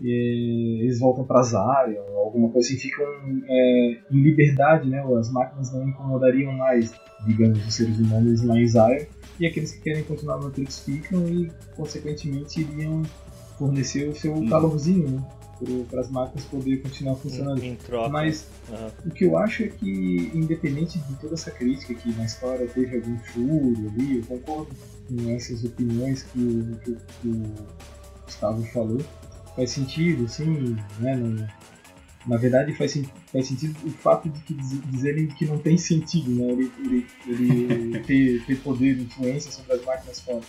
e 0.00 0.80
eles 0.82 0.98
voltam 0.98 1.24
para 1.24 1.42
Zion, 1.42 2.16
alguma 2.16 2.48
coisa 2.48 2.66
assim, 2.66 2.78
ficam 2.78 3.04
é, 3.48 3.98
em 4.10 4.22
liberdade, 4.22 4.88
né? 4.88 5.04
As 5.18 5.30
máquinas 5.30 5.72
não 5.72 5.86
incomodariam 5.86 6.52
mais, 6.52 6.92
digamos, 7.26 7.66
os 7.66 7.74
seres 7.74 7.98
humanos 7.98 8.42
lá 8.42 8.58
em 8.58 8.66
Zion, 8.66 9.04
e 9.38 9.46
aqueles 9.46 9.72
que 9.72 9.80
querem 9.80 10.02
continuar 10.04 10.38
no 10.38 10.44
Matrix 10.44 10.80
ficam 10.80 11.28
e, 11.28 11.50
consequentemente, 11.76 12.62
iriam 12.62 13.02
fornecer 13.58 14.08
o 14.08 14.14
seu 14.14 14.34
hum. 14.34 14.48
calorzinho, 14.48 15.10
né? 15.10 15.22
Para 15.90 16.00
as 16.00 16.10
máquinas 16.10 16.46
poderem 16.46 16.80
continuar 16.80 17.16
funcionando. 17.16 17.62
Em, 17.62 17.76
troca. 17.76 18.08
Mas 18.08 18.48
uhum. 18.70 18.88
o 19.04 19.10
que 19.10 19.26
eu 19.26 19.36
acho 19.36 19.64
é 19.64 19.68
que, 19.68 20.30
independente 20.34 20.98
de 20.98 21.14
toda 21.16 21.34
essa 21.34 21.50
crítica 21.50 21.92
que 21.92 22.10
na 22.14 22.24
história 22.24 22.66
teve 22.66 22.96
algum 22.96 23.18
furo 23.18 23.90
ali, 23.90 24.16
eu 24.16 24.24
concordo 24.24 24.70
com 25.06 25.30
essas 25.30 25.62
opiniões 25.62 26.22
que 26.22 26.78
que, 26.82 26.96
que 27.20 27.28
o 27.28 27.52
Gustavo 28.24 28.62
falou 28.72 29.02
faz 29.60 29.70
sentido, 29.72 30.24
assim, 30.24 30.76
né? 30.98 31.16
Não, 31.16 31.46
na 32.26 32.36
verdade 32.36 32.74
faz, 32.74 33.00
faz 33.30 33.46
sentido 33.46 33.76
o 33.86 33.90
fato 33.90 34.28
de 34.28 34.40
que 34.40 34.54
dizerem 34.54 35.26
que 35.26 35.44
não 35.44 35.58
tem 35.58 35.76
sentido, 35.76 36.30
né? 36.30 36.52
Ele, 36.52 36.72
ele, 36.78 37.06
ele 37.26 38.00
ter, 38.04 38.44
ter 38.46 38.56
poder 38.56 38.94
de 38.94 39.02
influência 39.02 39.52
sobre 39.52 39.74
as 39.74 39.84
máquinas 39.84 40.20
fora. 40.20 40.40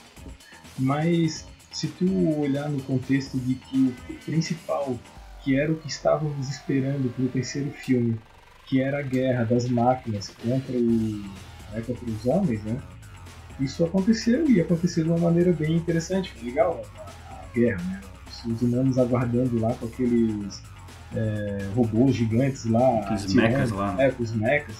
Mas 0.80 1.46
se 1.72 1.88
tu 1.88 2.40
olhar 2.40 2.70
no 2.70 2.82
contexto 2.84 3.38
de 3.38 3.56
que 3.56 3.94
o 4.10 4.14
principal, 4.26 4.98
que 5.44 5.60
era 5.60 5.72
o 5.72 5.76
que 5.76 5.90
estávamos 5.90 6.50
esperando 6.50 7.14
para 7.14 7.26
o 7.26 7.28
terceiro 7.28 7.72
filme, 7.72 8.18
que 8.66 8.82
era 8.82 9.00
a 9.00 9.02
guerra 9.02 9.44
das 9.44 9.68
máquinas 9.68 10.30
contra, 10.30 10.78
o, 10.78 10.82
né, 10.82 11.82
contra 11.86 12.06
os 12.06 12.26
homens, 12.26 12.64
né? 12.64 12.82
Isso 13.60 13.84
aconteceu 13.84 14.50
e 14.50 14.62
aconteceu 14.62 15.04
de 15.04 15.10
uma 15.10 15.20
maneira 15.20 15.52
bem 15.52 15.76
interessante, 15.76 16.34
legal 16.42 16.82
a, 16.98 17.02
a 17.34 17.46
guerra, 17.54 17.84
né? 17.84 18.11
Os 18.46 18.62
humanos 18.62 18.98
aguardando 18.98 19.60
lá 19.60 19.74
com 19.74 19.86
aqueles 19.86 20.62
é, 21.16 21.70
robôs 21.76 22.16
gigantes 22.16 22.66
lá. 22.66 23.14
Os 23.14 23.34
mechas 23.34 23.72
lá. 23.72 23.96
É, 24.00 24.12
com 24.12 24.24
os 24.24 24.34
mechas. 24.34 24.76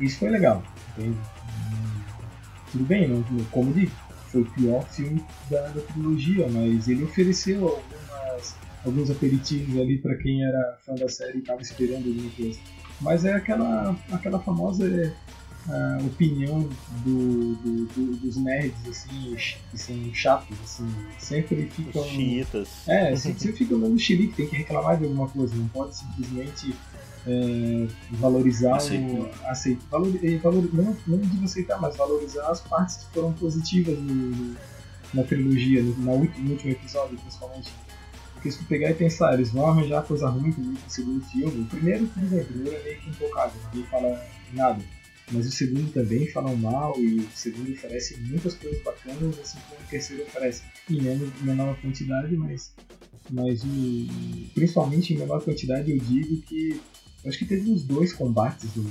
Isso 0.00 0.18
foi 0.18 0.30
legal. 0.30 0.62
Entende? 0.96 1.18
Tudo 2.72 2.84
bem, 2.84 3.08
não, 3.08 3.24
como 3.50 3.72
disse, 3.72 3.92
foi 4.28 4.42
o 4.42 4.50
pior 4.52 4.84
filme 4.88 5.24
da, 5.50 5.68
da 5.68 5.80
trilogia, 5.80 6.46
mas 6.48 6.86
ele 6.86 7.04
ofereceu 7.04 7.66
algumas, 7.66 8.56
alguns 8.84 9.10
aperitivos 9.10 9.80
ali 9.80 9.98
para 9.98 10.16
quem 10.16 10.44
era 10.44 10.78
fã 10.84 10.94
da 10.94 11.08
série 11.08 11.38
e 11.38 11.40
estava 11.40 11.62
esperando 11.62 12.06
alguma 12.06 12.30
coisa. 12.30 12.58
Mas 13.00 13.24
é 13.24 13.32
aquela, 13.32 13.96
aquela 14.12 14.38
famosa 14.40 15.14
a 15.66 15.98
opinião 16.02 16.68
do, 17.04 17.54
do, 17.56 17.84
do, 17.86 18.16
dos 18.16 18.36
nerds, 18.36 18.88
assim, 18.88 19.36
que 19.70 19.78
são 19.78 20.14
chatos, 20.14 20.56
assim, 20.64 20.88
sempre 21.18 21.68
ficam. 21.68 22.02
Os 22.02 22.08
chiitas. 22.08 22.68
É, 22.86 23.14
sempre, 23.16 23.40
sempre 23.40 23.56
ficam 23.58 23.80
dando 23.80 23.98
xilique, 23.98 24.34
tem 24.34 24.46
que 24.48 24.56
reclamar 24.56 24.96
de 24.96 25.04
alguma 25.04 25.28
coisa, 25.28 25.54
não 25.54 25.68
pode 25.68 25.96
simplesmente 25.96 26.74
é, 27.26 27.86
valorizar 28.12 28.78
o. 28.78 29.28
Aceitar, 29.46 29.86
valor, 29.90 30.12
valor, 30.42 30.68
não, 30.72 30.96
não 31.06 31.18
digo 31.18 31.44
aceitar, 31.44 31.78
mas 31.80 31.96
valorizar 31.96 32.48
as 32.48 32.60
partes 32.60 32.96
que 32.96 33.12
foram 33.12 33.32
positivas 33.34 33.98
no, 33.98 34.56
na 35.12 35.22
trilogia, 35.22 35.82
no, 35.82 35.94
no 35.96 36.12
último 36.12 36.54
episódio, 36.70 37.18
principalmente. 37.18 37.70
Porque 38.32 38.52
se 38.52 38.58
tu 38.58 38.64
pegar 38.66 38.90
e 38.90 38.94
pensar, 38.94 39.34
eles 39.34 39.50
vão 39.50 39.66
arranjar 39.68 40.02
coisa 40.04 40.28
ruim 40.28 40.54
no 40.56 40.78
segundo 40.86 41.20
filme. 41.26 41.62
O 41.62 41.66
primeiro, 41.66 42.08
bem, 42.14 42.40
o 42.40 42.44
primeiro 42.44 42.76
é 42.76 42.82
meio 42.84 43.00
que 43.00 43.10
empolgado, 43.10 43.52
ninguém 43.72 43.90
fala 43.90 44.24
nada 44.54 44.80
mas 45.30 45.46
o 45.46 45.50
segundo 45.50 45.92
também 45.92 46.26
falam 46.26 46.56
mal 46.56 46.94
e 46.98 47.20
o 47.20 47.28
segundo 47.34 47.70
oferece 47.72 48.16
muitas 48.20 48.54
coisas 48.54 48.82
bacanas, 48.82 49.38
assim 49.38 49.58
como 49.68 49.80
o 49.80 49.84
terceiro 49.88 50.22
oferece 50.22 50.62
em 50.90 51.00
menor 51.42 51.76
quantidade, 51.80 52.36
mas, 52.36 52.72
mas 53.30 53.62
o, 53.62 54.06
principalmente 54.54 55.12
em 55.12 55.18
menor 55.18 55.42
quantidade 55.42 55.90
eu 55.90 55.98
digo 55.98 56.40
que 56.42 56.80
eu 57.24 57.28
acho 57.30 57.38
que 57.38 57.44
teve 57.44 57.70
uns 57.70 57.82
dois 57.82 58.12
combates 58.12 58.74
no, 58.74 58.90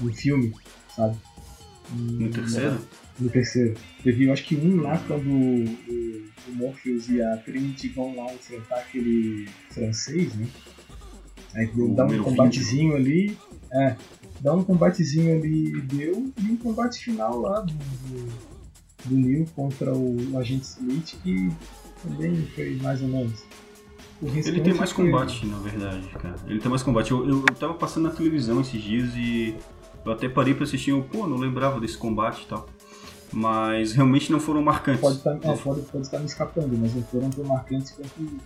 no 0.00 0.14
filme, 0.14 0.54
sabe? 0.94 1.16
No 1.90 2.30
terceiro? 2.30 2.78
No 3.18 3.30
terceiro. 3.30 3.76
Teve, 4.02 4.24
eu 4.24 4.32
acho 4.32 4.44
que 4.44 4.54
um 4.54 4.80
lá 4.80 4.98
quando 5.06 5.28
o, 5.28 5.64
o 6.48 6.52
Morpheus 6.54 7.08
e 7.08 7.20
a 7.20 7.36
Trinity 7.38 7.88
vão 7.88 8.14
lá 8.16 8.32
enfrentar 8.32 8.76
aquele 8.76 9.48
francês, 9.70 10.34
né? 10.34 10.46
Aí 11.54 11.70
dá 11.94 12.06
um 12.06 12.22
combatezinho 12.22 12.94
ali. 12.94 13.36
É, 13.72 13.96
dá 14.42 14.52
um 14.52 14.64
combatezinho 14.64 15.36
ali 15.36 15.80
deu 15.82 16.32
e 16.38 16.50
um 16.50 16.56
combate 16.56 16.98
final 17.04 17.40
lá 17.40 17.60
do, 17.60 17.72
do, 17.72 18.32
do 19.04 19.14
Neil 19.16 19.46
contra 19.54 19.94
o, 19.94 20.32
o 20.32 20.38
agente 20.38 20.64
Smith 20.64 21.14
que 21.22 21.50
também 22.02 22.44
foi 22.54 22.76
mais 22.82 23.00
ou 23.00 23.08
menos. 23.08 23.44
Ele 24.20 24.60
tem 24.60 24.74
mais 24.74 24.92
foi- 24.92 25.06
combate, 25.06 25.46
na 25.46 25.58
verdade, 25.58 26.08
cara. 26.10 26.36
Ele 26.46 26.60
tem 26.60 26.70
mais 26.70 26.82
combate. 26.82 27.10
Eu, 27.10 27.28
eu, 27.28 27.38
eu 27.48 27.54
tava 27.54 27.74
passando 27.74 28.04
na 28.04 28.10
televisão 28.10 28.60
esses 28.60 28.80
dias 28.80 29.10
e 29.16 29.56
eu 30.04 30.12
até 30.12 30.28
parei 30.28 30.54
pra 30.54 30.64
assistir. 30.64 30.90
Eu, 30.90 31.02
pô, 31.02 31.26
não 31.26 31.36
lembrava 31.36 31.80
desse 31.80 31.96
combate 31.96 32.42
e 32.42 32.46
tal. 32.46 32.68
Mas 33.32 33.92
realmente 33.92 34.30
não 34.30 34.38
foram 34.38 34.62
marcantes. 34.62 35.00
Pode 35.00 35.16
estar, 35.16 35.34
é, 35.34 35.56
pode, 35.56 35.80
pode 35.82 36.04
estar 36.04 36.18
me 36.18 36.26
escapando, 36.26 36.76
mas 36.78 36.94
não 36.94 37.02
foram 37.02 37.30
tão 37.30 37.44
marcantes 37.44 37.92
quanto 37.92 38.38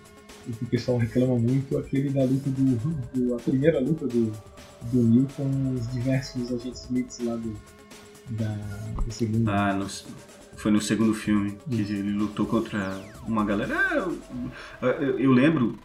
o 0.48 0.52
que 0.52 0.64
o 0.64 0.66
pessoal 0.66 0.98
reclama 0.98 1.36
muito, 1.38 1.76
aquele 1.78 2.10
da 2.10 2.24
luta 2.24 2.50
do. 2.50 2.76
do- 3.14 3.34
a 3.34 3.38
primeira 3.38 3.80
luta 3.80 4.06
do, 4.06 4.32
do 4.92 5.02
Neil 5.02 5.26
com 5.36 5.74
os 5.74 5.90
diversos 5.92 6.52
agentes 6.52 6.82
Smiths 6.84 7.18
lá 7.20 7.36
do. 7.36 7.54
Da, 8.30 8.48
do 9.04 9.12
segundo. 9.12 9.48
Ah, 9.50 9.72
no- 9.74 9.86
foi 10.56 10.70
no 10.72 10.80
segundo 10.80 11.12
filme 11.14 11.56
que 11.68 11.74
ele 11.80 12.12
lutou 12.12 12.46
contra 12.46 13.00
uma 13.26 13.44
galera. 13.44 13.74
É, 13.74 13.98
eu, 13.98 14.88
eu- 14.88 15.18
eu 15.20 15.32
lembro. 15.32 15.78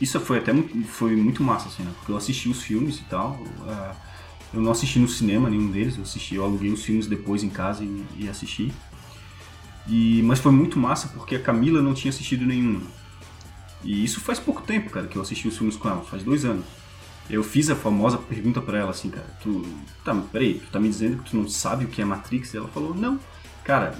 Isso 0.00 0.18
foi 0.20 0.38
até 0.38 0.52
muito, 0.52 0.82
foi 0.88 1.14
muito 1.14 1.42
massa, 1.42 1.68
assim, 1.68 1.82
né? 1.82 1.92
Porque 1.98 2.12
eu 2.12 2.16
assisti 2.16 2.48
os 2.48 2.62
filmes 2.62 2.98
e 2.98 3.04
tal. 3.04 3.38
ah, 3.68 3.94
eu 4.54 4.60
não 4.60 4.70
assisti 4.70 4.98
no 4.98 5.08
cinema 5.08 5.48
nenhum 5.48 5.70
deles, 5.70 5.96
eu 5.96 6.02
assisti, 6.02 6.34
eu 6.34 6.44
aluguei 6.44 6.70
os 6.70 6.84
filmes 6.84 7.06
depois 7.06 7.42
em 7.42 7.48
casa 7.48 7.82
e, 7.82 8.04
e 8.18 8.28
assisti. 8.28 8.70
E, 9.88 10.22
mas 10.22 10.38
foi 10.38 10.52
muito 10.52 10.78
massa 10.78 11.08
porque 11.08 11.34
a 11.34 11.40
Camila 11.40 11.82
não 11.82 11.92
tinha 11.94 12.10
assistido 12.10 12.44
nenhum. 12.46 12.80
E 13.84 14.04
isso 14.04 14.20
faz 14.20 14.38
pouco 14.38 14.62
tempo, 14.62 14.90
cara, 14.90 15.06
que 15.06 15.16
eu 15.16 15.22
assisti 15.22 15.48
os 15.48 15.56
filmes 15.56 15.76
com 15.76 15.88
ela, 15.88 16.02
faz 16.02 16.22
dois 16.22 16.44
anos. 16.44 16.64
Eu 17.30 17.42
fiz 17.42 17.70
a 17.70 17.76
famosa 17.76 18.18
pergunta 18.18 18.60
pra 18.60 18.78
ela 18.78 18.90
assim, 18.90 19.10
cara, 19.10 19.26
tu. 19.42 19.64
Tá, 20.04 20.14
peraí, 20.32 20.54
tu 20.54 20.70
tá 20.70 20.80
me 20.80 20.88
dizendo 20.88 21.22
que 21.22 21.30
tu 21.30 21.36
não 21.36 21.48
sabe 21.48 21.84
o 21.84 21.88
que 21.88 22.02
é 22.02 22.04
Matrix? 22.04 22.52
E 22.52 22.56
ela 22.56 22.68
falou, 22.68 22.94
não. 22.94 23.18
Cara, 23.64 23.94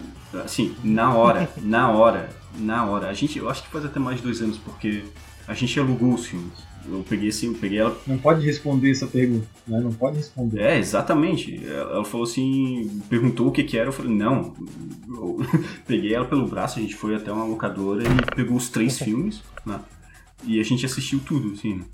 assim, 0.45 0.75
na 0.83 1.15
hora, 1.15 1.49
na 1.63 1.91
hora, 1.91 2.31
na 2.59 2.85
hora. 2.85 3.09
A 3.09 3.15
gente, 3.15 3.39
eu 3.39 3.49
acho 3.49 3.63
que 3.63 3.71
faz 3.71 3.85
até 3.85 3.99
mais 3.99 4.17
de 4.17 4.23
dois 4.23 4.41
anos, 4.43 4.59
porque 4.59 5.05
a 5.47 5.55
gente 5.55 5.79
alugou 5.79 6.15
os 6.15 6.27
filmes. 6.27 6.53
Eu 6.87 7.05
peguei 7.09 7.29
assim, 7.29 7.47
eu 7.47 7.55
peguei 7.55 7.79
ela 7.79 7.97
Não 8.07 8.19
pode 8.19 8.45
responder 8.45 8.91
essa 8.91 9.07
pergunta, 9.07 9.47
né? 9.67 9.81
Não 9.81 9.93
pode 9.93 10.17
responder. 10.17 10.61
é, 10.61 10.79
exatamente. 10.79 11.65
Ela 11.67 12.05
falou 12.05 12.25
assim, 12.25 13.01
perguntou 13.09 13.49
o 13.49 13.53
que 13.53 13.65
que 13.65 13.79
era, 13.79 13.89
eu 13.89 13.93
falei, 13.93 14.13
não. 14.15 14.55
Eu 15.09 15.39
peguei 15.87 16.15
ela 16.15 16.25
pelo 16.27 16.47
braço, 16.47 16.79
a 16.79 16.83
gente 16.83 16.95
foi 16.97 17.15
até 17.15 17.33
uma 17.33 17.45
locadora 17.45 18.03
e 18.03 18.35
pegou 18.37 18.57
os 18.57 18.69
três 18.69 18.99
filmes, 19.01 19.43
né? 19.65 19.81
E 20.45 20.59
a 20.61 20.65
gente 20.65 20.85
assistiu 20.85 21.21
tudo, 21.21 21.53
assim, 21.53 21.77
né? 21.77 21.85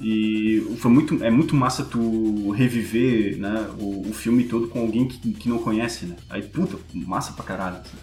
E 0.00 0.64
foi 0.78 0.90
muito, 0.90 1.24
é 1.24 1.30
muito 1.30 1.56
massa 1.56 1.84
tu 1.84 2.50
reviver 2.52 3.36
né, 3.36 3.68
o, 3.80 4.08
o 4.08 4.12
filme 4.12 4.44
todo 4.44 4.68
com 4.68 4.80
alguém 4.80 5.08
que, 5.08 5.32
que 5.32 5.48
não 5.48 5.58
conhece, 5.58 6.06
né? 6.06 6.16
Aí, 6.30 6.42
puta, 6.42 6.78
massa 6.94 7.32
pra 7.32 7.44
caralho. 7.44 7.78
assim. 7.78 7.96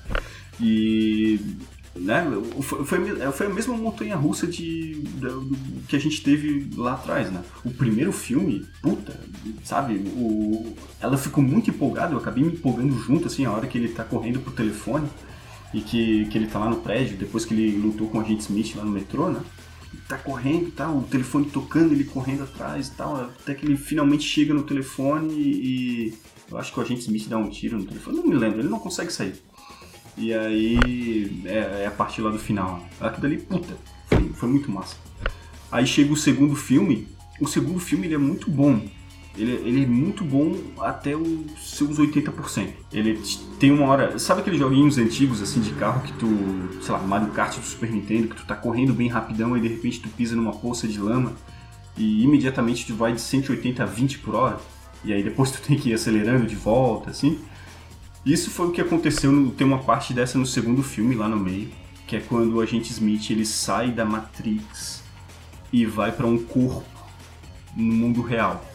E 0.60 1.40
né, 1.96 2.26
foi, 2.62 2.84
foi, 2.86 3.32
foi 3.32 3.48
a 3.48 3.50
mesma 3.50 3.76
montanha 3.78 4.16
russa 4.16 4.46
de, 4.46 4.96
do- 5.20 5.56
que 5.88 5.96
a 5.96 6.00
gente 6.00 6.22
teve 6.22 6.70
lá 6.76 6.94
atrás, 6.94 7.32
né? 7.32 7.42
O 7.64 7.72
primeiro 7.72 8.12
filme, 8.12 8.66
puta, 8.82 9.18
sabe? 9.64 9.96
O, 10.16 10.76
ela 11.00 11.18
ficou 11.18 11.44
muito 11.44 11.70
empolgada, 11.70 12.14
eu 12.14 12.18
acabei 12.18 12.44
me 12.44 12.52
empolgando 12.54 12.94
junto, 13.00 13.28
assim, 13.28 13.46
a 13.46 13.52
hora 13.52 13.68
que 13.68 13.78
ele 13.78 13.90
tá 13.90 14.04
correndo 14.04 14.40
pro 14.42 14.52
telefone 14.52 15.08
e 15.74 15.82
que, 15.82 16.26
que 16.28 16.38
ele 16.38 16.48
tá 16.48 16.60
lá 16.60 16.70
no 16.70 16.78
prédio, 16.78 17.18
depois 17.18 17.46
que 17.46 17.54
ele 17.54 17.78
lutou 17.78 18.08
com 18.10 18.18
o 18.18 18.22
agente 18.22 18.42
Smith 18.44 18.76
lá 18.76 18.84
no 18.84 18.92
metrô, 18.92 19.30
né? 19.30 19.42
Tá 20.08 20.18
correndo 20.18 20.68
e 20.68 20.72
tal, 20.72 20.98
o 20.98 21.04
telefone 21.04 21.46
tocando, 21.50 21.94
ele 21.94 22.04
correndo 22.04 22.44
atrás 22.44 22.88
e 22.90 22.92
tal, 22.92 23.16
até 23.16 23.54
que 23.56 23.66
ele 23.66 23.78
finalmente 23.78 24.24
chega 24.24 24.54
no 24.54 24.64
telefone 24.64 25.34
e. 25.34 26.14
Eu 26.52 26.60
acho 26.60 26.72
que 26.72 26.80
o 26.80 26.84
agente 26.84 27.02
Smith 27.02 27.28
dá 27.28 27.38
um 27.38 27.50
tiro 27.50 27.76
no 27.78 27.86
telefone, 27.86 28.18
não 28.18 28.28
me 28.28 28.36
lembro, 28.36 28.60
ele 28.60 28.70
não 28.70 28.78
consegue 28.80 29.12
sair. 29.12 29.34
E 30.18 30.34
aí 30.34 31.42
é, 31.46 31.84
é 31.84 31.88
a 31.88 31.92
parte 31.92 32.22
lá 32.22 32.32
do 32.32 32.40
final. 32.40 32.84
Aquilo 33.00 33.22
dali, 33.22 33.38
puta, 33.38 33.76
foi, 34.08 34.30
foi 34.30 34.50
muito 34.50 34.72
massa. 34.72 34.96
Aí 35.72 35.86
chega 35.86 36.14
o 36.14 36.18
segundo 36.18 36.56
filme. 36.56 37.08
O 37.40 37.48
segundo 37.48 37.80
filme 37.80 38.08
ele 38.08 38.16
é 38.16 38.18
muito 38.18 38.50
bom. 38.50 38.82
Ele, 39.38 39.52
ele 39.52 39.84
é 39.84 39.88
muito 39.88 40.24
bom 40.24 40.58
até 40.80 41.16
os 41.16 41.76
seus 41.76 42.00
80%. 42.00 42.70
Ele 42.94 43.20
tem 43.60 43.72
uma 43.72 43.86
hora. 43.88 44.18
Sabe 44.18 44.42
aqueles 44.42 44.60
joguinhos 44.60 44.98
antigos 44.98 45.42
assim 45.42 45.60
de 45.60 45.72
carro 45.72 46.02
que 46.02 46.14
tu. 46.14 46.28
Sei 46.82 46.94
lá, 46.94 47.00
Mario 47.00 47.30
Kart 47.30 47.58
do 47.58 47.66
Super 47.66 47.92
Nintendo, 47.92 48.30
que 48.30 48.36
tu 48.38 48.46
tá 48.46 48.56
correndo 48.56 48.94
bem 48.94 49.10
rapidão 49.10 49.58
e 49.58 49.62
de 49.62 49.68
repente 49.68 50.00
tu 50.00 50.08
pisa 50.10 50.36
numa 50.36 50.54
poça 50.54 50.88
de 50.88 51.00
lama 51.00 51.34
e 51.98 52.24
imediatamente 52.24 52.86
tu 52.86 52.96
vai 52.96 53.14
de 53.14 53.22
180 53.22 53.84
a 53.84 53.86
20 53.86 54.20
por 54.20 54.36
hora. 54.36 54.58
E 55.04 55.14
aí 55.14 55.22
depois 55.22 55.52
tu 55.52 55.62
tem 55.62 55.78
que 55.78 55.90
ir 55.90 55.94
acelerando 55.94 56.46
de 56.46 56.56
volta, 56.56 57.10
assim. 57.10 57.40
Isso 58.26 58.50
foi 58.50 58.68
o 58.68 58.72
que 58.72 58.82
aconteceu, 58.82 59.32
no, 59.32 59.52
tem 59.52 59.68
uma 59.68 59.84
parte 59.84 60.14
dessa 60.14 60.38
no 60.38 60.46
segundo 60.46 60.82
filme 60.82 61.14
lá 61.14 61.28
no 61.28 61.38
meio, 61.38 61.70
que 62.08 62.16
é 62.16 62.20
quando 62.20 62.56
o 62.56 62.62
agente 62.62 62.92
Smith 62.92 63.30
ele 63.30 63.46
sai 63.46 63.92
da 63.92 64.04
Matrix 64.04 65.04
e 65.72 65.86
vai 65.86 66.12
pra 66.12 66.26
um 66.26 66.38
corpo 66.38 66.84
no 67.76 67.94
mundo 67.94 68.22
real. 68.22 68.66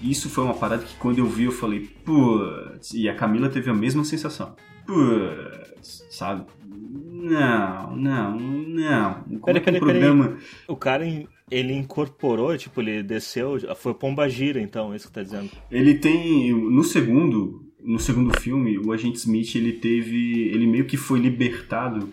Isso 0.00 0.30
foi 0.30 0.44
uma 0.44 0.54
parada 0.54 0.84
que 0.84 0.96
quando 0.96 1.18
eu 1.18 1.26
vi 1.26 1.44
eu 1.44 1.52
falei, 1.52 1.80
putz, 2.04 2.94
e 2.94 3.08
a 3.08 3.14
Camila 3.14 3.48
teve 3.48 3.70
a 3.70 3.74
mesma 3.74 4.04
sensação. 4.04 4.54
Putz, 4.86 6.06
sabe? 6.10 6.46
Não, 6.64 7.96
não, 7.96 8.38
não. 8.38 9.14
Como 9.14 9.40
Peraí, 9.44 9.56
é 9.56 9.60
que 9.60 9.64
peraí, 9.64 9.80
o 9.80 9.84
programa... 9.84 10.36
O 10.68 10.76
cara, 10.76 11.04
ele 11.50 11.72
incorporou, 11.72 12.56
tipo, 12.56 12.80
ele 12.80 13.02
desceu, 13.02 13.58
foi 13.76 13.94
Pomba 13.94 14.28
Gira, 14.28 14.60
então, 14.60 14.92
é 14.92 14.96
isso 14.96 15.08
que 15.08 15.14
tá 15.14 15.22
dizendo. 15.22 15.50
Ele 15.70 15.94
tem 15.94 16.52
no 16.52 16.84
segundo, 16.84 17.65
no 17.86 17.98
segundo 18.00 18.38
filme, 18.40 18.76
o 18.78 18.92
agente 18.92 19.16
Smith 19.18 19.54
ele 19.54 19.72
teve, 19.72 20.48
ele 20.48 20.66
meio 20.66 20.84
que 20.84 20.96
foi 20.96 21.18
libertado. 21.20 22.12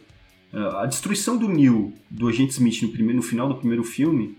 Uh, 0.53 0.77
A 0.77 0.85
destruição 0.85 1.35
do 1.35 1.47
Neo 1.49 1.91
do 2.09 2.27
agente 2.27 2.51
Smith 2.53 2.81
no 2.83 2.89
primeiro, 2.89 3.17
no 3.17 3.23
final 3.23 3.49
do 3.49 3.55
primeiro 3.55 3.83
filme 3.83 4.37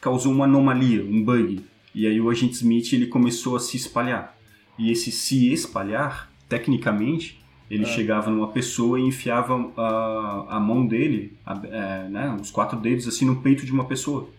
causou 0.00 0.32
uma 0.32 0.44
anomalia, 0.44 1.02
um 1.04 1.22
bug. 1.22 1.60
E 1.94 2.06
aí 2.06 2.20
o 2.20 2.30
agente 2.30 2.54
Smith 2.54 2.92
ele 2.92 3.06
começou 3.08 3.56
a 3.56 3.60
se 3.60 3.76
espalhar. 3.76 4.36
E 4.78 4.92
esse 4.92 5.10
se 5.10 5.52
espalhar, 5.52 6.30
tecnicamente, 6.48 7.40
ele 7.68 7.84
chegava 7.84 8.30
numa 8.30 8.48
pessoa 8.48 9.00
e 9.00 9.02
enfiava 9.02 9.70
a, 9.76 10.56
a 10.56 10.60
mão 10.60 10.86
dele, 10.86 11.32
a- 11.44 11.60
é, 11.64 12.08
né, 12.08 12.36
os 12.40 12.50
quatro 12.52 12.78
dedos 12.78 13.08
assim 13.08 13.24
no 13.26 13.36
peito 13.42 13.66
de 13.66 13.72
uma 13.72 13.84
pessoa. 13.84 14.30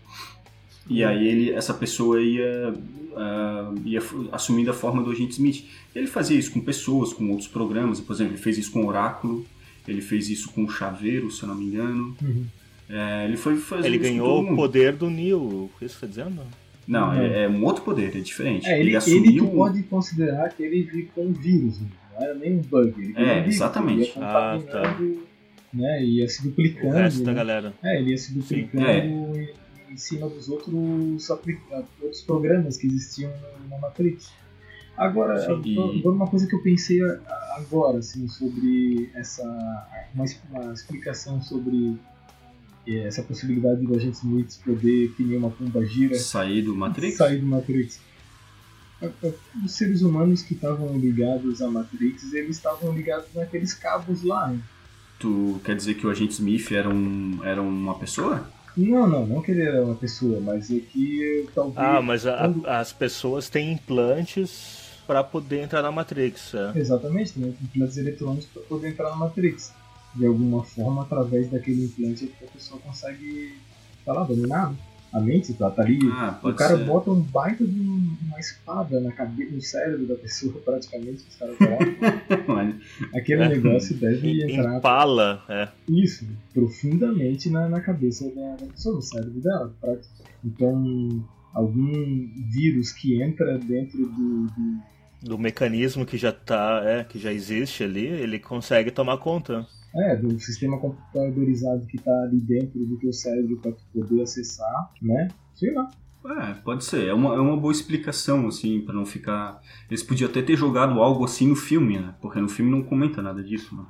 E 0.89 1.03
aí 1.03 1.27
ele, 1.27 1.51
essa 1.51 1.73
pessoa 1.73 2.21
ia, 2.21 2.73
ah, 3.15 3.73
ia 3.85 3.99
f- 3.99 4.27
assumindo 4.31 4.69
a 4.71 4.73
forma 4.73 5.01
do 5.03 5.11
agente 5.11 5.31
Smith. 5.33 5.65
Ele 5.95 6.07
fazia 6.07 6.37
isso 6.37 6.51
com 6.51 6.59
pessoas, 6.61 7.13
com 7.13 7.29
outros 7.29 7.47
programas. 7.47 7.99
Por 7.99 8.13
exemplo, 8.13 8.33
ele 8.33 8.41
fez 8.41 8.57
isso 8.57 8.71
com 8.71 8.83
o 8.83 8.87
Oráculo, 8.87 9.45
ele 9.87 10.01
fez 10.01 10.29
isso 10.29 10.51
com 10.51 10.63
o 10.63 10.69
Chaveiro, 10.69 11.29
se 11.31 11.43
eu 11.43 11.49
não 11.49 11.55
me 11.55 11.65
engano. 11.65 12.15
Uhum. 12.21 12.45
É, 12.89 13.25
ele 13.25 13.37
foi 13.37 13.55
fazendo 13.57 13.85
Ele 13.85 13.97
isso 13.97 14.05
com 14.05 14.17
ganhou 14.17 14.43
o 14.51 14.55
poder 14.55 14.93
do 14.95 15.09
Neo, 15.09 15.41
o 15.41 15.71
que 15.77 15.85
isso 15.85 15.99
tá 15.99 16.07
dizendo? 16.07 16.41
Não, 16.87 17.13
Não. 17.13 17.13
É, 17.13 17.43
é 17.43 17.49
um 17.49 17.63
outro 17.63 17.83
poder, 17.83 18.15
é 18.15 18.19
diferente. 18.19 18.65
É, 18.67 18.79
ele, 18.79 18.89
ele 18.89 18.95
assumiu. 18.97 19.45
tu 19.45 19.51
pode 19.51 19.83
considerar 19.83 20.49
que 20.49 20.63
ele 20.63 20.83
ficou 20.85 21.25
um 21.27 21.33
vírus, 21.33 21.79
né? 21.81 21.87
não 22.15 22.23
era 22.25 22.33
nem 22.33 22.53
um 22.57 22.61
bug. 22.61 22.93
Ele 22.99 23.13
É, 23.15 23.21
um 23.21 23.35
vírus, 23.41 23.55
exatamente. 23.55 23.99
Ele 23.99 24.07
ia 24.07 24.13
contaminando, 24.13 25.19
né? 25.71 26.03
Ia 26.03 26.27
se 26.27 26.41
O 26.41 26.43
duplicando. 26.49 26.93
resto 26.95 27.19
da 27.23 27.31
né? 27.31 27.37
galera. 27.37 27.73
É, 27.83 27.99
ele 28.01 28.09
ia 28.09 28.17
se 28.17 28.33
duplicando 28.33 28.85
É. 28.87 29.53
em, 29.89 29.97
cima 29.97 30.27
dos 30.29 30.49
outros, 30.49 31.29
outros 31.29 32.21
programas 32.25 32.77
que 32.77 32.87
existiam 32.87 33.31
na 33.69 33.77
Matrix. 33.77 34.31
Agora, 34.97 35.41
agora 35.41 36.09
uma 36.09 36.27
coisa 36.27 36.45
que 36.45 36.55
eu 36.55 36.61
pensei 36.61 36.99
agora, 37.55 37.99
assim, 37.99 38.27
sobre 38.27 39.09
essa. 39.15 39.43
Uma, 40.13 40.25
uma 40.49 40.73
explicação 40.73 41.41
sobre 41.41 41.97
eh, 42.85 43.07
essa 43.07 43.21
possibilidade 43.23 43.85
do 43.85 43.95
agente 43.95 44.17
Smith 44.17 44.59
poder, 44.65 45.13
que 45.15 45.23
nem 45.23 45.37
uma 45.37 45.51
pomba 45.51 45.85
gira, 45.85 46.15
Sair 46.15 46.63
do 46.63 46.75
Matrix? 46.75 47.17
sair 47.17 47.37
do 47.37 47.45
Matrix. 47.45 48.01
Os 49.63 49.71
seres 49.71 50.01
humanos 50.01 50.41
que 50.41 50.53
estavam 50.53 50.97
ligados 50.97 51.61
à 51.61 51.69
Matrix, 51.69 52.33
eles 52.33 52.57
estavam 52.57 52.91
ligados 52.91 53.33
naqueles 53.33 53.73
cabos 53.73 54.23
lá. 54.23 54.53
Tu 55.19 55.61
quer 55.63 55.75
dizer 55.75 55.93
que 55.93 56.07
o 56.07 56.09
agente 56.09 56.33
Smith 56.33 56.71
era, 56.71 56.89
um, 56.89 57.39
era 57.43 57.61
uma 57.61 57.97
pessoa? 57.97 58.49
Não, 58.87 59.07
não, 59.07 59.25
não 59.27 59.41
que 59.41 59.51
ele 59.51 59.61
era 59.63 59.83
uma 59.83 59.95
pessoa, 59.95 60.39
mas 60.39 60.71
é 60.71 60.79
que 60.79 61.47
talvez. 61.53 61.77
Ah, 61.77 62.01
mas 62.01 62.25
a- 62.25 62.37
quando- 62.37 62.67
as 62.67 62.93
pessoas 62.93 63.49
têm 63.49 63.73
implantes 63.73 64.79
pra 65.05 65.23
poder 65.23 65.61
entrar 65.63 65.81
na 65.81 65.91
Matrix. 65.91 66.53
É. 66.53 66.71
Exatamente, 66.79 67.33
tem 67.33 67.55
implantes 67.63 67.97
eletrônicos 67.97 68.45
para 68.45 68.61
poder 68.63 68.89
entrar 68.89 69.09
na 69.09 69.15
Matrix. 69.15 69.73
De 70.15 70.25
alguma 70.25 70.63
forma, 70.63 71.01
através 71.03 71.49
daquele 71.49 71.85
implante, 71.85 72.31
a 72.43 72.47
pessoa 72.47 72.79
consegue, 72.81 73.53
sei 74.03 74.13
lá, 74.13 74.23
dominar 74.23 74.73
a 75.11 75.19
mente, 75.19 75.53
tá, 75.53 75.69
tá 75.71 75.81
ali. 75.81 75.99
Ah, 76.11 76.39
o 76.43 76.53
cara 76.53 76.77
ser. 76.77 76.85
bota 76.85 77.09
um 77.11 77.19
baita 77.21 77.65
de 77.65 77.79
um- 77.79 78.15
uma 78.27 78.39
espada 78.39 78.99
na 78.99 79.11
cabeça, 79.11 79.51
no 79.51 79.61
cérebro 79.61 80.05
da 80.07 80.15
pessoa, 80.15 80.53
praticamente, 80.63 81.25
os 81.29 81.35
caras 81.35 81.57
colocam. 81.57 82.79
Aquele 83.15 83.43
É. 83.43 83.49
negócio 83.49 83.95
deve 83.97 84.27
E- 84.27 84.43
entrar 84.43 84.77
Empala, 84.77 85.43
é. 85.49 85.67
isso 85.87 86.27
profundamente 86.53 87.49
na, 87.49 87.67
na 87.67 87.81
cabeça 87.81 88.29
da, 88.35 88.55
da 88.55 88.65
pessoa, 88.67 88.95
no 88.95 89.01
cérebro 89.01 89.39
dela. 89.41 89.73
pra- 89.81 89.97
Então, 90.45 91.25
algum 91.53 92.29
vírus 92.51 92.91
que 92.91 93.21
entra 93.21 93.57
dentro 93.57 93.97
do, 94.05 94.45
do- 94.47 94.79
do 95.21 95.37
mecanismo 95.37 96.05
que 96.05 96.17
já 96.17 96.31
tá, 96.31 96.81
é, 96.83 97.03
que 97.03 97.19
já 97.19 97.31
existe 97.31 97.83
ali, 97.83 98.05
ele 98.05 98.39
consegue 98.39 98.91
tomar 98.91 99.17
conta. 99.17 99.65
É, 99.95 100.15
do 100.15 100.39
sistema 100.39 100.79
computadorizado 100.79 101.85
que 101.87 101.97
tá 101.97 102.11
ali 102.23 102.39
dentro 102.39 102.79
do 102.85 102.97
teu 102.99 103.11
cérebro 103.11 103.57
para 103.57 103.71
poder 103.93 104.21
acessar, 104.21 104.91
né? 105.01 105.29
Sei 105.55 105.73
lá. 105.73 105.89
É, 106.25 106.53
pode 106.63 106.83
ser. 106.83 107.07
É 107.07 107.13
uma, 107.13 107.33
é 107.35 107.39
uma 107.39 107.57
boa 107.57 107.71
explicação, 107.71 108.47
assim, 108.47 108.81
para 108.81 108.93
não 108.93 109.05
ficar. 109.05 109.61
Eles 109.89 110.03
podiam 110.03 110.29
até 110.29 110.41
ter 110.41 110.57
jogado 110.57 111.01
algo 111.01 111.23
assim 111.23 111.47
no 111.47 111.55
filme, 111.55 111.97
né? 111.97 112.13
Porque 112.21 112.39
no 112.39 112.49
filme 112.49 112.69
não 112.69 112.83
comenta 112.83 113.21
nada 113.21 113.41
disso, 113.41 113.75
né? 113.75 113.83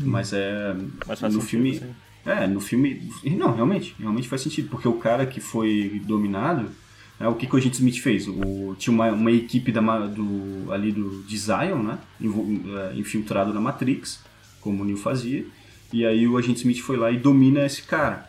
Hum. 0.00 0.04
Mas 0.06 0.32
é. 0.32 0.74
Mas 1.06 1.20
faz 1.20 1.34
no 1.34 1.40
sentido, 1.40 1.62
filme. 1.62 1.78
sim. 1.78 1.94
É, 2.24 2.46
no 2.46 2.60
filme. 2.60 3.10
Não, 3.36 3.54
realmente. 3.54 3.94
Realmente 3.98 4.28
faz 4.28 4.42
sentido. 4.42 4.68
Porque 4.70 4.86
o 4.88 4.98
cara 4.98 5.26
que 5.26 5.40
foi 5.40 6.00
dominado. 6.04 6.70
Né, 7.18 7.28
o 7.28 7.34
que, 7.34 7.46
que 7.46 7.54
o 7.54 7.58
Agente 7.58 7.76
Smith 7.76 7.98
fez? 7.98 8.28
O, 8.28 8.74
tinha 8.78 8.92
uma, 8.92 9.10
uma 9.10 9.30
equipe 9.30 9.72
da, 9.72 9.80
do, 10.06 10.72
ali 10.72 10.92
do 10.92 11.22
de 11.22 11.36
Zion, 11.36 11.82
né? 11.82 11.98
É, 12.20 12.98
Infiltrado 12.98 13.52
na 13.52 13.60
Matrix, 13.60 14.22
como 14.60 14.82
o 14.82 14.86
Neo 14.86 14.96
fazia. 14.96 15.46
E 15.92 16.04
aí 16.04 16.26
o 16.26 16.36
Agente 16.36 16.58
Smith 16.58 16.80
foi 16.80 16.96
lá 16.96 17.10
e 17.10 17.18
domina 17.18 17.64
esse 17.64 17.82
cara. 17.82 18.28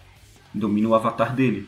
Domina 0.53 0.88
o 0.88 0.95
avatar 0.95 1.35
dele. 1.35 1.68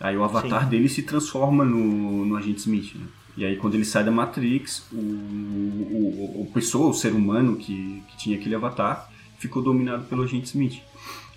Aí 0.00 0.16
o 0.16 0.24
avatar 0.24 0.64
Sim. 0.64 0.70
dele 0.70 0.88
se 0.88 1.02
transforma 1.02 1.64
no, 1.64 2.26
no 2.26 2.36
Agente 2.36 2.60
Smith. 2.60 2.94
Né? 2.94 3.06
E 3.36 3.44
aí 3.44 3.56
quando 3.56 3.74
ele 3.74 3.84
sai 3.84 4.04
da 4.04 4.10
Matrix, 4.10 4.86
o, 4.92 4.96
o, 4.96 6.38
o, 6.38 6.42
o 6.42 6.50
pessoa, 6.52 6.90
o 6.90 6.94
ser 6.94 7.12
humano 7.12 7.56
que, 7.56 8.02
que 8.08 8.16
tinha 8.16 8.36
aquele 8.36 8.54
avatar, 8.54 9.08
ficou 9.38 9.62
dominado 9.62 10.04
pelo 10.04 10.22
Agente 10.22 10.46
Smith. 10.46 10.82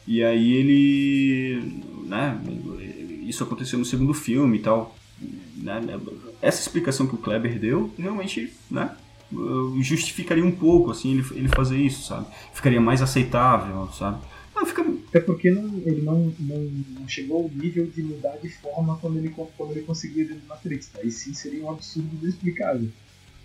E 0.07 0.23
aí 0.23 0.53
ele. 0.53 1.82
Né, 2.06 2.40
isso 3.27 3.43
aconteceu 3.43 3.77
no 3.80 3.85
segundo 3.85 4.14
filme 4.14 4.57
e 4.57 4.61
tal. 4.61 4.95
Né, 5.56 5.81
essa 6.41 6.61
explicação 6.61 7.07
que 7.07 7.15
o 7.15 7.18
Kleber 7.18 7.57
deu 7.57 7.93
realmente 7.97 8.53
né, 8.69 8.95
justificaria 9.81 10.45
um 10.45 10.52
pouco 10.52 10.91
assim, 10.91 11.14
ele, 11.14 11.26
ele 11.31 11.47
fazer 11.47 11.77
isso, 11.77 12.07
sabe? 12.07 12.27
Ficaria 12.53 12.81
mais 12.81 13.02
aceitável, 13.02 13.88
sabe? 13.93 14.22
Não, 14.56 14.65
fica, 14.65 14.85
Até 15.10 15.19
porque 15.19 15.52
não, 15.52 15.65
ele 15.85 16.02
não, 16.02 16.34
não, 16.39 16.57
não 16.99 17.07
chegou 17.07 17.43
ao 17.43 17.49
nível 17.49 17.88
de 17.88 18.02
mudar 18.02 18.38
de 18.41 18.49
forma 18.49 18.97
quando 18.97 19.18
ele, 19.18 19.30
quando 19.30 19.72
ele 19.72 19.81
conseguia 19.81 20.23
dentro 20.26 20.41
do 20.41 20.47
Matrix. 20.47 20.91
Aí 20.95 21.11
sim 21.11 21.34
seria 21.34 21.64
um 21.64 21.69
absurdo 21.69 22.10
inexplicável. 22.22 22.88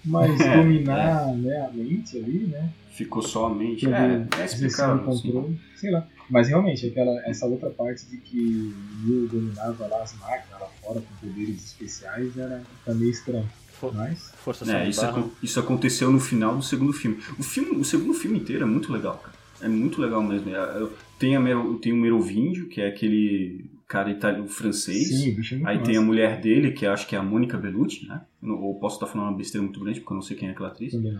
Mas 0.04 0.38
É, 0.40 0.56
dominar 0.56 1.34
Né, 1.34 1.66
a 1.66 1.70
mente 1.72 2.16
ali, 2.16 2.46
né? 2.46 2.72
ficou 2.92 3.22
só 3.22 3.46
a 3.46 3.54
mente. 3.54 3.86
É, 3.86 4.26
é 4.38 4.44
explicável. 4.44 5.10
assim. 5.10 5.58
sei 5.76 5.90
lá. 5.90 6.06
Mas 6.30 6.48
realmente, 6.48 6.86
aquela, 6.86 7.20
essa 7.26 7.44
outra 7.46 7.68
parte 7.70 8.06
de 8.06 8.16
que 8.18 8.72
o 9.04 9.08
Neo 9.08 9.26
dominava 9.28 9.86
lá 9.86 10.02
as 10.02 10.14
máquinas 10.18 10.60
lá 10.60 10.68
fora 10.82 11.00
com 11.00 11.26
poderes 11.28 11.64
especiais 11.64 12.36
era 12.38 12.62
tá 12.84 12.94
meio 12.94 13.10
estranho. 13.10 13.48
For- 13.72 13.94
Mas, 13.94 14.30
Força 14.36 14.70
É, 14.76 14.88
isso, 14.88 15.04
acon- 15.04 15.30
isso 15.42 15.58
aconteceu 15.58 16.10
no 16.12 16.20
final 16.20 16.56
do 16.56 16.62
segundo 16.62 16.92
filme. 16.92 17.18
O 17.38 17.42
filme, 17.42 17.76
o 17.80 17.84
segundo 17.84 18.12
filme 18.14 18.38
inteiro 18.38 18.62
é 18.62 18.66
muito 18.66 18.92
legal, 18.92 19.16
cara. 19.18 19.34
É 19.62 19.68
muito 19.68 20.00
legal 20.00 20.22
mesmo. 20.22 20.54
É, 20.54 20.86
Tem, 21.18 21.34
a 21.36 21.40
Mero, 21.40 21.74
tem 21.78 21.92
o 21.92 21.96
Merovíndio, 21.96 22.68
que 22.68 22.80
é 22.80 22.88
aquele 22.88 23.64
cara 23.88 24.10
italiano 24.10 24.46
francês. 24.48 25.08
sim, 25.08 25.34
bicho 25.34 25.54
Aí 25.56 25.76
massa. 25.76 25.80
tem 25.80 25.96
a 25.96 26.00
mulher 26.00 26.40
dele, 26.40 26.70
que 26.72 26.86
acho 26.86 27.06
que 27.08 27.16
é 27.16 27.18
a 27.18 27.22
Mônica 27.22 27.58
Bellucci, 27.58 28.06
né? 28.06 28.20
Ou 28.42 28.78
posso 28.78 28.96
estar 28.96 29.06
falando 29.06 29.28
uma 29.30 29.36
besteira 29.36 29.62
muito 29.62 29.80
grande, 29.80 30.00
porque 30.00 30.12
eu 30.12 30.16
não 30.16 30.22
sei 30.22 30.36
quem 30.36 30.48
é 30.48 30.52
aquela 30.52 30.68
atriz. 30.68 30.92
Também 30.92 31.18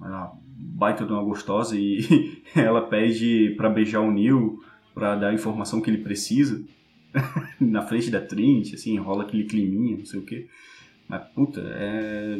ela 0.00 0.32
baita 0.56 1.04
de 1.04 1.12
uma 1.12 1.22
gostosa 1.22 1.76
e 1.78 2.42
ela 2.54 2.82
pede 2.82 3.54
pra 3.56 3.68
beijar 3.70 4.00
o 4.00 4.10
Neil 4.10 4.60
pra 4.94 5.14
dar 5.16 5.28
a 5.30 5.34
informação 5.34 5.80
que 5.80 5.90
ele 5.90 6.02
precisa. 6.02 6.64
Na 7.60 7.82
frente 7.82 8.10
da 8.10 8.20
Trinity, 8.20 8.74
assim, 8.74 8.96
rola 8.98 9.24
aquele 9.24 9.44
climinha, 9.44 9.96
não 9.98 10.04
sei 10.04 10.20
o 10.20 10.24
quê. 10.24 10.46
Mas, 11.08 11.24
puta, 11.34 11.60
é... 11.64 12.38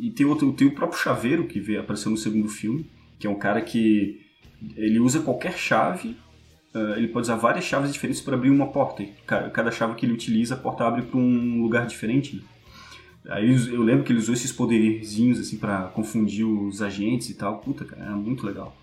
E 0.00 0.10
tem, 0.14 0.26
outro, 0.26 0.52
tem 0.52 0.66
o 0.68 0.74
próprio 0.74 0.98
chaveiro 1.00 1.46
que 1.46 1.58
veio, 1.60 1.80
apareceu 1.80 2.10
no 2.10 2.16
segundo 2.16 2.48
filme, 2.48 2.84
que 3.18 3.26
é 3.26 3.30
um 3.30 3.38
cara 3.38 3.60
que 3.62 4.20
ele 4.76 4.98
usa 5.00 5.20
qualquer 5.20 5.56
chave, 5.56 6.14
ah, 6.74 6.94
ele 6.96 7.08
pode 7.08 7.24
usar 7.24 7.36
várias 7.36 7.64
chaves 7.64 7.92
diferentes 7.92 8.20
para 8.20 8.36
abrir 8.36 8.50
uma 8.50 8.68
porta. 8.68 9.02
E 9.02 9.06
ca- 9.26 9.48
cada 9.50 9.70
chave 9.70 9.94
que 9.94 10.04
ele 10.04 10.12
utiliza, 10.12 10.54
a 10.54 10.58
porta 10.58 10.84
abre 10.84 11.02
para 11.02 11.18
um 11.18 11.62
lugar 11.62 11.86
diferente. 11.86 12.42
Aí 13.28 13.50
eu 13.72 13.82
lembro 13.82 14.04
que 14.04 14.12
ele 14.12 14.18
usou 14.18 14.34
esses 14.34 14.50
poderzinhos 14.50 15.38
assim 15.38 15.56
para 15.56 15.84
confundir 15.88 16.44
os 16.44 16.82
agentes 16.82 17.30
e 17.30 17.34
tal. 17.34 17.58
Puta, 17.58 17.84
cara, 17.84 18.02
era 18.02 18.16
muito 18.16 18.44
legal. 18.44 18.76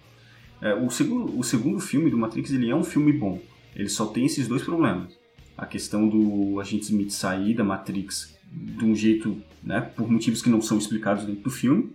É, 0.62 0.74
o, 0.74 0.90
segundo, 0.90 1.38
o 1.38 1.44
segundo 1.44 1.80
filme 1.80 2.10
do 2.10 2.18
Matrix 2.18 2.52
ele 2.52 2.70
é 2.70 2.76
um 2.76 2.84
filme 2.84 3.12
bom. 3.12 3.42
Ele 3.76 3.90
só 3.90 4.06
tem 4.06 4.26
esses 4.26 4.48
dois 4.48 4.64
problemas. 4.64 5.18
A 5.58 5.66
questão 5.66 6.08
do 6.08 6.60
agente 6.60 6.86
Smith 6.86 7.12
sair 7.12 7.54
da 7.54 7.64
Matrix 7.64 8.38
de 8.52 8.84
um 8.84 8.96
jeito, 8.96 9.42
né, 9.62 9.82
por 9.82 10.10
motivos 10.10 10.42
que 10.42 10.50
não 10.50 10.62
são 10.62 10.78
explicados 10.78 11.26
dentro 11.26 11.44
do 11.44 11.50
filme. 11.50 11.92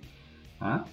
Tá? 0.58 0.84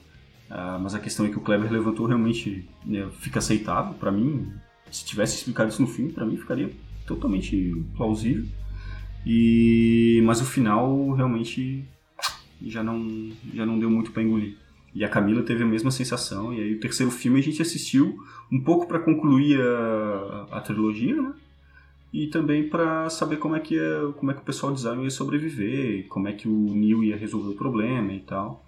Ah, 0.50 0.80
mas 0.82 0.94
a 0.96 1.00
questão 1.00 1.26
é 1.26 1.30
que 1.30 1.38
o 1.38 1.42
Kleber 1.42 1.72
levantou 1.72 2.06
realmente 2.06 2.68
né, 2.86 3.10
fica 3.20 3.40
aceitável 3.40 3.94
para 3.94 4.12
mim. 4.12 4.52
Se 4.90 5.06
tivesse 5.06 5.38
explicado 5.38 5.70
isso 5.70 5.82
no 5.82 5.88
filme, 5.88 6.12
para 6.12 6.26
mim 6.26 6.36
ficaria 6.38 6.72
totalmente 7.06 7.74
plausível. 7.96 8.46
E 9.26 10.22
mas 10.24 10.42
o 10.42 10.46
final 10.46 11.12
realmente 11.12 11.84
já 12.66 12.84
não 12.84 13.32
já 13.54 13.66
não 13.66 13.80
deu 13.80 13.90
muito 13.90 14.12
para 14.12 14.24
engolir. 14.24 14.56
E 14.94 15.06
a 15.06 15.10
Camila 15.10 15.42
teve 15.44 15.64
a 15.64 15.68
mesma 15.68 15.92
sensação. 15.92 16.54
E 16.54 16.60
aí 16.60 16.74
o 16.76 16.80
terceiro 16.80 17.12
filme 17.12 17.40
a 17.40 17.44
gente 17.44 17.62
assistiu 17.62 18.18
um 18.52 18.60
pouco 18.60 18.88
para 18.88 19.00
concluir 19.00 19.60
a, 19.62 20.48
a 20.52 20.62
trilogia, 20.62 21.16
né? 21.22 21.34
E 22.14 22.28
também 22.28 22.68
para 22.68 23.10
saber 23.10 23.38
como 23.38 23.56
é 23.56 23.60
que 23.60 23.78
como 24.18 24.32
é 24.32 24.34
que 24.34 24.42
o 24.42 24.46
pessoal 24.46 24.74
de 24.74 24.82
Zion 24.82 25.04
ia 25.04 25.10
sobreviver, 25.10 26.08
como 26.10 26.28
é 26.28 26.34
que 26.34 26.48
o 26.48 26.76
Neo 26.76 27.04
ia 27.04 27.16
resolver 27.16 27.50
o 27.50 27.58
problema 27.58 28.12
e 28.14 28.20
tal. 28.20 28.66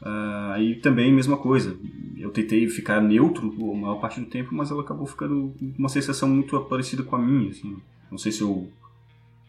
Ah, 0.00 0.52
Aí 0.54 0.76
também 0.76 1.12
mesma 1.12 1.36
coisa. 1.36 1.76
Eu 2.16 2.30
tentei 2.30 2.68
ficar 2.68 3.00
neutro 3.00 3.54
a 3.72 3.76
maior 3.76 4.00
parte 4.00 4.20
do 4.20 4.26
tempo, 4.26 4.54
mas 4.54 4.70
ela 4.70 4.82
acabou 4.82 5.06
ficando 5.06 5.54
uma 5.78 5.88
sensação 5.88 6.28
muito 6.28 6.58
parecida 6.62 7.02
com 7.02 7.16
a 7.16 7.18
minha. 7.18 7.50
Assim. 7.50 7.76
Não 8.10 8.18
sei 8.18 8.32
se 8.32 8.42
eu 8.42 8.68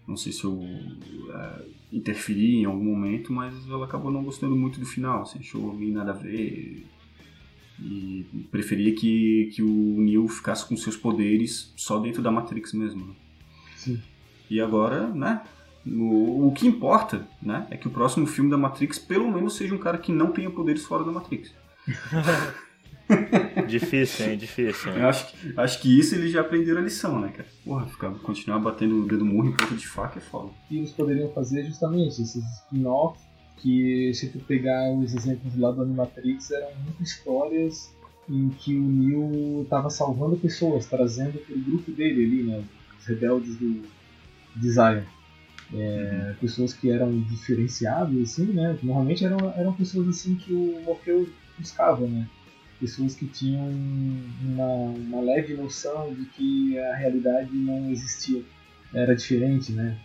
não 0.07 0.17
sei 0.17 0.31
se 0.31 0.43
eu 0.43 0.61
ah, 1.31 1.61
interferi 1.91 2.57
em 2.57 2.65
algum 2.65 2.83
momento, 2.83 3.31
mas 3.31 3.53
ela 3.69 3.85
acabou 3.85 4.11
não 4.11 4.23
gostando 4.23 4.55
muito 4.55 4.79
do 4.79 4.85
final. 4.85 5.23
Assim, 5.23 5.39
achou 5.39 5.73
meio 5.73 5.93
nada 5.93 6.11
a 6.11 6.15
ver 6.15 6.85
e 7.79 8.25
preferia 8.51 8.93
que, 8.93 9.49
que 9.53 9.61
o 9.61 10.01
Neo 10.01 10.27
ficasse 10.27 10.65
com 10.65 10.77
seus 10.77 10.95
poderes 10.95 11.73
só 11.75 11.99
dentro 11.99 12.21
da 12.21 12.31
Matrix 12.31 12.73
mesmo. 12.73 13.07
né? 13.07 13.13
Sim. 13.75 14.01
E 14.49 14.61
agora, 14.61 15.07
né? 15.07 15.41
O, 15.85 16.47
o 16.47 16.53
que 16.53 16.67
importa, 16.67 17.27
né? 17.41 17.67
É 17.69 17.77
que 17.77 17.87
o 17.87 17.91
próximo 17.91 18.25
filme 18.25 18.49
da 18.49 18.57
Matrix 18.57 18.99
pelo 18.99 19.31
menos 19.31 19.55
seja 19.55 19.75
um 19.75 19.79
cara 19.79 19.97
que 19.97 20.11
não 20.11 20.31
tenha 20.31 20.49
poderes 20.49 20.85
fora 20.85 21.03
da 21.03 21.11
Matrix. 21.11 21.53
Difícil, 23.67 24.25
hein? 24.31 24.37
Difícil, 24.37 24.91
hein? 24.91 24.99
Eu 24.99 25.07
acho, 25.07 25.27
que- 25.31 25.53
acho 25.57 25.81
que 25.81 25.99
isso 25.99 26.15
eles 26.15 26.31
já 26.31 26.41
aprenderam 26.41 26.79
a 26.79 26.83
lição, 26.83 27.19
né, 27.19 27.29
cara? 27.29 27.47
Porra, 27.63 27.87
ficar, 27.87 28.11
continuar 28.19 28.59
batendo 28.59 29.03
o 29.03 29.07
dedo 29.07 29.25
murro 29.25 29.49
em 29.49 29.55
ponta 29.55 29.75
de 29.75 29.87
faca 29.87 30.19
é 30.19 30.21
foda. 30.21 30.49
que 30.67 30.77
eles 30.77 30.91
poderiam 30.91 31.29
fazer 31.33 31.63
justamente 31.65 32.21
esses 32.21 32.35
spin-off 32.35 33.19
que 33.57 34.11
se 34.13 34.29
tu 34.29 34.39
pegar 34.39 34.91
os 34.91 35.13
exemplos 35.13 35.55
lá 35.57 35.71
do 35.71 35.81
Animatrix 35.83 36.51
eram 36.51 36.67
muitas 36.83 37.07
histórias 37.09 37.93
em 38.29 38.49
que 38.49 38.75
o 38.75 38.81
Neo 38.81 39.63
estava 39.63 39.89
salvando 39.89 40.35
pessoas, 40.37 40.85
trazendo 40.85 41.37
pro 41.39 41.57
grupo 41.59 41.91
dele 41.91 42.23
ali, 42.25 42.43
né, 42.43 42.63
os 42.99 43.05
rebeldes 43.05 43.55
do 43.57 43.83
de 44.55 44.69
Zion. 44.71 45.01
É, 45.73 46.35
Pessoas 46.39 46.73
que 46.73 46.89
eram 46.91 47.19
diferenciadas, 47.21 48.15
assim, 48.21 48.45
né? 48.45 48.77
Normalmente 48.83 49.25
eram, 49.25 49.37
eram 49.57 49.73
pessoas 49.73 50.07
assim 50.09 50.35
que 50.35 50.53
o 50.53 50.81
Morfeu 50.85 51.27
buscava, 51.57 52.05
né? 52.05 52.27
Pessoas 52.83 53.15
que 53.15 53.27
tinham 53.27 53.65
uma, 54.41 54.67
uma 54.67 55.21
leve 55.21 55.53
noção 55.53 56.13
de 56.13 56.25
que 56.25 56.77
a 56.77 56.93
realidade 56.95 57.55
não 57.55 57.89
existia, 57.89 58.43
era 58.93 59.15
diferente, 59.15 59.71
né? 59.71 59.97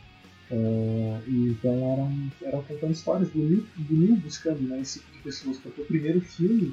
E 1.26 1.48
então 1.50 1.72
eram, 1.92 2.30
eram 2.40 2.62
contando 2.62 2.92
histórias 2.92 3.28
do 3.30 3.40
Neil, 3.40 3.66
do 3.76 3.96
Neil 3.96 4.16
buscando 4.18 4.60
né, 4.60 4.80
esse 4.80 5.00
tipo 5.00 5.10
de 5.10 5.18
pessoas, 5.24 5.58
porque 5.58 5.80
o 5.80 5.86
primeiro 5.86 6.20
filme 6.20 6.72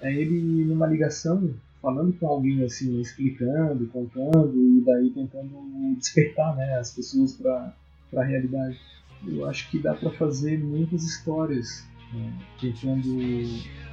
é 0.00 0.12
ele 0.12 0.40
numa 0.64 0.88
ligação 0.88 1.54
falando 1.80 2.12
com 2.14 2.26
alguém 2.26 2.64
assim, 2.64 3.00
explicando, 3.00 3.86
contando 3.86 4.56
e 4.56 4.80
daí 4.84 5.10
tentando 5.10 5.94
despertar 5.96 6.56
né, 6.56 6.78
as 6.80 6.92
pessoas 6.92 7.34
para 7.34 7.72
a 8.16 8.24
realidade. 8.24 8.76
Eu 9.24 9.48
acho 9.48 9.70
que 9.70 9.78
dá 9.78 9.94
para 9.94 10.10
fazer 10.10 10.58
muitas 10.58 11.04
histórias 11.04 11.86
né, 12.12 12.32
tentando 12.60 13.16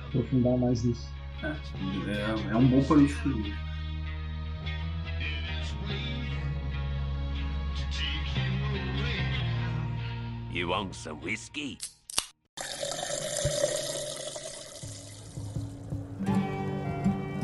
aprofundar 0.07 0.57
mais 0.57 0.83
nisso. 0.83 1.20
É, 1.43 2.51
é 2.51 2.55
um 2.55 2.67
bom 2.67 2.83
pano 2.83 3.05
de 3.07 3.13
fundo. 3.13 3.51
You 10.51 10.67
want 10.69 10.93
some 10.93 11.19
whiskey? 11.21 11.77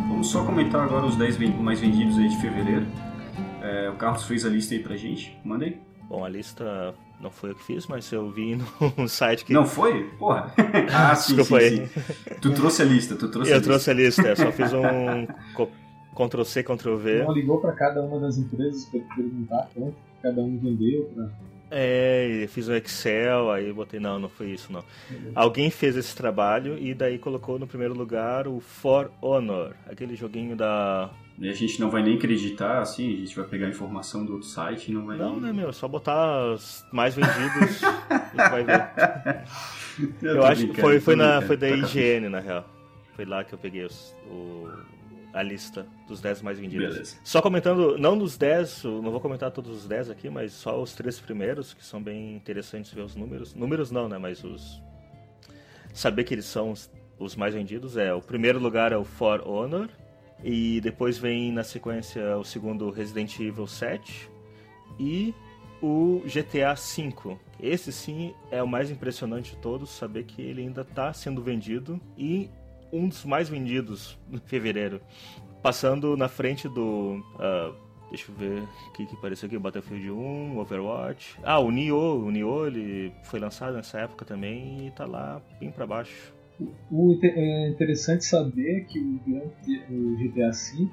Vamos 0.09 0.27
só 0.31 0.43
comentar 0.45 0.81
agora 0.83 1.05
os 1.05 1.15
10 1.15 1.37
ven- 1.37 1.51
mais 1.57 1.79
vendidos 1.79 2.17
aí 2.17 2.27
de 2.29 2.37
fevereiro. 2.37 2.85
É, 3.61 3.89
o 3.89 3.95
Carlos 3.95 4.23
fez 4.23 4.45
a 4.45 4.49
lista 4.49 4.73
aí 4.73 4.79
pra 4.81 4.95
gente. 4.95 5.37
Manda 5.43 5.65
aí. 5.65 5.79
Bom, 6.09 6.23
a 6.23 6.29
lista 6.29 6.93
Não 7.19 7.31
foi 7.31 7.49
eu 7.51 7.55
que 7.55 7.63
fiz, 7.63 7.87
mas 7.87 8.11
eu 8.11 8.29
vi 8.29 8.55
num 8.97 9.07
site 9.09 9.43
que. 9.43 9.53
Não 9.53 9.65
foi? 9.65 10.03
Porra. 10.19 10.53
Ah, 10.93 11.15
sim, 11.15 11.35
Desculpa 11.35 11.61
sim, 11.61 11.65
aí. 11.81 11.87
sim. 11.87 12.35
Tu 12.41 12.53
trouxe 12.53 12.81
a 12.81 12.85
lista, 12.85 13.15
tu 13.15 13.27
trouxe 13.29 13.51
a 13.51 13.55
Eu 13.55 13.57
lista. 13.57 13.69
trouxe 13.71 13.89
a 13.89 13.93
lista, 13.93 14.27
é, 14.27 14.35
só 14.35 14.51
fiz 14.51 14.71
um 14.73 15.27
Ctrl 16.15 16.43
C, 16.43 16.63
Ctrl 16.63 16.95
V. 16.95 17.21
Então 17.21 17.33
ligou 17.33 17.59
para 17.59 17.73
cada 17.73 18.01
uma 18.01 18.19
das 18.19 18.37
empresas 18.37 18.85
para 18.85 18.99
perguntar 19.15 19.67
quanto 19.73 19.95
cada 20.21 20.41
um 20.41 20.57
vendeu. 20.57 21.05
Pra... 21.15 21.29
É, 21.69 22.45
fiz 22.49 22.69
um 22.69 22.73
Excel, 22.75 23.51
aí 23.51 23.73
botei. 23.73 23.99
Não, 23.99 24.17
não 24.19 24.29
foi 24.29 24.51
isso 24.51 24.71
não. 24.71 24.83
Alguém 25.35 25.69
fez 25.69 25.95
esse 25.97 26.15
trabalho 26.15 26.77
e 26.77 26.93
daí 26.93 27.17
colocou 27.19 27.59
no 27.59 27.67
primeiro 27.67 27.93
lugar 27.93 28.47
o 28.47 28.59
For 28.59 29.11
Honor, 29.21 29.73
aquele 29.89 30.15
joguinho 30.15 30.55
da. 30.55 31.09
E 31.39 31.47
a 31.49 31.53
gente 31.53 31.79
não 31.79 31.89
vai 31.91 32.01
nem 32.01 32.15
acreditar, 32.17 32.81
assim, 32.81 33.13
a 33.13 33.17
gente 33.17 33.35
vai 33.35 33.45
pegar 33.45 33.67
a 33.67 33.69
informação 33.69 34.25
do 34.25 34.33
outro 34.33 34.47
site 34.47 34.89
e 34.89 34.93
não 34.93 35.05
vai 35.05 35.17
Não, 35.17 35.33
nem... 35.33 35.41
né, 35.41 35.53
meu? 35.53 35.69
É 35.69 35.71
só 35.71 35.87
botar 35.87 36.53
os 36.53 36.83
mais 36.91 37.13
vendidos 37.15 37.81
e 38.33 38.37
vai 38.37 38.63
ver. 38.63 38.89
Eu, 40.21 40.35
Eu 40.37 40.43
acho 40.45 40.67
que 40.67 40.81
foi, 40.81 40.99
foi, 40.99 41.15
na, 41.15 41.41
foi 41.41 41.55
da 41.55 41.67
tá. 41.69 41.75
IGN, 41.75 42.29
na 42.29 42.39
real. 42.39 42.65
Foi 43.15 43.23
lá 43.25 43.43
que 43.43 43.53
eu 43.53 43.57
peguei 43.59 43.83
os- 43.83 44.15
o, 44.31 44.67
a 45.31 45.43
lista 45.43 45.85
dos 46.07 46.19
10 46.21 46.41
mais 46.41 46.57
vendidos. 46.59 46.87
Beleza. 46.93 47.17
Só 47.23 47.39
comentando, 47.39 47.97
não 47.99 48.17
dos 48.17 48.35
10, 48.35 48.83
eu 48.85 49.01
não 49.03 49.11
vou 49.11 49.19
comentar 49.21 49.51
todos 49.51 49.71
os 49.77 49.87
10 49.87 50.09
aqui, 50.09 50.29
mas 50.31 50.53
só 50.53 50.81
os 50.81 50.93
três 50.93 51.19
primeiros, 51.19 51.71
que 51.73 51.85
são 51.85 52.01
bem 52.01 52.35
interessantes 52.35 52.91
ver 52.91 53.01
os 53.01 53.15
números. 53.15 53.53
Números 53.53 53.91
não, 53.91 54.09
né? 54.09 54.17
Mas 54.17 54.43
os. 54.43 54.81
Saber 55.93 56.23
que 56.23 56.33
eles 56.33 56.45
são 56.45 56.71
os, 56.71 56.89
os 57.19 57.35
mais 57.35 57.53
vendidos 57.53 57.95
é. 57.95 58.11
O 58.13 58.21
primeiro 58.21 58.57
lugar 58.59 58.91
é 58.91 58.97
o 58.97 59.03
For 59.03 59.47
Honor. 59.47 59.87
E 60.43 60.79
depois 60.81 61.17
vem 61.17 61.51
na 61.51 61.63
sequência 61.63 62.37
o 62.37 62.43
segundo 62.43 62.89
Resident 62.91 63.39
Evil 63.39 63.67
7. 63.67 64.29
E 64.99 65.33
o 65.81 66.21
GTA 66.25 66.73
V. 66.73 67.37
Esse 67.59 67.91
sim 67.91 68.33
é 68.51 68.61
o 68.61 68.67
mais 68.67 68.91
impressionante 68.91 69.55
de 69.55 69.57
todos, 69.57 69.89
saber 69.89 70.23
que 70.23 70.41
ele 70.41 70.61
ainda 70.61 70.81
está 70.81 71.11
sendo 71.13 71.41
vendido 71.41 71.99
e 72.17 72.49
um 72.91 73.07
dos 73.07 73.25
mais 73.25 73.49
vendidos 73.49 74.17
em 74.31 74.37
fevereiro. 74.37 75.01
Passando 75.61 76.15
na 76.15 76.27
frente 76.27 76.67
do. 76.69 77.23
ah, 77.39 77.73
deixa 78.09 78.31
eu 78.31 78.35
ver 78.35 78.61
o 78.61 78.91
que, 78.93 79.05
que 79.05 79.15
apareceu 79.15 79.47
aqui: 79.47 79.57
Battlefield 79.57 80.11
1, 80.11 80.57
Overwatch. 80.57 81.39
Ah, 81.43 81.59
o 81.59 81.71
Nioh. 81.71 82.23
O 82.23 82.31
Nioh 82.31 82.67
ele 82.67 83.11
foi 83.23 83.39
lançado 83.39 83.75
nessa 83.75 83.99
época 83.99 84.23
também 84.23 84.87
e 84.87 84.91
tá 84.91 85.05
lá 85.05 85.41
bem 85.59 85.71
pra 85.71 85.85
baixo. 85.85 86.36
O 86.91 87.17
é 87.21 87.69
interessante 87.69 88.25
saber 88.25 88.85
que 88.85 88.99
o, 88.99 89.19
o 89.91 90.15
GTA 90.17 90.51
V 90.51 90.87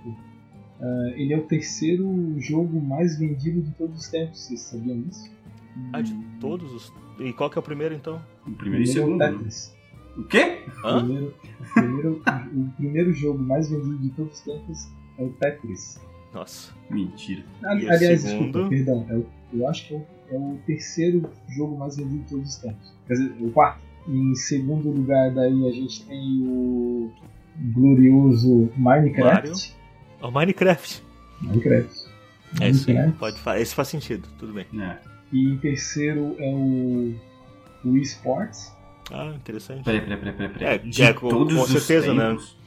ah, 0.80 1.12
ele 1.16 1.32
é 1.32 1.38
o 1.38 1.42
terceiro 1.42 2.34
jogo 2.38 2.80
mais 2.80 3.18
vendido 3.18 3.62
de 3.62 3.70
todos 3.72 4.00
os 4.00 4.08
tempos. 4.08 4.40
Vocês 4.40 4.60
sabiam 4.60 5.00
disso? 5.02 5.30
Ah, 5.92 6.02
de 6.02 6.14
todos 6.40 6.72
os. 6.72 6.92
E 7.20 7.32
qual 7.32 7.48
que 7.48 7.56
é 7.56 7.60
o 7.60 7.62
primeiro 7.62 7.94
então? 7.94 8.20
O 8.46 8.50
primeiro 8.52 8.84
e 8.84 8.88
é 8.88 8.90
o 8.90 8.94
segundo. 8.94 9.18
né? 9.18 9.32
Tetris. 9.32 9.74
O 10.16 10.24
quê? 10.24 10.62
O 10.82 10.86
Hã? 10.86 10.98
primeiro, 10.98 11.34
o, 11.60 11.72
primeiro, 11.74 12.22
o 12.54 12.70
primeiro 12.76 13.12
jogo 13.12 13.38
mais 13.42 13.70
vendido 13.70 13.98
de 13.98 14.10
todos 14.10 14.34
os 14.38 14.40
tempos 14.44 14.88
é 15.18 15.22
o 15.24 15.30
Tetris. 15.30 16.00
Nossa. 16.34 16.72
Mentira. 16.90 17.42
Ali- 17.64 17.84
E 17.84 17.86
o 17.86 17.90
Aliás, 17.92 18.20
segundo? 18.20 18.46
desculpa, 18.52 18.68
perdão. 18.68 19.06
É 19.08 19.14
o- 19.16 19.26
eu 19.54 19.68
acho 19.68 19.88
que 19.88 19.94
é 19.94 19.96
o, 19.96 20.06
é 20.34 20.36
o 20.38 20.58
terceiro 20.66 21.30
jogo 21.48 21.76
mais 21.78 21.96
vendido 21.96 22.22
de 22.24 22.28
todos 22.30 22.48
os 22.50 22.56
tempos. 22.58 22.92
Quer 23.06 23.14
dizer, 23.14 23.34
o 23.40 23.50
quarto. 23.50 23.80
Em 24.06 24.34
segundo 24.34 24.90
lugar, 24.90 25.30
daí 25.32 25.66
a 25.68 25.72
gente 25.72 26.04
tem 26.04 26.42
o 26.46 27.10
glorioso 27.72 28.68
Minecraft. 28.76 29.74
O 30.20 30.30
Minecraft. 30.30 31.02
Minecraft. 31.40 32.04
É 32.60 32.68
isso 32.70 32.90
aí, 32.90 33.12
pode 33.12 33.38
fa- 33.40 33.58
Esse 33.58 33.74
faz 33.74 33.88
sentido, 33.88 34.28
tudo 34.38 34.52
bem. 34.52 34.66
É. 34.80 34.98
E 35.32 35.48
em 35.50 35.56
terceiro 35.58 36.36
é 36.38 36.50
o 36.54 37.14
Wii 37.84 38.02
Sports. 38.02 38.72
Ah, 39.10 39.32
interessante. 39.36 39.82
Peraí, 39.84 40.00
peraí, 40.00 40.18
peraí, 40.32 40.48
peraí. 40.50 40.74
É, 40.74 40.78
De 40.78 41.02
é, 41.02 41.12
com- 41.12 41.28
todos 41.28 41.54
com 41.54 41.62
os 41.62 41.70
certeza, 41.70 42.14
né? 42.14 42.28
tempos, 42.28 42.52
O 42.52 42.63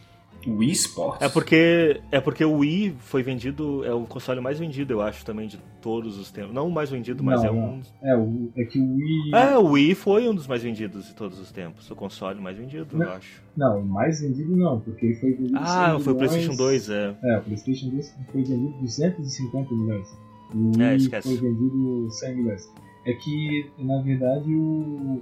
Wii 0.49 0.71
Sports. 0.71 1.21
É 1.21 1.29
porque, 1.29 1.99
é 2.11 2.19
porque 2.21 2.43
o 2.45 2.57
Wii 2.57 2.95
foi 2.99 3.21
vendido, 3.23 3.83
é 3.85 3.93
o 3.93 4.01
console 4.05 4.39
mais 4.39 4.57
vendido, 4.59 4.93
eu 4.93 5.01
acho, 5.01 5.25
também, 5.25 5.47
de 5.47 5.57
todos 5.81 6.17
os 6.17 6.31
tempos. 6.31 6.53
Não 6.53 6.67
o 6.67 6.71
mais 6.71 6.89
vendido, 6.89 7.23
mas 7.23 7.41
Não, 7.43 7.49
é 7.49 7.51
não. 7.53 7.69
um. 7.69 7.81
É, 8.01 8.15
o, 8.17 8.49
é 8.55 8.63
que 8.65 8.79
o 8.79 8.95
Wii. 8.95 9.33
É, 9.35 9.57
o 9.57 9.65
Wii 9.71 9.95
foi 9.95 10.27
um 10.29 10.33
dos 10.35 10.47
mais 10.47 10.63
vendidos 10.63 11.05
de 11.07 11.13
todos 11.15 11.39
os 11.39 11.51
tempos. 11.51 11.89
O 11.91 11.95
console 11.95 12.39
mais 12.39 12.57
vendido, 12.57 12.87
eu 12.93 12.99
Não. 12.99 13.11
acho. 13.11 13.41
Não, 13.55 13.79
o 13.81 13.85
mais 13.85 14.21
vendido 14.21 14.55
não, 14.55 14.79
porque 14.79 15.05
ele 15.07 15.15
foi 15.15 15.33
vendido. 15.33 15.57
Ah, 15.59 15.95
100 15.95 15.99
foi 16.03 16.13
o 16.13 16.15
milhões. 16.15 16.31
PlayStation 16.31 16.55
2, 16.63 16.89
é. 16.89 17.15
É, 17.23 17.37
o 17.37 17.41
PlayStation 17.41 17.89
2 17.89 18.15
foi 18.31 18.43
vendido 18.43 18.73
250 18.81 19.73
milhões. 19.75 20.07
O 20.53 20.81
É, 20.81 20.87
Wii 20.91 20.97
esquece. 20.97 21.27
foi 21.37 21.49
vendido 21.49 22.07
100 22.11 22.35
milhões. 22.35 22.71
É 23.05 23.13
que, 23.13 23.65
na 23.79 24.01
verdade, 24.01 24.53
o. 24.53 25.21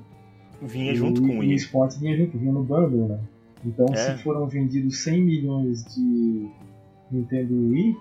Vinha 0.62 0.96
junto 0.96 1.22
com 1.22 1.28
o 1.28 1.40
Wii 1.40 1.50
Wii. 1.50 1.56
Sports 1.56 1.98
vinha 2.00 2.16
junto, 2.18 2.38
vinha 2.38 2.52
no 2.52 2.64
bundle, 2.64 3.08
né? 3.10 3.20
Então, 3.66 3.86
É. 3.92 3.96
se 3.96 4.24
foram 4.24 4.48
vendidos 4.48 5.04
100 5.04 5.22
milhões 5.24 5.84
de 5.96 6.50
Nintendo 7.12 7.54
Wii, 7.70 7.98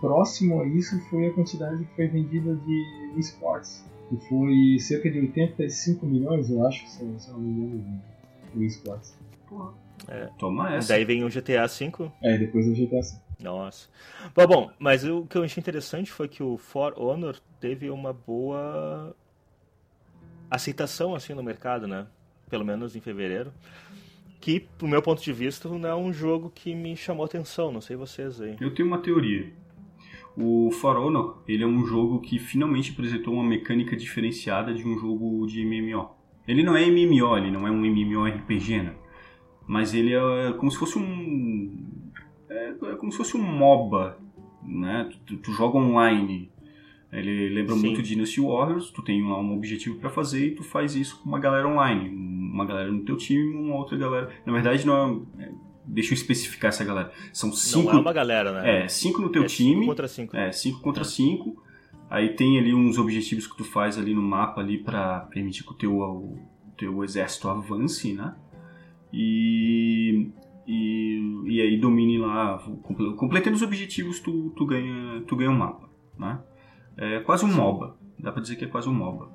próximo 0.00 0.60
a 0.60 0.66
isso 0.66 0.98
foi 1.08 1.26
a 1.28 1.32
quantidade 1.32 1.84
que 1.84 1.94
foi 1.94 2.08
vendida 2.08 2.54
de 2.54 3.10
Wii 3.14 3.20
Sports. 3.20 3.84
Que 4.08 4.16
foi 4.28 4.78
cerca 4.80 5.10
de 5.10 5.18
85 5.20 6.06
milhões, 6.06 6.50
eu 6.50 6.66
acho, 6.66 6.86
se, 6.88 7.02
eu 7.02 7.08
não 7.34 7.40
me 7.40 7.50
engano, 7.50 8.02
de 8.52 8.58
Wii 8.58 8.68
Sports. 8.68 9.18
Toma 10.38 10.76
essa. 10.76 10.88
Daí 10.88 11.04
vem 11.04 11.24
o 11.24 11.28
GTA 11.28 11.66
V. 11.66 12.10
É, 12.22 12.38
depois 12.38 12.66
o 12.66 12.72
GTA 12.72 13.00
V. 13.00 13.20
Nossa. 13.40 13.88
Bom, 14.34 14.46
bom, 14.46 14.70
mas 14.78 15.04
o 15.04 15.26
que 15.26 15.36
eu 15.36 15.42
achei 15.42 15.60
interessante 15.60 16.10
foi 16.10 16.28
que 16.28 16.42
o 16.42 16.56
For 16.56 16.94
Honor 16.96 17.36
teve 17.60 17.90
uma 17.90 18.12
boa 18.12 19.14
aceitação 20.50 21.14
assim 21.14 21.34
no 21.34 21.42
mercado, 21.42 21.86
né? 21.86 22.06
Pelo 22.48 22.64
menos 22.64 22.96
em 22.96 23.00
fevereiro. 23.00 23.52
Que, 24.40 24.68
do 24.78 24.86
meu 24.86 25.02
ponto 25.02 25.22
de 25.22 25.32
vista, 25.32 25.68
não 25.68 25.88
é 25.88 25.94
um 25.94 26.12
jogo 26.12 26.50
que 26.54 26.74
me 26.74 26.96
chamou 26.96 27.24
atenção, 27.24 27.72
não 27.72 27.80
sei 27.80 27.96
vocês 27.96 28.40
aí. 28.40 28.56
Eu 28.60 28.72
tenho 28.72 28.88
uma 28.88 28.98
teoria. 28.98 29.52
O 30.36 30.70
For 30.70 30.96
Honor, 30.96 31.42
ele 31.48 31.64
é 31.64 31.66
um 31.66 31.84
jogo 31.84 32.20
que 32.20 32.38
finalmente 32.38 32.92
apresentou 32.92 33.34
uma 33.34 33.42
mecânica 33.42 33.96
diferenciada 33.96 34.72
de 34.72 34.86
um 34.86 34.96
jogo 34.96 35.44
de 35.46 35.64
MMO. 35.64 36.10
Ele 36.46 36.62
não 36.62 36.76
é 36.76 36.86
MMO, 36.86 37.36
ele 37.36 37.50
não 37.50 37.66
é 37.66 37.70
um 37.70 37.84
MMORPG, 37.84 38.82
né? 38.82 38.94
Mas 39.66 39.92
ele 39.92 40.14
é 40.14 40.52
como 40.52 40.70
se 40.70 40.78
fosse 40.78 40.96
um... 40.96 41.86
É, 42.48 42.68
é 42.70 42.94
como 42.94 43.10
se 43.10 43.18
fosse 43.18 43.36
um 43.36 43.42
MOBA, 43.42 44.18
né? 44.62 45.10
Tu, 45.26 45.36
tu 45.38 45.52
joga 45.52 45.76
online. 45.76 46.50
Ele 47.12 47.48
lembra 47.48 47.74
Sim. 47.74 47.80
muito 47.80 48.02
Dynasty 48.02 48.40
Warriors, 48.40 48.90
tu 48.90 49.02
tem 49.02 49.22
lá 49.22 49.40
um 49.40 49.54
objetivo 49.56 49.96
pra 49.96 50.10
fazer 50.10 50.48
e 50.48 50.54
tu 50.54 50.62
faz 50.62 50.94
isso 50.94 51.18
com 51.20 51.28
uma 51.28 51.38
galera 51.38 51.66
online. 51.66 52.08
Uma 52.10 52.66
galera 52.66 52.90
no 52.92 53.00
teu 53.04 53.16
time, 53.16 53.54
uma 53.54 53.76
outra 53.76 53.96
galera... 53.96 54.28
Na 54.44 54.52
verdade, 54.52 54.86
não 54.86 55.26
é... 55.38 55.44
é, 55.44 55.52
Deixa 55.90 56.12
eu 56.12 56.16
especificar 56.16 56.68
essa 56.68 56.84
galera. 56.84 57.10
São 57.32 57.50
cinco... 57.50 57.90
Não 57.90 57.98
é 57.98 58.00
uma 58.02 58.12
galera, 58.12 58.52
né? 58.52 58.84
É, 58.84 58.88
cinco 58.88 59.22
no 59.22 59.30
teu 59.30 59.44
É 59.44 59.48
cinco 59.48 59.72
time. 59.72 59.86
contra 59.86 60.06
cinco. 60.06 60.36
É, 60.36 60.52
5 60.52 60.80
contra 60.82 61.00
É. 61.02 61.04
5. 61.06 61.62
Aí 62.10 62.28
tem 62.34 62.58
ali 62.58 62.74
uns 62.74 62.98
objetivos 62.98 63.46
que 63.46 63.56
tu 63.56 63.64
faz 63.64 63.96
ali 63.96 64.12
no 64.14 64.20
mapa 64.20 64.60
ali 64.60 64.76
para 64.76 65.20
permitir 65.30 65.64
que 65.64 65.70
o 65.72 65.74
teu, 65.74 65.96
o 65.98 66.38
teu 66.76 67.02
exército 67.04 67.48
avance, 67.48 68.12
né? 68.12 68.34
E, 69.12 70.30
e, 70.66 71.42
e 71.46 71.60
aí 71.62 71.76
domine 71.78 72.18
lá, 72.18 72.58
comple- 72.82 73.14
completando 73.14 73.56
os 73.56 73.62
objetivos 73.62 74.20
tu, 74.20 74.50
tu, 74.56 74.66
ganha, 74.66 75.22
tu 75.26 75.36
ganha 75.36 75.50
um 75.50 75.56
mapa, 75.56 75.88
né? 76.18 76.38
É 76.98 77.20
quase 77.20 77.44
um 77.44 77.54
MOBA, 77.54 77.96
dá 78.18 78.32
pra 78.32 78.42
dizer 78.42 78.56
que 78.56 78.64
é 78.64 78.68
quase 78.68 78.88
um 78.88 78.94
MOBA. 78.94 79.30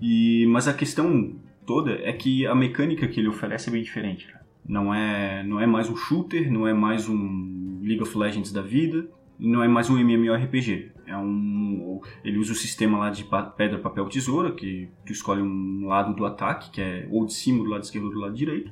E, 0.00 0.46
mas 0.46 0.68
a 0.68 0.72
questão 0.72 1.34
toda 1.66 1.92
é 1.92 2.12
que 2.12 2.46
a 2.46 2.54
mecânica 2.54 3.08
que 3.08 3.18
ele 3.18 3.28
oferece 3.28 3.68
é 3.68 3.72
bem 3.72 3.82
diferente, 3.82 4.28
cara. 4.28 4.46
Não 4.66 4.94
é, 4.94 5.42
não 5.42 5.60
é 5.60 5.66
mais 5.66 5.90
um 5.90 5.96
shooter, 5.96 6.50
não 6.52 6.66
é 6.66 6.72
mais 6.72 7.08
um 7.08 7.80
League 7.82 8.02
of 8.02 8.16
Legends 8.16 8.52
da 8.52 8.62
vida, 8.62 9.10
não 9.38 9.62
é 9.62 9.68
mais 9.68 9.90
um 9.90 9.98
MMORPG. 9.98 10.92
É 11.06 11.16
um, 11.16 12.00
ele 12.22 12.38
usa 12.38 12.52
o 12.52 12.56
sistema 12.56 12.98
lá 12.98 13.10
de 13.10 13.24
pedra, 13.56 13.78
papel, 13.78 14.06
tesoura, 14.08 14.52
que 14.52 14.88
tu 15.06 15.12
escolhe 15.12 15.42
um 15.42 15.86
lado 15.86 16.14
do 16.14 16.24
ataque, 16.24 16.70
que 16.70 16.80
é 16.80 17.08
ou 17.10 17.24
de 17.24 17.32
cima 17.32 17.64
do 17.64 17.70
lado 17.70 17.82
esquerdo 17.82 18.06
ou 18.06 18.12
do 18.12 18.20
lado 18.20 18.34
direito, 18.34 18.70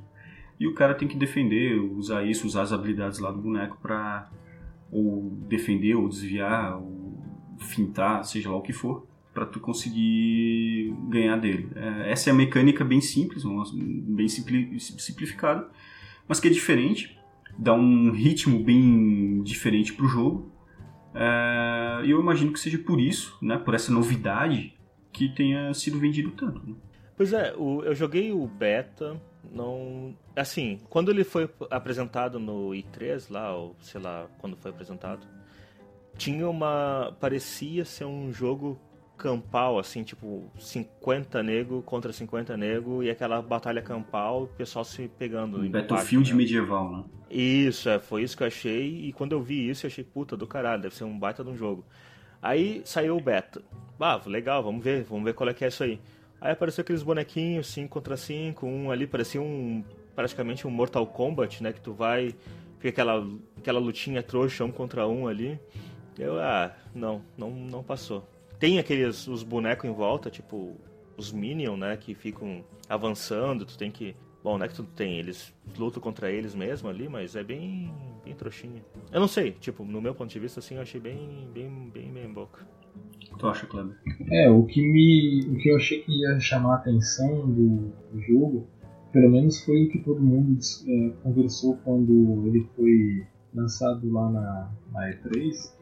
e 0.61 0.67
o 0.67 0.75
cara 0.75 0.95
tem 0.95 1.09
que 1.09 1.17
defender, 1.17 1.79
usar 1.79 2.25
isso, 2.25 2.47
usar 2.47 2.63
as 2.63 2.73
habilidades 2.73 3.19
lá 3.19 3.31
do 3.31 3.41
boneco 3.41 3.79
pra 3.81 4.31
ou 4.91 5.31
defender, 5.49 5.95
ou 5.95 6.09
desviar, 6.09 6.77
ou 6.79 6.96
fintar, 7.59 8.25
seja 8.25 8.51
lá 8.51 8.57
o 8.57 8.63
que 8.63 8.73
for, 8.73 9.07
pra 9.35 9.45
tu 9.47 9.61
conseguir 9.61 10.95
ganhar 11.09 11.37
dele. 11.37 11.69
É, 11.75 12.11
essa 12.13 12.31
é 12.31 12.33
a 12.33 12.37
mecânica 12.37 12.85
bem 12.85 13.01
simples, 13.01 13.45
bem 13.75 14.29
simpli- 14.29 14.79
simplificada, 14.81 15.69
mas 16.27 16.41
que 16.41 16.49
é 16.49 16.51
diferente, 16.51 17.19
dá 17.59 17.73
um 17.75 18.11
ritmo 18.13 18.63
bem 18.63 19.43
diferente 19.43 19.93
pro 19.93 20.09
jogo. 20.09 20.51
É, 21.15 22.03
E 22.05 22.11
eu 22.11 22.21
imagino 22.21 22.53
que 22.53 22.61
seja 22.61 22.79
por 22.79 23.01
isso, 23.01 23.37
né, 23.43 23.57
por 23.59 23.75
essa 23.75 23.91
novidade, 23.93 24.75
que 25.13 25.29
tenha 25.31 25.73
sido 25.75 25.99
vendido 25.99 26.31
tanto. 26.33 26.61
né? 26.67 26.75
Pois 27.17 27.33
é, 27.33 27.55
o- 27.57 27.83
eu 27.83 27.95
joguei 27.95 28.31
o 28.33 28.47
beta, 28.47 29.21
não. 29.51 30.15
Assim, 30.37 30.79
quando 30.91 31.11
ele 31.11 31.25
foi 31.25 31.49
apresentado 31.71 32.39
no 32.39 32.71
i3 32.75 33.31
lá, 33.31 33.55
ou 33.57 33.75
sei 33.81 33.99
lá, 34.01 34.27
quando 34.39 34.57
foi 34.59 34.71
apresentado, 34.71 35.27
tinha 36.17 36.49
uma. 36.49 37.17
parecia 37.21 37.85
ser 37.85 38.05
um 38.05 38.33
jogo 38.33 38.79
campal, 39.17 39.79
assim, 39.79 40.03
tipo, 40.03 40.51
50 40.59 41.43
nego 41.43 41.83
contra 41.83 42.13
50 42.13 42.57
nego 42.57 43.03
e 43.03 43.11
aquela 43.11 43.41
batalha 43.41 43.81
campal, 43.81 44.45
o 44.45 44.47
pessoal 44.47 44.85
se 44.85 45.09
pegando. 45.09 45.59
Um 45.59 45.71
Battlefield 45.71 46.31
né? 46.31 46.37
medieval, 46.37 46.93
né? 46.93 47.05
Isso, 47.31 47.89
é, 47.89 47.99
foi 47.99 48.23
isso 48.23 48.37
que 48.37 48.43
eu 48.43 48.47
achei. 48.47 49.07
E 49.07 49.13
quando 49.13 49.33
eu 49.33 49.43
vi 49.43 49.69
isso, 49.69 49.87
eu 49.87 49.89
achei, 49.89 50.05
puta 50.05 50.37
do 50.37 50.47
caralho, 50.47 50.83
deve 50.83 50.95
ser 50.95 51.05
um 51.05 51.19
baita 51.19 51.43
de 51.43 51.51
um 51.51 51.57
jogo. 51.57 51.85
Aí 52.41 52.83
saiu 52.85 53.17
o 53.17 53.21
beta. 53.21 53.63
Ah, 53.99 54.21
legal, 54.27 54.63
vamos 54.63 54.85
ver, 54.85 55.03
vamos 55.05 55.25
ver 55.25 55.35
qual 55.35 55.49
é 55.49 55.55
que 55.55 55.65
é 55.65 55.69
isso 55.69 55.83
aí. 55.83 55.99
Aí 56.41 56.53
apareceu 56.53 56.83
aqueles 56.83 57.03
bonequinhos 57.03 57.69
5 57.69 57.89
contra 57.89 58.17
5, 58.17 58.67
um 58.67 58.91
ali 58.91 59.07
parecia 59.07 59.41
um 59.41 59.83
praticamente 60.15 60.67
um 60.67 60.71
Mortal 60.71 61.07
Kombat, 61.07 61.63
né, 61.63 61.73
que 61.73 61.81
tu 61.81 61.93
vai 61.93 62.35
fica 62.79 62.89
aquela 62.91 63.27
aquela 63.57 63.81
lutinha 63.81 64.23
trouxa 64.23 64.65
um 64.65 64.71
contra 64.71 65.09
um 65.09 65.27
ali. 65.27 65.59
Eu, 66.19 66.39
ah, 66.41 66.75
não, 66.95 67.23
não 67.37 67.51
não 67.51 67.83
passou. 67.83 68.27
Tem 68.59 68.79
aqueles 68.79 69.27
os 69.29 69.43
bonecos 69.43 69.89
em 69.89 69.93
volta, 69.93 70.31
tipo 70.31 70.77
os 71.17 71.33
Minions, 71.33 71.79
né, 71.79 71.97
que 71.97 72.15
ficam 72.15 72.63
avançando, 72.89 73.65
tu 73.65 73.79
tem 73.79 73.91
que 73.91 74.15
Bom, 74.47 74.57
não 74.57 74.65
é 74.65 74.69
que 74.69 74.77
tu 74.77 74.85
tem, 74.85 75.19
eles 75.19 75.53
lutam 75.77 76.01
contra 76.01 76.31
eles 76.31 76.55
mesmo 76.55 76.89
ali, 76.89 77.09
mas 77.09 77.35
é 77.35 77.43
bem, 77.43 77.93
bem 78.25 78.33
trouxinha. 78.33 78.81
Eu 79.11 79.19
não 79.19 79.27
sei, 79.27 79.51
tipo, 79.51 79.85
no 79.85 80.01
meu 80.01 80.15
ponto 80.15 80.31
de 80.31 80.39
vista, 80.39 80.61
assim, 80.61 80.77
eu 80.77 80.83
achei 80.83 81.01
bem, 81.01 81.51
bem, 81.53 81.91
bem 81.93 82.13
bem 82.13 82.33
boca. 82.33 82.65
Tu 83.41 83.45
acha, 83.49 83.67
Kleber? 83.67 83.97
É, 84.31 84.49
o 84.49 84.63
que 84.63 84.81
me, 84.81 85.41
o 85.51 85.59
que 85.59 85.69
eu 85.69 85.75
achei 85.75 86.01
que 86.01 86.13
ia 86.13 86.39
chamar 86.39 86.75
a 86.75 86.77
atenção 86.77 87.51
do, 87.51 87.93
do 88.13 88.21
jogo, 88.21 88.69
pelo 89.13 89.33
menos 89.33 89.65
foi 89.65 89.87
o 89.87 89.89
que 89.89 89.99
todo 89.99 90.21
mundo 90.21 90.61
é, 90.87 91.11
conversou 91.25 91.77
quando 91.79 92.47
ele 92.47 92.69
foi 92.77 93.27
lançado 93.53 94.09
lá 94.13 94.31
na, 94.31 94.71
na 94.93 95.11
E3, 95.11 95.73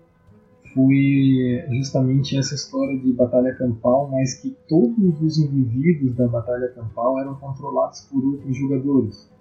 foi 0.74 1.64
justamente 1.70 2.36
essa 2.36 2.54
história 2.54 2.98
de 2.98 3.12
batalha 3.12 3.54
campal, 3.54 4.10
mas 4.10 4.34
que 4.34 4.56
todos 4.68 5.20
os 5.20 5.38
indivíduos 5.38 6.14
da 6.16 6.26
batalha 6.26 6.68
campal 6.68 7.18
eram 7.20 7.34
controlados 7.36 8.00
por 8.02 8.24
outros 8.24 8.56
jogadores. 8.56 9.32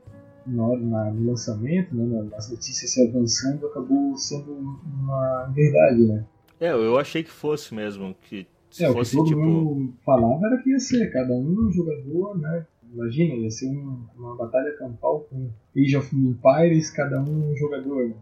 Na, 0.45 0.75
na, 0.77 1.11
no 1.11 1.29
lançamento, 1.31 1.95
né, 1.95 2.29
nas 2.29 2.51
notícias 2.51 2.91
se 2.91 3.07
avançando, 3.07 3.65
acabou 3.65 4.15
sendo 4.17 4.51
uma 4.51 5.45
verdade, 5.55 6.05
né? 6.05 6.25
É, 6.59 6.73
eu 6.73 6.99
achei 6.99 7.23
que 7.23 7.31
fosse 7.31 7.73
mesmo, 7.73 8.13
que 8.21 8.45
se 8.69 8.83
é, 8.83 8.91
fosse 8.91 9.17
o 9.17 9.23
que 9.23 9.29
todo 9.31 9.39
tipo... 9.39 9.41
mundo 9.41 9.93
falava 10.05 10.47
era 10.47 10.57
que 10.61 10.69
ia 10.69 10.79
ser, 10.79 11.11
cada 11.13 11.33
um 11.33 11.71
jogador, 11.71 12.37
né? 12.37 12.65
Imagina, 12.93 13.35
ia 13.35 13.49
ser 13.49 13.69
um, 13.69 14.03
uma 14.17 14.35
batalha 14.35 14.75
campal 14.77 15.21
com 15.29 15.49
Age 15.75 15.95
of 15.95 16.15
Empires, 16.15 16.89
cada 16.91 17.21
um 17.21 17.51
um 17.51 17.55
jogador. 17.55 18.09
Né? 18.09 18.15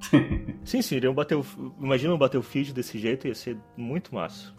sim, 0.64 0.82
sim, 0.82 1.00
bater 1.12 1.36
o... 1.36 1.44
imagina 1.80 2.14
um 2.14 2.18
Battlefield 2.18 2.72
desse 2.72 2.98
jeito, 2.98 3.26
ia 3.26 3.34
ser 3.34 3.56
muito 3.76 4.14
massa. 4.14 4.52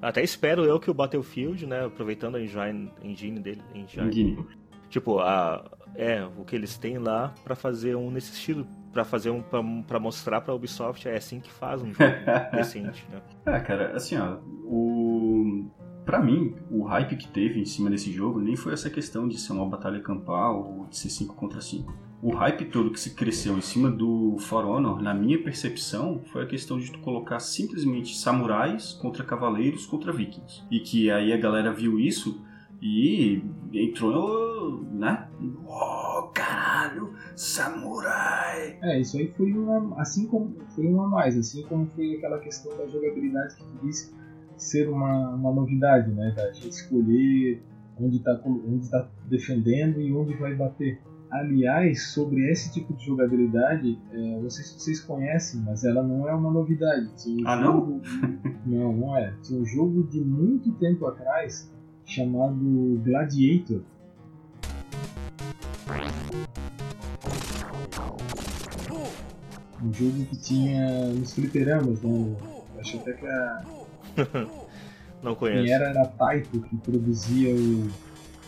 Até 0.00 0.22
espero 0.22 0.64
eu 0.64 0.78
que 0.78 0.90
o 0.90 0.94
Battlefield, 0.94 1.66
né, 1.66 1.86
aproveitando 1.86 2.36
a 2.36 2.40
engine, 2.40 2.92
engine 3.02 3.40
dele, 3.40 3.62
engine, 3.74 4.06
Engine. 4.06 4.46
tipo, 4.90 5.18
a, 5.18 5.64
é, 5.94 6.24
o 6.36 6.44
que 6.44 6.54
eles 6.54 6.76
têm 6.76 6.98
lá 6.98 7.32
para 7.42 7.54
fazer 7.54 7.96
um 7.96 8.10
nesse 8.10 8.32
estilo, 8.32 8.66
para 8.92 9.04
fazer 9.04 9.30
um 9.30 9.42
para 9.42 9.98
mostrar 9.98 10.40
para 10.40 10.54
Ubisoft 10.54 11.08
é 11.08 11.16
assim 11.16 11.40
que 11.40 11.50
faz 11.50 11.82
um 11.82 11.92
jogo 11.92 12.12
decente, 12.54 13.04
né? 13.10 13.20
É, 13.46 13.60
cara, 13.60 13.96
assim, 13.96 14.16
ó, 14.16 14.38
o 14.64 15.70
para 16.04 16.20
mim, 16.20 16.54
o 16.70 16.82
hype 16.82 17.16
que 17.16 17.26
teve 17.28 17.60
em 17.60 17.64
cima 17.64 17.88
desse 17.88 18.12
jogo 18.12 18.38
nem 18.38 18.56
foi 18.56 18.74
essa 18.74 18.90
questão 18.90 19.26
de 19.26 19.40
ser 19.40 19.52
uma 19.52 19.66
batalha 19.66 20.00
campal 20.00 20.62
ou 20.62 20.86
de 20.86 20.98
ser 20.98 21.08
5 21.08 21.34
contra 21.34 21.62
5 21.62 21.94
o 22.24 22.30
hype 22.30 22.64
todo 22.70 22.90
que 22.90 22.98
se 22.98 23.10
cresceu 23.10 23.54
em 23.58 23.60
cima 23.60 23.90
do 23.90 24.38
For 24.38 24.64
Honor, 24.64 25.02
na 25.02 25.12
minha 25.12 25.38
percepção, 25.42 26.22
foi 26.32 26.44
a 26.44 26.46
questão 26.46 26.78
de 26.78 26.90
tu 26.90 26.98
colocar 27.00 27.38
simplesmente 27.38 28.16
samurais 28.16 28.94
contra 28.94 29.22
cavaleiros 29.22 29.84
contra 29.84 30.10
vikings. 30.10 30.62
E 30.70 30.80
que 30.80 31.10
aí 31.10 31.34
a 31.34 31.36
galera 31.36 31.70
viu 31.70 32.00
isso 32.00 32.42
e 32.80 33.44
entrou, 33.74 34.82
né? 34.90 35.28
Oh, 35.66 36.30
caralho, 36.32 37.12
samurai! 37.36 38.78
É, 38.80 38.98
isso 38.98 39.18
aí 39.18 39.28
foi 39.28 39.52
uma, 39.52 40.00
assim 40.00 40.26
como 40.26 40.56
foi 40.74 40.86
uma 40.86 41.06
mais, 41.06 41.36
assim 41.36 41.62
como 41.64 41.84
foi 41.88 42.14
aquela 42.14 42.38
questão 42.38 42.74
da 42.78 42.86
jogabilidade 42.86 43.56
que 43.56 43.64
tu 43.64 43.86
disse 43.86 44.14
ser 44.56 44.88
uma, 44.88 45.28
uma 45.34 45.52
novidade, 45.52 46.10
né? 46.10 46.32
Da 46.34 46.50
gente 46.52 46.70
escolher 46.70 47.62
onde 48.00 48.16
está 48.16 48.40
onde 48.46 48.90
tá 48.90 49.10
defendendo 49.26 50.00
e 50.00 50.10
onde 50.10 50.32
vai 50.36 50.54
bater. 50.54 51.02
Aliás, 51.30 52.08
sobre 52.12 52.50
esse 52.50 52.72
tipo 52.72 52.94
de 52.94 53.06
jogabilidade, 53.06 53.98
é, 54.12 54.40
não 54.40 54.48
sei 54.48 54.64
se 54.64 54.78
vocês 54.78 55.00
conhecem, 55.00 55.60
mas 55.62 55.84
ela 55.84 56.02
não 56.02 56.28
é 56.28 56.34
uma 56.34 56.50
novidade. 56.50 57.10
Um 57.26 57.48
ah, 57.48 57.60
jogo... 57.60 58.02
não? 58.64 58.92
não, 58.92 58.92
não 58.92 59.16
é. 59.16 59.34
Tinha 59.42 59.60
um 59.60 59.66
jogo 59.66 60.04
de 60.04 60.20
muito 60.20 60.72
tempo 60.74 61.06
atrás 61.06 61.70
chamado 62.06 63.00
Gladiator. 63.04 63.82
Um 69.82 69.92
jogo 69.92 70.24
que 70.26 70.36
tinha 70.36 71.08
nos 71.08 71.34
fliperamas, 71.34 72.00
né? 72.02 72.36
Acho 72.78 72.98
até 72.98 73.12
que 73.12 73.26
a. 73.26 73.64
não 75.22 75.34
conheço. 75.34 75.64
Quem 75.64 75.72
era 75.72 75.90
era 75.90 76.02
a 76.02 76.06
Taito 76.06 76.60
que 76.60 76.76
produzia 76.76 77.54
o, 77.54 77.88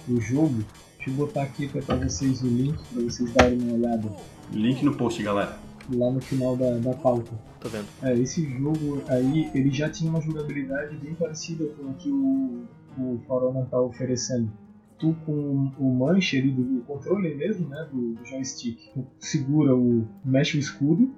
o 0.09 0.21
jogo. 0.21 0.65
Deixa 1.07 1.21
eu 1.21 1.25
botar 1.25 1.43
aqui 1.45 1.69
para 1.69 1.95
vocês 1.95 2.43
o 2.43 2.49
link, 2.49 2.77
para 2.93 3.03
vocês 3.05 3.33
darem 3.33 3.63
uma 3.63 3.75
olhada. 3.75 4.11
Link 4.51 4.85
no 4.85 4.97
post, 4.97 5.23
galera. 5.23 5.57
Lá 5.95 6.11
no 6.11 6.21
final 6.21 6.57
da, 6.57 6.79
da 6.79 6.95
pauta. 6.95 7.31
Tô 7.61 7.69
vendo. 7.69 7.87
É, 8.03 8.13
esse 8.19 8.45
jogo 8.59 9.01
aí, 9.09 9.49
ele 9.55 9.71
já 9.71 9.89
tinha 9.89 10.11
uma 10.11 10.21
jogabilidade 10.21 10.97
bem 10.97 11.15
parecida 11.15 11.65
com 11.77 11.91
o 11.91 11.95
que 11.95 12.11
o, 12.11 12.65
o 12.99 13.21
Farona 13.29 13.65
tá 13.67 13.81
oferecendo. 13.81 14.51
Tu 14.99 15.15
com 15.25 15.71
o 15.79 15.95
manche 15.95 16.39
ali 16.39 16.51
do 16.51 16.83
controle 16.83 17.37
mesmo, 17.37 17.69
né, 17.69 17.89
do, 17.93 18.15
do 18.15 18.27
joystick, 18.27 18.77
tu 18.93 19.07
segura 19.21 19.77
o, 19.77 20.09
mexe 20.25 20.57
o 20.57 20.61
escudo 20.61 21.15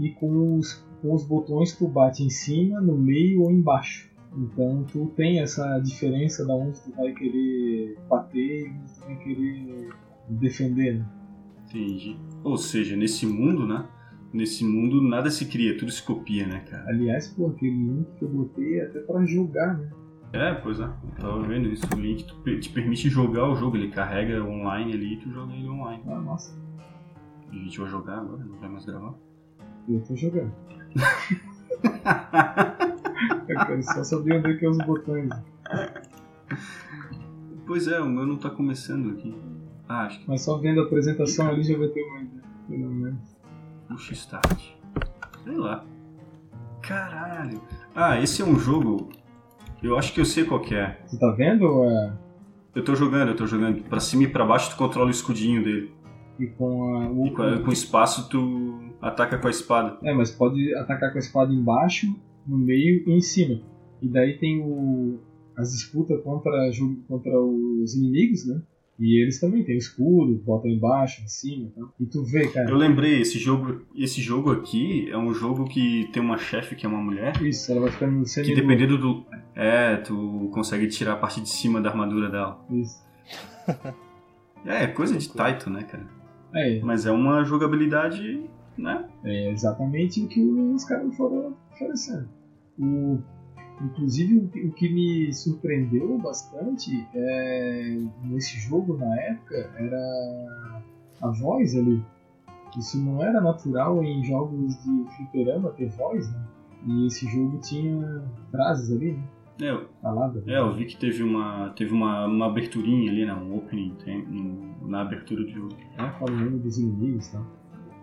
e 0.00 0.10
com 0.10 0.56
os, 0.56 0.84
com 1.00 1.14
os 1.14 1.22
botões 1.24 1.76
tu 1.76 1.86
bate 1.86 2.24
em 2.24 2.30
cima, 2.30 2.80
no 2.80 2.98
meio 2.98 3.42
ou 3.42 3.52
embaixo. 3.52 4.07
Então 4.36 4.84
tu 4.84 5.12
tem 5.16 5.40
essa 5.40 5.78
diferença 5.78 6.46
da 6.46 6.54
onde 6.54 6.80
tu 6.80 6.92
vai 6.94 7.12
querer 7.12 7.96
bater 8.08 8.66
e 8.66 8.70
onde 8.70 8.94
tu 8.94 9.00
vai 9.00 9.16
querer 9.16 9.88
defender. 10.28 10.98
Né? 10.98 11.06
Entendi. 11.66 12.16
Ou 12.44 12.56
seja, 12.56 12.96
nesse 12.96 13.26
mundo, 13.26 13.66
né? 13.66 13.86
Nesse 14.32 14.64
mundo 14.64 15.00
nada 15.02 15.30
se 15.30 15.46
cria, 15.46 15.76
tudo 15.76 15.90
se 15.90 16.02
copia, 16.02 16.46
né, 16.46 16.60
cara? 16.60 16.84
Aliás, 16.88 17.28
pô, 17.28 17.46
aquele 17.48 17.72
link 17.72 18.06
que 18.18 18.24
eu 18.24 18.28
botei 18.28 18.80
é 18.80 18.84
até 18.84 19.00
pra 19.00 19.24
jogar, 19.24 19.78
né? 19.78 19.90
É, 20.32 20.52
pois 20.54 20.78
é, 20.78 20.84
eu 20.84 21.10
tava 21.18 21.42
vendo 21.42 21.68
isso. 21.68 21.86
O 21.96 21.98
link 21.98 22.26
te 22.60 22.68
permite 22.68 23.08
jogar 23.08 23.48
o 23.50 23.56
jogo, 23.56 23.76
ele 23.76 23.88
carrega 23.88 24.44
online 24.44 24.92
ali 24.92 25.14
e 25.14 25.16
tu 25.16 25.32
joga 25.32 25.54
ele 25.54 25.66
online. 25.66 26.02
Ah, 26.06 26.20
nossa. 26.20 26.54
E 27.50 27.58
a 27.58 27.62
gente 27.64 27.80
vai 27.80 27.88
jogar 27.88 28.18
agora, 28.18 28.44
não 28.44 28.58
vai 28.58 28.68
mais 28.68 28.84
gravar? 28.84 29.14
Eu 29.88 30.00
tô 30.02 30.14
jogando. 30.14 30.52
Só 33.82 34.04
saber 34.04 34.38
onde 34.38 34.52
é 34.52 34.56
que 34.56 34.64
é 34.64 34.68
os 34.68 34.78
botões. 34.78 35.30
Pois 37.66 37.86
é, 37.86 38.00
o 38.00 38.08
meu 38.08 38.26
não 38.26 38.36
tá 38.36 38.50
começando 38.50 39.10
aqui. 39.10 39.34
Ah, 39.88 40.06
acho 40.06 40.20
que. 40.20 40.28
Mas 40.28 40.42
só 40.42 40.58
vendo 40.58 40.80
a 40.80 40.84
apresentação 40.84 41.48
ali 41.48 41.62
já 41.62 41.76
vai 41.76 41.88
ter 41.88 42.02
uma 42.02 42.20
ideia, 42.20 42.42
pelo 42.68 42.90
menos. 42.90 43.36
Puxa 43.88 44.12
start. 44.12 44.72
Sei 45.44 45.56
lá. 45.56 45.84
Caralho. 46.82 47.60
Ah, 47.94 48.20
esse 48.20 48.42
é 48.42 48.44
um 48.44 48.58
jogo. 48.58 49.10
Eu 49.82 49.98
acho 49.98 50.12
que 50.12 50.20
eu 50.20 50.24
sei 50.24 50.44
qual 50.44 50.60
que 50.60 50.74
é. 50.74 50.98
Você 51.06 51.18
tá 51.18 51.30
vendo 51.32 51.64
ou 51.64 51.84
é. 51.84 52.12
Eu 52.74 52.84
tô 52.84 52.94
jogando, 52.94 53.28
eu 53.28 53.36
tô 53.36 53.46
jogando. 53.46 53.82
Pra 53.84 54.00
cima 54.00 54.24
e 54.24 54.28
pra 54.28 54.44
baixo 54.44 54.70
tu 54.70 54.76
controla 54.76 55.08
o 55.08 55.10
escudinho 55.10 55.62
dele. 55.62 55.92
E 56.38 56.46
com 56.46 56.96
a. 56.96 57.08
O... 57.10 57.26
E 57.26 57.30
com, 57.30 57.64
com 57.64 57.72
espaço 57.72 58.28
tu 58.28 58.80
ataca 59.00 59.38
com 59.38 59.46
a 59.46 59.50
espada. 59.50 59.98
É, 60.02 60.12
mas 60.12 60.30
pode 60.30 60.74
atacar 60.74 61.10
com 61.12 61.18
a 61.18 61.20
espada 61.20 61.52
embaixo 61.52 62.06
no 62.48 62.58
meio 62.58 63.04
e 63.06 63.12
em 63.12 63.20
cima. 63.20 63.60
E 64.00 64.08
daí 64.08 64.38
tem 64.38 64.60
o, 64.60 65.18
as 65.56 65.72
disputas 65.72 66.22
contra, 66.22 66.70
contra 67.06 67.40
os 67.40 67.94
inimigos, 67.94 68.46
né? 68.46 68.62
E 68.98 69.22
eles 69.22 69.38
também 69.38 69.62
têm 69.62 69.76
escudo, 69.76 70.42
botam 70.44 70.68
embaixo, 70.68 71.22
em 71.22 71.28
cima, 71.28 71.70
tá? 71.74 71.82
E 72.00 72.06
tu 72.06 72.24
vê, 72.24 72.48
cara. 72.48 72.68
Eu 72.68 72.76
lembrei, 72.76 73.20
esse 73.20 73.38
jogo, 73.38 73.82
esse 73.94 74.20
jogo 74.20 74.50
aqui 74.50 75.08
é 75.08 75.16
um 75.16 75.32
jogo 75.32 75.66
que 75.66 76.08
tem 76.12 76.20
uma 76.20 76.36
chefe 76.36 76.74
que 76.74 76.84
é 76.84 76.88
uma 76.88 77.00
mulher. 77.00 77.40
Isso, 77.40 77.70
ela 77.70 77.82
vai 77.82 77.92
ficando 77.92 78.26
semi 78.26 78.48
Que 78.48 78.54
dependendo 78.56 78.98
do. 78.98 79.24
É, 79.54 79.96
tu 79.98 80.50
consegue 80.52 80.88
tirar 80.88 81.12
a 81.12 81.16
parte 81.16 81.40
de 81.40 81.48
cima 81.48 81.80
da 81.80 81.90
armadura 81.90 82.28
dela. 82.28 82.64
Isso. 82.70 83.06
É, 84.66 84.88
coisa 84.88 85.16
de 85.16 85.32
Taito, 85.32 85.70
né, 85.70 85.84
cara? 85.84 86.04
É. 86.52 86.80
Mas 86.80 87.06
é 87.06 87.12
uma 87.12 87.44
jogabilidade, 87.44 88.42
né? 88.76 89.08
É 89.24 89.52
exatamente 89.52 90.20
o 90.20 90.26
que 90.26 90.42
os 90.42 90.84
caras 90.84 91.16
foram 91.16 91.56
oferecendo. 91.72 92.28
O, 92.78 93.18
inclusive, 93.82 94.36
o, 94.66 94.72
que 94.72 94.88
me 94.88 95.32
surpreendeu 95.32 96.16
bastante 96.18 97.06
é, 97.14 97.98
nesse 98.24 98.56
jogo 98.58 98.96
na 98.96 99.14
época 99.20 99.56
era 99.76 100.82
a 101.22 101.28
voz 101.30 101.74
ali. 101.74 102.02
Isso 102.78 103.02
não 103.02 103.22
era 103.22 103.40
natural 103.40 104.02
em 104.04 104.22
jogos 104.24 104.76
de 104.84 105.04
fliperama 105.16 105.70
ter 105.70 105.88
voz, 105.90 106.30
né? 106.30 106.44
E 106.86 107.06
esse 107.06 107.26
jogo 107.28 107.58
tinha 107.58 108.22
frases 108.50 108.90
ali, 108.94 109.12
né? 109.12 109.22
É, 109.60 109.70
eu- 109.72 109.88
falada. 110.00 110.40
é, 110.46 110.58
eu 110.58 110.72
vi 110.72 110.84
que 110.84 110.96
teve 110.96 111.22
uma, 111.24 111.70
teve 111.70 111.92
uma, 111.92 112.26
uma 112.26 112.46
aberturinha 112.46 113.10
ali, 113.10 113.26
né? 113.26 113.34
Um 113.34 113.56
opening 113.56 113.96
tem, 114.04 114.24
no- 114.24 114.86
na 114.88 115.00
abertura 115.00 115.42
do 115.42 115.50
jogo. 115.50 115.74
né? 115.74 116.14
Fala 116.18 116.30
o 116.30 116.36
nome 116.36 116.58
dos 116.60 116.78
inimigos 116.78 117.26
e 117.26 117.32
tal. 117.32 117.44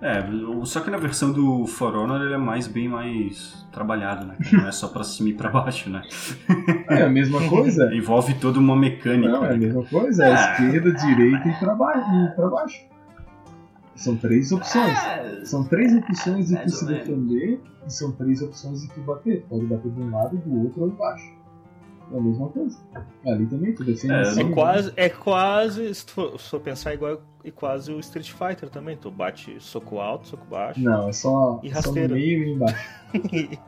É, 0.02 0.20
só 0.66 0.82
que 0.82 0.92
na 0.92 0.98
versão 0.98 1.32
do 1.32 1.66
For 1.66 1.96
Honor 1.96 2.22
ele 2.22 2.34
é 2.34 2.38
mais 2.38 2.68
bem 2.68 2.88
mais 2.88 3.66
trabalhado, 3.72 4.26
né? 4.28 4.36
Não 4.52 4.68
é 4.68 4.72
só 4.72 4.88
pra 4.90 5.04
cima 5.04 5.30
e 5.30 5.34
pra 5.34 5.50
baixo, 5.50 5.90
né? 5.90 6.02
É 6.90 7.04
a 7.04 7.10
mesma 7.10 7.48
coisa? 7.50 7.90
Envolve 7.96 8.34
toda 8.36 8.60
uma 8.60 8.76
mecânica. 8.76 9.30
Não, 9.32 9.46
é 9.46 9.50
a 9.50 9.52
né? 9.54 9.58
mesma 9.58 9.84
coisa. 9.86 10.26
É 10.26 10.34
Ah. 10.34 10.52
esquerda, 10.62 10.92
direita 10.92 11.48
e 11.48 11.54
pra 11.60 11.74
baixo. 11.76 12.08
E 12.14 12.36
pra 12.36 12.50
baixo. 12.50 12.86
São 13.96 14.18
três 14.18 14.52
opções. 14.52 14.98
São 15.46 15.64
três 15.64 15.96
opções 15.96 16.48
de 16.50 16.54
tu 16.56 16.60
Mais 16.60 16.78
se 16.78 16.86
defender 16.86 17.62
e 17.88 17.90
são 17.90 18.12
três 18.12 18.42
opções 18.42 18.82
de 18.82 18.90
tu 18.90 19.00
bater. 19.02 19.46
Pode 19.50 19.66
bater 19.66 19.90
de 19.92 20.02
um 20.02 20.12
lado, 20.12 20.38
do 20.38 20.64
outro 20.66 20.82
ou 20.84 20.88
embaixo. 20.90 21.32
É 22.14 22.18
a 22.18 22.22
mesma 22.22 22.50
coisa. 22.50 22.78
Ali 23.26 23.46
também, 23.48 23.74
tu 23.74 23.84
defende 23.84 24.14
É, 24.14 24.22
assim, 24.22 24.42
É 24.42 24.44
né? 24.44 24.54
quase, 24.54 24.94
é 24.96 25.10
quase, 25.10 25.96
se 25.96 26.06
tu 26.06 26.38
for, 26.38 26.60
pensar 26.60 26.94
igual, 26.94 27.22
é 27.44 27.52
quase 27.52 27.92
o 27.92 28.00
Street 28.00 28.32
Fighter 28.32 28.70
também. 28.70 28.96
Tu 28.96 29.10
bate 29.10 29.56
soco 29.60 30.00
alto, 30.00 30.28
soco 30.28 30.46
baixo. 30.46 30.80
Não, 30.82 31.10
é 31.10 31.14
só, 31.14 31.60
E 31.64 31.70
só 31.70 31.74
no 31.74 31.76
rasteira. 31.76 32.14
meio 32.14 32.44
e 32.44 32.52
embaixo. 32.54 32.90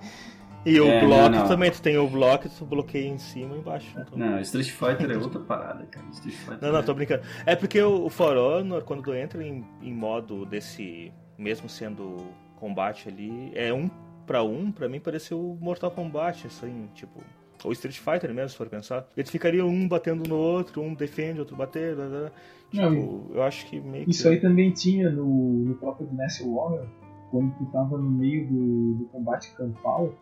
e 0.66 0.80
o 0.82 0.88
É, 0.88 1.00
bloco 1.06 1.30
não, 1.30 1.40
não. 1.40 1.48
também, 1.48 1.72
tu 1.72 1.82
tem 1.82 1.98
o 1.98 2.08
bloco 2.08 2.48
e 2.48 2.50
tu 2.50 2.66
bloqueia 2.66 3.08
em 3.08 3.18
cima 3.18 3.56
e 3.56 3.60
embaixo. 3.60 3.88
Então... 4.00 4.18
Não, 4.18 4.40
Street 4.42 4.70
Fighter 4.70 5.10
é 5.12 5.18
outra 5.18 5.40
parada, 5.40 5.86
cara. 5.86 6.06
Street 6.12 6.36
Fighter 6.36 6.60
Não, 6.62 6.72
não, 6.74 6.80
é- 6.80 6.84
tô 6.84 6.94
brincando. 6.94 7.24
É 7.46 7.56
porque 7.56 7.82
o, 7.82 8.06
o 8.06 8.10
For 8.10 8.36
Honor, 8.38 8.84
quando 8.84 9.02
tu 9.04 9.14
entra 9.14 9.44
em, 9.44 9.66
em 9.82 9.94
modo 9.94 10.46
desse, 10.46 11.12
mesmo 11.38 11.68
sendo 11.70 12.18
combate 12.58 13.08
ali, 13.10 13.52
é 13.56 13.74
um 13.74 13.90
pra 14.26 14.44
um, 14.44 14.72
pra 14.72 14.90
mim 14.90 15.00
pareceu 15.00 15.58
Mortal 15.62 15.90
Kombat, 15.90 16.48
assim, 16.48 16.90
tipo. 16.94 17.24
Ou 17.64 17.72
Street 17.72 17.98
Fighter 17.98 18.34
mesmo, 18.34 18.50
se 18.50 18.56
for 18.58 18.68
pensar. 18.70 19.08
Eles 19.18 19.30
ficariam 19.30 19.68
um 19.68 19.88
batendo 19.88 20.28
no 20.28 20.36
outro, 20.36 20.82
um 20.82 20.94
defende, 20.94 21.40
outro 21.40 21.56
bater, 21.56 21.96
blá, 21.96 22.08
blá, 22.08 22.20
blá. 22.20 22.32
Não, 22.74 22.90
Tipo, 22.92 23.32
eu 23.34 23.44
acho 23.44 23.66
que 23.68 23.80
meio 23.80 24.06
que. 24.06 24.12
Isso 24.12 24.28
aí 24.28 24.40
também 24.40 24.72
tinha 24.72 25.10
no, 25.10 25.26
no 25.66 25.76
próprio 25.76 26.08
Dynasty 26.08 26.44
Warrior, 26.44 26.86
quando 27.32 27.52
tu 27.58 27.66
tava 27.68 27.98
no 27.98 28.10
meio 28.10 28.46
do, 28.48 28.94
do 28.96 29.06
combate 29.06 29.54
campal, 29.56 30.14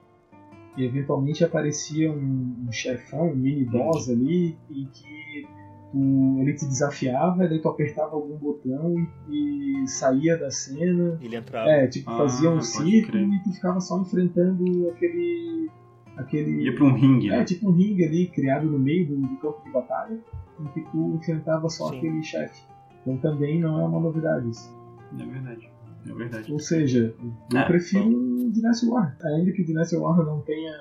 e 0.77 0.83
eventualmente 0.83 1.43
aparecia 1.43 2.11
um, 2.11 2.65
um 2.67 2.71
chefão, 2.71 3.31
um 3.31 3.35
mini 3.35 3.63
boss 3.65 4.09
ali, 4.09 4.57
e 4.69 4.85
que 4.85 5.47
tu, 5.91 6.37
ele 6.41 6.53
te 6.53 6.65
desafiava, 6.65 7.45
e 7.45 7.49
daí 7.49 7.59
tu 7.61 7.69
apertava 7.69 8.15
algum 8.15 8.35
botão 8.37 8.93
e, 9.29 9.83
e 9.83 9.87
saía 9.87 10.37
da 10.37 10.51
cena. 10.51 11.17
Ele 11.21 11.35
entrava. 11.35 11.69
É, 11.69 11.87
tipo, 11.87 12.09
Ah, 12.11 12.17
fazia 12.17 12.49
um 12.49 12.61
círculo 12.61 13.11
crer. 13.25 13.27
e 13.27 13.43
tu 13.43 13.51
ficava 13.53 13.79
só 13.79 13.99
enfrentando 14.01 14.89
aquele. 14.89 15.69
Aquele 16.17 16.63
Ia 16.63 16.75
pra 16.75 16.85
um 16.85 16.93
ringue, 16.93 17.29
é, 17.29 17.37
né? 17.37 17.43
tipo 17.45 17.69
um 17.69 17.71
ringue 17.71 18.03
ali 18.05 18.27
criado 18.27 18.65
no 18.69 18.79
meio 18.79 19.07
do, 19.07 19.15
do 19.17 19.35
campo 19.37 19.61
de 19.63 19.71
batalha, 19.71 20.17
em 20.59 20.65
que 20.67 20.81
tu 20.91 21.15
enfrentava 21.15 21.69
só 21.69 21.89
Sim. 21.89 21.97
aquele 21.97 22.23
chefe. 22.23 22.61
Então 23.01 23.17
também 23.17 23.59
não 23.59 23.79
é 23.79 23.85
uma 23.85 23.99
novidade 23.99 24.49
isso. 24.49 24.73
É 25.19 25.25
verdade. 25.25 25.69
É 26.07 26.13
verdade. 26.13 26.51
Ou 26.53 26.59
seja, 26.59 27.13
eu 27.51 27.57
É, 27.59 27.65
prefiro 27.65 28.07
o 28.09 28.51
Dynasty 28.51 28.85
Warrior. 28.87 29.15
Ainda 29.23 29.51
que 29.51 29.61
o 29.61 29.65
Dynasty 29.65 29.95
Warrior 29.95 30.25
não 30.25 30.41
tenha 30.41 30.71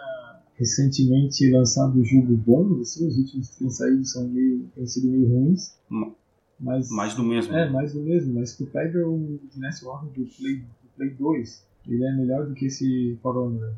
recentemente 0.56 1.51
lançado 1.51 1.98
um 1.98 2.05
jogo 2.05 2.36
bom, 2.36 2.81
assim, 2.81 3.06
os 3.06 3.19
últimos 3.19 3.51
que 3.51 3.59
têm 3.59 3.70
saído 3.70 4.05
são 4.05 4.28
meio, 4.28 4.66
têm 4.74 4.86
sido 4.86 5.11
meio 5.11 5.28
ruins. 5.28 5.77
Ma- 5.89 6.12
Mas, 6.61 6.89
Mais 6.90 7.15
do 7.15 7.24
mesmo. 7.24 7.52
é, 7.55 7.69
mais 7.69 7.93
do 7.93 8.01
mesmo. 8.02 8.35
Mas 8.35 8.56
tu 8.56 8.66
pega 8.66 9.06
o 9.09 9.39
Dynasty 9.52 9.85
Warrior 9.85 10.12
do 10.12 10.24
Play, 10.36 10.56
do 10.59 10.89
Play 10.97 11.11
2, 11.11 11.66
ele 11.89 12.05
é 12.05 12.12
melhor 12.16 12.47
do 12.47 12.55
que 12.55 12.66
esse 12.66 13.19
For 13.23 13.36
Honor. 13.36 13.73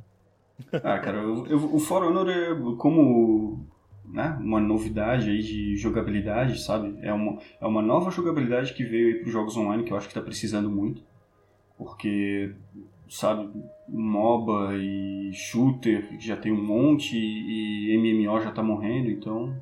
Ah, 0.73 0.99
cara, 0.99 1.19
eu- 1.19 1.47
eu- 1.47 1.74
o 1.74 1.78
For 1.78 2.03
Honor 2.03 2.28
é 2.31 2.55
como 2.78 3.65
né, 4.09 4.39
uma 4.41 4.61
novidade 4.61 5.28
aí 5.28 5.43
de 5.43 5.77
jogabilidade, 5.77 6.61
sabe? 6.61 6.97
É 7.03 7.12
uma, 7.12 7.39
é 7.61 7.66
uma 7.66 7.83
nova 7.83 8.11
jogabilidade 8.11 8.73
que 8.73 8.85
veio 8.85 9.09
aí 9.09 9.15
pros 9.20 9.33
jogos 9.33 9.57
online 9.57 9.83
que 9.85 9.93
eu 9.93 9.97
acho 9.97 10.09
que 10.09 10.15
tá 10.15 10.20
precisando 10.20 10.70
muito. 10.70 11.03
Porque, 11.77 12.53
sabe, 13.09 13.51
MOBA 13.89 14.77
e 14.77 15.31
shooter 15.35 16.09
já 16.20 16.37
tem 16.37 16.53
um 16.53 16.65
monte 16.65 17.16
e 17.16 17.95
MMO 17.99 18.41
já 18.41 18.51
tá 18.51 18.62
morrendo, 18.62 19.11
então 19.11 19.55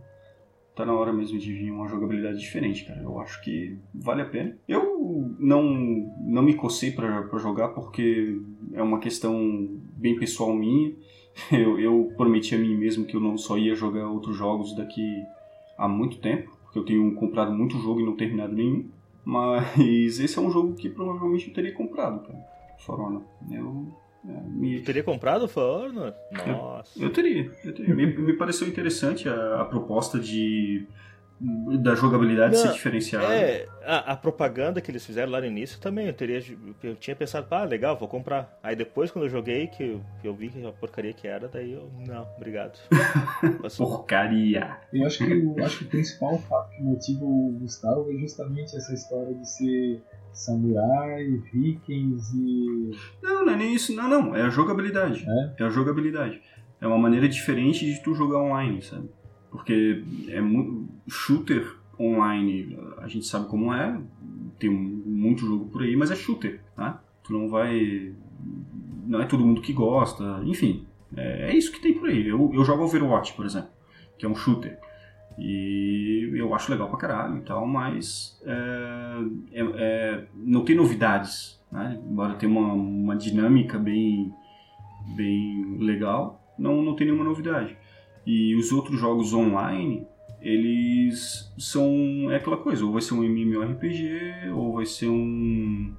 tá 0.74 0.84
na 0.84 0.92
hora 0.92 1.12
mesmo 1.12 1.38
de 1.38 1.52
vir 1.52 1.70
uma 1.70 1.88
jogabilidade 1.88 2.38
diferente, 2.38 2.84
cara. 2.84 3.00
Eu 3.00 3.18
acho 3.20 3.40
que 3.42 3.78
vale 3.94 4.22
a 4.22 4.26
pena. 4.26 4.56
Eu 4.66 5.34
não, 5.38 5.62
não 6.20 6.42
me 6.42 6.54
cocei 6.54 6.90
pra 6.90 7.26
jogar 7.38 7.68
porque 7.68 8.40
é 8.72 8.82
uma 8.82 8.98
questão 8.98 9.68
bem 9.96 10.18
pessoal 10.18 10.52
minha. 10.52 10.92
Eu, 11.50 11.80
eu 11.80 12.12
prometi 12.16 12.54
a 12.54 12.58
mim 12.58 12.76
mesmo 12.76 13.04
que 13.04 13.16
eu 13.16 13.20
não 13.20 13.36
só 13.36 13.58
ia 13.58 13.74
jogar 13.74 14.08
outros 14.08 14.36
jogos 14.36 14.72
daqui 14.76 15.20
há 15.76 15.88
muito 15.88 16.18
tempo, 16.18 16.56
porque 16.62 16.78
eu 16.78 16.84
tenho 16.84 17.12
comprado 17.16 17.52
muito 17.52 17.76
jogo 17.78 18.00
e 18.00 18.04
não 18.04 18.14
terminado 18.14 18.54
nenhum. 18.54 18.88
Mas 19.24 19.74
esse 20.20 20.38
é 20.38 20.40
um 20.40 20.48
jogo 20.48 20.74
que 20.74 20.88
provavelmente 20.88 21.48
eu 21.48 21.52
teria 21.54 21.72
comprado, 21.72 22.24
cara. 22.24 22.38
For 22.78 23.00
Honor. 23.00 23.22
Eu, 23.50 23.88
me, 24.24 24.78
Tu 24.80 24.84
teria 24.84 25.02
comprado 25.02 25.44
o 25.44 25.48
For 25.48 25.86
Honor? 25.86 26.14
Nossa. 26.46 27.02
eu 27.02 27.12
teria, 27.12 27.50
eu 27.64 27.74
teria. 27.74 27.94
Me, 27.94 28.06
me 28.06 28.32
pareceu 28.34 28.66
interessante 28.66 29.28
a, 29.28 29.60
a 29.60 29.64
proposta 29.64 30.18
de 30.18 30.86
da 31.40 31.94
jogabilidade 31.94 32.56
ser 32.56 32.68
Não, 32.68 32.72
diferenciada. 32.74 33.34
É, 33.34 33.66
a, 33.84 34.12
a 34.12 34.16
propaganda 34.16 34.80
que 34.80 34.90
eles 34.90 35.04
fizeram 35.04 35.32
lá 35.32 35.40
no 35.40 35.46
início 35.46 35.78
também, 35.80 36.06
eu 36.06 36.12
teria. 36.12 36.42
Eu 36.82 36.94
tinha 36.94 37.14
pensado, 37.14 37.46
ah, 37.50 37.64
legal, 37.64 37.96
vou 37.98 38.08
comprar. 38.08 38.58
Aí 38.62 38.76
depois, 38.76 39.10
quando 39.10 39.24
eu 39.24 39.28
joguei, 39.28 39.66
que 39.66 39.82
eu, 39.82 40.00
que 40.20 40.28
eu 40.28 40.34
vi 40.34 40.48
que 40.48 40.64
a 40.64 40.72
porcaria 40.72 41.12
que 41.12 41.26
era, 41.26 41.48
daí 41.48 41.72
eu. 41.72 41.90
Não, 42.06 42.26
obrigado. 42.36 42.78
Porcaria. 43.76 44.78
Eu 44.92 45.06
acho 45.06 45.18
que, 45.18 45.34
o, 45.34 45.64
acho 45.64 45.78
que 45.78 45.84
o 45.84 45.88
principal 45.88 46.38
fato 46.38 46.70
que 46.70 46.82
motiva 46.82 47.24
o 47.24 47.58
Gustavo 47.60 48.10
é 48.10 48.16
justamente 48.18 48.76
essa 48.76 48.94
história 48.94 49.34
de 49.34 49.48
ser 49.48 50.02
samurai, 50.34 51.42
vikings 51.52 52.36
e. 52.36 52.90
Não, 53.22 53.46
não 53.46 53.52
é 53.52 53.56
nem 53.56 53.74
isso, 53.74 53.94
não, 53.94 54.08
não. 54.08 54.36
É 54.36 54.42
a 54.42 54.50
jogabilidade. 54.50 55.24
É? 55.26 55.62
É 55.62 55.64
a 55.64 55.70
jogabilidade. 55.70 56.40
É 56.80 56.86
uma 56.86 56.98
maneira 56.98 57.28
diferente 57.28 57.86
de 57.86 58.02
tu 58.02 58.14
jogar 58.14 58.38
online, 58.38 58.82
sabe? 58.82 59.08
Porque 59.50 60.02
é 60.28 60.40
muito. 60.40 60.88
Shooter 61.08 61.76
online, 61.98 62.76
a 62.98 63.06
gente 63.06 63.26
sabe 63.26 63.48
como 63.48 63.72
é, 63.72 64.00
tem 64.58 64.70
muito 64.70 65.46
jogo 65.46 65.66
por 65.66 65.82
aí, 65.82 65.94
mas 65.96 66.10
é 66.10 66.16
shooter, 66.16 66.60
tá? 66.74 67.02
Tu 67.22 67.32
não 67.32 67.48
vai. 67.48 68.12
Não 69.06 69.20
é 69.20 69.26
todo 69.26 69.46
mundo 69.46 69.60
que 69.60 69.72
gosta, 69.72 70.40
enfim. 70.44 70.86
É, 71.16 71.50
é 71.50 71.56
isso 71.56 71.72
que 71.72 71.80
tem 71.80 71.94
por 71.94 72.08
aí. 72.08 72.26
Eu, 72.26 72.50
eu 72.52 72.64
jogo 72.64 72.84
Overwatch, 72.84 73.34
por 73.34 73.46
exemplo, 73.46 73.70
que 74.18 74.26
é 74.26 74.28
um 74.28 74.34
shooter. 74.34 74.78
E 75.38 76.30
eu 76.34 76.54
acho 76.54 76.70
legal 76.70 76.88
pra 76.88 76.98
caralho 76.98 77.38
e 77.38 77.40
tal, 77.42 77.66
mas 77.66 78.40
é, 78.44 79.16
é- 79.52 79.72
é- 79.74 80.24
não 80.34 80.64
tem 80.64 80.76
novidades, 80.76 81.60
né? 81.70 82.00
Embora 82.08 82.34
tenha 82.34 82.50
uma, 82.50 82.72
uma 82.72 83.16
dinâmica 83.16 83.78
bem, 83.78 84.32
bem 85.16 85.76
legal, 85.80 86.40
não, 86.58 86.82
não 86.82 86.94
tem 86.94 87.06
nenhuma 87.06 87.24
novidade. 87.24 87.76
E 88.26 88.54
os 88.54 88.72
outros 88.72 88.98
jogos 89.00 89.34
online, 89.34 90.06
eles 90.40 91.52
são 91.58 92.30
é 92.30 92.36
aquela 92.36 92.56
coisa, 92.56 92.84
ou 92.84 92.92
vai 92.92 93.02
ser 93.02 93.14
um 93.14 93.24
MMORPG, 93.24 94.50
ou 94.54 94.74
vai 94.74 94.86
ser 94.86 95.08
um 95.08 95.92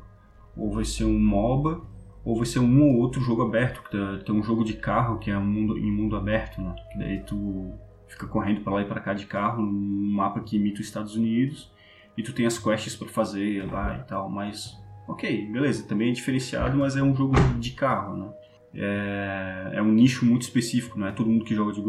ou 0.56 0.72
vai 0.72 0.86
ser 0.86 1.04
um 1.04 1.20
MOBA, 1.20 1.82
ou 2.24 2.38
vai 2.38 2.46
ser 2.46 2.60
um 2.60 2.82
ou 2.84 2.98
outro 2.98 3.20
jogo 3.22 3.42
aberto, 3.44 3.84
que 3.84 4.24
tem 4.26 4.34
um 4.34 4.42
jogo 4.42 4.64
de 4.64 4.74
carro 4.74 5.20
que 5.20 5.30
é 5.30 5.38
um 5.38 5.46
mundo, 5.46 5.78
em 5.78 5.92
mundo 5.92 6.16
aberto, 6.16 6.62
né? 6.62 6.74
Que 6.92 6.98
daí 6.98 7.20
tu 7.20 7.74
fica 8.16 8.28
correndo 8.28 8.62
pra 8.62 8.74
lá 8.74 8.82
e 8.82 8.86
pra 8.86 9.02
cá 9.02 9.14
de 9.14 9.26
carro 9.26 9.62
num 9.62 10.12
mapa 10.14 10.40
que 10.40 10.56
imita 10.56 10.80
os 10.80 10.88
Estados 10.88 11.16
Unidos 11.16 11.72
e 12.18 12.24
tu 12.24 12.34
tem 12.34 12.46
as 12.46 12.58
quests 12.58 12.96
pra 12.96 13.08
fazer 13.10 13.70
lá 13.70 14.00
e 14.00 14.08
tal, 14.08 14.30
mas 14.30 14.74
ok, 15.08 15.52
beleza, 15.52 15.86
também 15.86 16.10
é 16.10 16.14
diferenciado, 16.14 16.78
mas 16.78 16.96
é 16.96 17.04
um 17.04 17.14
jogo 17.14 17.36
de 17.60 17.72
carro, 17.72 18.18
né? 18.18 18.34
É, 18.78 19.72
é 19.76 19.82
um 19.82 19.92
nicho 19.92 20.26
muito 20.26 20.44
específico, 20.44 21.00
não 21.00 21.08
é 21.08 21.12
todo 21.12 21.30
mundo 21.30 21.46
que 21.46 21.56
joga 21.56 21.72
de 21.72 21.82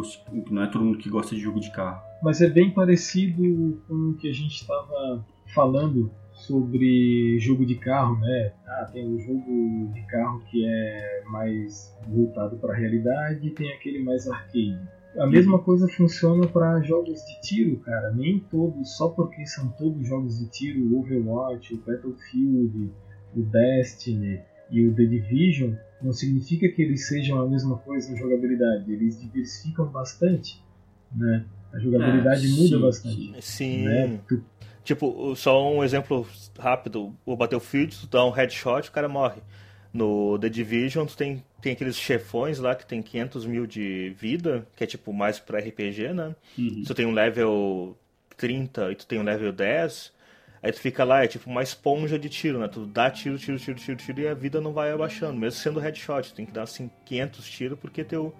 não 0.51 0.63
é 0.63 0.67
todo 0.67 0.85
mundo 0.85 0.99
que 0.99 1.09
gosta 1.09 1.35
de 1.35 1.41
jogo 1.41 1.59
de 1.59 1.71
carro. 1.73 2.01
Mas 2.23 2.41
é 2.41 2.49
bem 2.49 2.71
parecido 2.71 3.83
com 3.89 4.11
o 4.11 4.15
que 4.15 4.29
a 4.29 4.33
gente 4.33 4.61
estava 4.61 5.25
falando 5.55 6.11
sobre 6.33 7.39
jogo 7.41 7.65
de 7.65 7.77
carro, 7.77 8.19
né? 8.21 8.53
Ah, 8.67 8.89
tem 8.93 9.07
o 9.07 9.19
jogo 9.19 9.91
de 9.93 10.03
carro 10.07 10.41
que 10.51 10.65
é 10.65 11.23
mais 11.27 11.97
voltado 12.07 12.57
para 12.59 12.75
a 12.75 12.77
realidade 12.77 13.47
e 13.47 13.51
tem 13.51 13.73
aquele 13.73 14.03
mais 14.03 14.29
arcade. 14.29 14.96
A 15.19 15.27
mesma 15.27 15.59
coisa 15.59 15.89
funciona 15.89 16.47
para 16.47 16.81
jogos 16.83 17.21
de 17.25 17.41
tiro, 17.41 17.77
cara. 17.79 18.11
Nem 18.13 18.39
todos, 18.39 18.97
só 18.97 19.09
porque 19.09 19.47
são 19.47 19.69
todos 19.69 20.07
jogos 20.07 20.39
de 20.39 20.47
tiro, 20.51 20.81
o 20.87 20.99
Overwatch, 21.01 21.75
o 21.75 21.79
Battlefield, 21.79 22.91
o 23.35 23.43
Destiny 23.43 24.41
e 24.71 24.87
o 24.87 24.95
The 24.95 25.05
Division, 25.05 25.75
não 26.03 26.13
significa 26.13 26.69
que 26.69 26.83
eles 26.83 27.07
sejam 27.07 27.41
a 27.41 27.49
mesma 27.49 27.79
coisa 27.79 28.13
em 28.13 28.17
jogabilidade. 28.17 28.93
Eles 28.93 29.21
diversificam 29.21 29.87
bastante, 29.87 30.63
né? 31.15 31.45
A 31.73 31.79
jogabilidade 31.79 32.47
É, 32.47 32.51
muda 32.51 32.69
sim, 32.77 32.81
bastante. 32.81 33.35
Sim. 33.41 33.85
Né? 33.85 34.21
Tu- 34.29 34.43
Tipo, 34.85 35.35
só 35.35 35.69
um 35.75 35.83
exemplo 35.83 36.25
rápido: 36.57 37.13
o 37.27 37.37
Battlefield, 37.37 37.99
tu 38.03 38.07
dá 38.07 38.25
um 38.25 38.31
headshot, 38.31 38.89
o 38.89 38.93
cara 38.93 39.09
morre. 39.09 39.41
No 39.93 40.39
The 40.39 40.49
Division, 40.49 41.07
tu 41.07 41.17
tem, 41.17 41.43
tem 41.61 41.73
aqueles 41.73 41.97
chefões 41.97 42.59
lá 42.59 42.75
que 42.75 42.87
tem 42.87 43.03
500 43.03 43.47
mil 43.47 43.67
de 43.67 44.15
vida, 44.19 44.67
que 44.77 44.85
é 44.85 44.87
tipo 44.87 45.13
mais 45.13 45.39
pra 45.39 45.59
RPG, 45.59 46.13
né? 46.13 46.35
Uhum. 46.59 46.81
Se 46.81 46.85
tu 46.85 46.95
tem 46.95 47.07
um 47.07 47.13
level 47.13 47.97
30 48.37 48.93
e 48.93 48.95
tu 48.95 49.07
tem 49.07 49.19
um 49.19 49.23
level 49.23 49.53
10, 49.53 50.13
aí 50.63 50.73
tu 50.73 50.81
fica 50.81 51.03
lá, 51.05 51.25
é 51.25 51.27
tipo 51.27 51.49
uma 51.49 51.63
esponja 51.63 52.19
de 52.19 52.29
tiro, 52.29 52.59
né? 52.59 52.69
Tu 52.69 52.85
dá 52.87 53.11
tiro, 53.11 53.39
tiro, 53.39 53.59
tiro, 53.59 53.79
tiro, 53.79 53.97
tiro 53.97 54.21
e 54.21 54.29
a 54.29 54.35
vida 54.35 54.61
não 54.61 54.73
vai 54.73 54.93
abaixando. 54.93 55.39
Mesmo 55.39 55.59
sendo 55.59 55.81
headshot, 55.81 56.31
tu 56.31 56.35
tem 56.35 56.47
que 56.47 56.53
dar 56.53 56.63
assim 56.63 56.91
500 57.07 57.51
tiros 57.51 57.79
porque 57.79 58.05
teu 58.05 58.35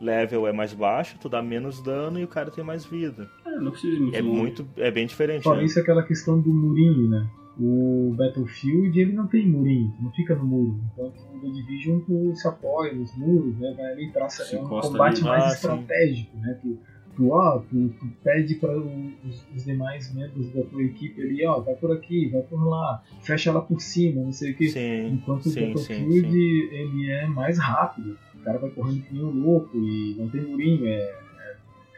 level 0.00 0.46
é 0.46 0.52
mais 0.52 0.72
baixo, 0.72 1.16
tu 1.20 1.28
dá 1.28 1.42
menos 1.42 1.82
dano 1.82 2.18
e 2.18 2.24
o 2.24 2.28
cara 2.28 2.50
tem 2.50 2.62
mais 2.62 2.84
vida. 2.84 3.28
É, 3.44 3.50
não 3.58 3.70
precisa 3.70 3.98
muito 3.98 4.16
É 4.16 4.22
muito, 4.22 4.68
é 4.76 4.90
bem 4.90 5.06
diferente, 5.06 5.42
Fora 5.42 5.58
né? 5.58 5.64
isso, 5.64 5.78
aquela 5.80 6.02
questão 6.02 6.40
do 6.40 6.50
murinho, 6.52 7.08
né? 7.08 7.28
O 7.60 8.14
Battlefield 8.16 9.00
ele 9.00 9.12
não 9.12 9.26
tem 9.26 9.46
murinho, 9.48 9.92
tu 9.96 10.02
não 10.04 10.10
fica 10.12 10.34
no 10.36 10.44
muro. 10.44 10.80
Então 10.92 11.12
no 11.34 11.40
The 11.40 11.48
Division 11.48 12.00
tu 12.00 12.32
se 12.34 12.46
apoia 12.46 12.92
nos 12.94 13.16
muros, 13.16 13.56
né? 13.58 13.74
Vai 13.76 13.92
ali 13.92 14.12
traça. 14.12 14.44
Se 14.44 14.56
é 14.56 14.60
um 14.62 14.68
combate 14.68 15.22
mais 15.24 15.42
Ah, 15.44 15.48
sim. 15.50 15.54
estratégico, 15.54 16.36
né? 16.38 16.56
Tu, 16.62 16.78
tu, 17.16 17.30
ó, 17.30 17.58
tu, 17.58 17.88
tu 17.88 18.06
pede 18.22 18.54
para 18.56 18.78
os, 18.78 19.44
os 19.56 19.64
demais 19.64 20.14
membros 20.14 20.52
da 20.52 20.62
tua 20.62 20.82
equipe 20.84 21.20
ali, 21.20 21.44
ó, 21.46 21.58
vai 21.60 21.74
por 21.74 21.90
aqui, 21.90 22.28
vai 22.28 22.42
por 22.42 22.64
lá, 22.64 23.02
fecha 23.22 23.50
lá 23.52 23.60
por 23.60 23.80
cima, 23.80 24.22
não 24.22 24.32
sei 24.32 24.52
o 24.52 24.56
que. 24.56 24.68
Sim, 24.68 25.06
Enquanto 25.14 25.40
o 25.46 25.50
sim, 25.50 25.50
sim, 25.50 25.66
Battlefield 25.66 26.30
sim. 26.30 26.76
ele 26.76 27.10
é 27.10 27.26
mais 27.26 27.58
rápido. 27.58 28.16
O 28.36 28.38
cara 28.44 28.58
vai 28.60 28.70
correndo 28.70 29.02
que 29.02 29.12
nem 29.14 29.24
um 29.24 29.30
louco 29.30 29.76
e 29.76 30.14
não 30.16 30.28
tem 30.28 30.42
murinho, 30.42 30.86
é. 30.86 31.12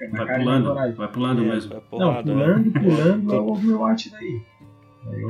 é 0.01 0.09
na 0.09 0.25
Vai 0.25 0.39
pulando, 0.39 0.67
coragem. 0.69 0.97
vai 0.97 1.09
pulando 1.13 1.43
É, 1.43 1.49
mesmo. 1.49 1.75
é 1.75 1.83
Não, 1.99 2.13
né? 2.15 2.23
pulando, 2.23 2.73
pulando 2.73 3.35
é 3.35 3.39
o 3.41 3.47
Overwatch 3.53 4.11
daí. 4.11 4.41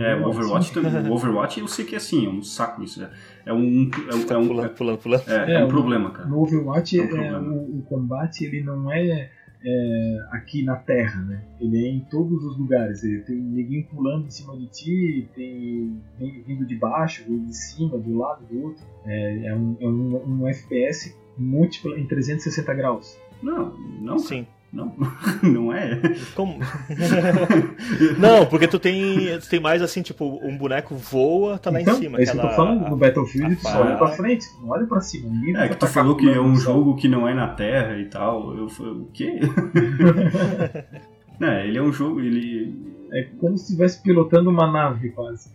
É, 0.00 0.16
o 0.16 0.28
Overwatch, 0.28 0.76
o 0.78 1.12
Overwatch 1.12 1.60
eu 1.60 1.68
sei 1.68 1.84
que 1.84 1.94
é 1.94 1.98
assim, 1.98 2.26
é 2.26 2.28
um 2.28 2.42
saco 2.42 2.82
isso. 2.82 3.02
É, 3.04 3.10
é 3.46 3.52
um. 3.52 3.88
É, 4.10 4.14
um- 4.14 4.34
é 4.34 4.36
um, 4.38 4.46
pulando, 4.48 4.70
pulando, 4.74 4.98
pulando. 4.98 5.22
é, 5.28 5.52
é 5.52 5.60
É, 5.60 5.64
um 5.64 5.68
problema, 5.68 6.10
cara. 6.10 6.28
No 6.28 6.40
Overwatch, 6.42 6.98
É 6.98 7.02
um 7.02 7.04
é, 7.04 7.08
problema. 7.08 7.52
o, 7.52 7.78
o 7.78 7.82
combate 7.82 8.44
ele 8.44 8.62
não 8.64 8.90
é, 8.90 9.30
é, 9.64 10.16
aqui 10.32 10.64
na 10.64 10.74
Terra, 10.76 11.20
né? 11.22 11.44
Ele 11.60 11.86
é 11.86 11.88
em 11.88 12.00
todos 12.00 12.44
os 12.44 12.58
lugares. 12.58 13.04
Ele 13.04 13.20
tem 13.20 13.36
ninguém 13.36 13.82
pulando 13.84 14.26
em 14.26 14.30
cima 14.30 14.56
de 14.56 14.66
ti, 14.66 15.28
tem 15.36 16.00
vem- 16.18 16.42
vindo 16.46 16.66
de 16.66 16.74
baixo, 16.74 17.24
vindo 17.28 17.46
de 17.46 17.56
cima, 17.56 17.96
do 17.96 18.18
lado, 18.18 18.44
do 18.46 18.62
outro. 18.64 18.82
É, 19.06 19.46
é 19.46 19.54
um, 19.54 19.76
é 19.80 19.86
um, 19.86 20.40
um 20.42 20.48
FPS 20.48 21.14
múltiplo 21.38 21.96
em 21.96 22.06
360 22.06 22.74
graus. 22.74 23.16
Não, 23.42 23.72
não, 24.00 24.18
Sim. 24.18 24.46
Não, 24.72 24.94
não 25.42 25.72
é. 25.72 26.00
Como? 26.34 26.58
Não, 28.18 28.46
porque 28.46 28.68
tu 28.68 28.78
tem, 28.78 29.38
tu 29.40 29.48
tem 29.48 29.58
mais 29.58 29.82
assim, 29.82 30.00
tipo, 30.00 30.38
um 30.42 30.56
boneco 30.56 30.94
voa, 30.94 31.58
tá 31.58 31.70
lá 31.70 31.80
então, 31.80 31.94
em 31.94 32.02
cima. 32.02 32.18
é 32.18 32.22
isso 32.22 32.32
que 32.32 32.38
eu 32.38 32.42
tô 32.42 32.46
aquela- 32.48 32.66
falando. 32.66 32.88
No 32.88 32.96
Battlefield, 32.96 33.52
a 33.52 33.56
tu 33.56 33.62
só 33.62 33.82
olha 33.82 33.96
pra 33.96 34.08
frente, 34.08 34.46
tu 34.48 34.62
não 34.62 34.68
olha 34.68 34.86
pra 34.86 35.00
cima. 35.00 35.28
Ninguém 35.28 35.56
É 35.56 35.68
que 35.68 35.76
tu 35.76 35.86
falou 35.88 36.16
que 36.16 36.30
é 36.30 36.40
um 36.40 36.54
jogo 36.56 36.94
que 36.94 37.08
não 37.08 37.26
é 37.26 37.34
na 37.34 37.48
Terra 37.48 37.98
e 37.98 38.04
tal. 38.04 38.56
Eu 38.56 38.68
falei, 38.68 38.92
o 38.92 39.08
quê? 39.12 39.40
é, 41.40 41.66
ele 41.66 41.78
é 41.78 41.82
um 41.82 41.92
jogo, 41.92 42.20
ele. 42.20 42.72
É 43.12 43.24
como 43.40 43.56
se 43.58 43.64
estivesse 43.64 44.00
pilotando 44.02 44.50
uma 44.50 44.70
nave, 44.70 45.10
quase. 45.10 45.50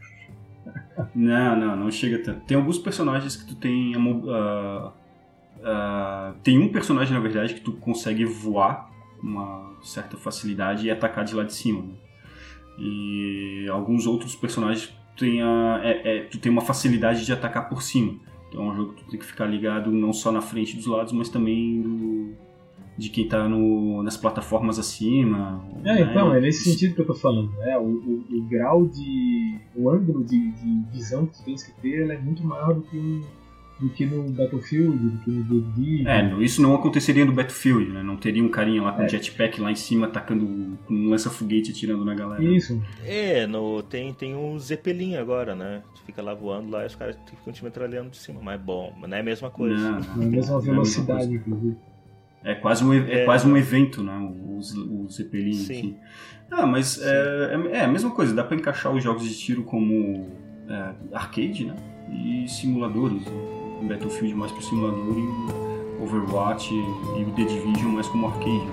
Não, 1.14 1.56
não, 1.56 1.76
não 1.76 1.92
chega 1.92 2.20
tanto. 2.20 2.42
Tem 2.42 2.58
alguns 2.58 2.78
personagens 2.78 3.36
que 3.38 3.46
tu 3.46 3.56
tem. 3.56 3.96
a 3.96 4.00
ah, 4.30 4.92
ah, 5.64 6.34
tem 6.44 6.60
um 6.60 6.68
personagem, 6.70 7.14
na 7.14 7.20
verdade, 7.22 7.54
que 7.54 7.62
tu 7.62 7.72
consegue 7.74 8.26
voar 8.26 8.90
uma 9.26 9.72
certa 9.82 10.16
facilidade 10.18 10.86
e 10.86 10.92
atacar 10.92 11.26
de 11.26 11.36
lá 11.36 11.44
de 11.44 11.54
cima. 11.54 11.82
né? 11.82 11.94
E 12.78 13.68
alguns 13.70 14.06
outros 14.06 14.36
personagens 14.36 14.94
tem, 15.18 15.42
a, 15.42 15.80
é- 15.84 16.18
é- 16.18 16.22
tu 16.24 16.38
tem 16.38 16.52
uma 16.52 16.62
facilidade 16.62 17.26
de 17.26 17.32
atacar 17.34 17.70
por 17.70 17.82
cima. 17.82 18.16
Então 18.50 18.66
é 18.66 18.72
um 18.72 18.76
jogo 18.76 18.94
que 18.94 19.04
tu 19.04 19.10
tem 19.12 19.20
que 19.20 19.26
ficar 19.26 19.46
ligado 19.46 19.92
não 19.92 20.14
só 20.14 20.32
na 20.32 20.42
frente 20.42 20.76
dos 20.76 20.86
lados, 20.86 21.12
mas 21.14 21.30
também 21.30 21.82
do, 21.82 22.34
de 22.98 23.10
quem 23.10 23.28
tá 23.28 23.48
no, 23.48 24.04
nas 24.04 24.18
plataformas 24.18 24.78
acima. 24.78 25.66
É, 25.84 25.96
né? 25.96 26.02
então, 26.02 26.34
é 26.34 26.40
nesse 26.40 26.70
sentido 26.70 26.96
que 26.96 27.02
eu 27.02 27.08
tô 27.08 27.14
falando. 27.16 27.52
né? 27.58 27.78
O, 27.78 27.84
o, 27.84 28.26
o 28.38 28.42
grau 28.44 28.86
de. 28.88 29.58
o 29.76 29.90
ângulo 29.90 30.24
de, 30.24 30.52
de 30.52 30.92
visão 30.92 31.26
que 31.26 31.38
tu 31.38 31.44
tens 31.44 31.64
que 31.64 31.72
ter 31.82 32.10
é 32.10 32.18
muito 32.18 32.46
maior 32.46 32.76
do 32.76 32.82
que, 32.82 32.98
um, 32.98 33.22
do 33.80 33.90
que 33.90 34.06
no 34.06 34.24
Battlefield, 34.32 34.98
do 34.98 35.18
que 35.20 35.30
no 35.30 35.62
Division. 35.62 36.08
É, 36.08 36.34
isso 36.44 36.62
não 36.62 36.74
aconteceria 36.76 37.26
no 37.26 37.34
Battlefield, 37.34 37.92
né? 37.92 38.02
Não 38.02 38.16
teria 38.16 38.42
um 38.44 38.48
carinha 38.50 38.82
lá 38.82 38.94
com 38.94 39.04
É. 39.04 39.10
jetpack 39.10 39.60
lá 39.60 39.70
em 39.72 39.76
cima 39.76 40.08
atacando 40.08 40.46
com 40.88 40.94
um 40.94 41.10
lança-foguete 41.10 41.72
atirando 41.72 42.06
na 42.06 42.16
galera. 42.16 42.42
Isso. 42.44 42.82
É, 43.04 43.46
no, 43.46 43.84
tem, 43.84 44.14
tem 44.14 44.34
um 44.36 44.58
Zeppelin 44.58 45.16
agora, 45.18 45.54
né? 45.56 45.82
Tu 45.96 46.04
fica 46.04 46.22
lá 46.22 46.34
voando 46.34 46.70
lá 46.72 46.84
e 46.84 46.88
os 46.88 46.96
caras 46.96 47.18
ficam 47.30 47.52
te 47.52 47.64
metralhando 47.64 48.12
de 48.12 48.18
cima. 48.18 48.40
Mas 48.42 48.62
bom, 48.62 48.94
mas 49.00 49.10
não 49.10 49.18
é 49.18 49.20
a 49.20 49.24
mesma 49.24 49.50
coisa. 49.52 49.76
Não, 49.92 50.00
Na 50.00 50.26
mesma 50.26 50.52
não 50.54 50.60
é 50.60 50.62
a 50.62 50.66
velocidade, 50.72 51.28
mesma 51.28 51.36
inclusive. 51.48 51.78
É 52.44 52.54
quase 52.56 52.84
um, 52.86 52.94
é 52.94 53.22
É. 53.22 53.26
quase 53.26 53.46
um 53.48 53.58
evento, 53.58 54.02
né? 54.04 54.16
O, 54.18 54.58
o 55.04 55.08
Zeppelin. 55.10 55.52
Sim. 55.54 55.74
Assim. 55.74 55.98
Ah, 56.52 56.66
mas 56.66 57.02
é, 57.02 57.56
é, 57.74 57.78
é 57.78 57.82
a 57.86 57.88
mesma 57.88 58.12
coisa. 58.12 58.34
Dá 58.34 58.44
pra 58.44 58.56
encaixar 58.56 58.94
os 58.94 59.04
jogos 59.04 59.24
de 59.28 59.36
tiro 59.36 59.64
como 59.64 60.30
é, 60.70 60.92
arcade, 61.12 61.66
né? 61.66 61.76
E 62.12 62.48
simuladores. 62.48 63.24
O 63.86 63.88
Battlefield 63.88 64.34
mais 64.34 64.52
pro 64.52 64.64
simulador 64.64 65.16
e 65.16 65.22
o 65.22 66.04
Overwatch 66.04 66.74
e 66.74 67.24
o 67.24 67.32
The 67.36 67.44
Division 67.44 67.92
mais 67.92 68.08
como 68.08 68.26
arcade. 68.26 68.68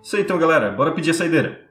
Isso 0.00 0.14
aí 0.14 0.22
então, 0.22 0.38
galera. 0.38 0.70
Bora 0.70 0.92
pedir 0.92 1.10
a 1.10 1.14
saideira. 1.14 1.68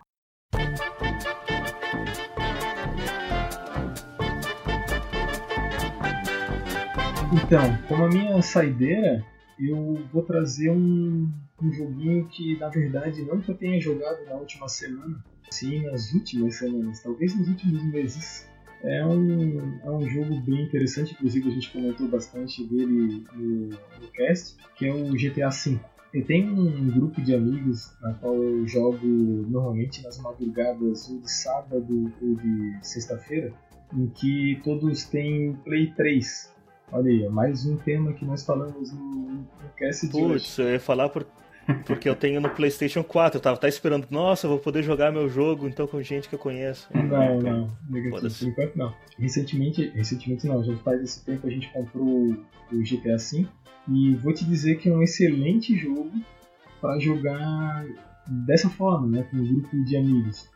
Então, 7.31 7.77
como 7.87 8.03
a 8.03 8.09
minha 8.09 8.41
saideira, 8.41 9.25
eu 9.57 10.01
vou 10.11 10.21
trazer 10.21 10.69
um, 10.69 11.31
um 11.61 11.71
joguinho 11.71 12.27
que, 12.27 12.57
na 12.59 12.69
verdade, 12.69 13.23
não 13.23 13.39
que 13.41 13.49
eu 13.49 13.55
tenha 13.55 13.79
jogado 13.79 14.23
na 14.25 14.35
última 14.35 14.67
semana, 14.67 15.23
sim 15.49 15.81
nas 15.83 16.13
últimas 16.13 16.55
semanas, 16.55 17.01
talvez 17.01 17.35
nos 17.37 17.47
últimos 17.47 17.83
meses. 17.83 18.47
É 18.83 19.03
um, 19.03 19.79
é 19.83 19.89
um 19.89 20.07
jogo 20.07 20.39
bem 20.41 20.63
interessante, 20.63 21.13
inclusive 21.13 21.49
a 21.49 21.51
gente 21.51 21.71
comentou 21.71 22.07
bastante 22.07 22.63
dele 22.63 23.25
no, 23.33 23.69
no 23.69 24.07
cast, 24.13 24.55
que 24.75 24.85
é 24.85 24.93
o 24.93 25.13
GTA 25.13 25.49
V. 25.49 25.79
Eu 26.13 26.25
tenho 26.25 26.53
um 26.53 26.89
grupo 26.91 27.21
de 27.21 27.33
amigos 27.33 27.91
na 28.01 28.13
qual 28.13 28.35
eu 28.35 28.67
jogo 28.67 29.05
normalmente 29.05 30.03
nas 30.03 30.19
madrugadas 30.19 31.09
ou 31.09 31.19
de 31.19 31.31
sábado 31.31 32.13
ou 32.21 32.35
de 32.35 32.77
sexta-feira, 32.81 33.51
em 33.93 34.07
que 34.07 34.61
todos 34.63 35.05
têm 35.05 35.53
Play 35.65 35.91
3. 35.95 36.53
Olha 36.91 37.11
aí, 37.11 37.27
mais 37.29 37.65
um 37.65 37.75
tema 37.77 38.13
que 38.13 38.23
nós 38.23 38.45
falamos 38.45 38.93
no, 38.93 39.01
no 39.01 39.47
cast 39.75 40.07
de 40.07 40.15
hoje. 40.15 40.45
Putz, 40.45 40.57
eu 40.59 40.69
ia 40.69 40.79
falar 40.79 41.09
por, 41.09 41.27
porque 41.85 42.07
eu 42.07 42.15
tenho 42.15 42.39
no 42.39 42.49
PlayStation 42.49 43.03
4. 43.03 43.37
Eu 43.37 43.41
tava 43.41 43.55
até 43.57 43.67
esperando, 43.67 44.07
nossa, 44.09 44.45
eu 44.45 44.51
vou 44.51 44.59
poder 44.59 44.83
jogar 44.83 45.11
meu 45.11 45.29
jogo 45.29 45.67
então 45.67 45.87
com 45.87 46.01
gente 46.01 46.29
que 46.29 46.35
eu 46.35 46.39
conheço. 46.39 46.87
Não, 46.93 47.39
não, 47.39 47.77
negativo, 47.89 48.39
por 48.39 48.47
enquanto 48.47 48.75
não. 48.75 48.93
Recentemente, 49.17 49.91
recentemente 49.95 50.47
não, 50.47 50.63
já 50.63 50.75
faz 50.77 51.01
esse 51.01 51.25
tempo 51.25 51.47
a 51.47 51.49
gente 51.49 51.69
comprou 51.69 52.35
o 52.71 52.83
GTA 52.83 53.17
V 53.17 53.47
e 53.89 54.15
vou 54.15 54.33
te 54.33 54.45
dizer 54.45 54.77
que 54.77 54.89
é 54.89 54.93
um 54.93 55.01
excelente 55.01 55.75
jogo 55.75 56.11
para 56.81 56.99
jogar 56.99 57.85
dessa 58.27 58.69
forma, 58.69 59.07
né, 59.07 59.25
com 59.29 59.37
um 59.37 59.45
grupo 59.45 59.83
de 59.83 59.95
amigos. 59.95 60.49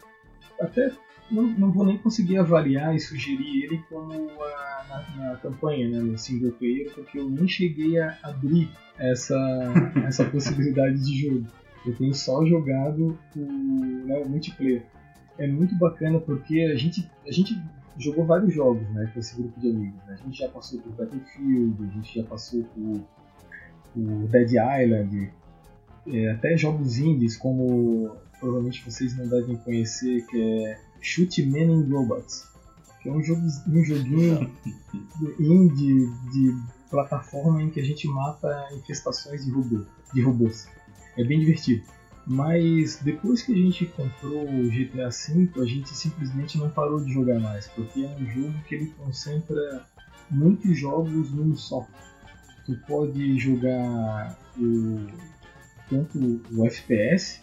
Até 0.60 0.92
não, 1.32 1.44
não 1.44 1.72
vou 1.72 1.86
nem 1.86 1.98
conseguir 1.98 2.38
avaliar 2.38 2.96
e 2.96 3.00
sugerir 3.00 3.64
ele 3.64 3.78
como 3.90 4.12
a, 4.14 4.86
na, 4.90 5.30
na 5.32 5.36
campanha, 5.38 5.90
né, 5.90 6.00
no 6.00 6.18
single 6.18 6.52
player, 6.52 6.92
porque 6.94 7.20
eu 7.20 7.30
nem 7.30 7.48
cheguei 7.48 8.00
a 8.00 8.18
abrir 8.24 8.70
essa, 8.98 9.38
essa 10.06 10.26
possibilidade 10.26 11.04
de 11.04 11.28
jogo. 11.28 11.48
Eu 11.86 11.96
tenho 11.96 12.14
só 12.14 12.46
jogado 12.46 13.18
o, 13.36 13.40
né, 13.40 14.22
o 14.24 14.30
multiplayer. 14.30 14.84
É 15.38 15.48
muito 15.48 15.76
bacana 15.76 16.20
porque 16.20 16.62
a 16.62 16.76
gente, 16.76 17.10
a 17.26 17.32
gente 17.32 17.60
jogou 17.98 18.26
vários 18.26 18.54
jogos 18.54 18.88
né, 18.90 19.10
com 19.14 19.20
esse 19.20 19.36
grupo 19.36 19.60
de 19.60 19.70
amigos. 19.70 20.00
né? 20.06 20.18
A 20.20 20.24
gente 20.24 20.38
já 20.38 20.50
passou 20.50 20.80
por 20.82 20.92
Battlefield, 20.94 21.76
a 21.84 21.94
gente 21.94 22.20
já 22.20 22.24
passou 22.24 22.64
por, 22.64 23.02
por 23.94 24.28
Dead 24.28 24.52
Island, 24.52 25.32
é, 26.08 26.32
até 26.32 26.58
jogos 26.58 26.98
indies 26.98 27.38
como 27.38 28.16
provavelmente 28.40 28.84
vocês 28.84 29.16
não 29.16 29.28
devem 29.28 29.56
conhecer, 29.58 30.26
que 30.26 30.42
é 30.42 30.80
Shoot 31.02 31.44
Men 31.46 31.70
and 31.72 31.90
Robots, 31.90 32.48
que 33.02 33.10
é 33.10 33.12
um, 33.12 33.24
jogo, 33.24 33.42
um 33.68 33.84
joguinho 33.84 34.52
indie 35.40 36.10
de 36.32 36.56
plataforma 36.90 37.64
em 37.64 37.70
que 37.70 37.80
a 37.80 37.84
gente 37.84 38.08
mata 38.08 38.70
infestações 38.74 39.44
de, 39.46 39.52
robô, 39.52 39.84
de 40.14 40.22
robôs. 40.22 40.68
É 41.18 41.24
bem 41.24 41.40
divertido. 41.40 41.84
Mas 42.28 42.98
depois 42.98 43.42
que 43.42 43.52
a 43.52 43.56
gente 43.56 43.86
comprou 43.88 44.44
o 44.44 44.70
GTA 44.70 45.10
V, 45.10 45.50
a 45.60 45.66
gente 45.66 45.90
simplesmente 45.90 46.58
não 46.58 46.70
parou 46.70 47.04
de 47.04 47.12
jogar 47.12 47.40
mais, 47.40 47.68
porque 47.68 48.04
é 48.04 48.16
um 48.16 48.26
jogo 48.28 48.54
que 48.68 48.76
ele 48.76 48.94
concentra 48.98 49.86
muitos 50.30 50.78
jogos 50.78 51.32
num 51.32 51.56
só. 51.56 51.88
Tu 52.66 52.78
pode 52.88 53.40
jogar 53.40 54.38
o, 54.56 55.08
tanto 55.90 56.42
o 56.52 56.66
FPS, 56.68 57.42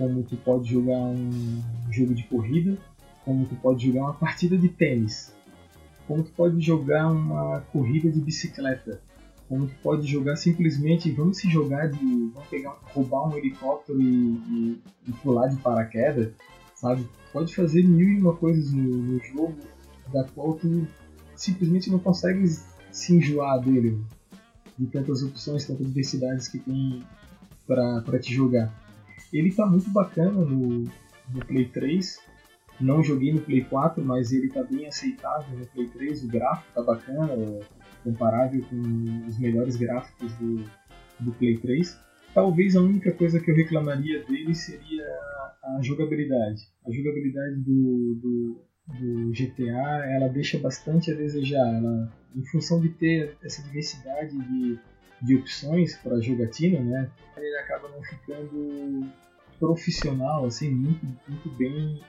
como 0.00 0.22
tu 0.22 0.34
pode 0.38 0.70
jogar 0.70 0.98
um 0.98 1.62
jogo 1.90 2.14
de 2.14 2.22
corrida, 2.22 2.78
como 3.22 3.44
tu 3.44 3.54
pode 3.56 3.86
jogar 3.86 4.00
uma 4.00 4.14
partida 4.14 4.56
de 4.56 4.70
tênis, 4.70 5.34
como 6.08 6.22
tu 6.22 6.30
pode 6.30 6.58
jogar 6.58 7.12
uma 7.12 7.60
corrida 7.70 8.10
de 8.10 8.18
bicicleta, 8.18 9.02
como 9.46 9.66
tu 9.66 9.74
pode 9.82 10.06
jogar 10.06 10.36
simplesmente, 10.36 11.10
vamos 11.10 11.36
se 11.36 11.50
jogar 11.50 11.90
de, 11.90 11.98
vamos 12.32 12.48
pegar, 12.48 12.78
roubar 12.94 13.28
um 13.28 13.36
helicóptero 13.36 14.00
e, 14.00 14.06
e, 14.06 14.82
e 15.06 15.12
pular 15.22 15.48
de 15.48 15.56
paraquedas, 15.56 16.32
sabe? 16.76 17.06
Pode 17.30 17.54
fazer 17.54 17.84
mil 17.84 18.08
e 18.08 18.22
uma 18.22 18.34
coisas 18.34 18.72
no, 18.72 18.82
no 18.82 19.22
jogo 19.22 19.54
da 20.10 20.24
qual 20.24 20.54
tu 20.54 20.86
simplesmente 21.36 21.90
não 21.90 21.98
consegue 21.98 22.48
se 22.90 23.14
enjoar 23.14 23.60
dele, 23.60 24.02
de 24.78 24.86
tantas 24.86 25.22
opções, 25.22 25.66
tantas 25.66 25.86
diversidades 25.86 26.48
que 26.48 26.58
tem 26.58 27.04
para 27.66 28.18
te 28.18 28.32
jogar. 28.32 28.72
Ele 29.32 29.52
tá 29.52 29.66
muito 29.66 29.90
bacana 29.90 30.44
no, 30.44 30.84
no 31.32 31.46
Play 31.46 31.66
3. 31.66 32.18
Não 32.80 33.02
joguei 33.02 33.32
no 33.32 33.40
Play 33.40 33.64
4, 33.64 34.02
mas 34.04 34.32
ele 34.32 34.48
tá 34.48 34.62
bem 34.62 34.86
aceitável 34.86 35.58
no 35.58 35.66
Play 35.66 35.88
3. 35.88 36.24
O 36.24 36.28
gráfico 36.28 36.72
tá 36.74 36.82
bacana, 36.82 37.32
é 37.32 37.60
comparável 38.02 38.64
com 38.68 39.26
os 39.26 39.38
melhores 39.38 39.76
gráficos 39.76 40.32
do, 40.34 40.64
do 41.20 41.32
Play 41.32 41.58
3. 41.58 41.98
Talvez 42.34 42.76
a 42.76 42.80
única 42.80 43.12
coisa 43.12 43.40
que 43.40 43.50
eu 43.50 43.56
reclamaria 43.56 44.24
dele 44.24 44.54
seria 44.54 45.04
a 45.62 45.78
jogabilidade. 45.82 46.62
A 46.86 46.90
jogabilidade 46.90 47.56
do, 47.56 48.14
do, 48.14 48.64
do 48.98 49.32
GTA 49.32 50.06
ela 50.06 50.28
deixa 50.28 50.58
bastante 50.58 51.10
a 51.10 51.14
desejar. 51.14 51.66
Ela, 51.74 52.12
em 52.34 52.44
função 52.46 52.80
de 52.80 52.88
ter 52.90 53.36
essa 53.42 53.62
diversidade 53.62 54.36
de, 54.38 54.78
de 55.22 55.36
opções 55.36 55.96
para 55.96 56.20
jogatina, 56.20 56.80
né, 56.80 57.10
ele 57.36 57.56
acaba 57.56 57.88
não 57.88 58.02
ficando 58.02 59.10
profissional, 59.58 60.46
assim, 60.46 60.70
muito, 60.70 61.06
muito 61.28 61.50
bem 61.50 62.00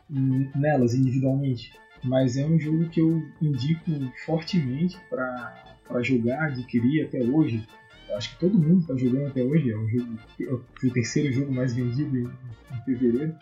nelas 0.55 0.93
individualmente. 0.93 1.73
Mas 2.03 2.37
é 2.37 2.45
um 2.45 2.57
jogo 2.57 2.89
que 2.89 3.01
eu 3.01 3.21
indico 3.41 3.91
fortemente 4.25 4.99
para 5.09 6.01
jogar, 6.01 6.47
adquirir 6.47 7.05
até 7.05 7.21
hoje. 7.21 7.67
Eu 8.09 8.17
acho 8.17 8.33
que 8.33 8.39
todo 8.39 8.57
mundo 8.57 8.81
está 8.81 8.95
jogando 8.95 9.27
até 9.27 9.43
hoje. 9.43 9.71
É 9.71 9.77
um 9.77 9.87
jogo, 9.87 10.17
é 10.39 10.53
o 10.53 10.93
terceiro 10.93 11.31
jogo 11.31 11.51
mais 11.51 11.75
vendido 11.75 12.17
em, 12.17 12.23
em 12.23 12.81
fevereiro. 12.85 13.35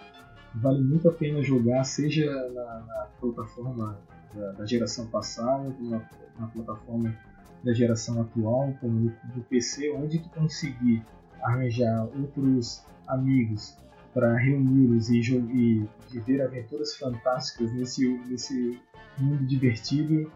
Vale 0.56 0.84
muito 0.84 1.08
a 1.08 1.14
pena 1.14 1.42
jogar, 1.42 1.84
seja 1.84 2.26
na, 2.50 2.80
na 2.80 3.08
plataforma 3.22 4.02
da, 4.34 4.52
da, 4.54 4.66
geração 4.66 5.08
passada, 5.08 5.74
na, 5.80 6.02
na 6.40 6.48
plataforma 6.48 7.16
da 7.64 7.74
geração 7.74 8.22
atual, 8.22 8.74
como 8.80 9.12
do 9.36 9.42
PC, 9.50 9.92
onde 9.92 10.20
tu 10.20 10.30
conseguir 10.30 11.04
arranjar 11.42 12.04
outros 12.06 12.86
amigos 13.08 13.78
para 14.14 14.36
reuni-los 14.38 15.10
e, 15.10 15.20
e 15.20 15.90
viver 16.12 16.42
aventuras 16.42 16.96
fantásticas 16.98 17.72
nesse, 17.74 18.08
nesse 18.28 18.80
mundo 19.18 19.46
divertido, 19.46 20.32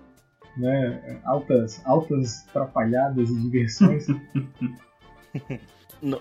né? 0.58 1.20
altas, 1.24 1.82
altas 1.86 2.48
atrapalhadas 2.50 3.30
e 3.30 3.42
diversões. 3.42 4.06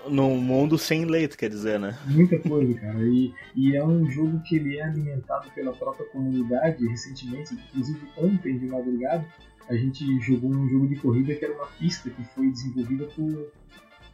Num 0.09 0.37
mundo 0.37 0.77
sem 0.77 1.03
leito, 1.03 1.37
quer 1.37 1.49
dizer, 1.49 1.77
né? 1.77 1.97
Muita 2.05 2.39
coisa, 2.39 2.73
cara. 2.79 2.99
E, 2.99 3.33
e 3.53 3.75
é 3.75 3.83
um 3.83 4.09
jogo 4.09 4.41
que 4.43 4.55
ele 4.55 4.77
é 4.77 4.83
alimentado 4.83 5.49
pela 5.51 5.73
própria 5.73 6.05
comunidade 6.07 6.87
recentemente, 6.87 7.53
inclusive 7.53 7.99
ontem 8.17 8.57
de 8.57 8.65
madrugada, 8.67 9.25
a 9.69 9.75
gente 9.75 10.19
jogou 10.19 10.49
um 10.51 10.67
jogo 10.67 10.87
de 10.87 10.95
corrida 10.95 11.35
que 11.35 11.45
era 11.45 11.53
uma 11.55 11.67
pista 11.67 12.09
que 12.09 12.23
foi 12.35 12.49
desenvolvida 12.49 13.05
por, 13.07 13.51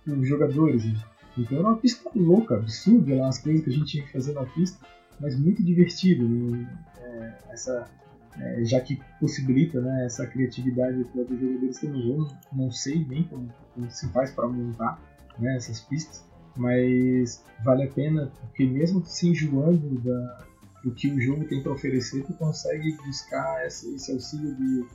por 0.06 0.24
jogadores. 0.24 0.86
Né? 0.86 1.00
Então 1.38 1.60
era 1.60 1.68
uma 1.68 1.78
pista 1.78 2.10
louca, 2.16 2.56
absurda 2.56 3.16
lá, 3.16 3.28
as 3.28 3.40
coisas 3.40 3.64
que 3.64 3.70
a 3.70 3.74
gente 3.74 3.86
tinha 3.86 4.04
que 4.04 4.12
fazer 4.12 4.34
na 4.34 4.46
pista, 4.46 4.86
mas 5.20 5.38
muito 5.38 5.64
divertido. 5.64 6.28
Né? 6.28 6.68
É, 6.98 7.34
essa, 7.50 7.90
é, 8.38 8.64
já 8.64 8.80
que 8.80 9.00
possibilita 9.20 9.82
né, 9.82 10.06
essa 10.06 10.26
criatividade 10.26 11.04
para 11.06 11.22
os 11.22 11.40
jogadores 11.40 11.80
também. 11.80 12.10
Eu 12.10 12.28
não 12.54 12.72
sei 12.72 13.06
nem 13.06 13.24
como, 13.24 13.50
como 13.74 13.92
se 13.92 14.08
faz 14.10 14.32
para 14.32 14.48
montar 14.48 15.02
né, 15.38 15.56
essas 15.56 15.80
pistas, 15.82 16.26
mas 16.56 17.44
vale 17.64 17.84
a 17.84 17.88
pena 17.88 18.32
porque 18.42 18.66
mesmo 18.66 19.04
se 19.06 19.30
enjoando 19.30 20.00
da, 20.00 20.46
do 20.84 20.92
que 20.92 21.10
o 21.10 21.20
jogo 21.20 21.46
tem 21.46 21.62
para 21.62 21.72
oferecer, 21.72 22.24
tu 22.24 22.34
consegue 22.34 22.96
buscar 22.98 23.66
esse, 23.66 23.94
esse 23.96 24.12
auxílio 24.12 24.56
de, 24.56 24.86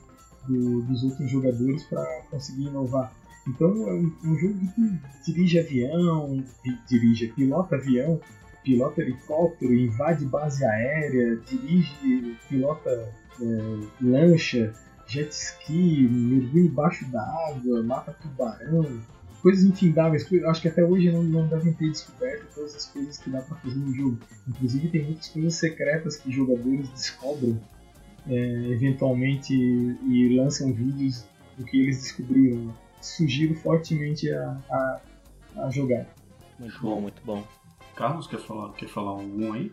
do, 0.47 0.81
dos 0.83 1.03
outros 1.03 1.29
jogadores 1.29 1.83
para 1.83 2.03
conseguir 2.29 2.67
inovar. 2.67 3.13
Então 3.47 3.69
é 3.87 3.93
um, 3.93 4.11
um, 4.23 4.37
jogo 4.37 4.59
que 4.73 4.99
dirige 5.31 5.59
avião, 5.59 6.43
dirige, 6.87 7.27
pilota 7.27 7.75
avião, 7.75 8.19
pilota 8.63 9.01
helicóptero, 9.01 9.73
invade 9.73 10.25
base 10.25 10.65
aérea, 10.65 11.37
dirige, 11.47 12.37
pilota 12.49 12.89
é, 12.89 13.79
lancha, 14.01 14.73
jet 15.07 15.29
ski, 15.31 16.07
mergulha 16.09 16.65
embaixo 16.65 17.05
da 17.11 17.21
água, 17.21 17.83
mata 17.83 18.13
tubarão, 18.13 18.99
coisas 19.43 19.63
infindáveis. 19.63 20.27
Acho 20.45 20.61
que 20.61 20.67
até 20.67 20.83
hoje 20.83 21.11
não, 21.11 21.23
não 21.23 21.47
devem 21.47 21.71
ter 21.73 21.91
descoberto 21.91 22.47
todas 22.55 22.75
as 22.75 22.85
coisas 22.87 23.17
que 23.19 23.29
dá 23.29 23.41
para 23.41 23.55
fazer 23.57 23.75
no 23.75 23.93
jogo. 23.93 24.17
Inclusive 24.47 24.89
tem 24.89 25.03
muitas 25.03 25.27
coisas 25.27 25.53
secretas 25.53 26.17
que 26.17 26.31
jogadores 26.31 26.89
descobrem 26.89 27.61
é, 28.27 28.35
eventualmente 28.71 29.53
e 29.53 30.35
lançam 30.37 30.73
vídeos 30.73 31.25
do 31.57 31.65
que 31.65 31.79
eles 31.79 32.01
descobriram 32.01 32.73
sugiro 33.01 33.55
fortemente 33.55 34.31
a, 34.31 34.57
a, 34.69 35.01
a 35.57 35.69
jogar. 35.69 36.05
Muito 36.59 36.79
bom, 36.81 37.01
muito 37.01 37.21
bom. 37.23 37.43
Carlos, 37.95 38.27
quer 38.27 38.39
falar, 38.39 38.73
quer 38.73 38.89
falar 38.89 39.11
algum 39.11 39.53
aí? 39.53 39.71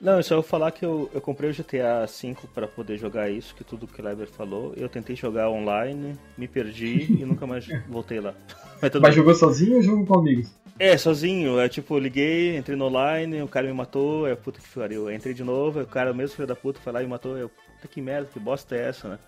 Não, 0.00 0.16
eu 0.16 0.22
só 0.22 0.36
vou 0.36 0.44
falar 0.44 0.70
que 0.70 0.84
eu, 0.84 1.10
eu 1.12 1.20
comprei 1.20 1.50
o 1.50 1.52
GTA 1.54 2.06
V 2.06 2.36
para 2.54 2.68
poder 2.68 2.96
jogar 2.98 3.30
isso, 3.30 3.54
que 3.54 3.64
tudo 3.64 3.86
que 3.86 4.00
o 4.00 4.04
Leber 4.04 4.28
falou. 4.28 4.72
Eu 4.76 4.88
tentei 4.88 5.16
jogar 5.16 5.50
online, 5.50 6.14
me 6.36 6.46
perdi 6.46 7.12
e 7.20 7.24
nunca 7.24 7.46
mais 7.46 7.66
voltei 7.88 8.20
lá. 8.20 8.34
Mas, 8.80 8.92
Mas 9.00 9.14
jogou 9.14 9.34
sozinho 9.34 9.76
ou 9.76 9.82
jogou 9.82 10.06
com 10.06 10.18
amigos? 10.20 10.54
É, 10.78 10.96
sozinho. 10.96 11.58
É 11.58 11.68
tipo, 11.68 11.98
liguei, 11.98 12.56
entrei 12.56 12.76
no 12.76 12.84
online, 12.84 13.42
o 13.42 13.48
cara 13.48 13.66
me 13.66 13.72
matou, 13.72 14.28
é 14.28 14.36
puta 14.36 14.60
que 14.60 14.68
pariu. 14.68 15.10
Eu 15.10 15.16
entrei 15.16 15.34
de 15.34 15.42
novo, 15.42 15.80
o 15.80 15.86
cara, 15.86 16.14
mesmo 16.14 16.36
filho 16.36 16.46
da 16.46 16.54
puta, 16.54 16.78
foi 16.78 16.92
lá 16.92 17.00
e 17.00 17.04
me 17.04 17.10
matou. 17.10 17.36
Eu, 17.36 17.50
puta 17.78 17.88
que 17.88 18.02
merda, 18.02 18.28
que 18.32 18.40
bosta 18.40 18.74
é 18.74 18.88
essa, 18.88 19.08
né? 19.08 19.18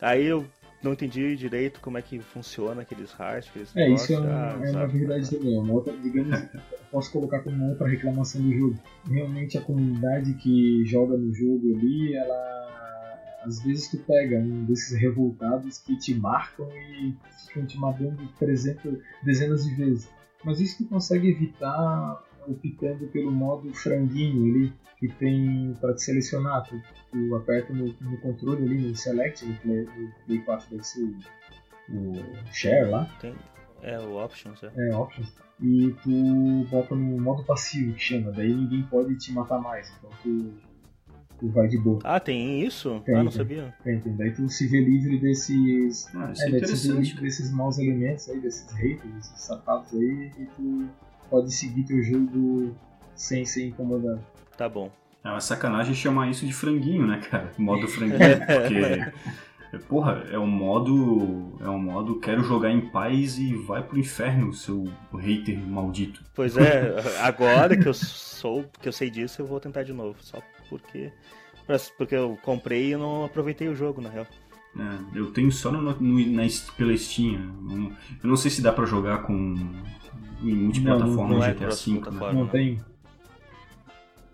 Aí 0.00 0.26
eu 0.26 0.46
não 0.82 0.92
entendi 0.92 1.34
direito 1.34 1.80
como 1.80 1.96
é 1.96 2.02
que 2.02 2.18
funciona 2.20 2.82
aqueles 2.82 3.10
hearts. 3.18 3.48
Aqueles 3.48 3.76
é, 3.76 3.88
isso 3.88 4.12
é, 4.12 4.18
uma, 4.18 4.28
ah, 4.28 4.60
é 4.62 4.70
uma 4.70 4.86
verdade 4.86 5.30
também. 5.30 5.56
É 5.56 5.58
uma 5.58 5.72
outra, 5.72 5.96
digamos, 5.96 6.38
posso 6.90 7.10
colocar 7.10 7.40
como 7.40 7.56
uma 7.56 7.70
outra 7.70 7.88
reclamação 7.88 8.42
do 8.42 8.52
jogo. 8.52 8.78
Realmente 9.08 9.56
a 9.56 9.62
comunidade 9.62 10.34
que 10.34 10.84
joga 10.84 11.16
no 11.16 11.34
jogo 11.34 11.74
ali, 11.74 12.14
ela 12.14 12.54
às 13.42 13.62
vezes 13.62 13.88
tu 13.88 13.98
pega 13.98 14.38
um 14.38 14.64
desses 14.64 14.98
revoltados 14.98 15.78
que 15.78 15.98
te 15.98 16.14
marcam 16.14 16.66
e 16.72 17.14
ficam 17.46 17.66
te 17.66 17.78
matando 17.78 18.26
300, 18.38 18.98
dezenas 19.22 19.64
de 19.64 19.74
vezes. 19.74 20.08
Mas 20.42 20.60
isso 20.60 20.78
tu 20.78 20.88
consegue 20.88 21.28
evitar 21.28 22.22
optando 22.46 23.06
pelo 23.08 23.30
modo 23.30 23.72
franguinho 23.74 24.54
ali, 24.54 24.72
que 24.98 25.08
tem 25.08 25.74
para 25.80 25.94
te 25.94 26.02
selecionar. 26.02 26.64
Tu, 26.68 26.80
tu 27.10 27.34
aperta 27.36 27.72
no, 27.72 27.86
no, 28.00 28.18
controle 28.18 28.64
ali, 28.64 28.88
no 28.88 28.94
Select, 28.94 29.44
no 29.44 29.54
Play, 29.56 29.84
no 29.84 30.12
Play 30.26 30.38
4 30.40 30.70
deve 30.70 30.84
ser 30.84 31.02
o, 31.02 32.10
o 32.10 32.46
Share 32.52 32.90
lá. 32.90 33.04
Tem, 33.20 33.34
é, 33.82 33.98
o 33.98 34.16
Options, 34.16 34.62
é. 34.62 34.72
É, 34.74 34.96
Options. 34.96 35.32
E 35.60 35.94
tu 36.02 36.66
bota 36.70 36.94
no 36.94 37.20
modo 37.20 37.44
passivo, 37.44 37.92
que 37.92 38.00
chama, 38.00 38.32
daí 38.32 38.52
ninguém 38.52 38.82
pode 38.84 39.16
te 39.18 39.30
matar 39.32 39.60
mais. 39.60 39.92
Então 39.98 40.10
tu, 40.22 40.54
tu 41.38 41.48
vai 41.50 41.68
de 41.68 41.78
boa. 41.78 41.98
Ah, 42.02 42.18
tem 42.18 42.62
isso? 42.62 43.00
Tem, 43.04 43.14
ah, 43.14 43.18
não 43.18 43.30
tem, 43.30 43.38
sabia. 43.38 43.74
Tem, 43.84 44.00
tem. 44.00 44.16
Daí 44.16 44.32
tu 44.32 44.48
se 44.48 44.66
vê 44.66 44.80
livre 44.80 45.18
desses. 45.20 46.12
Ah, 46.14 46.32
é, 46.36 46.56
é 46.56 46.66
se 46.66 46.92
vê 46.92 47.00
livre 47.00 47.20
desses 47.20 47.52
maus 47.52 47.78
elementos 47.78 48.28
aí, 48.28 48.40
desses 48.40 48.70
haters, 48.72 49.14
desses 49.14 49.40
sapatos 49.42 49.92
aí, 49.94 50.32
e 50.38 50.46
tu 50.56 50.88
pode 51.34 51.52
seguir 51.52 51.82
teu 51.82 52.00
jogo 52.00 52.76
sem 53.16 53.44
ser 53.44 53.66
incomodado. 53.66 54.24
Tá 54.56 54.68
bom. 54.68 54.88
É 55.24 55.28
uma 55.28 55.40
sacanagem 55.40 55.92
chamar 55.92 56.30
isso 56.30 56.46
de 56.46 56.52
franguinho, 56.52 57.04
né, 57.04 57.18
cara? 57.28 57.50
Modo 57.58 57.88
franguinho, 57.88 58.38
porque 58.38 59.78
porra, 59.88 60.24
é 60.30 60.38
um 60.38 60.46
modo, 60.46 61.58
é 61.60 61.68
um 61.68 61.78
modo 61.78 62.20
quero 62.20 62.44
jogar 62.44 62.70
em 62.70 62.82
paz 62.82 63.36
e 63.36 63.52
vai 63.56 63.82
pro 63.82 63.98
inferno, 63.98 64.52
seu 64.52 64.84
hater 65.12 65.58
maldito. 65.58 66.22
Pois 66.36 66.56
é, 66.56 66.94
agora 67.20 67.76
que 67.76 67.88
eu 67.88 67.94
sou, 67.94 68.64
que 68.80 68.88
eu 68.88 68.92
sei 68.92 69.10
disso, 69.10 69.42
eu 69.42 69.46
vou 69.46 69.58
tentar 69.58 69.82
de 69.82 69.92
novo, 69.92 70.16
só 70.20 70.38
porque 70.68 71.10
porque 71.96 72.14
eu 72.14 72.38
comprei 72.42 72.92
e 72.92 72.96
não 72.96 73.24
aproveitei 73.24 73.66
o 73.66 73.74
jogo, 73.74 74.00
na 74.00 74.10
real. 74.10 74.26
É, 74.76 75.18
eu 75.18 75.30
tenho 75.30 75.52
só 75.52 75.70
no, 75.70 75.80
no, 75.80 76.26
na, 76.32 76.42
pela 76.76 76.96
Steam. 76.96 77.96
Eu 78.22 78.28
não 78.28 78.36
sei 78.36 78.50
se 78.50 78.60
dá 78.60 78.72
para 78.72 78.86
jogar 78.86 79.22
com 79.22 79.54
em 80.42 80.54
multiplataforma 80.54 81.30
não, 81.30 81.38
não 81.38 81.44
é 81.44 81.52
GTA 81.52 81.68
V. 81.68 82.10
Né? 82.10 82.32
Não 82.32 82.46
tem. 82.46 82.80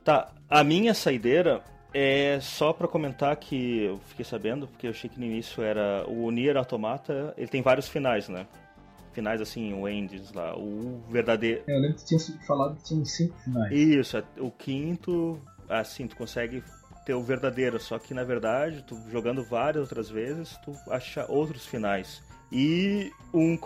Tá, 0.03 0.33
a 0.49 0.65
minha 0.65 0.95
saideira 0.95 1.63
é 1.93 2.39
só 2.41 2.73
para 2.73 2.89
comentar 2.89 3.37
que 3.37 3.85
eu 3.85 4.01
fiquei 4.07 4.25
sabendo, 4.25 4.67
porque 4.67 4.87
eu 4.87 4.91
achei 4.91 5.11
que 5.11 5.19
no 5.19 5.27
início 5.27 5.63
era 5.63 6.05
o 6.09 6.31
Nier 6.31 6.57
Automata, 6.57 7.35
ele 7.37 7.49
tem 7.49 7.63
vários 7.63 7.89
finais, 7.89 8.29
né? 8.29 8.47
finais 9.13 9.41
assim, 9.41 9.73
o 9.73 9.89
Endings 9.89 10.33
lá, 10.33 10.57
o 10.57 11.03
verdadeiro. 11.11 11.63
É, 11.67 11.77
eu 11.77 11.81
lembro 11.81 11.97
que 11.99 12.07
tinha 12.07 12.21
falado 12.47 12.77
que 12.77 12.85
tinha 12.85 13.05
cinco 13.05 13.37
finais. 13.39 13.73
Isso, 13.73 14.17
é, 14.17 14.25
o 14.39 14.51
quinto, 14.51 15.41
assim, 15.69 16.07
tu 16.07 16.17
consegue 16.17 16.63
ter 17.11 17.15
o 17.15 17.23
verdadeiro, 17.23 17.81
só 17.81 17.99
que 17.99 18.15
na 18.15 18.23
verdade, 18.23 18.85
tu 18.87 18.97
jogando 19.11 19.43
várias 19.43 19.83
outras 19.83 20.09
vezes, 20.09 20.57
tu 20.65 20.77
acha 20.89 21.27
outros 21.29 21.67
finais. 21.67 22.23
E 22.53 23.13
um, 23.35 23.59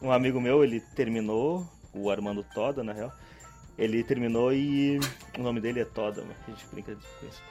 um 0.00 0.12
amigo 0.12 0.40
meu, 0.40 0.62
ele 0.62 0.80
terminou, 0.94 1.66
o 1.92 2.10
Armando 2.10 2.46
Toda, 2.54 2.84
na 2.84 2.92
real, 2.92 3.12
ele 3.76 4.04
terminou 4.04 4.52
e 4.52 5.00
o 5.36 5.42
nome 5.42 5.60
dele 5.60 5.80
é 5.80 5.84
Toda, 5.84 6.22
a 6.22 6.50
gente 6.50 6.64
brinca 6.70 6.94
com 6.94 7.26
isso. 7.26 7.42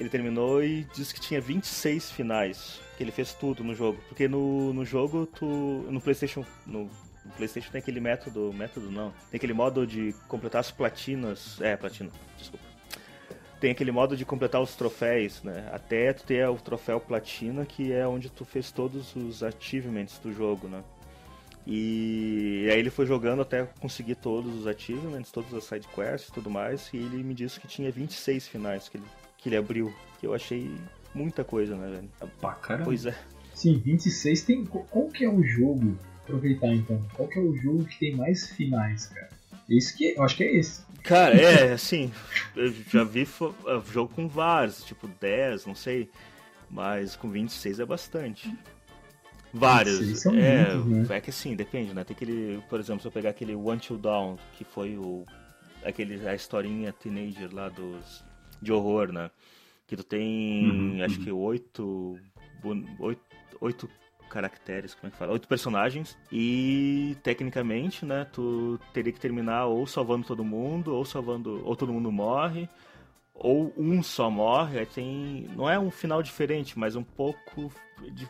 Ele 0.00 0.08
terminou 0.08 0.64
e 0.64 0.84
disse 0.94 1.12
que 1.12 1.20
tinha 1.20 1.40
26 1.40 2.10
finais, 2.10 2.80
que 2.96 3.04
ele 3.04 3.12
fez 3.12 3.34
tudo 3.34 3.62
no 3.62 3.74
jogo. 3.74 4.00
Porque 4.08 4.26
no, 4.26 4.72
no 4.72 4.84
jogo, 4.84 5.26
tu. 5.26 5.46
No 5.46 6.00
Playstation. 6.00 6.44
No, 6.66 6.90
no 7.24 7.32
PlayStation 7.36 7.70
tem 7.70 7.78
aquele 7.78 8.00
método. 8.00 8.52
Método 8.52 8.90
não. 8.90 9.12
Tem 9.30 9.36
aquele 9.38 9.52
modo 9.52 9.86
de 9.86 10.12
completar 10.26 10.58
as 10.58 10.72
platinas. 10.72 11.60
É, 11.60 11.76
platina, 11.76 12.10
desculpa. 12.36 12.73
Tem 13.64 13.70
aquele 13.70 13.92
modo 13.92 14.14
de 14.14 14.26
completar 14.26 14.60
os 14.60 14.76
troféus, 14.76 15.42
né? 15.42 15.70
Até 15.72 16.12
tu 16.12 16.22
ter 16.24 16.46
o 16.46 16.56
troféu 16.56 17.00
platina, 17.00 17.64
que 17.64 17.94
é 17.94 18.06
onde 18.06 18.28
tu 18.28 18.44
fez 18.44 18.70
todos 18.70 19.16
os 19.16 19.42
achievements 19.42 20.18
do 20.18 20.34
jogo, 20.34 20.68
né? 20.68 20.84
E 21.66 22.68
aí 22.70 22.78
ele 22.78 22.90
foi 22.90 23.06
jogando 23.06 23.40
até 23.40 23.64
conseguir 23.80 24.16
todos 24.16 24.54
os 24.54 24.66
achievements, 24.66 25.32
todas 25.32 25.54
as 25.54 25.64
side 25.64 25.88
quests 25.94 26.28
e 26.28 26.32
tudo 26.32 26.50
mais, 26.50 26.90
e 26.92 26.98
ele 26.98 27.22
me 27.22 27.32
disse 27.32 27.58
que 27.58 27.66
tinha 27.66 27.90
26 27.90 28.48
finais 28.48 28.86
que 28.86 28.98
ele, 28.98 29.06
que 29.38 29.48
ele 29.48 29.56
abriu, 29.56 29.94
que 30.20 30.26
eu 30.26 30.34
achei 30.34 30.70
muita 31.14 31.42
coisa, 31.42 31.74
né, 31.74 31.88
velho? 31.90 32.30
Pra 32.38 32.52
caramba. 32.52 32.84
Pois 32.84 33.06
é. 33.06 33.16
Sim, 33.54 33.78
26 33.78 34.42
tem. 34.42 34.66
Qual 34.66 35.08
que 35.08 35.24
é 35.24 35.30
o 35.30 35.42
jogo? 35.42 35.96
Aproveitar 36.22 36.68
então. 36.68 37.00
Qual 37.14 37.26
que 37.26 37.38
é 37.38 37.42
o 37.42 37.56
jogo 37.56 37.86
que 37.86 37.98
tem 37.98 38.14
mais 38.14 38.50
finais, 38.50 39.06
cara? 39.06 39.30
Esse 39.68 39.96
que. 39.96 40.14
Eu 40.16 40.22
acho 40.22 40.36
que 40.36 40.44
é 40.44 40.56
esse. 40.56 40.82
Cara, 41.02 41.34
é, 41.34 41.72
assim, 41.74 42.12
eu 42.56 42.72
já 42.72 43.04
vi 43.04 43.26
jogo 43.92 44.12
com 44.14 44.28
vários, 44.28 44.84
tipo 44.84 45.06
10, 45.06 45.66
não 45.66 45.74
sei, 45.74 46.10
mas 46.70 47.16
com 47.16 47.28
26 47.30 47.80
é 47.80 47.86
bastante. 47.86 48.52
Vários. 49.52 50.26
É, 50.26 50.74
muitos, 50.74 51.08
né? 51.08 51.16
é 51.16 51.20
que 51.20 51.30
assim, 51.30 51.54
depende, 51.54 51.94
né? 51.94 52.02
Tem 52.02 52.14
aquele, 52.14 52.60
por 52.68 52.80
exemplo, 52.80 53.00
se 53.00 53.06
eu 53.06 53.12
pegar 53.12 53.30
aquele 53.30 53.54
One 53.54 53.78
Till 53.78 53.98
Down, 53.98 54.36
que 54.58 54.64
foi 54.64 54.96
o 54.96 55.24
aquele 55.84 56.26
a 56.26 56.34
historinha 56.34 56.92
teenager 56.92 57.54
lá 57.54 57.68
dos 57.68 58.24
de 58.60 58.72
horror, 58.72 59.12
né? 59.12 59.30
Que 59.86 59.96
tu 59.96 60.02
tem, 60.02 60.70
Uhum, 60.70 61.04
acho 61.04 61.18
uhum. 61.18 61.24
que 61.24 61.30
oito, 61.30 62.18
oito, 62.98 63.20
oito 63.60 63.90
caracteres, 64.34 64.94
como 64.94 65.06
é 65.06 65.10
que 65.12 65.16
fala? 65.16 65.32
Oito 65.32 65.46
personagens 65.46 66.18
e 66.30 67.16
tecnicamente, 67.22 68.04
né? 68.04 68.26
Tu 68.32 68.80
teria 68.92 69.12
que 69.12 69.20
terminar 69.20 69.66
ou 69.66 69.86
salvando 69.86 70.26
todo 70.26 70.44
mundo, 70.44 70.92
ou 70.92 71.04
salvando, 71.04 71.62
ou 71.64 71.76
todo 71.76 71.92
mundo 71.92 72.10
morre, 72.10 72.68
ou 73.32 73.72
um 73.76 74.02
só 74.02 74.28
morre. 74.28 74.80
Aí 74.80 74.86
tem, 74.86 75.48
não 75.54 75.70
é 75.70 75.78
um 75.78 75.90
final 75.90 76.20
diferente, 76.20 76.76
mas 76.76 76.96
um 76.96 77.04
pouco 77.04 77.72
de 78.12 78.28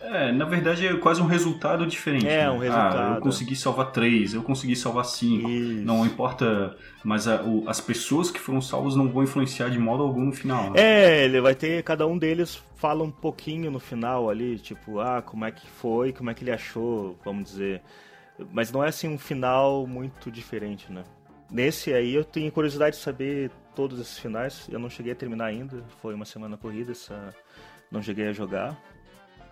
É, 0.00 0.32
na 0.32 0.44
verdade 0.44 0.86
é 0.86 0.96
quase 0.96 1.20
um 1.22 1.26
resultado 1.26 1.86
diferente. 1.86 2.26
É, 2.26 2.44
né? 2.44 2.50
um 2.50 2.56
Ah, 2.56 2.62
resultado. 2.62 3.14
eu 3.16 3.20
consegui 3.20 3.54
salvar 3.56 3.92
três, 3.92 4.34
eu 4.34 4.42
consegui 4.42 4.74
salvar 4.74 5.04
cinco. 5.04 5.48
Isso. 5.48 5.84
Não 5.84 6.04
importa, 6.04 6.76
mas 7.04 7.28
a- 7.28 7.42
o- 7.42 7.64
as 7.68 7.80
pessoas 7.80 8.30
que 8.30 8.40
foram 8.40 8.60
salvas 8.60 8.96
não 8.96 9.08
vão 9.08 9.22
influenciar 9.22 9.68
de 9.70 9.78
modo 9.78 10.02
algum 10.02 10.24
no 10.26 10.32
final. 10.32 10.70
né? 10.72 10.80
É, 10.80 11.24
ele 11.24 11.40
vai 11.40 11.54
ter. 11.54 11.82
Cada 11.84 12.06
um 12.06 12.18
deles 12.18 12.62
fala 12.76 13.02
um 13.04 13.10
pouquinho 13.10 13.70
no 13.70 13.78
final 13.78 14.28
ali, 14.28 14.58
tipo, 14.58 14.98
ah, 15.00 15.22
como 15.22 15.44
é 15.44 15.50
que 15.52 15.68
foi, 15.68 16.12
como 16.12 16.30
é 16.30 16.34
que 16.34 16.42
ele 16.42 16.52
achou, 16.52 17.16
vamos 17.24 17.44
dizer. 17.50 17.80
Mas 18.52 18.70
não 18.72 18.82
é 18.84 18.88
assim 18.88 19.08
um 19.08 19.18
final 19.18 19.86
muito 19.86 20.30
diferente, 20.30 20.92
né? 20.92 21.04
Nesse 21.50 21.92
aí 21.94 22.14
eu 22.14 22.24
tenho 22.24 22.50
curiosidade 22.52 22.96
de 22.96 23.02
saber 23.02 23.50
todos 23.74 23.98
esses 24.00 24.18
finais. 24.18 24.68
Eu 24.70 24.78
não 24.78 24.90
cheguei 24.90 25.12
a 25.12 25.16
terminar 25.16 25.46
ainda, 25.46 25.82
foi 26.02 26.14
uma 26.14 26.24
semana 26.24 26.56
corrida, 26.56 26.92
essa... 26.92 27.34
não 27.90 28.02
cheguei 28.02 28.28
a 28.28 28.32
jogar. 28.32 28.76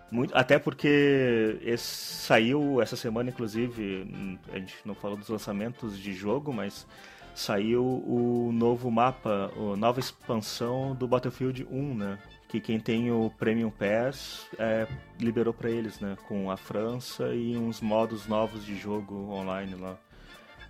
Muito, 0.09 0.35
até 0.37 0.57
porque 0.57 1.59
esse 1.61 1.83
saiu 1.83 2.81
essa 2.81 2.95
semana, 2.95 3.29
inclusive, 3.29 4.07
a 4.51 4.57
gente 4.57 4.75
não 4.85 4.95
falou 4.95 5.17
dos 5.17 5.27
lançamentos 5.27 5.99
de 5.99 6.13
jogo, 6.13 6.53
mas 6.53 6.87
saiu 7.35 7.83
o 7.83 8.51
novo 8.53 8.89
mapa, 8.89 9.51
a 9.55 9.75
nova 9.75 9.99
expansão 9.99 10.95
do 10.95 11.07
Battlefield 11.07 11.67
1, 11.69 11.95
né? 11.95 12.19
Que 12.47 12.61
quem 12.61 12.79
tem 12.79 13.11
o 13.11 13.29
Premium 13.37 13.69
Pass 13.69 14.47
é, 14.57 14.87
liberou 15.19 15.53
pra 15.53 15.69
eles, 15.69 15.99
né? 15.99 16.17
Com 16.27 16.49
a 16.49 16.55
França 16.55 17.27
e 17.35 17.57
uns 17.57 17.81
modos 17.81 18.27
novos 18.27 18.65
de 18.65 18.77
jogo 18.77 19.13
online 19.29 19.75
lá. 19.75 19.97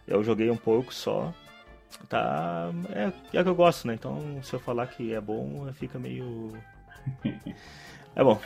Eu 0.07 0.23
joguei 0.23 0.49
um 0.49 0.57
pouco 0.57 0.91
só. 0.93 1.31
Tá. 2.09 2.71
É, 2.89 3.37
é 3.37 3.43
que 3.43 3.49
eu 3.49 3.55
gosto, 3.55 3.87
né? 3.87 3.93
Então 3.93 4.41
se 4.41 4.53
eu 4.53 4.59
falar 4.59 4.87
que 4.87 5.13
é 5.13 5.21
bom, 5.21 5.71
fica 5.73 5.99
meio. 5.99 6.51
É 8.15 8.23
bom, 8.23 8.41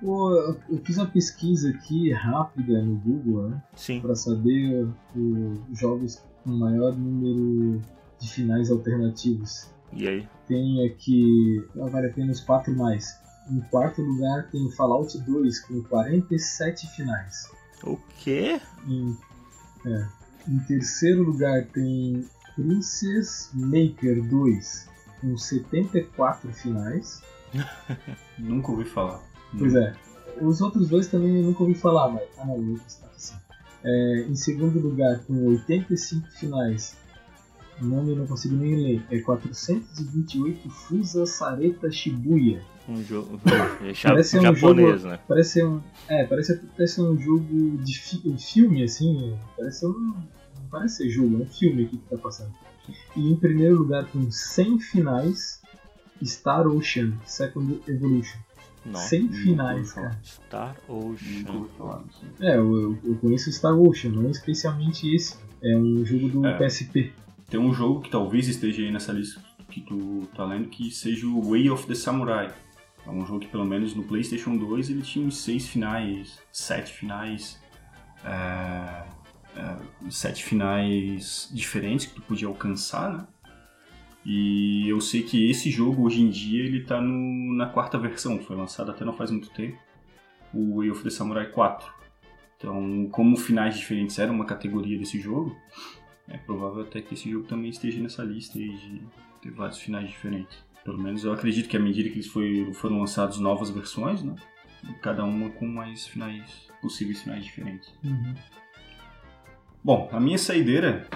Pô, 0.00 0.30
eu- 0.32 0.80
fiz 0.84 0.96
uma 0.96 1.06
pesquisa 1.06 1.70
aqui 1.70 2.12
rápida 2.12 2.80
no 2.82 2.96
Google, 2.96 3.48
né? 3.50 3.62
sim. 3.74 4.00
Pra 4.00 4.14
saber 4.14 4.86
os 5.16 5.78
jogos 5.78 6.22
com 6.44 6.50
maior 6.50 6.96
número 6.96 7.82
de 8.20 8.28
finais 8.32 8.70
alternativos. 8.70 9.68
E 9.92 10.06
aí? 10.06 10.28
Tem 10.46 10.86
aqui. 10.86 11.64
Vale 11.74 12.06
a 12.08 12.12
pena 12.12 12.30
os 12.32 12.40
quatro 12.40 12.74
mais. 12.76 13.18
Em 13.50 13.60
quarto 13.70 14.02
lugar 14.02 14.48
tem 14.50 14.70
Fallout 14.72 15.18
2 15.22 15.60
com 15.60 15.82
47 15.84 16.86
finais. 16.94 17.50
O 17.82 17.96
quê? 18.18 18.60
Em, 18.86 19.16
é, 19.86 20.06
em 20.46 20.58
terceiro 20.60 21.22
lugar 21.22 21.64
tem 21.68 22.24
Princess 22.54 23.50
Maker 23.54 24.22
2 24.28 24.88
com 25.20 25.36
74 25.36 26.52
finais. 26.52 27.22
Nunca 28.38 28.70
ouvi 28.72 28.84
falar. 28.84 29.22
Pois 29.56 29.74
é. 29.74 29.94
Os 30.40 30.60
outros 30.60 30.88
dois 30.88 31.06
também 31.08 31.36
eu 31.38 31.42
nunca 31.44 31.62
ouvi 31.62 31.74
falar, 31.74 32.08
mas. 32.08 32.22
Ah, 32.38 32.44
não, 32.46 32.54
o 32.56 32.70
outro 32.72 32.84
está 32.86 33.06
aqui 33.06 33.22
sim. 33.22 33.34
É, 33.84 34.26
em 34.28 34.34
segundo 34.34 34.78
lugar, 34.80 35.20
com 35.24 35.34
85 35.46 36.28
finais. 36.32 36.96
O 37.80 37.84
nome 37.84 38.10
eu 38.10 38.16
não 38.16 38.26
consigo 38.26 38.56
nem 38.56 38.74
ler. 38.74 39.02
É 39.10 39.20
428 39.20 40.68
Fusa 40.68 41.26
Sareta 41.26 41.90
Shibuya. 41.90 42.62
Um 42.88 43.02
jogo. 43.04 43.40
É 43.82 43.92
Parece 44.02 44.38
um 44.38 44.42
japonês, 44.42 45.00
jogo- 45.02 45.12
né? 45.12 45.18
Parece 45.28 45.50
ser 45.50 45.66
um. 45.66 45.80
É, 46.08 46.24
parece, 46.24 46.56
parece 46.76 47.00
um 47.00 47.18
jogo 47.18 47.78
de 47.84 47.98
fi- 47.98 48.22
um 48.24 48.36
filme, 48.38 48.82
assim. 48.82 49.36
Parece 49.56 49.86
um. 49.86 49.92
Não 49.92 50.68
parece 50.70 50.96
ser 50.98 51.08
jogo, 51.10 51.36
é 51.36 51.42
um 51.42 51.46
filme 51.46 51.84
aqui 51.84 51.96
que 51.98 52.08
tá 52.08 52.16
passando. 52.18 52.52
E 53.16 53.30
em 53.30 53.36
primeiro 53.36 53.76
lugar, 53.78 54.06
com 54.06 54.30
100 54.30 54.78
finais, 54.80 55.57
Star 56.24 56.66
Ocean 56.66 57.12
Second 57.24 57.80
Evolution. 57.88 58.38
Nossa. 58.86 59.08
100 59.08 59.22
nunca 59.22 59.34
finais, 59.36 59.92
cara. 59.92 60.18
Star 60.24 60.76
Ocean. 60.88 61.66
É, 62.40 62.56
eu, 62.56 62.80
eu- 62.80 62.98
eu 63.04 63.14
conheço 63.16 63.52
Star 63.52 63.74
Ocean, 63.78 64.10
não 64.12 64.30
especialmente 64.30 65.12
esse. 65.14 65.36
É 65.62 65.76
um 65.76 66.04
jogo 66.06 66.28
do 66.28 66.46
É. 66.46 66.56
PSP. 66.56 67.12
Tem 67.50 67.58
um 67.60 67.72
jogo 67.72 68.00
que 68.00 68.10
talvez 68.10 68.46
esteja 68.48 68.82
aí 68.82 68.90
nessa 68.92 69.12
lista 69.12 69.42
que 69.70 69.80
tu 69.80 70.26
tá 70.34 70.44
lendo 70.44 70.68
que 70.68 70.90
seja 70.90 71.26
o 71.26 71.50
Way 71.50 71.68
of 71.70 71.86
the 71.86 71.94
Samurai. 71.94 72.52
É 73.06 73.10
um 73.10 73.24
jogo 73.26 73.40
que 73.40 73.48
pelo 73.48 73.64
menos 73.64 73.94
no 73.94 74.02
PlayStation 74.04 74.56
2 74.56 74.90
ele 74.90 75.02
tinha 75.02 75.26
uns 75.26 75.38
seis 75.38 75.66
finais, 75.66 76.38
sete 76.52 76.92
finais, 76.92 77.58
é, 78.24 79.04
é, 79.56 79.76
sete 80.10 80.44
finais 80.44 81.48
diferentes 81.52 82.06
que 82.06 82.14
tu 82.14 82.22
podia 82.22 82.48
alcançar, 82.48 83.12
né? 83.12 83.26
E 84.24 84.86
eu 84.88 85.00
sei 85.00 85.22
que 85.22 85.48
esse 85.50 85.70
jogo 85.70 86.04
hoje 86.04 86.20
em 86.20 86.28
dia 86.28 86.62
ele 86.64 86.82
tá 86.84 87.00
no- 87.00 87.54
na 87.54 87.66
quarta 87.66 87.98
versão, 87.98 88.38
foi 88.40 88.56
lançado 88.56 88.90
até 88.90 89.04
não 89.04 89.12
faz 89.12 89.30
muito 89.30 89.48
tempo, 89.50 89.78
o 90.52 90.78
Way 90.78 90.90
of 90.90 91.02
the 91.02 91.10
Samurai 91.10 91.46
4. 91.50 91.90
Então, 92.56 93.08
como 93.10 93.36
finais 93.36 93.76
diferentes 93.78 94.18
eram 94.18 94.34
uma 94.34 94.44
categoria 94.44 94.98
desse 94.98 95.20
jogo, 95.20 95.56
é 96.26 96.36
provável 96.36 96.82
até 96.82 97.00
que 97.00 97.14
esse 97.14 97.30
jogo 97.30 97.46
também 97.46 97.70
esteja 97.70 98.00
nessa 98.02 98.22
lista 98.24 98.58
de 98.58 99.00
ter 99.40 99.50
vários 99.52 99.78
finais 99.78 100.08
diferentes. 100.08 100.58
Pelo 100.84 100.98
menos 100.98 101.22
eu 101.24 101.32
acredito 101.32 101.68
que 101.68 101.76
à 101.76 101.80
medida 101.80 102.08
que 102.08 102.16
eles 102.16 102.26
foi, 102.26 102.70
foram 102.74 102.98
lançados 102.98 103.38
novas 103.38 103.70
versões, 103.70 104.22
né? 104.22 104.34
Cada 105.02 105.24
uma 105.24 105.50
com 105.50 105.66
mais 105.66 106.06
finais, 106.06 106.68
possíveis 106.80 107.22
finais 107.22 107.44
diferentes. 107.44 107.92
Bom, 109.82 110.08
a 110.12 110.18
minha 110.20 110.38
saideira 110.38 111.06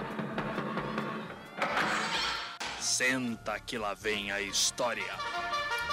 Senta 2.92 3.58
que 3.58 3.78
lá 3.78 3.94
vem 3.94 4.30
a 4.30 4.42
história. 4.42 5.02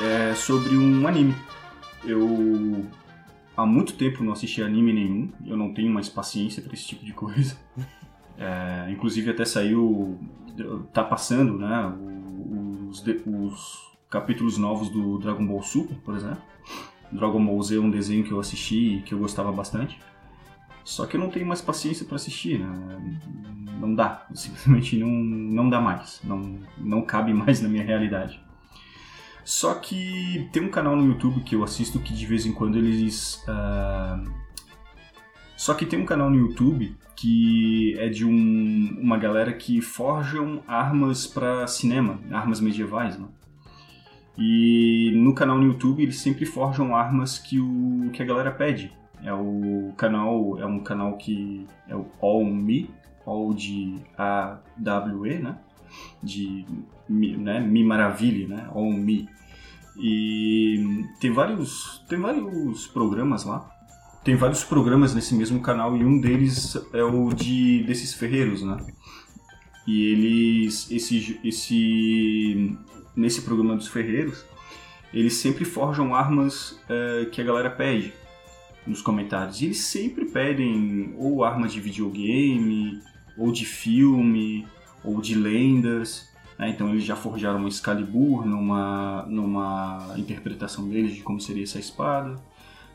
é 0.02 0.36
sobre 0.36 0.76
um 0.76 1.08
anime. 1.08 1.34
Eu 2.04 2.86
há 3.56 3.66
muito 3.66 3.94
tempo 3.94 4.22
não 4.22 4.34
assisti 4.34 4.62
anime 4.62 4.92
nenhum, 4.92 5.32
eu 5.46 5.56
não 5.56 5.74
tenho 5.74 5.90
mais 5.90 6.10
paciência 6.10 6.62
para 6.62 6.74
esse 6.74 6.86
tipo 6.86 7.06
de 7.06 7.14
coisa. 7.14 7.56
É, 8.42 8.90
inclusive 8.90 9.30
até 9.32 9.44
saiu, 9.44 10.18
tá 10.94 11.04
passando, 11.04 11.58
né, 11.58 11.94
os, 12.90 13.04
os 13.06 13.98
capítulos 14.10 14.58
novos 14.58 14.88
do 14.88 15.18
Dragon 15.18 15.46
Ball 15.46 15.62
Super, 15.62 15.98
por 15.98 16.16
exemplo. 16.16 16.42
Dragon 17.12 17.46
Ball 17.46 17.62
Z 17.62 17.76
é 17.76 17.80
um 17.82 17.92
desenho 17.92 18.24
que 18.24 18.32
eu 18.32 18.40
assisti 18.40 18.96
e 18.96 19.02
que 19.02 19.14
eu 19.14 19.20
gostava 19.20 19.52
bastante. 19.52 20.00
Só 20.84 21.06
que 21.06 21.16
eu 21.16 21.20
não 21.20 21.30
tenho 21.30 21.46
mais 21.46 21.62
paciência 21.62 22.06
para 22.06 22.16
assistir, 22.16 22.60
né? 22.60 22.68
Não 23.80 23.94
dá, 23.94 24.28
simplesmente 24.34 24.98
não, 24.98 25.10
não 25.10 25.70
dá 25.70 25.80
mais, 25.80 26.22
não, 26.24 26.60
não 26.78 27.02
cabe 27.02 27.34
mais 27.34 27.62
na 27.62 27.70
minha 27.70 27.84
realidade. 27.84 28.42
Só 29.44 29.74
que 29.76 30.48
tem 30.52 30.64
um 30.64 30.70
canal 30.70 30.96
no 30.96 31.08
YouTube 31.08 31.42
que 31.42 31.56
eu 31.56 31.64
assisto 31.64 32.00
que 32.00 32.14
de 32.14 32.26
vez 32.26 32.46
em 32.46 32.54
quando 32.54 32.78
eles. 32.78 33.44
Uh... 33.48 34.32
Só 35.58 35.74
que 35.74 35.86
tem 35.86 36.00
um 36.00 36.06
canal 36.06 36.30
no 36.30 36.38
YouTube 36.38 36.96
que 37.16 37.98
é 37.98 38.08
de 38.08 38.24
um, 38.24 38.98
uma 39.02 39.18
galera 39.18 39.52
que 39.52 39.82
forjam 39.82 40.64
armas 40.66 41.28
para 41.28 41.68
cinema, 41.68 42.18
armas 42.32 42.62
medievais, 42.62 43.20
né? 43.20 43.28
E 44.38 45.12
no 45.16 45.36
canal 45.36 45.58
no 45.58 45.66
YouTube 45.66 46.02
eles 46.02 46.20
sempre 46.20 46.46
forjam 46.46 46.96
armas 46.96 47.38
que, 47.38 47.60
o, 47.60 48.10
que 48.14 48.24
a 48.24 48.26
galera 48.26 48.52
pede. 48.52 48.94
É 49.24 49.34
o 49.34 49.94
canal, 49.98 50.58
é 50.60 50.66
um 50.66 50.80
canal 50.80 51.18
que 51.18 51.68
é 51.88 51.96
o 51.96 52.06
All 52.22 52.46
Me, 52.46 52.90
All 53.26 53.54
de 53.54 53.96
A-W-E, 54.18 55.40
né? 55.40 55.58
De 56.24 56.66
né? 57.10 57.60
Me 57.60 57.84
Maravilhe, 57.84 58.48
né? 58.48 58.68
All 58.74 58.92
Me. 58.92 59.28
E 59.98 61.06
tem 61.20 61.32
vários, 61.32 62.04
tem 62.08 62.20
vários 62.20 62.88
programas 62.88 63.44
lá. 63.44 63.70
Tem 64.24 64.36
vários 64.36 64.64
programas 64.64 65.14
nesse 65.14 65.34
mesmo 65.34 65.62
canal 65.62 65.96
e 65.98 66.04
um 66.04 66.20
deles 66.20 66.78
é 66.94 67.04
o 67.04 67.34
de 67.34 67.84
desses 67.84 68.14
ferreiros, 68.14 68.62
né? 68.62 68.78
E 69.88 70.12
eles, 70.12 70.92
esse, 70.92 71.40
esse, 71.44 72.78
nesse 73.16 73.42
programa 73.42 73.76
dos 73.76 73.88
ferreiros, 73.88 74.46
eles 75.14 75.34
sempre 75.34 75.66
forjam 75.66 76.14
armas 76.14 76.80
é, 76.88 77.26
que 77.32 77.42
a 77.42 77.44
galera 77.44 77.72
pede 77.72 78.14
nos 78.90 79.02
comentários. 79.02 79.62
E 79.62 79.66
eles 79.66 79.80
sempre 79.80 80.26
pedem 80.26 81.14
ou 81.18 81.44
armas 81.44 81.72
de 81.72 81.80
videogame, 81.80 83.00
ou 83.38 83.52
de 83.52 83.66
filme, 83.66 84.68
ou 85.04 85.22
de 85.22 85.36
lendas. 85.36 86.28
Né? 86.58 86.70
Então 86.72 86.90
eles 86.90 87.04
já 87.04 87.16
forjaram 87.16 87.60
uma 87.60 87.70
Excalibur 87.70 88.46
numa, 88.46 89.26
numa 89.28 90.14
interpretação 90.18 90.90
deles 90.90 91.16
de 91.16 91.22
como 91.22 91.40
seria 91.40 91.64
essa 91.64 91.80
espada. 91.80 92.36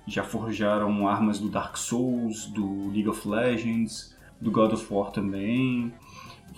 Já 0.07 0.23
forjaram 0.23 1.09
armas 1.09 1.39
do 1.39 1.49
Dark 1.49 1.77
Souls, 1.77 2.47
do 2.47 2.91
League 2.91 3.09
of 3.09 3.27
Legends, 3.27 4.15
do 4.39 4.51
God 4.51 4.73
of 4.73 4.93
War 4.93 5.11
também. 5.11 5.95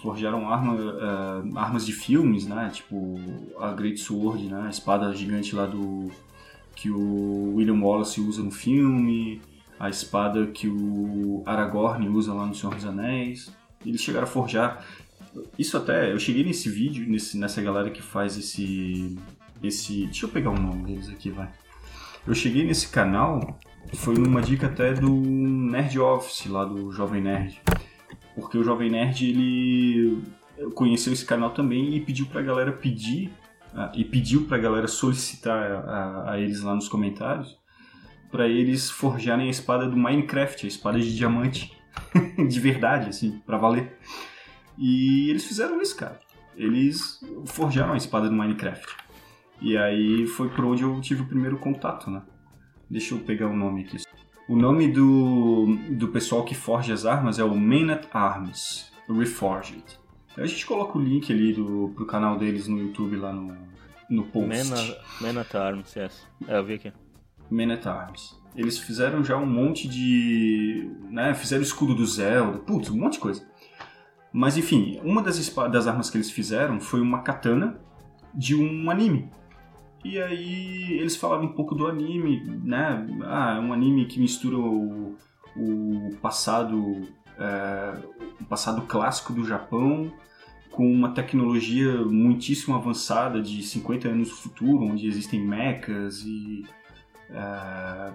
Forjaram 0.02 0.50
arma, 0.50 0.74
uh, 0.74 1.58
armas 1.58 1.86
de 1.86 1.92
filmes, 1.92 2.46
né? 2.46 2.70
Tipo 2.72 3.18
a 3.58 3.72
Great 3.72 3.98
Sword, 3.98 4.46
né? 4.46 4.64
a 4.66 4.70
espada 4.70 5.14
gigante 5.14 5.54
lá 5.54 5.64
do 5.64 6.10
que 6.76 6.90
o 6.90 7.54
William 7.54 7.80
Wallace 7.80 8.20
usa 8.20 8.42
no 8.42 8.50
filme, 8.50 9.40
a 9.80 9.88
espada 9.88 10.46
que 10.46 10.68
o 10.68 11.42
Aragorn 11.46 12.08
usa 12.10 12.32
lá 12.32 12.46
no 12.46 12.54
Senhor 12.54 12.74
dos 12.74 12.84
Anéis. 12.84 13.50
Eles 13.84 14.02
chegaram 14.02 14.24
a 14.24 14.30
forjar. 14.30 14.84
Isso 15.58 15.76
até, 15.76 16.12
eu 16.12 16.18
cheguei 16.18 16.44
nesse 16.44 16.68
vídeo, 16.68 17.08
nesse, 17.08 17.36
nessa 17.38 17.60
galera 17.62 17.90
que 17.90 18.02
faz 18.02 18.36
esse. 18.36 19.18
esse. 19.62 20.04
Deixa 20.04 20.26
eu 20.26 20.30
pegar 20.30 20.50
o 20.50 20.60
nome 20.60 20.84
deles 20.84 21.08
aqui, 21.08 21.30
vai. 21.30 21.50
Eu 22.26 22.34
cheguei 22.34 22.64
nesse 22.64 22.88
canal, 22.88 23.58
foi 23.94 24.14
numa 24.14 24.42
dica 24.42 24.66
até 24.66 24.92
do 24.92 25.10
Nerd 25.10 25.98
Office, 25.98 26.46
lá 26.46 26.64
do 26.64 26.92
Jovem 26.92 27.22
Nerd. 27.22 27.60
Porque 28.34 28.58
o 28.58 28.64
Jovem 28.64 28.90
Nerd, 28.90 29.24
ele 29.24 30.22
conheceu 30.74 31.12
esse 31.12 31.24
canal 31.24 31.50
também 31.50 31.94
e 31.94 32.00
pediu 32.00 32.26
pra 32.26 32.42
galera 32.42 32.72
pedir, 32.72 33.30
e 33.94 34.04
pediu 34.04 34.46
pra 34.46 34.58
galera 34.58 34.88
solicitar 34.88 35.70
a, 35.70 36.32
a 36.32 36.40
eles 36.40 36.62
lá 36.62 36.74
nos 36.74 36.88
comentários, 36.88 37.58
para 38.30 38.48
eles 38.48 38.90
forjarem 38.90 39.48
a 39.48 39.50
espada 39.50 39.88
do 39.88 39.96
Minecraft, 39.96 40.66
a 40.66 40.68
espada 40.68 40.98
de 40.98 41.14
diamante. 41.16 41.76
de 42.48 42.60
verdade, 42.60 43.08
assim, 43.08 43.40
para 43.46 43.56
valer. 43.56 43.98
E 44.76 45.30
eles 45.30 45.44
fizeram 45.44 45.80
isso, 45.80 45.96
cara. 45.96 46.18
Eles 46.56 47.20
forjaram 47.46 47.92
a 47.94 47.96
espada 47.96 48.28
do 48.28 48.34
Minecraft. 48.34 48.86
E 49.60 49.76
aí 49.76 50.26
foi 50.26 50.48
por 50.50 50.64
onde 50.64 50.82
eu 50.82 51.00
tive 51.00 51.22
o 51.22 51.26
primeiro 51.26 51.58
contato, 51.58 52.10
né? 52.10 52.22
Deixa 52.88 53.14
eu 53.14 53.20
pegar 53.20 53.48
o 53.48 53.56
nome 53.56 53.82
aqui. 53.82 53.98
O 54.48 54.54
nome 54.54 54.88
do, 54.88 55.76
do 55.90 56.08
pessoal 56.08 56.44
que 56.44 56.54
forja 56.54 56.94
as 56.94 57.04
armas 57.04 57.38
é 57.38 57.44
o 57.44 57.54
Men 57.54 57.90
at 57.90 58.06
Arms 58.12 58.92
Reforged. 59.08 59.98
A 60.36 60.46
gente 60.46 60.66
coloca 60.66 60.98
o 60.98 61.00
link 61.00 61.32
ali 61.32 61.52
do, 61.52 61.92
pro 61.94 62.06
canal 62.06 62.36
deles 62.36 62.68
no 62.68 62.78
YouTube 62.78 63.16
lá 63.16 63.32
no, 63.32 63.56
no 64.08 64.24
post. 64.24 64.48
Men, 65.20 65.38
at 65.38 65.54
Arms, 65.54 65.96
yes. 65.96 66.26
É, 66.46 66.58
eu 66.58 66.64
vi 66.64 66.74
aqui. 66.74 66.92
Men 67.50 67.72
at 67.72 67.86
Arms. 67.86 68.38
Eles 68.54 68.78
fizeram 68.78 69.24
já 69.24 69.36
um 69.36 69.46
monte 69.46 69.88
de. 69.88 70.90
Né, 71.10 71.34
fizeram 71.34 71.62
o 71.62 71.66
escudo 71.66 71.94
do 71.94 72.06
Zelda, 72.06 72.58
putz, 72.58 72.90
um 72.90 72.98
monte 72.98 73.14
de 73.14 73.20
coisa. 73.20 73.46
Mas 74.32 74.56
enfim, 74.56 75.00
uma 75.02 75.22
das, 75.22 75.38
das 75.70 75.86
armas 75.86 76.10
que 76.10 76.16
eles 76.18 76.30
fizeram 76.30 76.80
foi 76.80 77.00
uma 77.00 77.22
katana 77.22 77.80
de 78.34 78.54
um 78.54 78.90
anime. 78.90 79.30
E 80.04 80.20
aí 80.20 80.98
eles 80.98 81.16
falaram 81.16 81.44
um 81.44 81.52
pouco 81.52 81.74
do 81.74 81.86
anime, 81.86 82.44
né? 82.62 83.06
Ah, 83.24 83.56
é 83.56 83.60
um 83.60 83.72
anime 83.72 84.06
que 84.06 84.20
mistura 84.20 84.56
o, 84.56 85.16
o 85.56 86.16
passado, 86.20 87.08
o 88.40 88.44
passado 88.44 88.82
clássico 88.82 89.32
do 89.32 89.44
Japão 89.44 90.12
com 90.70 90.90
uma 90.90 91.10
tecnologia 91.10 92.02
muitíssimo 92.04 92.74
avançada 92.74 93.40
de 93.40 93.62
50 93.62 94.08
anos 94.08 94.28
no 94.28 94.34
futuro, 94.34 94.84
onde 94.84 95.06
existem 95.06 95.40
mechas 95.40 96.22
e 96.22 96.64
Uh, 97.30 98.14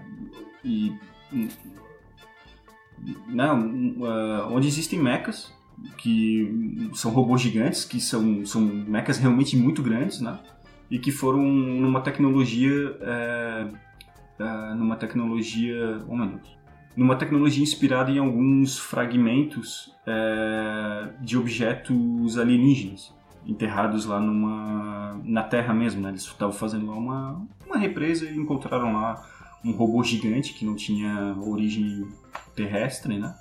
e 0.64 0.96
não, 3.28 3.68
uh, 4.00 4.54
onde 4.54 4.68
existem 4.68 5.00
mechas 5.00 5.54
que 5.98 6.90
são 6.94 7.12
robôs 7.12 7.42
gigantes 7.42 7.84
que 7.84 8.00
são, 8.00 8.46
são 8.46 8.62
mechas 8.62 9.18
realmente 9.18 9.58
muito 9.58 9.82
grandes 9.82 10.22
né? 10.22 10.40
E 10.90 11.00
que 11.00 11.12
foram 11.12 11.42
numa 11.42 12.02
tecnologia 12.02 12.98
numa 14.76 14.96
tecnologia 14.96 15.98
meu 16.08 16.28
Deus, 16.28 16.58
numa 16.96 17.16
tecnologia 17.16 17.64
inspirada 17.64 18.12
em 18.12 18.18
alguns 18.18 18.78
fragmentos 18.78 19.94
de 21.22 21.38
objetos 21.38 22.38
alienígenas 22.38 23.14
enterrados 23.46 24.06
lá 24.06 24.20
numa 24.20 25.20
na 25.24 25.44
Terra 25.44 25.74
mesmo, 25.74 26.02
né? 26.02 26.10
Eles 26.10 26.24
estavam 26.24 26.54
fazendo 26.54 26.88
lá 26.88 26.96
uma, 26.96 27.48
uma 27.66 27.78
represa 27.78 28.26
e 28.26 28.38
encontraram 28.38 28.94
lá 28.94 29.26
um 29.64 29.72
robô 29.72 30.04
gigante 30.04 30.54
que 30.54 30.66
não 30.66 30.76
tinha 30.76 31.36
origem 31.40 32.08
terrestre, 32.56 33.18
né? 33.18 33.36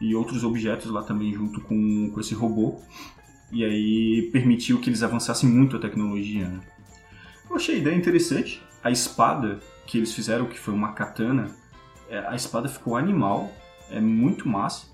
E 0.00 0.14
outros 0.14 0.44
objetos 0.44 0.90
lá 0.90 1.02
também 1.02 1.32
junto 1.32 1.60
com, 1.60 2.10
com 2.10 2.20
esse 2.20 2.34
robô. 2.34 2.80
E 3.52 3.64
aí 3.64 4.30
permitiu 4.32 4.78
que 4.80 4.88
eles 4.88 5.02
avançassem 5.02 5.48
muito 5.48 5.76
a 5.76 5.80
tecnologia, 5.80 6.48
né? 6.48 6.60
Eu 7.48 7.56
achei 7.56 7.76
a 7.76 7.78
ideia 7.78 7.96
interessante. 7.96 8.62
A 8.82 8.90
espada 8.90 9.58
que 9.86 9.98
eles 9.98 10.14
fizeram, 10.14 10.46
que 10.46 10.58
foi 10.58 10.72
uma 10.72 10.92
katana, 10.92 11.50
é, 11.50 11.59
a 12.18 12.34
espada 12.34 12.68
ficou 12.68 12.96
animal, 12.96 13.50
é 13.90 14.00
muito 14.00 14.48
massa. 14.48 14.86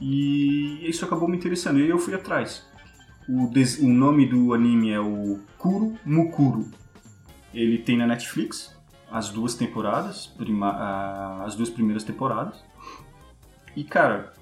E 0.00 0.88
isso 0.88 1.04
acabou 1.04 1.28
me 1.28 1.36
interessando. 1.36 1.78
E 1.78 1.88
eu 1.88 1.98
fui 1.98 2.14
atrás. 2.14 2.66
O, 3.28 3.48
des... 3.48 3.78
o 3.78 3.88
nome 3.88 4.26
do 4.26 4.54
anime 4.54 4.90
é 4.90 5.00
o 5.00 5.38
Kuro 5.58 5.96
Mukuro. 6.04 6.70
Ele 7.52 7.78
tem 7.78 7.96
na 7.96 8.06
Netflix 8.06 8.74
as 9.10 9.28
duas 9.28 9.54
temporadas, 9.54 10.26
prima... 10.26 11.44
as 11.44 11.54
duas 11.54 11.68
primeiras 11.68 12.04
temporadas. 12.04 12.64
E 13.76 13.84
cara, 13.84 14.32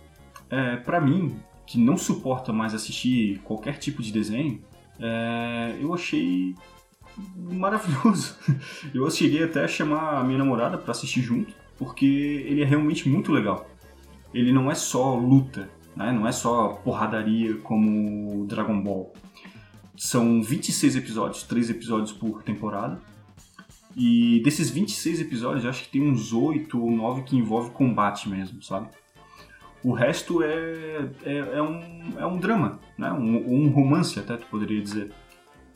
é, 0.48 0.76
para 0.76 1.00
mim, 1.00 1.40
que 1.66 1.78
não 1.78 1.96
suporta 1.96 2.52
mais 2.52 2.74
assistir 2.74 3.40
qualquer 3.40 3.78
tipo 3.78 4.02
de 4.02 4.12
desenho, 4.12 4.62
é, 5.00 5.76
eu 5.80 5.92
achei 5.92 6.54
maravilhoso. 7.36 8.36
Eu 8.94 9.10
cheguei 9.10 9.42
até 9.42 9.64
a 9.64 9.68
chamar 9.68 10.18
a 10.18 10.24
minha 10.24 10.38
namorada 10.38 10.78
para 10.78 10.92
assistir 10.92 11.20
junto, 11.20 11.52
porque 11.78 12.04
ele 12.04 12.62
é 12.62 12.64
realmente 12.64 13.08
muito 13.08 13.32
legal. 13.32 13.68
Ele 14.34 14.52
não 14.52 14.70
é 14.70 14.74
só 14.74 15.14
luta, 15.14 15.70
né? 15.96 16.12
não 16.12 16.26
é 16.26 16.32
só 16.32 16.70
porradaria 16.84 17.56
como 17.58 18.44
Dragon 18.46 18.80
Ball. 18.80 19.12
São 19.96 20.42
26 20.42 20.96
episódios, 20.96 21.42
3 21.44 21.70
episódios 21.70 22.12
por 22.12 22.42
temporada. 22.42 23.00
E 23.96 24.40
desses 24.44 24.70
26 24.70 25.20
episódios, 25.22 25.64
acho 25.64 25.84
que 25.84 25.90
tem 25.90 26.02
uns 26.02 26.32
8 26.32 26.80
ou 26.80 26.90
9 26.90 27.22
que 27.22 27.36
envolve 27.36 27.70
combate 27.70 28.28
mesmo, 28.28 28.62
sabe? 28.62 28.88
O 29.82 29.92
resto 29.92 30.42
é, 30.42 31.08
é, 31.24 31.38
é 31.38 31.62
um, 31.62 32.18
é 32.18 32.26
um 32.26 32.36
drama, 32.38 32.78
né? 32.96 33.10
um, 33.12 33.64
um 33.64 33.68
romance 33.70 34.18
até, 34.18 34.36
tu 34.36 34.46
poderia 34.46 34.80
dizer. 34.80 35.12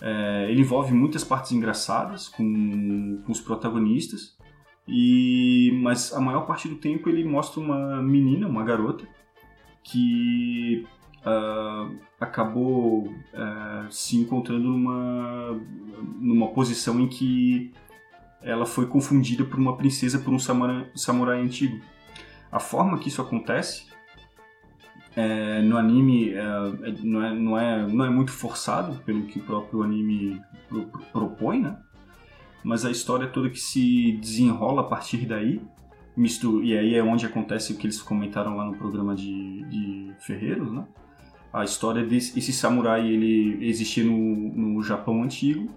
É, 0.00 0.46
ele 0.50 0.60
envolve 0.60 0.92
muitas 0.92 1.22
partes 1.22 1.52
engraçadas 1.52 2.28
com, 2.28 3.22
com 3.24 3.32
os 3.32 3.40
protagonistas, 3.40 4.36
e 4.86 5.78
mas 5.82 6.12
a 6.12 6.20
maior 6.20 6.46
parte 6.46 6.68
do 6.68 6.76
tempo 6.76 7.08
ele 7.08 7.24
mostra 7.24 7.60
uma 7.60 8.02
menina, 8.02 8.48
uma 8.48 8.64
garota, 8.64 9.06
que 9.82 10.86
uh, 11.26 11.96
acabou 12.20 13.08
uh, 13.08 13.90
se 13.90 14.16
encontrando 14.16 14.68
numa, 14.68 15.60
numa 16.18 16.48
posição 16.48 17.00
em 17.00 17.08
que 17.08 17.72
ela 18.42 18.66
foi 18.66 18.86
confundida 18.86 19.44
por 19.44 19.58
uma 19.58 19.76
princesa 19.76 20.18
por 20.18 20.32
um 20.32 20.38
samurai, 20.38 20.90
samurai 20.94 21.40
antigo. 21.40 21.80
a 22.50 22.58
forma 22.58 22.98
que 22.98 23.08
isso 23.08 23.22
acontece 23.22 23.92
é, 25.14 25.60
no 25.60 25.76
anime 25.76 26.30
é, 26.30 26.42
não, 27.02 27.22
é, 27.22 27.34
não, 27.34 27.58
é, 27.58 27.86
não 27.86 28.04
é 28.04 28.10
muito 28.10 28.32
forçado 28.32 28.98
pelo 29.04 29.22
que 29.26 29.38
o 29.38 29.42
próprio 29.42 29.82
anime 29.82 30.40
pro, 30.68 30.86
propõe, 31.12 31.60
né? 31.60 31.76
Mas 32.62 32.84
a 32.84 32.90
história 32.90 33.26
toda 33.26 33.50
que 33.50 33.58
se 33.58 34.12
desenrola 34.20 34.82
a 34.82 34.84
partir 34.84 35.26
daí, 35.26 35.60
misto, 36.16 36.62
e 36.62 36.76
aí 36.76 36.94
é 36.94 37.02
onde 37.02 37.26
acontece 37.26 37.72
o 37.72 37.76
que 37.76 37.86
eles 37.86 38.00
comentaram 38.00 38.56
lá 38.56 38.64
no 38.64 38.76
programa 38.76 39.14
de, 39.14 39.64
de 39.64 40.12
Ferreiros, 40.20 40.72
né? 40.72 40.86
A 41.52 41.64
história 41.64 42.04
desse 42.04 42.38
esse 42.38 42.52
samurai, 42.52 43.06
ele 43.06 43.58
existia 43.66 44.04
no, 44.04 44.16
no 44.16 44.82
Japão 44.82 45.22
antigo, 45.22 45.70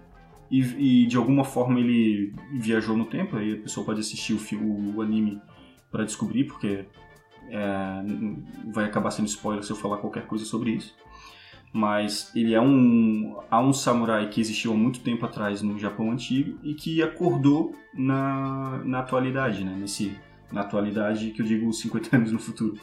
e, 0.50 0.62
e, 1.04 1.06
de 1.08 1.18
alguma 1.18 1.44
forma 1.44 1.80
ele 1.80 2.34
viajou 2.54 2.96
no 2.96 3.06
tempo, 3.06 3.36
aí 3.36 3.54
a 3.54 3.62
pessoa 3.62 3.86
pode 3.86 4.00
assistir 4.00 4.34
o, 4.34 4.40
filme, 4.40 4.94
o 4.96 5.02
anime 5.02 5.42
para 5.92 6.06
descobrir, 6.06 6.46
porque 6.46 6.86
é, 7.50 8.04
vai 8.72 8.86
acabar 8.86 9.12
sendo 9.12 9.28
spoiler 9.28 9.64
se 9.64 9.72
eu 9.72 9.76
falar 9.76 9.98
qualquer 9.98 10.28
coisa 10.28 10.46
sobre 10.46 10.72
isso. 10.72 10.96
Mas 11.76 12.32
ele 12.34 12.54
é 12.54 12.62
um, 12.62 13.38
há 13.52 13.60
um 13.60 13.74
samurai 13.74 14.30
que 14.30 14.40
existiu 14.40 14.72
há 14.72 14.78
muito 14.78 15.02
tempo 15.02 15.26
atrás 15.26 15.62
no 15.62 15.78
Japão 15.78 16.10
antigo 16.10 16.58
e 16.64 16.74
que 16.74 17.04
acordou 17.04 17.76
na, 17.94 18.82
na 18.86 19.00
atualidade, 19.00 19.62
né? 19.66 19.76
Nesse, 19.78 20.16
na 20.50 20.62
atualidade 20.62 21.32
que 21.32 21.42
eu 21.42 21.46
digo 21.46 21.74
50 21.74 22.16
anos 22.16 22.32
no 22.32 22.40
futuro. 22.40 22.80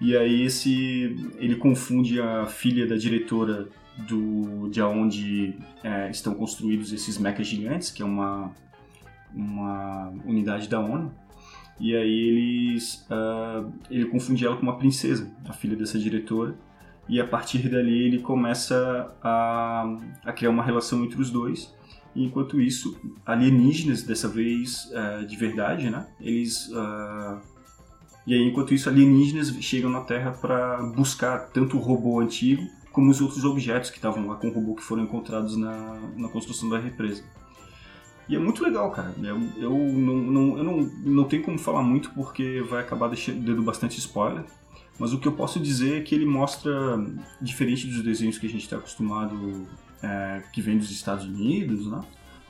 E 0.00 0.16
aí 0.16 0.42
esse 0.42 1.16
ele 1.38 1.54
confunde 1.54 2.20
a 2.20 2.44
filha 2.44 2.88
da 2.88 2.96
diretora 2.96 3.68
do 3.96 4.68
de 4.68 4.82
onde 4.82 5.54
é, 5.84 6.10
estão 6.10 6.34
construídos 6.34 6.92
esses 6.92 7.16
mechas 7.18 7.46
gigantes, 7.46 7.92
que 7.92 8.02
é 8.02 8.04
uma 8.04 8.50
uma 9.32 10.12
unidade 10.24 10.68
da 10.68 10.80
ONU, 10.80 11.12
e 11.78 11.94
aí 11.94 12.28
eles, 12.28 13.06
uh, 13.10 13.72
ele 13.90 14.06
confunde 14.06 14.44
ela 14.44 14.56
com 14.56 14.62
uma 14.62 14.76
princesa, 14.76 15.30
a 15.48 15.52
filha 15.52 15.76
dessa 15.76 15.98
diretora. 15.98 16.56
E 17.08 17.20
a 17.20 17.26
partir 17.26 17.68
dali 17.68 18.06
ele 18.06 18.18
começa 18.20 19.14
a, 19.22 19.96
a 20.24 20.32
criar 20.32 20.50
uma 20.50 20.62
relação 20.62 21.04
entre 21.04 21.20
os 21.20 21.30
dois. 21.30 21.74
E 22.14 22.24
enquanto 22.24 22.60
isso, 22.60 22.98
alienígenas, 23.26 24.02
dessa 24.02 24.28
vez 24.28 24.90
uh, 24.92 25.26
de 25.26 25.36
verdade, 25.36 25.90
né? 25.90 26.06
Eles. 26.20 26.68
Uh, 26.68 27.40
e 28.26 28.32
aí, 28.32 28.40
enquanto 28.40 28.72
isso, 28.72 28.88
alienígenas 28.88 29.54
chegam 29.60 29.90
na 29.90 30.00
Terra 30.00 30.30
para 30.30 30.82
buscar 30.82 31.50
tanto 31.50 31.76
o 31.76 31.80
robô 31.80 32.20
antigo 32.20 32.66
como 32.90 33.10
os 33.10 33.20
outros 33.20 33.44
objetos 33.44 33.90
que 33.90 33.96
estavam 33.96 34.26
lá 34.28 34.36
com 34.36 34.48
o 34.48 34.52
robô 34.52 34.74
que 34.76 34.82
foram 34.82 35.02
encontrados 35.02 35.56
na, 35.56 35.98
na 36.16 36.28
construção 36.28 36.68
da 36.68 36.78
represa. 36.78 37.24
E 38.28 38.36
é 38.36 38.38
muito 38.38 38.62
legal, 38.62 38.90
cara. 38.92 39.12
Eu, 39.22 39.38
eu, 39.56 39.70
não, 39.70 40.16
não, 40.16 40.58
eu 40.58 40.64
não, 40.64 40.76
não 41.04 41.24
tenho 41.24 41.42
como 41.42 41.58
falar 41.58 41.82
muito 41.82 42.10
porque 42.10 42.62
vai 42.62 42.80
acabar 42.80 43.10
dando 43.10 43.62
bastante 43.62 43.98
spoiler. 43.98 44.44
Mas 44.98 45.12
o 45.12 45.18
que 45.18 45.26
eu 45.26 45.32
posso 45.32 45.58
dizer 45.58 45.98
é 45.98 46.00
que 46.00 46.14
ele 46.14 46.24
mostra, 46.24 47.04
diferente 47.40 47.86
dos 47.86 48.02
desenhos 48.02 48.38
que 48.38 48.46
a 48.46 48.50
gente 48.50 48.62
está 48.62 48.76
acostumado, 48.76 49.66
é, 50.02 50.42
que 50.52 50.60
vem 50.60 50.78
dos 50.78 50.90
Estados 50.90 51.24
Unidos, 51.24 51.86
né? 51.86 52.00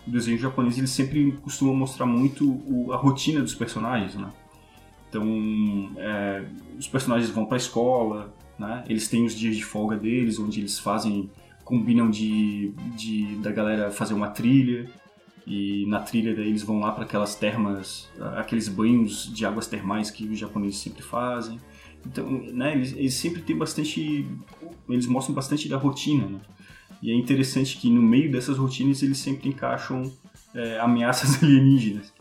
O 0.07 0.11
desenho 0.11 0.39
japonês 0.39 0.77
ele 0.77 0.87
sempre 0.87 1.33
costuma 1.43 1.73
mostrar 1.73 2.05
muito 2.05 2.47
o, 2.67 2.93
a 2.93 2.97
rotina 2.97 3.41
dos 3.41 3.55
personagens, 3.55 4.15
né? 4.15 4.31
Então, 5.09 5.27
é, 5.97 6.45
os 6.79 6.87
personagens 6.87 7.31
vão 7.31 7.47
para 7.47 7.57
a 7.57 7.59
escola, 7.59 8.35
né? 8.59 8.85
Eles 8.89 9.09
têm 9.09 9.25
os 9.25 9.35
dias 9.35 9.57
de 9.57 9.65
folga 9.65 9.97
deles, 9.97 10.39
onde 10.39 10.61
eles 10.61 10.79
fazem, 10.79 11.31
combinam 11.65 12.11
de, 12.11 12.75
de 12.95 13.37
da 13.37 13.51
galera 13.51 13.91
fazer 13.91 14.13
uma 14.13 14.29
trilha 14.29 14.91
e 15.47 15.85
na 15.87 16.01
trilha 16.01 16.35
daí 16.35 16.49
eles 16.49 16.63
vão 16.63 16.81
lá 16.81 16.93
para 16.93 17.05
aquelas 17.05 17.35
termas, 17.35 18.09
aqueles 18.37 18.69
banhos 18.69 19.33
de 19.33 19.45
águas 19.45 19.67
termais 19.67 20.11
que 20.11 20.27
os 20.27 20.39
japoneses 20.39 20.79
sempre 20.79 21.03
fazem. 21.03 21.61
Então, 22.07 22.31
né, 22.31 22.75
eles, 22.75 22.93
eles 22.93 23.15
sempre 23.15 23.43
têm 23.43 23.57
bastante, 23.57 24.27
eles 24.89 25.07
mostram 25.07 25.35
bastante 25.35 25.69
da 25.69 25.77
rotina, 25.77 26.27
né? 26.27 26.41
E 27.03 27.11
é 27.11 27.15
interessante 27.15 27.77
que 27.77 27.91
no 27.91 28.03
meio 28.03 28.31
dessas 28.31 28.57
rotinas 28.57 29.03
eles 29.03 29.19
sempre 29.19 29.49
encaixam 29.49 30.11
é, 30.55 30.79
ameaças 30.81 31.37
alienígenas. 31.45 32.13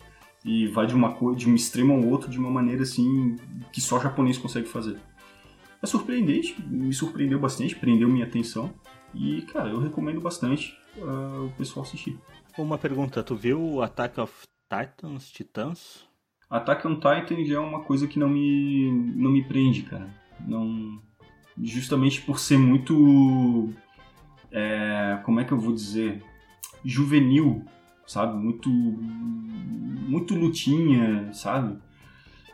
E 0.44 0.66
vai 0.68 0.86
de 0.86 0.94
uma 0.94 1.16
de 1.34 1.48
um 1.48 1.54
extremo 1.54 1.94
ao 1.94 2.04
outro 2.04 2.30
de 2.30 2.38
uma 2.38 2.50
maneira 2.50 2.82
assim 2.82 3.36
que 3.72 3.80
só 3.80 3.98
japonês 3.98 4.36
consegue 4.36 4.68
fazer. 4.68 4.98
É 5.82 5.86
surpreendente, 5.86 6.54
me 6.66 6.92
surpreendeu 6.92 7.38
bastante, 7.38 7.76
prendeu 7.76 8.08
minha 8.08 8.26
atenção. 8.26 8.72
E, 9.14 9.42
cara, 9.42 9.70
eu 9.70 9.80
recomendo 9.80 10.20
bastante 10.20 10.76
uh, 10.98 11.46
o 11.46 11.52
pessoal 11.56 11.86
assistir. 11.86 12.18
Uma 12.58 12.76
pergunta, 12.76 13.22
tu 13.22 13.36
viu 13.36 13.80
Attack 13.82 14.20
of 14.20 14.32
Titans, 14.68 15.30
Titãs? 15.30 16.06
Attack 16.54 16.86
on 16.86 16.94
Titan 16.94 17.44
já 17.44 17.56
é 17.56 17.58
uma 17.58 17.80
coisa 17.80 18.06
que 18.06 18.16
não 18.16 18.28
me 18.28 18.88
não 19.16 19.32
me 19.32 19.42
prende, 19.42 19.82
cara. 19.82 20.08
Não 20.46 21.02
justamente 21.60 22.20
por 22.20 22.38
ser 22.38 22.58
muito 22.58 23.70
é, 24.52 25.18
como 25.24 25.40
é 25.40 25.44
que 25.44 25.52
eu 25.52 25.58
vou 25.58 25.74
dizer 25.74 26.22
juvenil, 26.84 27.64
sabe? 28.06 28.36
Muito 28.36 28.70
muito 28.70 30.34
lutinha, 30.36 31.32
sabe? 31.32 31.76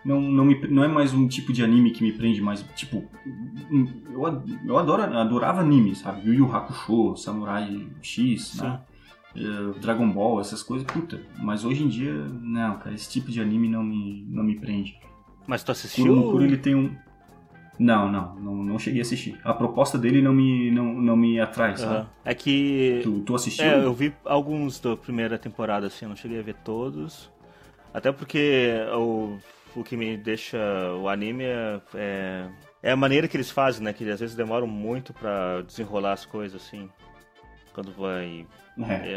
Não, 0.03 0.19
não, 0.19 0.47
me, 0.47 0.55
não 0.69 0.83
é 0.83 0.89
mais 0.89 1.13
um 1.13 1.29
tipo 1.29 1.53
de 1.53 1.63
anime 1.63 1.91
que 1.91 2.03
me 2.03 2.11
prende 2.11 2.41
mais. 2.41 2.63
Tipo, 2.75 3.05
eu, 3.71 4.43
eu 4.65 4.79
adoro, 4.79 5.03
adorava 5.03 5.61
anime, 5.61 5.95
sabe? 5.95 6.27
Yu 6.27 6.33
Yu 6.33 6.57
Hakusho, 6.57 7.17
Samurai 7.17 7.87
X, 8.01 8.55
né? 8.57 8.81
Eh, 9.37 9.79
Dragon 9.81 10.11
Ball, 10.11 10.41
essas 10.41 10.63
coisas, 10.63 10.87
puta. 10.87 11.21
Mas 11.39 11.65
hoje 11.65 11.85
em 11.85 11.89
dia, 11.89 12.13
não, 12.13 12.79
cara, 12.79 12.95
esse 12.95 13.09
tipo 13.09 13.31
de 13.31 13.41
anime 13.41 13.69
não 13.69 13.83
me, 13.83 14.27
não 14.29 14.43
me 14.43 14.59
prende. 14.59 14.99
Mas 15.47 15.63
tu 15.63 15.73
assistiu? 15.73 16.23
Kuro, 16.23 16.45
ele 16.45 16.57
tem 16.57 16.75
um. 16.75 16.95
Não, 17.79 18.13
não, 18.13 18.35
não, 18.37 18.55
não 18.57 18.79
cheguei 18.79 19.01
a 19.01 19.03
assistir. 19.03 19.41
A 19.43 19.55
proposta 19.55 19.97
dele 19.97 20.21
não 20.21 20.35
me, 20.35 20.71
não, 20.71 20.93
não 21.01 21.17
me 21.17 21.41
atrai, 21.41 21.77
sabe? 21.77 22.01
Uhum. 22.01 22.07
É 22.25 22.35
que. 22.35 23.01
Tu, 23.03 23.21
tu 23.21 23.35
assistiu? 23.35 23.65
É, 23.65 23.85
eu 23.85 23.95
vi 23.95 24.13
alguns 24.25 24.79
da 24.79 24.97
primeira 24.97 25.39
temporada, 25.39 25.87
assim, 25.87 26.05
eu 26.05 26.11
não 26.11 26.17
cheguei 26.17 26.39
a 26.39 26.43
ver 26.43 26.57
todos. 26.57 27.31
Até 27.93 28.13
porque 28.13 28.71
o, 28.95 29.39
o 29.75 29.83
que 29.83 29.97
me 29.97 30.17
deixa 30.17 30.59
o 31.01 31.09
anime 31.09 31.45
é, 31.45 31.81
é, 31.95 32.49
é 32.83 32.93
a 32.93 32.97
maneira 32.97 33.27
que 33.27 33.37
eles 33.37 33.51
fazem, 33.51 33.83
né? 33.83 33.93
Que 33.93 34.09
às 34.11 34.21
vezes 34.21 34.37
demoram 34.37 34.67
muito 34.67 35.15
para 35.15 35.63
desenrolar 35.63 36.13
as 36.13 36.27
coisas, 36.27 36.63
assim. 36.63 36.89
Quando 37.73 37.93
vai 37.93 38.47
é. 38.89 39.15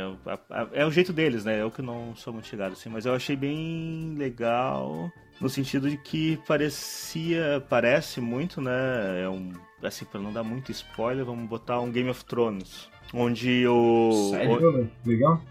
É, 0.50 0.82
é, 0.82 0.86
o 0.86 0.92
jeito 0.92 1.14
deles, 1.14 1.46
né? 1.46 1.62
Eu 1.62 1.72
que 1.72 1.82
não 1.82 2.16
sou 2.16 2.34
muito 2.34 2.48
chegado 2.48 2.74
assim, 2.74 2.90
mas 2.90 3.06
eu 3.06 3.14
achei 3.14 3.36
bem 3.36 4.16
legal 4.18 5.12
no 5.40 5.50
sentido 5.50 5.90
de 5.90 5.98
que 5.98 6.38
parecia, 6.48 7.64
parece 7.70 8.20
muito, 8.20 8.62
né? 8.62 9.22
É 9.24 9.30
um, 9.30 9.52
assim, 9.82 10.06
para 10.06 10.20
não 10.20 10.34
dar 10.34 10.44
muito 10.44 10.72
spoiler, 10.72 11.26
vamos 11.26 11.48
botar 11.48 11.80
um 11.80 11.92
Game 11.92 12.10
of 12.10 12.26
Thrones, 12.26 12.90
onde 13.14 13.66
o 13.68 14.30
Sério, 14.32 14.92
o... 15.06 15.10
legal? 15.10 15.42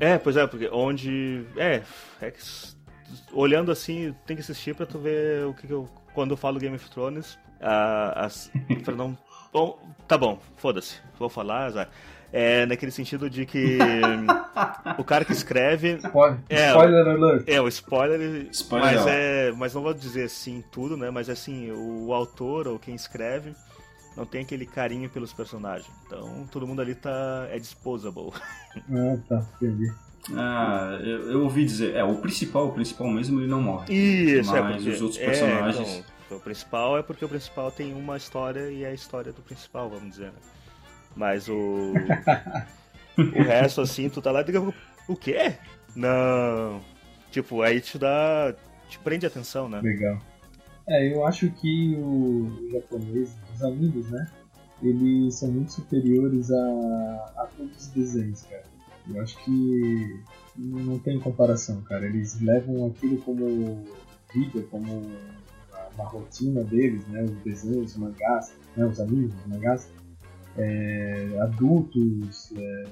É, 0.00 0.18
pois 0.18 0.36
é, 0.36 0.46
porque 0.46 0.68
onde 0.70 1.44
é, 1.56 1.82
é 2.20 2.30
que, 2.30 2.40
olhando 3.32 3.72
assim, 3.72 4.14
tem 4.26 4.36
que 4.36 4.42
assistir 4.42 4.74
para 4.74 4.86
tu 4.86 4.98
ver 4.98 5.46
o 5.46 5.54
que, 5.54 5.66
que, 5.66 5.72
eu 5.72 5.88
quando 6.12 6.32
eu 6.32 6.36
falo 6.36 6.58
Game 6.58 6.76
of 6.76 6.90
Thrones, 6.90 7.38
as, 7.60 8.50
para 8.84 8.94
não 8.94 9.16
Bom, 9.56 9.78
tá 10.06 10.18
bom, 10.18 10.38
foda-se, 10.56 10.98
vou 11.18 11.30
falar, 11.30 11.70
Zé. 11.70 11.88
É 12.32 12.66
naquele 12.66 12.90
sentido 12.90 13.30
de 13.30 13.46
que 13.46 13.78
o 14.98 15.04
cara 15.04 15.24
que 15.24 15.32
escreve. 15.32 15.96
Spoiler, 15.96 16.40
é, 16.48 16.68
spoiler 16.68 17.08
alert. 17.08 17.44
É, 17.46 17.60
o 17.60 17.68
spoiler. 17.68 18.48
spoiler 18.50 18.94
mas, 18.96 19.06
é, 19.06 19.52
mas 19.52 19.74
não 19.74 19.82
vou 19.82 19.94
dizer 19.94 20.24
assim 20.24 20.62
tudo, 20.70 20.96
né? 20.96 21.10
Mas 21.10 21.30
assim, 21.30 21.70
o 21.72 22.12
autor 22.12 22.66
ou 22.66 22.78
quem 22.78 22.94
escreve 22.94 23.54
não 24.16 24.26
tem 24.26 24.42
aquele 24.42 24.66
carinho 24.66 25.08
pelos 25.08 25.32
personagens. 25.32 25.90
Então 26.06 26.46
todo 26.50 26.66
mundo 26.66 26.82
ali 26.82 26.94
tá. 26.94 27.46
é 27.50 27.58
disposable. 27.58 28.32
Ah, 28.90 29.16
tá, 29.26 29.42
entendi. 29.56 29.90
Ah, 30.34 30.98
eu, 31.00 31.30
eu, 31.30 31.42
ouvi 31.44 31.64
dizer, 31.64 31.94
é, 31.94 32.04
o 32.04 32.16
principal, 32.16 32.68
o 32.68 32.72
principal 32.72 33.08
mesmo, 33.08 33.40
ele 33.40 33.46
não 33.46 33.62
morre. 33.62 33.94
Isso, 33.94 34.54
é 34.54 34.60
mas 34.60 34.72
é 34.72 34.76
porque, 34.76 34.90
os 34.90 35.00
outros 35.00 35.18
personagens. 35.18 35.88
É, 35.88 36.04
então, 36.26 36.36
o 36.36 36.40
principal 36.40 36.98
é 36.98 37.02
porque 37.02 37.24
o 37.24 37.28
principal 37.28 37.70
tem 37.70 37.94
uma 37.94 38.16
história 38.16 38.70
e 38.70 38.82
é 38.82 38.88
a 38.88 38.92
história 38.92 39.32
do 39.32 39.40
principal, 39.40 39.88
vamos 39.88 40.10
dizer, 40.10 40.26
né? 40.26 40.38
Mas 41.16 41.48
o. 41.48 41.94
o 43.18 43.42
resto, 43.42 43.80
assim, 43.80 44.10
tu 44.10 44.20
tá 44.20 44.30
lá 44.30 44.42
e 44.42 44.44
diga, 44.44 44.60
o 45.08 45.16
quê? 45.16 45.54
Não. 45.94 46.80
Tipo, 47.30 47.62
aí 47.62 47.80
te 47.80 47.98
dá. 47.98 48.54
te 48.88 48.98
prende 48.98 49.26
atenção, 49.26 49.68
né? 49.68 49.80
Legal. 49.80 50.20
É, 50.88 51.12
eu 51.12 51.26
acho 51.26 51.50
que 51.50 51.96
o 51.96 52.70
japonês, 52.70 53.34
os 53.54 53.62
amigos, 53.62 54.08
né? 54.10 54.26
Eles 54.82 55.34
são 55.36 55.50
muito 55.50 55.72
superiores 55.72 56.50
a, 56.50 57.32
a 57.38 57.48
todos 57.56 57.76
os 57.76 57.86
desenhos, 57.88 58.42
cara. 58.42 58.64
Eu 59.08 59.22
acho 59.22 59.42
que 59.42 60.22
não 60.54 60.98
tem 60.98 61.18
comparação, 61.18 61.80
cara. 61.82 62.06
Eles 62.06 62.40
levam 62.40 62.86
aquilo 62.86 63.16
como 63.22 63.84
vida, 64.32 64.62
como 64.70 65.02
uma, 65.94 66.04
rotina 66.04 66.62
deles, 66.62 67.06
né? 67.08 67.22
Os 67.22 67.36
desenhos, 67.42 67.92
os 67.92 67.96
mangás, 67.96 68.52
né? 68.76 68.84
os 68.84 69.00
animes, 69.00 69.34
os 69.34 69.46
mangás 69.46 69.88
é, 70.58 71.38
adultos, 71.40 72.52
é, 72.56 72.84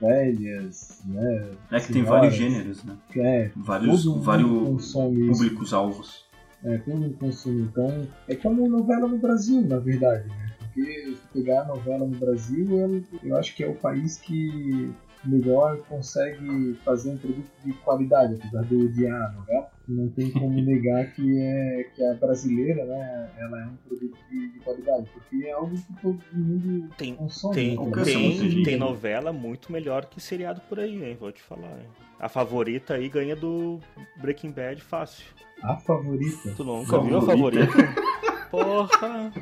velhas, 0.00 1.02
né? 1.04 1.50
É 1.70 1.80
que 1.80 1.92
tem 1.92 2.02
vários 2.02 2.34
gêneros, 2.34 2.84
né? 2.84 2.96
É, 3.16 3.50
vários, 3.56 4.04
vários 4.04 4.92
públicos-alvos. 4.92 6.26
É, 6.64 6.78
todo 6.78 6.96
mundo 6.96 7.16
consome. 7.18 7.62
Então, 7.62 8.06
é 8.28 8.34
como 8.34 8.68
novela 8.68 9.06
no 9.06 9.18
Brasil, 9.18 9.62
na 9.62 9.78
verdade, 9.78 10.28
né? 10.28 10.52
Porque 10.58 11.16
se 11.16 11.32
pegar 11.32 11.62
a 11.62 11.64
novela 11.66 12.06
no 12.06 12.16
Brasil, 12.16 12.66
eu, 12.78 13.02
eu 13.22 13.36
acho 13.36 13.54
que 13.54 13.64
é 13.64 13.68
o 13.68 13.74
país 13.74 14.16
que 14.16 14.92
melhor 15.24 15.78
consegue 15.88 16.78
fazer 16.84 17.10
um 17.10 17.16
produto 17.18 17.48
de 17.64 17.72
qualidade, 17.74 18.34
apesar 18.34 18.62
de 18.64 18.74
eu 18.74 18.80
odiar 18.86 19.22
a 19.22 19.32
novela. 19.32 19.70
Não 19.88 20.08
tem 20.08 20.30
como 20.30 20.50
negar 20.60 21.06
que, 21.12 21.40
é, 21.40 21.84
que 21.94 22.04
a 22.04 22.14
brasileira, 22.14 22.84
né, 22.84 23.30
ela 23.38 23.62
é 23.62 23.66
um 23.66 23.76
produto 23.88 24.16
de, 24.30 24.52
de 24.52 24.58
qualidade, 24.60 25.08
porque 25.12 25.46
é 25.46 25.52
algo 25.52 25.74
que 25.74 25.92
todo 26.02 26.18
mundo 26.32 26.88
Tem, 26.96 27.14
consome. 27.14 27.54
tem, 27.54 27.76
né? 27.78 28.02
tem, 28.04 28.62
tem 28.62 28.76
novela 28.76 29.32
muito 29.32 29.72
melhor 29.72 30.04
que 30.06 30.20
seriado 30.20 30.60
por 30.68 30.78
aí, 30.78 31.02
hein? 31.02 31.16
Vou 31.18 31.32
te 31.32 31.42
falar. 31.42 31.78
hein? 31.78 31.86
A 32.20 32.28
favorita 32.28 32.94
aí 32.94 33.08
ganha 33.08 33.34
do 33.36 33.80
Breaking 34.20 34.50
Bad 34.50 34.80
fácil. 34.82 35.24
A 35.62 35.76
favorita? 35.76 36.52
Tu 36.56 36.64
nunca 36.64 37.00
viu 37.00 37.18
a 37.18 37.22
Favorita? 37.22 37.72
Porra! 38.50 39.32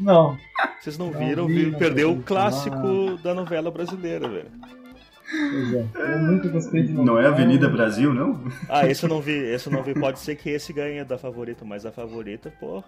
Não, 0.00 0.36
Vocês 0.80 0.98
não 0.98 1.10
Não 1.10 1.18
viram, 1.18 1.46
vi, 1.46 1.54
viu? 1.62 1.72
não 1.72 1.78
perdeu 1.78 2.12
o 2.12 2.22
clássico 2.22 3.16
da 3.22 3.32
novela 3.34 3.70
brasileira, 3.70 4.28
velho. 4.28 4.50
Pois 5.50 5.74
é. 5.74 5.86
Eu 6.12 6.18
nunca 6.20 6.48
gostei 6.48 6.82
de. 6.82 6.92
Não 6.92 7.18
é 7.18 7.26
Avenida 7.26 7.68
Brasil, 7.68 8.12
não? 8.14 8.40
Ah, 8.68 8.86
esse 8.86 9.04
eu 9.04 9.08
não 9.08 9.20
vi, 9.20 9.32
esse 9.32 9.66
eu 9.68 9.72
não 9.72 9.82
vi. 9.82 9.94
Pode 9.94 10.18
ser 10.18 10.36
que 10.36 10.50
esse 10.50 10.72
ganhe 10.72 11.02
da 11.04 11.16
favorita, 11.18 11.64
mas 11.64 11.84
a 11.86 11.90
favorita, 11.92 12.50
porra. 12.60 12.84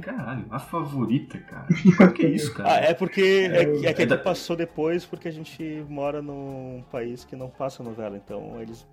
Caralho, 0.00 0.44
a 0.50 0.58
favorita, 0.58 1.38
cara. 1.38 1.66
O 2.08 2.12
que 2.12 2.24
é 2.26 2.28
isso, 2.30 2.52
cara? 2.54 2.72
Ah, 2.72 2.76
é 2.78 2.94
porque 2.94 3.48
é, 3.52 3.64
que- 3.66 3.86
é 3.86 3.92
que 3.92 4.02
É 4.02 4.06
da- 4.06 4.16
passou 4.18 4.56
depois 4.56 5.04
porque 5.04 5.28
a 5.28 5.32
gente 5.32 5.84
mora 5.88 6.22
num 6.22 6.82
país 6.90 7.24
que 7.24 7.36
não 7.36 7.48
passa 7.50 7.82
novela, 7.82 8.16
então 8.16 8.58
eles 8.60 8.86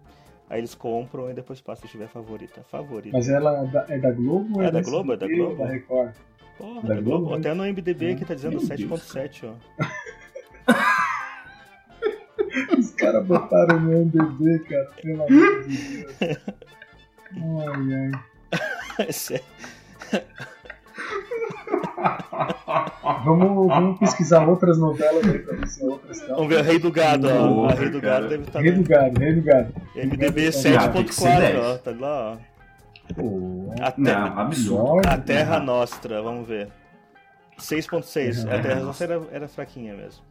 aí 0.50 0.60
eles 0.60 0.74
compram 0.76 1.30
e 1.30 1.34
depois 1.34 1.62
passa 1.62 1.84
se 1.84 1.88
tiver 1.88 2.08
favorita. 2.08 2.62
Favorita. 2.72 3.16
Mas 3.16 3.30
ela 3.30 3.64
é 3.64 3.68
da, 3.68 3.86
é 3.88 3.98
da 4.00 4.12
Globo 4.12 4.58
ou 4.58 4.64
É 4.64 4.68
é, 4.68 4.72
da 4.72 4.82
Globo, 4.82 5.14
é 5.14 5.18
da 5.18 5.28
Globo. 5.28 5.56
Da 5.64 5.66
Record? 5.68 6.12
Porra, 6.58 6.82
da 6.82 6.88
da 6.96 7.02
Globo, 7.02 7.10
Globo. 7.20 7.30
né? 7.32 7.38
Até 7.38 7.54
no 7.54 7.64
MDB 7.64 8.12
aqui 8.12 8.26
tá 8.26 8.34
dizendo 8.34 8.58
Meu 8.60 8.68
Deus. 8.68 8.82
7.7, 8.82 9.46
ó. 9.48 9.86
Caras 13.00 13.26
botaram 13.26 13.80
no 13.80 13.92
MDB, 14.06 14.60
cara, 14.60 14.88
pelo 15.02 15.24
amor 15.24 15.64
de 15.68 15.78
Deus. 16.20 16.38
Ai, 17.36 17.94
ai. 17.94 18.60
É 19.08 19.12
sério. 19.14 19.46
Vamos, 23.26 23.68
vamos 23.68 24.00
pesquisar 24.00 24.48
outras 24.48 24.78
novelas 24.78 25.26
aí 25.28 25.40
pra 25.40 25.56
ver 25.56 25.68
se 25.68 25.82
é 25.84 25.86
outras. 25.88 26.22
Vamos 26.28 26.48
ver, 26.48 26.60
a 26.60 26.62
Rei 26.64 26.80
do 26.80 26.92
Gado, 26.92 27.28
ó. 27.30 27.70
A 27.70 27.74
Rei 27.74 27.90
do. 27.90 28.02
Gado 28.02 28.28
deve 28.30 28.44
estar 28.44 28.62
Rei 28.62 28.72
do 28.72 28.84
Gado, 28.84 29.20
Rei 29.20 29.34
do 29.36 29.42
Gado. 29.42 29.74
MDB 29.96 30.50
Ah, 30.78 30.90
tem 30.90 31.04
que 31.06 31.16
ser 31.16 31.28
7.4, 31.28 31.40
10. 31.40 31.60
ó. 31.66 31.78
Tá 31.78 31.92
lá, 32.00 32.34
ó. 32.34 33.14
Pô, 33.14 33.74
A, 33.82 33.92
te- 33.92 34.02
Não, 34.02 34.40
absurdo. 34.40 35.08
a 35.10 35.18
Terra 35.18 35.60
Nostra, 35.60 36.22
vamos 36.22 36.48
ver. 36.48 36.68
6.6. 37.58 38.46
A 38.48 38.60
Terra 38.62 38.80
Nostra 38.82 39.14
era, 39.16 39.24
era 39.32 39.48
fraquinha 39.48 39.94
mesmo. 39.96 40.24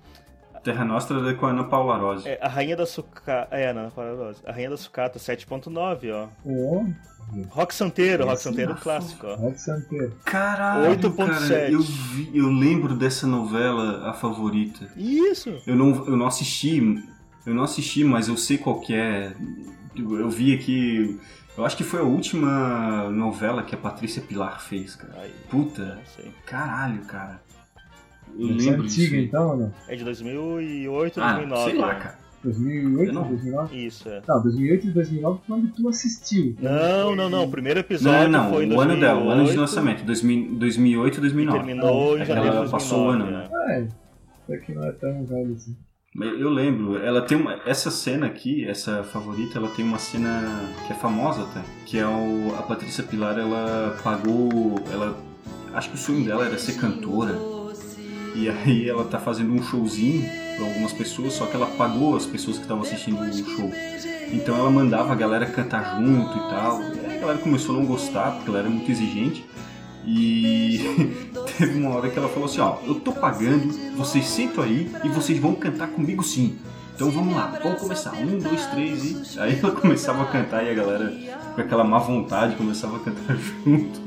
Terra 0.69 0.85
Nostra 0.85 1.31
é 1.31 1.32
com 1.32 1.47
a 1.47 1.51
Ana 1.51 1.65
Paula 1.65 1.97
Rose. 1.97 2.28
É, 2.28 2.39
a 2.43 2.47
Rainha 2.47 2.77
da 2.77 2.85
Sucata. 2.85 3.57
É, 3.57 3.73
não, 3.73 3.90
Paradoso. 3.90 4.43
A 4.45 4.53
Rainha 4.53 4.69
da 4.69 4.77
Sucata, 4.77 5.19
7.9, 5.19 6.12
ó. 6.12 6.28
Pô, 6.43 6.85
Rock 7.49 7.74
Santeiro, 7.74 8.27
Rock 8.27 8.43
Santeiro 8.43 8.74
clássico, 8.74 9.27
ó. 9.27 9.35
Rock 9.36 9.59
Santeiro. 9.59 10.15
Caralho, 10.27 10.90
8.7. 10.95 11.16
cara, 11.16 11.70
eu, 11.70 11.81
vi, 11.81 12.31
eu 12.35 12.49
lembro 12.49 12.95
dessa 12.95 13.27
novela, 13.27 14.11
a 14.11 14.12
favorita. 14.12 14.90
Isso! 14.95 15.59
Eu 15.66 15.74
não, 15.74 16.07
eu 16.07 16.16
não 16.19 16.27
assisti, 16.27 17.03
eu 17.47 17.55
não 17.55 17.62
assisti, 17.62 18.05
mas 18.05 18.28
eu 18.28 18.36
sei 18.36 18.59
qual 18.59 18.78
que 18.81 18.95
é. 18.95 19.32
Eu, 19.97 20.20
eu 20.20 20.28
vi 20.28 20.55
aqui, 20.55 21.19
eu 21.57 21.65
acho 21.65 21.78
que 21.78 21.85
foi 21.85 22.01
a 22.01 22.05
última 22.05 23.09
novela 23.09 23.62
que 23.62 23.74
a 23.74 23.78
Patrícia 23.78 24.20
Pilar 24.20 24.61
fez, 24.61 24.97
cara. 24.97 25.31
Puta, 25.49 25.99
caralho, 26.45 27.01
cara. 27.07 27.40
Eu 28.39 28.51
Essa 28.51 28.55
é 28.55 28.70
lembro 28.70 28.85
antiga 28.85 29.16
então 29.16 29.48
ou 29.51 29.56
não? 29.56 29.73
É 29.89 29.97
de 29.97 30.05
2008 30.05 31.20
Ah, 31.20 31.32
2009. 31.35 31.70
sei 31.70 31.81
lá, 31.81 31.94
cara. 31.97 32.19
2008, 32.44 33.09
Eu 33.09 33.15
não- 33.15 33.28
2009? 33.28 33.86
Isso, 33.86 34.09
é. 34.09 34.23
Não, 34.28 34.43
2008 34.43 34.86
e 34.86 34.90
2009 34.93 35.40
quando 35.47 35.69
tu 35.74 35.89
assistiu. 35.89 36.55
Não, 36.62 37.16
não, 37.16 37.28
não. 37.28 37.44
O 37.44 37.51
primeiro 37.51 37.78
Não, 37.78 37.85
episódio 37.85 38.28
não, 38.28 38.51
foi 38.51 38.65
em 38.65 38.73
o 38.73 38.81
ano 38.81 38.97
dela, 39.01 39.19
o 39.20 39.28
ano 39.28 39.44
de 39.44 39.55
2008, 39.56 39.60
lançamento, 39.60 40.05
2000, 40.05 40.55
2008 40.55 41.19
e 41.19 41.20
2009. 41.20 41.59
E 41.59 41.65
terminou 41.65 42.16
em 42.16 42.20
É 42.20 42.23
que 42.23 42.28
janeiro 42.28 42.51
de 42.51 42.56
ela 42.56 42.66
2009. 42.69 42.70
passou 42.70 43.06
o 43.06 43.10
ano, 43.10 43.27
né? 43.31 43.48
É, 43.70 43.86
até 44.44 44.59
que 44.65 44.73
não 44.73 44.85
é 44.85 44.93
tão 44.93 45.24
velho 45.27 45.52
assim. 45.55 45.77
Mas 46.15 46.40
Eu 46.40 46.48
lembro, 46.48 46.97
ela 46.98 47.23
tem 47.23 47.36
uma. 47.36 47.60
Essa 47.66 47.90
cena 47.90 48.27
aqui, 48.27 48.65
essa 48.66 49.02
favorita, 49.02 49.59
ela 49.59 49.69
tem 49.69 49.85
uma 49.85 49.98
cena 49.98 50.43
que 50.86 50.93
é 50.93 50.97
famosa 50.97 51.43
até. 51.43 51.60
Que 51.86 51.98
é 51.98 52.06
o. 52.06 52.55
A 52.59 52.62
Patrícia 52.62 53.02
Pilar, 53.05 53.36
ela 53.39 53.97
pagou. 54.02 54.77
Ela. 54.93 55.16
Acho 55.74 55.90
que 55.90 55.97
o 55.97 55.98
sonho 55.98 56.24
dela 56.24 56.47
era 56.47 56.56
ser 56.56 56.74
cantora. 56.81 57.35
E 58.39 58.48
aí 58.48 58.89
ela 58.89 59.05
tá 59.05 59.19
fazendo 59.19 59.52
um 59.52 59.60
showzinho 59.60 60.23
pra 60.56 60.65
algumas 60.66 60.93
pessoas, 60.93 61.32
só 61.32 61.47
que 61.47 61.56
ela 61.56 61.66
pagou 61.66 62.16
as 62.16 62.24
pessoas 62.24 62.56
que 62.56 62.62
estavam 62.62 62.85
assistindo 62.85 63.20
o 63.20 63.32
show. 63.32 63.70
Então 64.32 64.56
ela 64.56 64.70
mandava 64.70 65.12
a 65.12 65.16
galera 65.16 65.44
cantar 65.47 65.98
junto 66.01 66.36
e 66.36 66.40
tal. 66.48 66.81
E 66.81 67.16
a 67.16 67.20
galera 67.20 67.39
começou 67.39 67.74
a 67.74 67.78
não 67.81 67.86
gostar, 67.86 68.32
porque 68.36 68.48
ela 68.48 68.60
era 68.60 68.70
muito 68.70 68.89
exigente. 68.89 69.44
E 70.06 70.81
teve 71.59 71.81
uma 71.81 71.97
hora 71.97 72.09
que 72.09 72.16
ela 72.16 72.28
falou 72.28 72.44
assim, 72.48 72.60
ó, 72.60 72.77
eu 72.86 72.94
tô 72.94 73.12
pagando, 73.12 73.73
vocês 73.97 74.24
sentam 74.27 74.62
aí 74.62 74.89
e 75.02 75.09
vocês 75.09 75.39
vão 75.40 75.55
cantar 75.55 75.89
comigo 75.89 76.23
sim. 76.23 76.56
Então 76.94 77.10
vamos 77.10 77.35
lá, 77.35 77.59
vamos 77.62 77.81
começar. 77.81 78.12
Um, 78.15 78.39
dois, 78.39 78.66
três 78.66 79.35
e. 79.35 79.40
Aí 79.40 79.59
ela 79.60 79.73
começava 79.74 80.23
a 80.23 80.27
cantar 80.27 80.65
e 80.65 80.70
a 80.70 80.74
galera, 80.74 81.12
com 81.55 81.60
aquela 81.60 81.82
má 81.85 81.98
vontade, 81.98 82.55
começava 82.56 82.97
a 82.97 83.01
cantar 83.01 83.36
junto. 83.65 84.01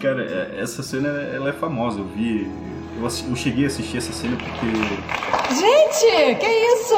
Cara, 0.00 0.22
é- 0.22 0.60
essa 0.60 0.82
cena 0.82 1.08
ela 1.08 1.48
é 1.48 1.52
famosa, 1.52 1.98
eu 1.98 2.06
vi. 2.06 2.48
Eu, 2.96 3.02
eu 3.02 3.36
cheguei 3.36 3.64
a 3.64 3.66
assistir 3.66 3.98
essa 3.98 4.12
cena 4.12 4.36
porque. 4.36 4.66
Gente, 5.54 6.34
que 6.38 6.46
isso? 6.46 6.96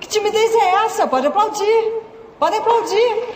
Que 0.00 0.08
timidez 0.08 0.54
é 0.54 0.84
essa? 0.86 1.06
Pode 1.06 1.26
aplaudir. 1.26 2.02
Pode 2.38 2.56
aplaudir. 2.56 3.34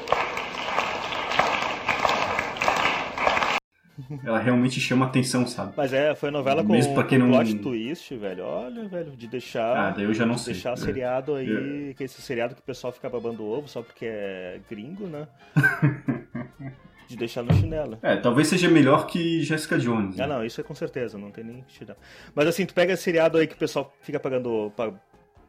Ela 4.24 4.38
realmente 4.38 4.80
chama 4.80 5.06
atenção, 5.06 5.46
sabe? 5.46 5.72
Mas 5.76 5.92
é, 5.92 6.14
foi 6.14 6.30
novela 6.30 6.62
com, 6.64 6.72
Mesmo 6.72 6.94
pra 6.94 7.02
quem 7.04 7.18
não- 7.18 7.30
plot 7.30 7.54
twist, 7.58 8.16
velho. 8.16 8.44
Olha, 8.44 8.88
velho, 8.88 9.10
de 9.16 9.26
deixar. 9.26 9.76
Ah, 9.76 9.90
daí 9.90 10.04
eu 10.04 10.14
já 10.14 10.24
não 10.24 10.36
de 10.36 10.40
sei. 10.42 10.54
Deixar 10.54 10.72
É. 10.72 10.76
seriado 10.76 11.34
aí, 11.34 11.94
que 11.96 12.04
esse 12.04 12.22
seriado 12.22 12.54
que 12.54 12.60
o 12.60 12.64
pessoal 12.64 12.92
fica 12.92 13.08
babando 13.10 13.44
ovo 13.44 13.68
só 13.68 13.82
porque 13.82 14.06
é 14.06 14.60
gringo, 14.70 15.06
né? 15.06 15.26
de 17.08 17.16
deixar 17.16 17.42
no 17.42 17.52
chinelo. 17.54 17.98
É, 18.02 18.16
talvez 18.16 18.46
seja 18.48 18.68
melhor 18.68 19.06
que 19.06 19.42
Jessica 19.42 19.78
Jones. 19.78 20.14
né? 20.16 20.24
Ah, 20.24 20.26
não, 20.26 20.44
isso 20.44 20.60
é 20.60 20.64
com 20.64 20.74
certeza, 20.74 21.16
não 21.18 21.30
tem 21.30 21.42
nem 21.42 21.62
que 21.62 21.72
tirar. 21.72 21.96
Mas 22.34 22.46
assim, 22.46 22.66
tu 22.66 22.74
pega 22.74 22.96
seriado 22.96 23.38
aí 23.38 23.46
que 23.46 23.54
o 23.54 23.58
pessoal 23.58 23.92
fica 24.02 24.20
pagando. 24.20 24.70
pa- 24.76 24.92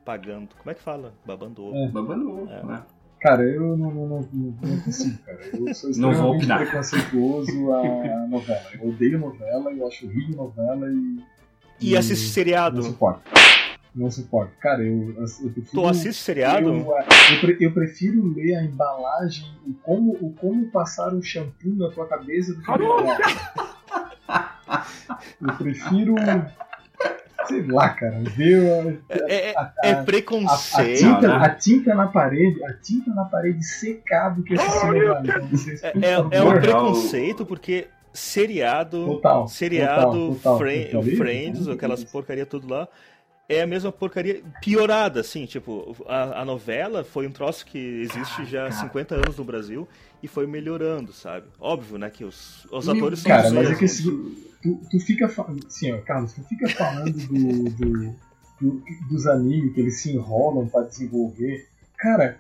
pagando. 0.06 0.56
Como 0.58 0.72
é 0.72 0.74
que 0.74 0.82
fala? 0.82 1.14
Babando 1.26 1.62
ovo. 1.66 1.76
É. 1.76 1.88
Babando 1.90 2.32
ovo, 2.32 2.52
É. 2.52 2.64
né? 2.66 2.82
Cara, 3.22 3.44
eu 3.44 3.76
não, 3.78 3.92
não, 3.92 4.08
não, 4.08 4.30
não, 4.32 4.56
não 4.64 4.80
consigo, 4.80 5.18
cara. 5.26 5.40
Eu 5.54 5.74
sou 5.76 5.90
Não 6.00 6.14
vou 6.14 6.36
extremamente 6.36 6.38
opinar. 6.38 6.60
preconceituoso 6.60 7.74
a 7.74 8.28
novela. 8.28 8.62
Eu 8.82 8.88
odeio 8.90 9.20
novela, 9.20 9.72
eu 9.74 9.88
acho 9.88 10.06
horrível 10.08 10.36
novela 10.38 10.88
e. 10.90 11.20
E 11.82 11.98
assiste 11.98 12.24
Não 12.26 12.32
seriado. 12.34 12.82
suporto. 12.84 13.22
Não 13.96 14.10
suporto. 14.12 14.52
Cara, 14.60 14.84
eu, 14.84 15.16
eu 15.18 15.50
prefiro. 15.52 15.72
Tu 15.72 15.86
assiste 15.88 16.22
seriado? 16.22 16.68
Eu, 16.70 16.76
eu, 16.76 17.58
eu 17.60 17.72
prefiro 17.74 18.24
ler 18.34 18.56
a 18.56 18.64
embalagem, 18.64 19.46
o 19.68 19.74
como, 19.84 20.12
o 20.14 20.32
como 20.40 20.68
passar 20.70 21.14
um 21.14 21.22
shampoo 21.24 21.76
na 21.76 21.90
tua 21.90 22.08
cabeça 22.08 22.54
do 22.54 22.62
que. 22.62 22.72
Eu 25.42 25.54
prefiro. 25.58 26.16
Sei 27.48 27.66
lá, 27.66 27.90
cara. 27.90 28.20
Ver 28.36 28.60
a, 29.10 29.16
É, 29.16 29.50
é- 29.50 29.54
a- 29.58 29.74
é 29.84 29.92
a- 29.94 30.02
a, 30.02 30.04
preconceito. 30.04 31.00
tinta, 31.00 31.28
né? 31.28 31.46
a 31.46 31.50
tinta 31.50 31.96
na 31.96 32.08
parede, 32.08 32.64
a 32.64 32.74
tinta 32.74 33.12
na 33.12 33.26
parede 33.26 33.64
secado 33.66 34.44
que. 34.44 34.54
Então, 34.54 35.48
vocês, 35.50 35.82
por 35.82 36.04
É, 36.04 36.12
é 36.12 36.44
um 36.44 36.60
preconceito 36.62 37.46
porque 37.46 37.88
seriado. 38.14 39.04
Total, 39.06 39.48
seriado, 39.48 40.36
total, 40.36 40.58
total. 40.60 40.68
Eu 40.94 41.04
Friends, 41.18 41.66
eu 41.66 41.74
aquelas 41.74 42.04
porcaria 42.04 42.46
tudo 42.46 42.72
lá. 42.72 42.88
É 43.52 43.64
a 43.64 43.68
mesma 43.68 43.92
porcaria 43.92 44.44
piorada, 44.62 45.22
assim, 45.22 45.48
tipo, 45.48 45.96
a, 46.08 46.42
a 46.42 46.46
novela 46.46 47.04
foi 47.04 47.26
um 47.26 47.32
troço 47.32 47.66
que 47.66 47.80
existe 47.80 48.46
já 48.46 48.68
há 48.68 48.72
50 48.72 49.16
anos 49.16 49.38
no 49.38 49.44
Brasil 49.44 49.88
e 50.22 50.28
foi 50.28 50.46
melhorando, 50.46 51.12
sabe? 51.12 51.48
Óbvio, 51.60 51.98
né, 51.98 52.12
que 52.12 52.24
os, 52.24 52.68
os 52.72 52.88
atores 52.88 53.20
são 53.20 53.32
Cara, 53.32 53.50
mas 53.50 53.72
é 53.72 53.76
que 53.76 53.86
assim, 53.86 54.04
tu, 54.62 54.80
tu 54.92 55.00
fica 55.00 55.28
falando. 55.28 55.66
Assim, 55.66 55.92
ó, 55.92 55.98
Carlos, 56.02 56.34
tu 56.34 56.44
fica 56.44 56.70
falando 56.70 57.12
do, 57.12 57.64
do- 57.72 58.16
do- 58.62 58.84
dos 59.10 59.26
animes 59.26 59.74
que 59.74 59.80
eles 59.82 60.00
se 60.00 60.12
enrolam 60.14 60.68
pra 60.68 60.84
desenvolver. 60.84 61.68
Cara, 61.98 62.38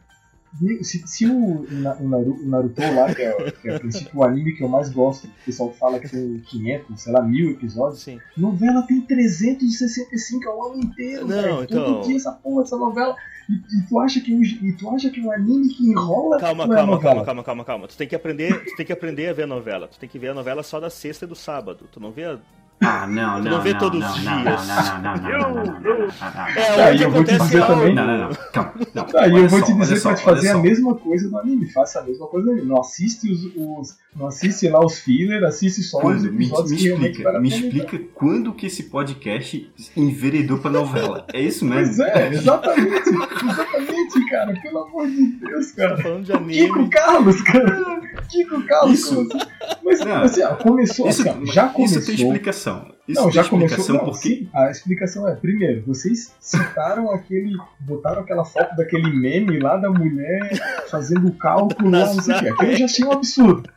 Se, 0.82 1.08
se 1.08 1.26
o, 1.28 1.66
Na- 1.70 1.96
o 1.98 2.08
Naru- 2.10 2.40
o 2.44 2.48
Naruto 2.50 2.82
lá, 2.82 3.14
que 3.14 3.22
é, 3.22 3.52
que 3.52 3.70
é 3.70 3.76
a 3.76 3.80
princípio 3.80 4.12
o 4.20 4.24
anime 4.24 4.54
que 4.56 4.64
eu 4.64 4.68
mais 4.68 4.90
gosto, 4.90 5.26
o 5.28 5.32
pessoal 5.46 5.72
fala 5.74 6.00
que 6.00 6.10
tem 6.10 6.40
500, 6.40 7.02
sei 7.02 7.14
lá, 7.14 7.22
mil 7.22 7.52
episódios, 7.52 8.02
Sim. 8.02 8.20
novela 8.36 8.82
tem 8.84 9.00
365 9.02 10.50
ao 10.50 10.72
ano 10.74 10.82
inteiro, 10.84 11.28
Não, 11.28 11.36
velho. 11.42 11.64
então- 11.64 11.86
Todo 11.94 12.08
dia 12.08 12.16
essa 12.16 12.32
porra, 12.32 12.64
essa 12.64 12.78
novela. 12.78 13.16
E, 13.50 13.54
e 13.54 13.88
tu 13.88 14.00
acha 14.00 14.20
que 14.22 14.34
o, 14.34 14.44
e 14.44 14.74
tu 14.78 14.90
acha 14.90 15.10
que 15.10 15.22
o 15.22 15.32
anime 15.32 15.70
que 15.70 15.84
enrola 15.90 16.38
Calma, 16.40 16.66
não 16.68 16.74
é 16.74 16.78
calma, 16.78 17.00
calma, 17.00 17.26
calma, 17.26 17.44
calma, 17.44 17.66
calma. 17.66 17.88
Tu 17.88 17.98
tem 17.98 18.08
que 18.08 18.16
aprender, 18.16 18.64
tu 18.66 18.76
tem 18.76 18.86
que 18.86 18.94
aprender 18.94 19.28
a 19.28 19.34
ver 19.34 19.44
a 19.44 19.48
novela. 19.48 19.88
Tu 19.88 19.98
tem 20.00 20.08
que 20.10 20.20
ver 20.20 20.30
a 20.30 20.34
novela 20.34 20.62
só 20.64 20.80
da 20.80 20.90
sexta 20.90 21.26
e 21.26 21.28
do 21.28 21.36
sábado. 21.36 21.88
Tu 21.92 22.00
não 22.00 22.12
vê 22.12 22.26
a... 22.26 22.40
Ah, 22.82 23.06
não, 23.06 23.42
não. 23.42 23.52
Não 23.52 23.62
vê 23.62 23.74
não, 23.74 23.80
todos 23.80 24.00
não, 24.00 24.10
os 24.10 24.24
não, 24.24 24.42
dias. 24.42 24.68
Não, 24.68 25.02
não, 25.02 25.16
não, 25.16 25.22
não. 25.22 25.30
Eu, 25.30 25.40
não 25.40 26.14
É 26.56 26.92
onde 26.92 27.04
tá, 27.04 27.10
acontece. 27.10 27.58
É 27.58 27.66
também. 27.66 27.96
Não, 27.96 28.08
não, 28.08 28.18
não. 28.18 28.30
Calma. 28.54 28.74
Não, 28.94 29.04
tá, 29.04 29.28
e 29.28 29.36
eu 29.36 29.50
vou 29.50 29.60
só, 29.60 29.66
te 29.66 29.74
dizer 29.74 30.02
pra 30.02 30.16
te 30.16 30.24
fazer 30.24 30.50
a 30.50 30.58
mesma 30.58 30.96
coisa 30.96 31.30
do 31.30 31.38
anime. 31.38 31.66
Faça 31.72 32.00
a 32.00 32.04
mesma 32.04 32.28
coisa 32.28 32.56
no. 32.56 32.66
Não 32.66 32.80
assiste, 32.80 33.30
os, 33.30 33.44
os, 33.56 33.98
não 34.16 34.28
assiste 34.28 34.70
lá 34.70 34.80
os 34.84 35.00
filler, 35.00 35.44
assiste 35.44 35.84
só 35.84 36.00
quando? 36.00 36.18
os 36.18 36.24
me, 36.24 36.32
me 36.32 36.46
explica, 36.46 37.40
Me 37.40 37.50
explica 37.50 38.00
quando 38.14 38.54
que 38.54 38.68
esse 38.68 38.84
podcast 38.84 39.70
enveredou 39.98 40.60
pra 40.60 40.72
novela. 40.72 41.26
É 41.34 41.42
isso 41.42 41.66
mesmo? 41.66 41.98
Pois 41.98 42.00
é, 42.00 42.30
exatamente. 42.30 43.10
exatamente, 43.10 44.30
cara. 44.30 44.54
Pelo 44.62 44.80
amor 44.80 45.08
de 45.08 45.26
Deus, 45.26 45.72
tá 45.72 45.84
cara. 45.84 45.98
Tá 45.98 46.04
falando 46.04 46.24
de 46.24 46.32
anime. 46.32 46.54
Kiko 46.54 46.90
Carlos, 46.90 47.42
cara. 47.42 47.99
Kiko 48.28 48.62
Carlos, 48.66 49.00
Isso. 49.00 49.22
assim? 49.22 49.40
Mas 49.84 50.00
Não. 50.02 50.22
assim, 50.24 50.44
ó, 50.44 50.56
começou. 50.56 51.08
Isso, 51.10 51.22
assim, 51.28 51.42
ó, 51.42 51.46
já 51.52 51.68
começou. 51.70 51.98
isso 52.00 52.06
tem 52.06 52.16
explicação. 52.16 52.92
Isso 53.08 53.22
Não, 53.22 53.32
já 53.32 53.44
começou. 53.44 53.96
Não, 53.96 54.06
porque. 54.06 54.18
sim, 54.30 54.50
a 54.54 54.70
explicação 54.70 55.28
é: 55.28 55.36
primeiro, 55.36 55.84
vocês 55.86 56.32
citaram 56.40 57.12
aquele. 57.12 57.56
botaram 57.80 58.22
aquela 58.22 58.46
foto 58.46 58.76
daquele 58.76 59.10
meme 59.12 59.60
lá 59.60 59.78
da 59.78 59.90
mulher 59.90 60.50
fazendo 60.92 61.32
cálculo 61.32 61.90
lá, 61.90 62.14
não 62.14 62.22
sei 62.22 62.36
o 62.36 62.40
quê. 62.40 62.48
Aquilo 62.50 62.72
eu 62.72 62.78
já 62.78 62.86
achei 62.86 63.06
um 63.06 63.12
absurdo. 63.12 63.70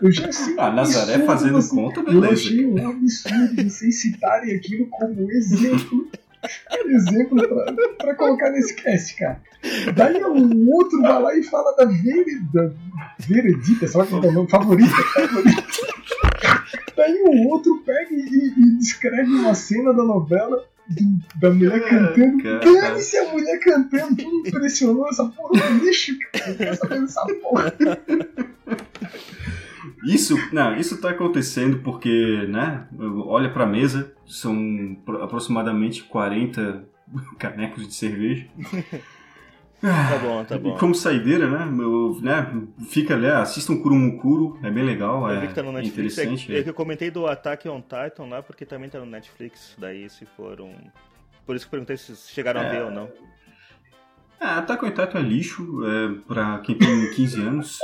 Eu 0.00 0.12
já 0.12 0.26
um 0.26 0.60
Ah, 0.60 0.70
Nazaré 0.70 1.14
absurdo 1.14 1.26
fazendo 1.26 1.52
você- 1.62 1.74
conta, 1.74 2.00
Eu 2.00 2.04
beleza. 2.06 2.32
achei 2.32 2.64
um 2.66 2.88
absurdo 2.90 3.62
vocês 3.70 4.00
citarem 4.00 4.54
aquilo 4.54 4.86
como 4.88 5.30
exemplo. 5.30 6.08
Exemplo 6.86 7.36
pra, 7.48 7.72
pra 7.98 8.14
colocar 8.14 8.50
nesse 8.50 8.74
cast, 8.74 9.16
cara. 9.16 9.40
Daí 9.94 10.22
um 10.24 10.70
outro 10.70 11.00
vai 11.02 11.22
lá 11.22 11.36
e 11.36 11.42
fala 11.42 11.74
da 11.76 11.84
Vereda. 11.84 12.74
Veredita, 13.18 13.88
só 13.88 14.04
que 14.04 14.14
é 14.14 14.16
o 14.16 14.32
nome 14.32 14.48
favorita. 14.48 14.90
favorita. 15.14 15.64
Daí 16.96 17.22
o 17.26 17.48
outro 17.48 17.82
pega 17.84 18.08
e, 18.12 18.52
e 18.56 18.78
descreve 18.78 19.30
uma 19.30 19.54
cena 19.54 19.92
da 19.92 20.02
novela 20.04 20.64
do- 20.88 21.38
da 21.40 21.50
mulher 21.50 21.80
cantando. 21.88 22.42
cara. 22.42 22.58
Dane-se 22.60 23.16
a 23.18 23.28
mulher 23.32 23.58
cantando, 23.60 24.16
que 24.16 24.26
me 24.26 24.48
impressionou 24.48 25.08
essa 25.08 25.24
porra 25.26 25.60
do 25.70 25.84
lixo, 25.84 26.16
cara. 26.32 26.50
Eu 26.50 26.56
quero 26.56 26.76
saber 26.76 27.00
dessa 27.00 27.26
porra. 27.26 27.74
Isso, 30.04 30.36
não, 30.52 30.76
isso 30.76 31.00
tá 31.00 31.10
acontecendo 31.10 31.78
porque, 31.80 32.46
né? 32.48 32.86
Olha 33.26 33.50
pra 33.50 33.66
mesa, 33.66 34.12
são 34.26 34.96
pro- 35.04 35.22
aproximadamente 35.22 36.02
40 36.04 36.84
canecos 37.38 37.86
de 37.86 37.94
cerveja. 37.94 38.46
Tá 39.80 40.18
bom, 40.20 40.44
tá 40.44 40.56
E 40.56 40.58
bom. 40.58 40.76
como 40.76 40.92
saideira, 40.94 41.48
né? 41.48 41.82
Eu, 41.82 42.18
né? 42.20 42.52
Fica 42.88 43.14
ali, 43.14 43.26
assista 43.28 43.70
um 43.72 43.80
Kurumukuro, 43.80 44.58
é 44.62 44.70
bem 44.70 44.84
legal, 44.84 45.30
Eu 45.30 45.36
é 45.36 45.40
vi 45.42 45.48
que 45.48 45.54
tá 45.54 45.62
no 45.62 45.70
Netflix. 45.70 46.18
É, 46.18 46.22
interessante. 46.24 46.56
é 46.56 46.62
que 46.64 46.68
eu 46.70 46.74
comentei 46.74 47.10
do 47.12 47.26
Attack 47.28 47.68
on 47.68 47.80
Titan 47.80 48.24
lá, 48.28 48.42
porque 48.42 48.66
também 48.66 48.90
tá 48.90 48.98
no 48.98 49.06
Netflix. 49.06 49.76
Daí 49.78 50.08
se 50.10 50.26
for 50.36 50.60
um. 50.60 50.74
Por 51.46 51.54
isso 51.54 51.64
que 51.64 51.68
eu 51.68 51.78
perguntei 51.78 51.96
se 51.96 52.14
chegaram 52.32 52.60
a 52.60 52.64
É. 52.64 52.70
ver 52.70 52.82
ou 52.82 52.90
não. 52.90 53.08
Ah, 54.40 54.58
Attack 54.58 54.84
on 54.84 54.90
Titan 54.90 55.18
é 55.18 55.22
lixo, 55.22 55.80
é, 55.84 56.14
pra 56.28 56.58
quem 56.58 56.76
tem 56.76 57.10
15 57.10 57.40
anos. 57.40 57.78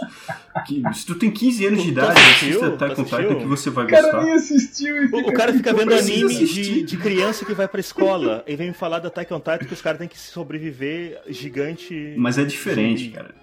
Que- 0.64 0.82
se 0.94 1.05
tu 1.05 1.16
tem 1.16 1.28
15 1.31 1.66
anos 1.66 1.81
de 1.82 1.86
Tu- 1.89 1.93
idade, 1.93 2.12
assistiu? 2.20 2.48
assista 2.48 2.66
Attack 2.68 3.01
on? 3.01 3.05
Titan 3.05 3.35
que 3.40 3.44
você 3.47 3.70
vai 3.70 3.85
O 3.85 3.89
cara 3.89 4.02
gostar. 4.02 4.22
nem 4.22 4.32
assistiu 4.35 5.02
e 5.05 5.06
O, 5.06 5.18
o 5.28 5.32
cara 5.32 5.52
fica 5.52 5.74
vendo 5.74 5.93
anime 5.93 6.32
de, 6.47 6.82
de 6.85 6.97
criança 6.97 7.44
que 7.44 7.52
vai 7.55 7.66
pra 7.66 7.81
escola 7.81 8.44
e 8.47 8.55
vem 8.55 8.68
me 8.68 8.74
falar 8.74 9.01
do 9.01 9.09
Attack 9.09 9.35
on 9.35 9.39
Titan 9.40 9.59
que 9.59 9.72
os 9.72 9.82
caras 9.82 9.98
têm 9.98 10.06
que 10.09 10.16
sobreviver 10.18 11.20
gigante. 11.28 12.14
Mas 12.16 12.39
é 12.39 12.44
diferente, 12.44 13.10
cara. 13.10 13.35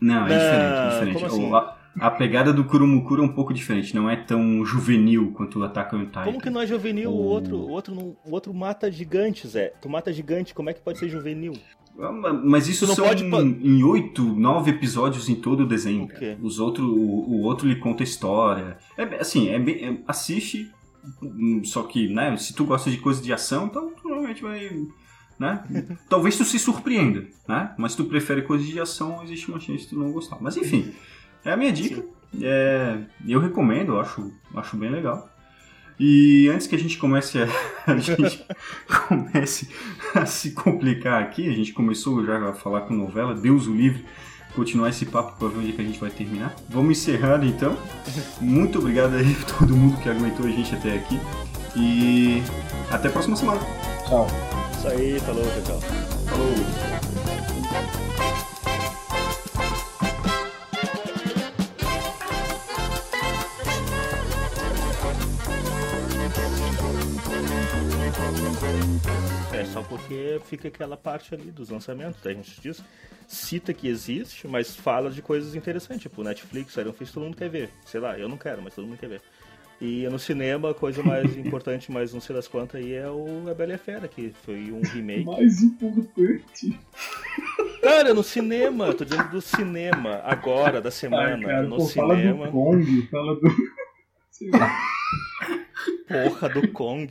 Não, 0.00 0.26
é 0.26 0.28
diferente, 0.28 0.74
é 0.74 0.88
diferente. 0.90 1.14
como 1.14 1.26
assim? 1.26 1.50
O- 1.50 1.56
a, 1.56 1.76
a 2.00 2.10
pegada 2.10 2.52
do 2.52 2.64
Kurumukuro 2.64 3.22
é 3.22 3.26
um 3.26 3.32
pouco 3.32 3.54
diferente, 3.54 3.94
não 3.94 4.08
é 4.10 4.16
tão 4.16 4.64
juvenil 4.64 5.32
quanto 5.36 5.60
o 5.60 5.64
Attack 5.64 5.94
on 5.94 6.04
Titan. 6.06 6.24
Como 6.24 6.40
que 6.40 6.50
não 6.50 6.60
é 6.60 6.66
juvenil? 6.66 7.10
O 7.10 7.14
O- 7.14 7.24
outro, 7.26 7.56
o 7.56 7.70
outro, 7.70 7.94
não- 7.94 8.16
o 8.24 8.30
outro 8.32 8.52
mata 8.52 8.90
gigantes, 8.90 9.54
é. 9.56 9.72
Tu 9.80 9.88
mata 9.88 10.12
gigante, 10.12 10.52
como 10.54 10.68
é 10.68 10.72
que 10.72 10.80
pode 10.80 10.98
ser 10.98 11.08
juvenil? 11.08 11.52
Ah, 12.00 12.12
ma- 12.12 12.32
Mas 12.32 12.68
isso 12.68 12.86
não 12.86 12.94
são 12.94 13.06
pode 13.06 13.24
em 13.62 13.82
oito, 13.82 14.22
nove 14.22 14.70
episódios 14.70 15.28
em 15.28 15.34
todo 15.34 15.60
o 15.64 15.66
desenho. 15.66 16.06
Os 16.42 16.58
outro, 16.60 16.84
o, 16.86 17.30
o 17.38 17.42
outro 17.42 17.66
lhe 17.66 17.76
conta 17.76 18.02
a 18.02 18.04
história. 18.04 18.78
É 18.96 19.02
assim, 19.20 19.48
é 19.48 19.58
bem, 19.58 19.84
é- 19.84 19.98
assiste, 20.06 20.70
hum, 21.22 21.62
só 21.64 21.82
que, 21.82 22.08
né, 22.08 22.36
se 22.36 22.54
tu 22.54 22.64
gosta 22.64 22.90
de 22.90 22.98
coisa 22.98 23.20
de 23.22 23.32
ação, 23.32 23.66
então 23.66 23.90
tu 24.00 24.08
realmente 24.08 24.42
vai, 24.42 24.70
né? 25.38 25.64
Talvez 26.08 26.36
tu 26.36 26.44
se 26.44 26.58
surpreenda, 26.58 27.26
né? 27.48 27.74
Mas 27.76 27.92
se 27.92 27.98
tu 27.98 28.04
prefere 28.04 28.42
coisas 28.42 28.66
de 28.66 28.78
ação, 28.80 29.22
existe 29.24 29.48
uma 29.50 29.58
chance 29.60 29.82
de 29.84 29.88
tu 29.88 29.98
não 29.98 30.12
gostar. 30.12 30.38
Mas 30.40 30.56
enfim, 30.56 30.92
é 31.44 31.52
a 31.52 31.56
minha 31.56 31.72
dica. 31.72 32.04
É, 32.40 32.98
eu 33.26 33.40
recomendo, 33.40 33.92
eu 33.94 34.00
acho, 34.00 34.30
acho 34.54 34.76
bem 34.76 34.90
legal. 34.90 35.28
E 35.98 36.48
antes 36.48 36.66
que 36.66 36.76
a 36.76 36.78
gente 36.78 36.96
comece 36.96 37.38
a, 37.38 37.48
a 37.92 37.96
gente 37.96 38.44
comece 39.08 39.68
a 40.14 40.24
se 40.26 40.52
complicar 40.52 41.22
aqui, 41.22 41.48
a 41.48 41.52
gente 41.52 41.72
começou 41.72 42.24
já 42.24 42.50
a 42.50 42.52
falar 42.52 42.82
com 42.82 42.94
novela, 42.94 43.34
Deus 43.34 43.66
o 43.66 43.74
livre, 43.74 44.04
continuar 44.54 44.90
esse 44.90 45.06
papo 45.06 45.36
para 45.38 45.48
ver 45.48 45.58
onde 45.58 45.70
é 45.70 45.72
que 45.72 45.80
a 45.80 45.84
gente 45.84 45.98
vai 45.98 46.10
terminar. 46.10 46.54
Vamos 46.68 46.98
encerrando 46.98 47.44
então. 47.44 47.76
Muito 48.40 48.78
obrigado 48.78 49.14
aí 49.14 49.36
a 49.40 49.58
todo 49.58 49.76
mundo 49.76 50.00
que 50.00 50.08
aguentou 50.08 50.46
a 50.46 50.50
gente 50.50 50.74
até 50.74 50.94
aqui. 50.94 51.18
E 51.76 52.42
até 52.90 53.08
a 53.08 53.10
próxima 53.10 53.36
semana. 53.36 53.60
Tchau. 54.08 54.26
Isso 54.76 54.88
aí, 54.88 55.20
falou, 55.20 55.44
tchau, 55.44 55.62
tchau. 55.62 55.80
Falou! 56.26 58.07
É 69.52 69.64
só 69.64 69.82
porque 69.82 70.40
fica 70.44 70.68
aquela 70.68 70.96
parte 70.96 71.34
ali 71.34 71.50
dos 71.50 71.70
lançamentos, 71.70 72.24
a 72.26 72.32
gente 72.32 72.60
diz, 72.60 72.82
cita 73.26 73.72
que 73.74 73.88
existe, 73.88 74.46
mas 74.46 74.76
fala 74.76 75.10
de 75.10 75.20
coisas 75.20 75.54
interessantes, 75.54 76.02
tipo 76.02 76.22
Netflix, 76.22 76.76
Iron 76.76 76.92
Fist, 76.92 77.12
todo 77.12 77.24
mundo 77.24 77.36
quer 77.36 77.48
ver. 77.48 77.70
Sei 77.84 78.00
lá, 78.00 78.18
eu 78.18 78.28
não 78.28 78.36
quero, 78.36 78.62
mas 78.62 78.74
todo 78.74 78.86
mundo 78.86 78.98
quer 78.98 79.08
ver. 79.08 79.22
E 79.80 80.08
no 80.08 80.18
cinema, 80.18 80.70
a 80.70 80.74
coisa 80.74 81.02
mais 81.02 81.34
importante, 81.38 81.90
mas 81.90 82.12
não 82.12 82.20
sei 82.20 82.34
das 82.34 82.48
quantas, 82.48 82.80
aí 82.80 82.94
é 82.94 83.08
o 83.08 83.48
A 83.48 83.54
Bela 83.54 83.72
e 83.72 83.74
a 83.74 83.78
Fera, 83.78 84.08
que 84.08 84.32
foi 84.44 84.72
um 84.72 84.80
remake. 84.82 85.24
Mais 85.24 85.60
importante. 85.62 86.78
Cara, 87.82 88.12
no 88.12 88.22
cinema, 88.22 88.92
tô 88.92 89.04
dizendo 89.04 89.30
do 89.30 89.40
cinema, 89.40 90.20
agora, 90.24 90.80
da 90.80 90.90
semana, 90.90 91.36
Ai, 91.36 91.40
cara, 91.42 91.62
no 91.62 91.76
pô, 91.76 91.86
fala 91.86 92.16
cinema. 92.16 92.46
do 92.46 92.52
Kong, 92.52 93.08
fala 93.08 93.34
do. 93.36 93.48
Sei 94.30 94.50
lá. 94.50 94.78
Porra 96.08 96.48
do 96.48 96.68
Kong. 96.72 97.08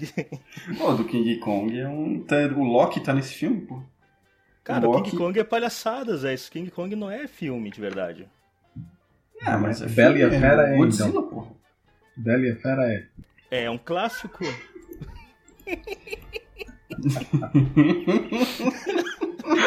Pô, 0.77 0.94
do 0.94 1.06
King 1.06 1.38
Kong 1.38 1.77
é 1.80 1.88
um. 1.88 2.22
tá- 2.23 2.35
o 2.56 2.64
Loki 2.64 2.99
tá 2.99 3.14
nesse 3.14 3.34
filme, 3.34 3.61
pô. 3.61 3.81
Cara, 4.64 4.88
o 4.88 4.91
Loki- 4.91 5.11
King 5.11 5.23
Kong 5.23 5.39
é 5.39 5.44
palhaçadas, 5.44 6.26
é 6.26 6.34
isso. 6.34 6.52
King 6.52 6.69
Kong 6.72 6.95
não 6.95 7.10
é 7.10 7.27
filme 7.27 7.69
de 7.72 7.80
verdade. 7.80 8.27
Ah, 9.44 9.57
mas 9.57 9.81
é 9.81 9.88
Bela 9.88 10.18
e 10.18 10.23
a 10.23 10.30
Fera 10.30 10.68
é, 10.69 10.77
Godzilla, 10.77 11.10
então. 11.10 11.27
pô. 11.27 11.48
Bela 12.15 12.45
e 12.45 12.52
a 12.52 12.56
Fera 12.56 12.91
é. 12.91 13.06
É 13.49 13.69
um 13.69 13.77
clássico. 13.77 14.44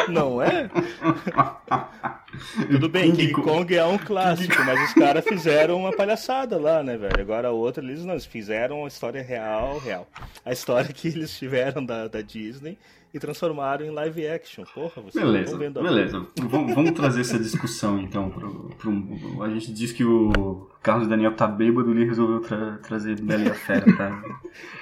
Não 0.09 0.41
é? 0.41 0.69
Tudo 2.69 2.87
bem, 2.89 3.11
King 3.11 3.31
Kong- 3.33 3.43
Kong 3.49 3.75
é 3.75 3.85
um 3.85 3.97
clássico, 3.97 4.55
mas 4.65 4.81
os 4.89 4.93
caras 4.93 5.23
fizeram 5.25 5.77
uma 5.77 5.91
palhaçada 5.95 6.57
lá, 6.57 6.81
né, 6.81 6.97
velho? 6.97 7.19
Agora 7.19 7.49
a 7.49 7.51
outra, 7.51 7.83
eles 7.83 8.03
não, 8.05 8.13
eles 8.13 8.25
fizeram 8.25 8.85
a 8.85 8.87
história 8.87 9.21
real, 9.21 9.77
real. 9.79 10.07
A 10.45 10.51
história 10.51 10.91
que 10.93 11.07
eles 11.09 11.37
tiveram 11.37 11.83
da, 11.85 12.07
da 12.07 12.21
Disney 12.21 12.77
e 13.13 13.19
transformaram 13.19 13.85
em 13.85 13.89
live 13.91 14.27
action. 14.27 14.63
Porra, 14.73 15.01
vocês 15.01 15.15
não 15.15 15.23
Beleza, 15.31 15.43
estão 15.45 15.59
vendo 15.59 15.79
a- 15.79 15.83
beleza. 15.83 16.25
Vamos, 16.41 16.73
vamos 16.73 16.91
trazer 16.91 17.21
essa 17.21 17.37
discussão 17.37 17.99
então. 17.99 18.29
Pro, 18.29 18.69
pro- 18.77 19.43
a 19.43 19.49
gente 19.49 19.73
diz 19.73 19.91
que 19.91 20.03
o 20.05 20.69
Carlos 20.81 21.07
Daniel 21.07 21.35
tá 21.35 21.45
bêbado 21.47 21.89
e 21.89 21.97
ele 21.97 22.05
resolveu 22.05 22.39
tra- 22.39 22.77
trazer 22.83 23.19
Bela 23.21 23.43
e 23.43 23.49
a 23.49 23.53
Fera 23.53 23.81
pra, 23.93 24.23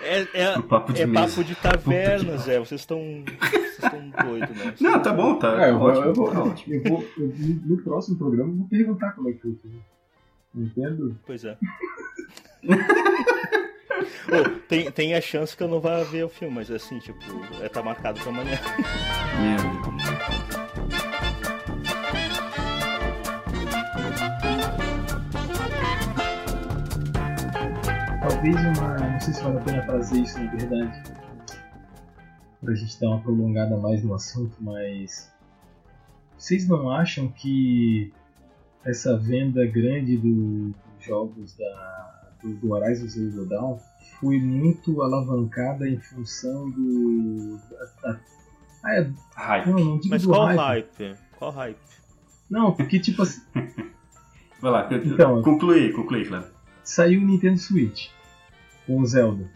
É, 0.03 0.27
é, 0.34 0.53
pro 0.53 0.64
papo 0.64 0.93
de 0.93 1.01
é 1.01 1.06
mesa. 1.07 1.27
papo 1.27 1.43
de 1.43 1.56
tavernas, 1.56 2.47
é. 2.47 2.60
Vocês 2.60 2.81
estão. 2.81 2.99
Vocês 3.41 3.84
estão 3.84 4.10
doidos, 4.30 4.56
né? 4.57 4.73
Não, 4.80 5.01
tá 5.01 5.11
bom, 5.14 5.35
tá, 5.39 5.65
É, 5.65 5.72
eu, 5.72 5.80
vou, 5.80 5.88
ótimo, 5.89 6.06
eu, 6.06 6.14
vou, 6.14 6.31
tá 6.31 6.43
ótimo. 6.43 6.76
eu 6.76 6.84
vou- 6.84 7.06
eu- 7.18 7.27
no 7.27 7.76
no 7.76 7.77
próximo 7.81 8.18
programa 8.18 8.51
eu 8.51 8.56
vou 8.57 8.68
perguntar 8.68 9.11
como 9.14 9.30
é 9.30 9.34
que 9.34 9.39
foi 9.41 9.51
o 9.51 9.56
filme. 9.61 9.81
Entendo? 10.56 11.15
Pois 11.26 11.43
é. 11.45 11.57
oh, 13.99 14.59
tem, 14.67 14.91
tem 14.91 15.15
a 15.15 15.21
chance 15.21 15.55
que 15.55 15.63
eu 15.63 15.67
não 15.67 15.80
vá 15.80 16.03
ver 16.03 16.26
o 16.26 16.30
filme, 16.30 16.55
mas 16.55 16.71
assim, 16.71 16.99
tipo, 16.99 17.19
é, 17.61 17.69
tá 17.69 17.81
marcado 17.81 18.19
pra 18.19 18.30
amanhã. 18.30 18.59
Meu. 19.41 19.80
Talvez 28.21 28.55
uma. 28.55 28.97
Não 28.97 29.19
sei 29.19 29.34
se 29.34 29.43
vale 29.43 29.57
a 29.57 29.61
pena 29.61 29.84
fazer 29.84 30.19
isso 30.19 30.39
na 30.39 30.51
verdade. 30.51 31.03
Pra 32.61 32.76
gente 32.76 32.99
dar 32.99 33.09
uma 33.09 33.21
prolongada 33.21 33.77
mais 33.77 34.03
no 34.03 34.13
assunto, 34.13 34.55
mas. 34.59 35.31
Vocês 36.38 36.67
não 36.67 36.89
acham 36.89 37.27
que 37.27 38.13
essa 38.85 39.17
venda 39.17 39.65
grande 39.65 40.17
do, 40.17 40.69
dos 40.69 41.05
jogos 41.05 41.55
da, 41.57 42.35
do, 42.41 42.53
do 42.55 42.71
Horizon 42.71 43.07
Zero 43.07 43.45
Dawn 43.45 43.77
foi 44.19 44.39
muito 44.39 45.01
alavancada 45.01 45.88
em 45.88 45.99
função 45.99 46.69
do. 46.69 47.57
Da, 47.69 48.11
da- 48.13 48.19
ah, 48.84 48.95
é, 48.95 49.11
Hype. 49.35 49.67
não, 49.69 49.80
não 49.80 49.97
digo 49.97 50.09
Mas 50.09 50.26
qual 50.26 50.45
hype. 50.45 50.57
hype? 50.59 51.17
Qual 51.38 51.51
hype? 51.51 51.77
Não, 52.49 52.71
porque 52.73 52.99
tipo 52.99 53.21
assim, 53.21 53.41
Vai 54.61 54.71
lá, 54.71 54.89
Então- 54.91 55.41
conclui, 55.41 55.91
conclui, 55.93 56.26
claro. 56.26 56.45
saiu 56.84 57.21
o 57.21 57.26
Nintendo 57.26 57.57
Switch 57.57 58.07
com 58.85 58.99
o 58.99 59.05
Zelda. 59.05 59.49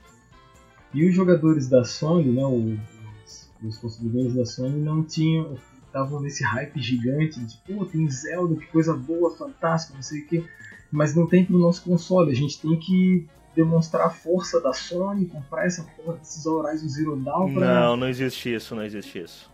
E 0.93 1.07
os 1.09 1.13
jogadores 1.15 1.67
da 1.67 1.83
Sony, 1.83 2.31
né, 2.31 2.43
os, 2.45 3.49
os 3.63 3.77
consumidores 3.79 4.33
da 4.35 4.45
Sony 4.45 4.79
não 4.79 5.03
tinham, 5.03 5.57
estavam 5.87 6.21
nesse 6.21 6.43
hype 6.43 6.79
gigante 6.81 7.39
de 7.39 7.57
pô, 7.67 7.83
tem 7.85 8.07
Zelda, 8.09 8.55
que 8.55 8.67
coisa 8.67 8.93
boa, 8.95 9.35
fantástica, 9.35 9.95
não 9.95 10.03
sei 10.03 10.21
o 10.21 10.27
que, 10.27 10.45
mas 10.91 11.15
não 11.15 11.27
tem 11.27 11.43
pro 11.45 11.57
nosso 11.57 11.83
console, 11.83 12.31
a 12.31 12.35
gente 12.35 12.61
tem 12.61 12.77
que 12.79 13.27
demonstrar 13.55 14.07
a 14.07 14.09
força 14.09 14.59
da 14.59 14.73
Sony, 14.73 15.25
comprar 15.25 15.65
essa 15.65 15.83
porra 15.95 16.17
desses 16.17 16.45
Horizon 16.45 16.87
Zero 16.87 17.15
Dawn 17.17 17.53
pra, 17.53 17.73
Não, 17.81 17.97
não 17.97 18.07
existe 18.09 18.53
isso, 18.53 18.75
não 18.75 18.83
existe 18.83 19.19
isso. 19.19 19.49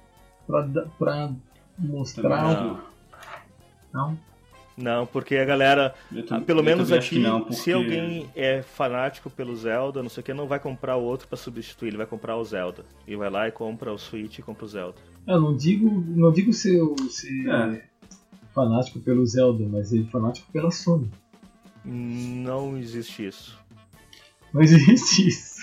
pra, 0.48 0.68
pra 0.98 1.32
mostrar. 1.78 2.54
Não. 2.64 2.80
Não. 3.94 4.18
Não, 4.78 5.06
porque 5.06 5.36
a 5.36 5.44
galera, 5.44 5.94
tam- 6.26 6.42
pelo 6.42 6.64
menos 6.64 6.90
aqui, 6.90 7.20
não, 7.20 7.42
porque- 7.42 7.56
se 7.56 7.74
alguém 7.74 8.30
é 8.34 8.62
fanático 8.62 9.30
pelo 9.30 9.54
Zelda, 9.54 10.02
não 10.02 10.10
sei 10.10 10.22
o 10.22 10.24
que, 10.24 10.34
não 10.34 10.48
vai 10.48 10.58
comprar 10.58 10.96
o 10.96 11.04
outro 11.04 11.28
pra 11.28 11.36
substituir, 11.38 11.90
ele 11.90 11.98
vai 11.98 12.06
comprar 12.06 12.38
o 12.38 12.44
Zelda. 12.46 12.86
E 13.06 13.14
vai 13.14 13.30
lá 13.30 13.46
e 13.48 13.52
compra 13.52 13.92
o 13.92 13.98
Switch 13.98 14.40
e 14.40 14.42
compra 14.42 14.64
o 14.64 14.68
Zelda. 14.70 14.96
Eu 15.28 15.42
não 15.42 15.54
digo, 15.54 15.90
não 16.08 16.32
digo 16.32 16.54
ser, 16.54 16.80
ser 17.10 17.50
É. 17.50 17.84
fanático 18.56 19.00
pelo 19.02 19.26
Zelda, 19.26 19.66
mas 19.70 19.92
ele 19.92 20.06
é 20.08 20.12
fanático 20.12 20.50
pela 20.50 20.72
Sony. 20.72 21.12
Não 21.84 22.78
existe 22.78 23.28
isso. 23.28 23.58
Não 24.54 24.62
existe 24.62 25.28
isso. 25.28 25.60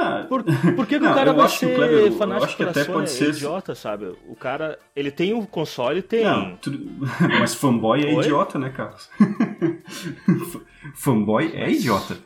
Ah, 0.00 0.24
Por, 0.28 0.44
por 0.44 0.86
que, 0.86 0.96
que 0.96 1.04
Não, 1.04 1.10
o 1.10 1.14
cara 1.14 1.32
vai 1.32 1.46
que 1.48 1.56
ser 1.56 1.74
Kleber- 1.74 2.06
eu 2.06 2.12
fanático 2.12 2.44
acho 2.46 2.56
que 2.56 2.62
até 2.62 2.84
Sony? 2.84 2.94
pode 2.94 3.04
É 3.10 3.12
ser- 3.12 3.30
idiota, 3.30 3.74
sabe? 3.74 4.16
O 4.28 4.36
cara, 4.36 4.78
ele 4.94 5.10
tem 5.10 5.34
o 5.34 5.44
console, 5.44 6.02
tem. 6.02 6.24
Não, 6.24 6.56
tudo... 6.56 6.78
mas 7.40 7.54
fanboy 7.54 8.04
é 8.04 8.14
Oi? 8.14 8.24
idiota, 8.24 8.58
né, 8.60 8.70
Carlos? 8.70 9.10
fanboy 10.94 11.50
é 11.52 11.68
idiota. 11.70 12.16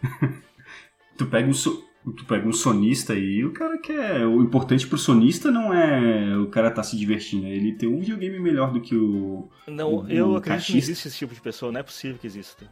tu 1.17 1.25
pega 1.27 1.49
um 1.49 1.55
so- 1.55 1.83
tu 2.17 2.25
pega 2.27 2.47
um 2.47 2.53
sonista 2.53 3.15
aí, 3.15 3.43
o 3.45 3.53
cara 3.53 3.79
quer, 3.79 4.27
o 4.27 4.43
importante 4.43 4.87
pro 4.87 4.99
sonista 4.99 5.51
não 5.51 5.73
é 5.73 6.37
o 6.37 6.49
cara 6.49 6.71
tá 6.71 6.83
se 6.83 6.97
divertindo, 6.97 7.47
é 7.47 7.51
ele 7.51 7.73
ter 7.73 7.87
um 7.87 8.01
videogame 8.01 8.39
melhor 8.39 8.71
do 8.73 8.81
que 8.83 8.95
o 8.95 9.49
Não, 9.67 9.95
o- 9.95 10.09
eu 10.11 10.31
o 10.33 10.37
acredito 10.37 10.43
que 10.43 10.49
não 10.51 10.57
cachista. 10.59 10.79
existe 10.91 11.09
esse 11.09 11.17
tipo 11.17 11.33
de 11.35 11.41
pessoa, 11.41 11.73
não 11.73 11.81
é 11.81 11.83
possível 11.83 12.19
que 12.19 12.27
exista. 12.27 12.67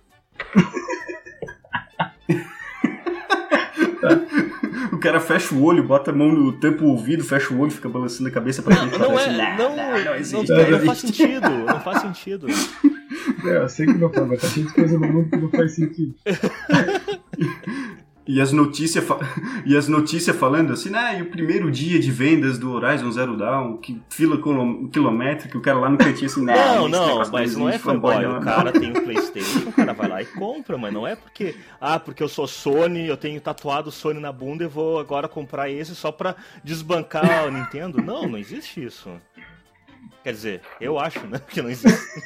o 4.89 4.89
cara 5.00 5.20
fecha 5.20 5.54
o 5.54 5.62
olho, 5.64 5.82
bota 5.82 6.10
a 6.10 6.14
mão 6.14 6.30
no 6.32 6.52
tampa 6.52 6.84
o 6.84 6.88
ouvido, 6.88 7.24
fecha 7.24 7.52
o 7.52 7.58
olho, 7.58 7.70
fica 7.70 7.88
balançando 7.88 8.28
a 8.28 8.32
cabeça 8.32 8.62
pra 8.62 8.76
frente, 8.76 8.98
Não 8.98 9.06
parece, 9.08 9.28
é, 9.28 9.36
"Nah, 9.36 9.56
não, 9.56 9.76
não, 9.76 10.14
existe, 10.14 10.48
não, 10.48 10.56
não 10.58 10.70
não 10.70 10.86
faz 10.86 11.04
existe." 11.04 11.16
sentido, 11.26 11.48
não 11.50 11.80
faz 11.80 12.00
sentido. 12.02 12.46
É, 13.44 13.56
eu 13.56 13.68
sei 13.68 13.86
que 13.86 13.94
não 13.94 14.10
faz, 14.12 14.28
mas 14.28 14.40
tá 14.40 14.48
cheio 14.48 14.66
de 14.66 14.72
coisa 14.74 14.98
no 14.98 15.06
mundo 15.08 15.30
que 15.30 15.36
não 15.36 15.48
faz 15.50 15.72
sentido. 15.72 16.14
E 18.26 18.40
as 18.40 18.52
notícias 18.52 19.04
e 19.66 19.76
as 19.76 19.88
notícias 19.88 20.36
falando 20.36 20.72
assim, 20.72 20.90
né, 20.90 21.18
e 21.18 21.22
o 21.22 21.30
primeiro 21.30 21.70
dia 21.70 21.98
de 21.98 22.10
vendas 22.12 22.58
do 22.58 22.70
Horizon 22.72 23.10
Zero 23.10 23.36
Dawn, 23.36 23.78
que 23.78 24.00
fila 24.10 24.36
quilom- 24.36 24.86
quilométrica, 24.88 25.56
o 25.58 25.60
cara 25.60 25.78
lá 25.78 25.88
no 25.88 25.96
cantinho 25.98 26.26
assim, 26.26 26.44
"Nah, 26.44 26.54
Não, 26.76 26.88
não, 26.88 27.30
mas 27.30 27.56
não 27.56 27.68
é 27.68 27.78
fanboy. 27.78 28.24
O 28.26 28.40
cara 28.40 28.70
tem 28.72 28.90
o 28.90 29.02
Playstation, 29.02 29.70
o 29.70 29.72
cara 29.72 29.92
vai 29.94 30.08
lá 30.08 30.22
e 30.22 30.26
compra, 30.26 30.76
mas 30.78 30.92
não 30.92 31.06
é 31.06 31.16
porque, 31.16 31.56
ah, 31.80 31.98
porque 31.98 32.22
eu 32.22 32.28
sou 32.28 32.46
Sony, 32.46 33.06
eu 33.06 33.16
tenho 33.16 33.40
tatuado 33.40 33.90
Sony 33.90 34.20
na 34.20 34.30
bunda 34.30 34.62
e 34.64 34.68
vou 34.68 35.00
agora 35.00 35.26
comprar 35.26 35.68
esse 35.70 35.94
só 35.96 36.12
pra 36.12 36.36
desbancar 36.62 37.46
o 37.46 37.50
Nintendo. 37.50 38.00
Não, 38.02 38.28
não 38.28 38.38
existe 38.38 38.84
isso. 38.84 39.10
Quer 40.22 40.32
dizer, 40.34 40.60
eu 40.80 40.98
acho, 40.98 41.26
né, 41.26 41.40
que 41.48 41.62
não 41.62 41.70
existe. 41.70 42.22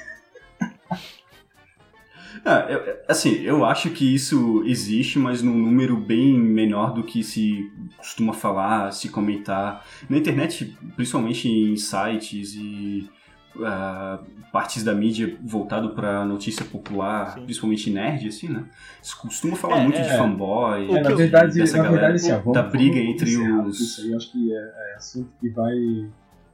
Ah, 2.44 2.66
eu- 2.68 2.82
assim, 3.08 3.40
eu 3.40 3.64
acho 3.64 3.90
que 3.90 4.14
isso 4.14 4.62
existe, 4.66 5.18
mas 5.18 5.40
num 5.42 5.56
número 5.56 5.96
bem 5.96 6.38
menor 6.38 6.92
do 6.92 7.02
que 7.02 7.22
se 7.22 7.70
costuma 7.96 8.32
falar, 8.34 8.92
se 8.92 9.08
comentar. 9.08 9.84
Na 10.10 10.18
internet, 10.18 10.76
principalmente 10.94 11.48
em 11.48 11.74
sites 11.76 12.54
e 12.54 13.08
ah, 13.62 14.20
partes 14.52 14.82
da 14.82 14.92
mídia 14.92 15.38
voltado 15.42 15.90
para 15.94 16.24
notícia 16.24 16.64
popular, 16.64 17.34
Sim. 17.34 17.44
principalmente 17.44 17.88
nerd, 17.88 18.26
assim, 18.28 18.48
né? 18.48 18.64
Se 19.00 19.16
costuma 19.16 19.56
falar 19.56 19.78
É, 19.78 19.84
muito 19.84 19.98
é. 20.00 20.02
de 20.02 20.10
fanboy, 20.18 20.90
É, 20.90 21.00
na 21.00 21.14
verdade, 21.14 21.54
dessa 21.54 21.76
na 21.78 21.84
galera, 21.84 22.08
verdade 22.12 22.32
assim, 22.34 22.52
da 22.52 22.62
briga 22.62 22.96
vamos 22.98 23.10
entre 23.14 23.36
os- 23.38 23.80
Isso 23.80 24.00
aí 24.02 24.10
eu 24.10 24.16
acho 24.16 24.32
que 24.32 24.52
é, 24.52 24.56
é 24.92 24.94
assunto 24.96 25.30
que 25.40 25.48
vai 25.50 25.72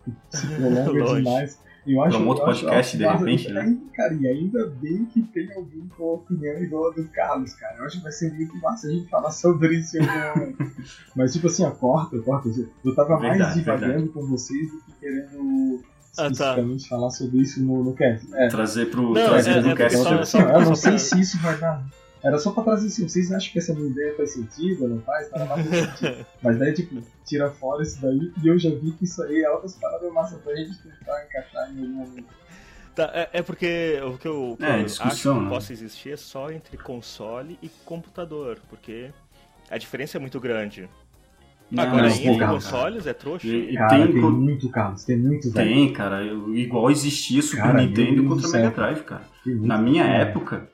se 0.31 0.47
prolonga 0.57 1.15
demais. 1.17 1.59
Eu 1.87 2.03
acho, 2.03 2.17
Pra 2.17 2.25
um 2.25 2.29
outro 2.29 2.45
eu 2.45 2.51
acho- 2.51 2.61
podcast, 2.63 2.97
de 2.99 3.07
repente, 3.07 3.53
né? 3.53 3.61
ainda- 3.63 3.81
Cara, 3.97 4.15
e 4.15 4.27
ainda 4.27 4.67
bem 4.81 5.05
que 5.07 5.23
tem 5.23 5.51
alguém 5.55 5.89
com 5.97 6.05
a 6.11 6.13
opinião 6.15 6.63
igual 6.63 6.91
a 6.91 6.95
do 6.95 7.05
Carlos, 7.09 7.55
cara. 7.55 7.77
Eu 7.79 7.85
acho 7.87 7.97
que 7.99 8.03
vai 8.03 8.13
ser 8.13 8.33
muito 8.35 8.57
massa 8.61 8.87
a 8.87 8.91
gente 8.91 9.09
falar 9.09 9.31
sobre 9.31 9.77
isso 9.79 9.97
em 9.97 10.01
algum 10.07 10.41
momento. 10.41 10.59
Mas 11.17 11.33
tipo 11.33 11.47
assim, 11.47 11.65
ó, 11.65 11.71
corta, 11.71 12.19
corta. 12.21 12.49
Eu 12.85 12.95
tava 12.95 13.19
mais 13.19 13.37
Verdade, 13.39 13.59
divagando 13.61 13.93
verdade. 13.93 14.09
com 14.11 14.27
vocês 14.27 14.71
do 14.71 14.79
que 14.83 14.93
querendo 15.01 15.83
Ah, 16.19 16.23
tá. 16.25 16.31
especificamente 16.31 16.89
falar 16.89 17.11
sobre 17.11 17.39
isso 17.39 17.63
no, 17.65 17.83
no 17.85 17.95
cast. 17.95 18.27
É, 18.35 18.49
trazer 18.49 18.87
pro 18.91 19.03
Não, 19.03 19.13
trazer 19.15 19.51
é- 19.51 19.61
pro 19.63 19.71
é 19.71 19.75
cast. 19.77 19.97
só- 19.99 20.13
então, 20.13 20.25
só- 20.27 20.41
eu 20.41 20.61
não 20.63 20.75
sei 20.75 20.99
se 20.99 21.21
isso 21.21 21.39
vai 21.39 21.57
dar. 21.59 21.83
Era 22.23 22.39
só 22.39 22.51
pra 22.53 22.63
trazer 22.63 22.89
assim, 22.89 23.09
vocês 23.09 23.33
acham 23.33 23.51
que 23.53 23.59
essa 23.59 23.73
minha 23.75 23.89
ideia 23.91 24.15
faz 24.17 24.33
sentido 24.35 24.87
não 24.89 25.01
faz? 25.01 25.31
Faz 25.31 25.67
sentido. 25.67 26.27
Mas 26.43 26.59
daí, 26.59 26.73
tipo, 26.75 27.03
tira 27.25 27.51
fora 27.51 27.83
isso 27.83 28.01
daí 28.03 28.31
e 28.43 28.47
eu 28.49 28.59
já 28.59 28.71
vi 28.71 28.93
que 28.93 29.05
isso 29.05 29.23
aí 29.23 29.43
é 29.43 29.51
outras 29.51 29.75
paradas 29.77 30.13
massas 30.13 30.41
pra 30.43 30.55
gente 30.55 30.77
tentar 30.83 31.25
encaixar 31.25 31.71
em 31.73 31.81
algum 31.81 31.87
momento. 31.89 32.27
Tá, 32.95 33.11
é, 33.15 33.31
é 33.35 33.43
porque 33.43 34.01
o 34.05 34.19
que 34.19 34.29
eu, 34.29 34.57
que 34.59 34.65
É, 34.65 34.81
eu 34.81 34.85
acho 34.85 35.23
que 35.23 35.29
né? 35.29 35.49
possa 35.49 35.73
existir 35.73 36.13
é 36.13 36.17
só 36.17 36.51
entre 36.51 36.77
console 36.77 37.59
e 37.63 37.71
computador, 37.87 38.59
porque 38.69 39.11
a 39.71 39.79
diferença 39.79 40.19
é 40.19 40.21
muito 40.21 40.39
grande. 40.41 40.89
Não, 41.71 41.85
Agora, 41.85 42.09
não, 42.09 42.15
entre 42.17 42.37
cara. 42.39 42.53
consoles 42.53 43.07
é 43.07 43.13
trouxa. 43.15 43.47
E- 43.47 43.71
e 43.71 43.75
Cara, 43.77 43.89
tem, 44.05 44.13
tem, 44.13 44.21
co- 44.21 44.31
muito, 44.33 44.69
Carlos, 44.71 45.05
tem 45.05 45.17
muito, 45.17 45.51
velho. 45.53 45.69
tem, 45.73 45.93
cara, 45.93 46.23
eu- 46.25 46.53
igual 46.55 46.91
existia 46.91 47.41
Super 47.41 47.63
Cara, 47.63 47.81
Nintendo 47.83 48.25
contra 48.25 48.49
Mega 48.49 48.71
cara. 48.73 48.93
Drive, 48.93 49.05
cara. 49.05 49.23
Na 49.47 49.79
minha 49.79 50.03
cara. 50.05 50.17
época, 50.19 50.69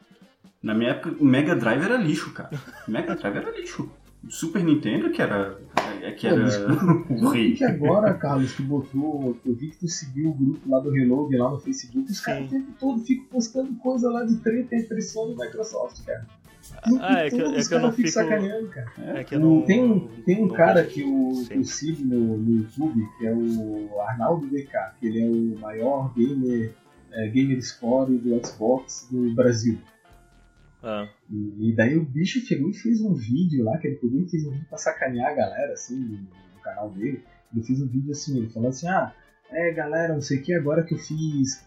na 0.66 0.74
minha 0.74 0.90
época, 0.90 1.16
o 1.20 1.24
Mega 1.24 1.54
Drive 1.54 1.82
era 1.82 1.96
lixo, 1.96 2.32
cara. 2.32 2.50
O 2.86 2.90
Mega 2.90 3.14
Drive 3.14 3.36
era 3.36 3.50
lixo. 3.58 3.88
O 4.24 4.30
Super 4.30 4.64
Nintendo 4.64 5.10
que 5.10 5.22
era, 5.22 5.56
é 6.02 6.10
que 6.10 6.28
Pô, 6.28 6.34
era 6.34 6.44
desculpa, 6.44 6.84
o 7.12 7.30
que 7.32 7.38
rei. 7.38 7.54
que 7.54 7.64
agora, 7.64 8.12
Carlos, 8.14 8.52
tu 8.54 8.62
botou. 8.64 9.36
Eu 9.46 9.54
vi 9.54 9.68
que 9.70 9.76
tu 9.78 9.88
seguiu 9.88 10.30
o 10.30 10.34
grupo 10.34 10.68
lá 10.68 10.80
do 10.80 10.90
Reload 10.90 11.36
lá 11.36 11.50
no 11.50 11.58
Facebook. 11.60 12.10
Os 12.10 12.20
caras 12.20 12.46
o 12.46 12.48
tempo 12.50 12.72
todo 12.80 12.98
ficam 13.04 13.24
postando 13.26 13.72
coisa 13.76 14.10
lá 14.10 14.24
de 14.24 14.36
treta 14.38 14.74
entre 14.74 15.00
Sony 15.00 15.34
e 15.34 15.36
Microsoft, 15.38 16.04
cara. 16.04 16.26
Ah, 17.00 17.20
é 17.20 17.30
que- 17.30 17.40
é 17.40 17.46
os 17.60 17.68
que 17.68 17.74
eu 17.74 17.78
não 17.78 17.90
caras 17.92 17.96
ficam 17.96 18.10
fico- 18.10 18.10
sacaneando, 18.10 18.68
cara. 18.68 18.92
É 18.98 19.22
que 19.24 19.34
eu 19.36 19.40
não, 19.40 19.62
tem 19.62 19.84
um, 19.84 20.08
tem 20.24 20.42
um 20.42 20.46
não 20.48 20.54
cara 20.56 20.82
que 20.84 21.02
eu, 21.02 21.44
que 21.46 21.54
eu 21.56 21.62
sigo 21.64 22.04
no, 22.04 22.36
no 22.36 22.56
YouTube, 22.62 23.06
que 23.18 23.26
é 23.28 23.32
o 23.32 24.00
Arnaldo 24.00 24.46
DK, 24.48 24.72
que 24.98 25.06
ele 25.06 25.20
é 25.22 25.26
o 25.30 25.60
maior 25.60 26.12
gamer, 26.16 26.72
é, 27.12 27.28
gamer 27.28 27.62
score 27.62 28.18
do 28.18 28.44
Xbox 28.44 29.06
do 29.08 29.32
Brasil. 29.32 29.78
Ah, 30.82 31.08
E, 31.30 31.72
daí 31.74 31.96
o 31.96 32.04
bicho 32.04 32.40
chegou 32.40 32.70
e 32.70 32.74
fez 32.74 33.00
um 33.00 33.14
vídeo 33.14 33.64
lá, 33.64 33.78
que 33.78 33.88
ele 33.88 33.96
pegou 33.96 34.20
e 34.20 34.28
fez 34.28 34.46
um 34.46 34.50
vídeo 34.50 34.66
pra 34.68 34.78
sacanear 34.78 35.32
a 35.32 35.34
galera, 35.34 35.72
assim, 35.72 35.96
no, 35.96 36.60
canal 36.62 36.90
dele. 36.90 37.22
Ele 37.52 37.64
fez 37.64 37.80
um 37.80 37.86
vídeo 37.86 38.10
assim, 38.10 38.38
ele 38.38 38.48
falando 38.48 38.70
assim, 38.70 38.88
ah, 38.88 39.14
é 39.50 39.72
galera, 39.72 40.14
não 40.14 40.20
sei 40.20 40.38
o 40.38 40.42
que, 40.42 40.52
agora 40.52 40.82
que 40.82 40.94
eu 40.94 40.98
fiz, 40.98 41.64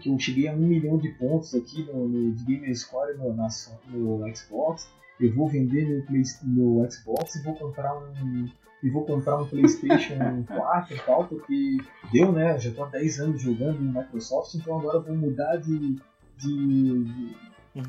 que 0.00 0.08
eu 0.08 0.18
cheguei 0.18 0.48
a 0.48 0.52
um 0.52 0.58
milhão 0.58 0.98
de 0.98 1.08
pontos 1.10 1.54
aqui 1.54 1.84
no, 1.84 2.06
no 2.06 2.74
Score 2.74 3.16
no, 3.16 3.34
na 3.34 3.48
no 3.88 4.36
Xbox, 4.36 4.88
eu 5.20 5.32
vou 5.32 5.48
vender 5.48 5.86
meu, 5.86 6.02
Play, 6.04 6.22
meu 6.42 6.90
Xbox 6.90 7.36
e 7.36 7.42
vou 7.42 7.54
comprar 7.54 7.96
um. 7.96 8.48
E 8.82 8.90
vou 8.90 9.04
comprar 9.04 9.40
um 9.40 9.46
Playstation 9.46 10.42
4 10.44 10.96
e 10.96 10.98
tal, 10.98 11.28
porque 11.28 11.76
deu, 12.12 12.32
né? 12.32 12.58
Já 12.58 12.72
tô 12.72 12.82
há 12.82 12.88
10 12.88 13.20
anos 13.20 13.40
jogando 13.40 13.78
no 13.78 13.92
Microsoft, 13.92 14.54
então 14.54 14.76
agora 14.76 14.98
vou 14.98 15.16
mudar 15.16 15.56
de, 15.58 15.96
de, 16.36 17.04
de 17.04 17.36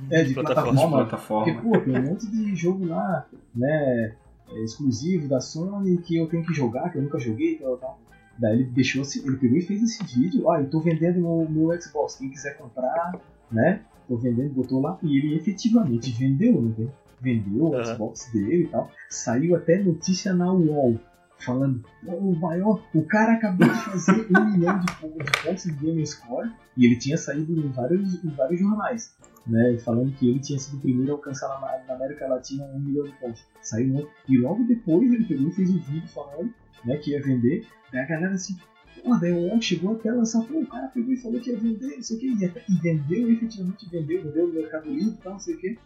É, 0.10 0.24
de 0.24 0.34
plataforma. 0.34 0.72
plataforma. 0.74 1.06
plataforma. 1.06 1.54
porque, 1.54 1.68
pô, 1.70 1.80
tem 1.80 1.98
um 2.00 2.10
monte 2.12 2.28
de 2.32 2.56
jogo 2.56 2.86
lá, 2.86 3.26
né, 3.56 4.16
é, 4.50 4.64
exclusivo 4.64 5.28
da 5.28 5.40
Sony 5.42 5.98
que 5.98 6.16
eu 6.18 6.28
tenho 6.28 6.46
que 6.46 6.54
jogar, 6.54 6.90
que 6.90 6.98
eu 6.98 7.02
nunca 7.02 7.20
joguei, 7.20 7.56
tal, 7.56 7.78
tal. 7.78 8.00
Daí 8.40 8.62
ele 8.62 8.64
deixou 8.72 9.02
assim, 9.02 9.22
ele 9.28 9.38
pegou 9.38 9.58
e 9.58 9.62
fez 9.62 9.82
esse 9.84 10.04
vídeo, 10.18 10.44
ó, 10.46 10.58
eu 10.58 10.70
tô 10.70 10.80
vendendo 10.80 11.20
meu, 11.20 11.48
meu 11.50 11.82
Xbox, 11.82 12.16
quem 12.16 12.30
quiser 12.30 12.58
comprar, 12.58 13.20
né, 13.52 13.82
tô 14.08 14.16
vendendo, 14.18 14.54
botou 14.54 14.82
lá, 14.82 14.98
e 15.04 15.18
ele 15.18 15.36
efetivamente 15.36 16.12
vendeu, 16.12 16.62
né, 16.62 16.88
vendeu 17.22 17.64
o 17.66 17.76
Aham. 17.76 17.86
Xbox 17.86 18.30
dele 18.34 18.64
e 18.64 18.68
tal. 18.68 18.90
Saiu 19.10 19.56
até 19.56 19.82
notícia 19.82 20.34
na 20.34 20.52
UOL 20.52 21.00
falando: 21.40 21.84
o 22.06 22.36
maior, 22.36 22.82
o 22.94 23.04
cara 23.04 23.34
acabou 23.34 23.68
de 23.68 23.76
fazer 23.76 24.28
um 24.36 24.52
milhão 24.52 24.80
de, 24.80 24.86
pon- 25.00 25.18
de 25.18 25.44
pontos 25.44 25.64
de 25.64 25.72
Game 25.74 26.06
Score 26.06 26.52
e 26.76 26.86
ele 26.86 26.98
tinha 26.98 27.18
saído 27.18 27.54
em 27.58 27.70
vários, 27.70 28.24
em 28.26 28.30
vários 28.30 28.60
jornais. 28.60 29.16
Né, 29.46 29.78
falando 29.80 30.14
que 30.14 30.30
ele 30.30 30.40
tinha 30.40 30.58
sido 30.58 30.78
o 30.78 30.80
primeiro 30.80 31.12
a 31.12 31.16
alcançar 31.16 31.50
na, 31.60 31.94
América 31.96 32.28
Latina 32.28 32.64
um 32.64 32.80
milhão 32.80 33.04
de 33.04 33.12
pontos. 33.14 33.46
Saiu 33.62 33.94
um, 33.94 34.08
e 34.30 34.38
logo 34.38 34.64
depois 34.64 35.12
ele 35.12 35.26
pegou 35.26 35.50
e 35.50 35.52
fez 35.52 35.70
um 35.70 35.80
vídeo 35.80 36.08
falando 36.08 36.54
né, 36.86 36.96
que 36.96 37.12
ia 37.12 37.22
vender. 37.22 37.68
Daí 37.92 38.02
a 38.02 38.06
galera 38.08 38.34
assim, 38.36 38.56
pô, 39.04 39.16
daí 39.18 39.34
o 39.34 39.62
chegou 39.62 39.96
até 39.96 40.10
a 40.10 40.14
lançar, 40.14 40.44
pô, 40.46 40.60
o 40.60 40.66
cara 40.66 40.88
pegou 40.88 41.14
e 41.14 41.18
falou 41.18 41.42
que 41.42 41.52
ia 41.52 41.60
vender, 41.60 41.96
não 41.98 42.02
sei 42.02 42.16
o 42.16 42.20
que, 42.22 42.28
e, 42.28 42.80
vendeu, 42.82 43.30
efetivamente 43.32 43.90
vendeu, 43.90 44.24
vendeu 44.24 44.48
no 44.48 44.54
Mercado 44.54 44.90
Livre 44.90 45.16
e 45.16 45.18
tal, 45.22 45.34
não 45.34 45.40
sei 45.40 45.56
o 45.56 45.58
que. 45.58 45.78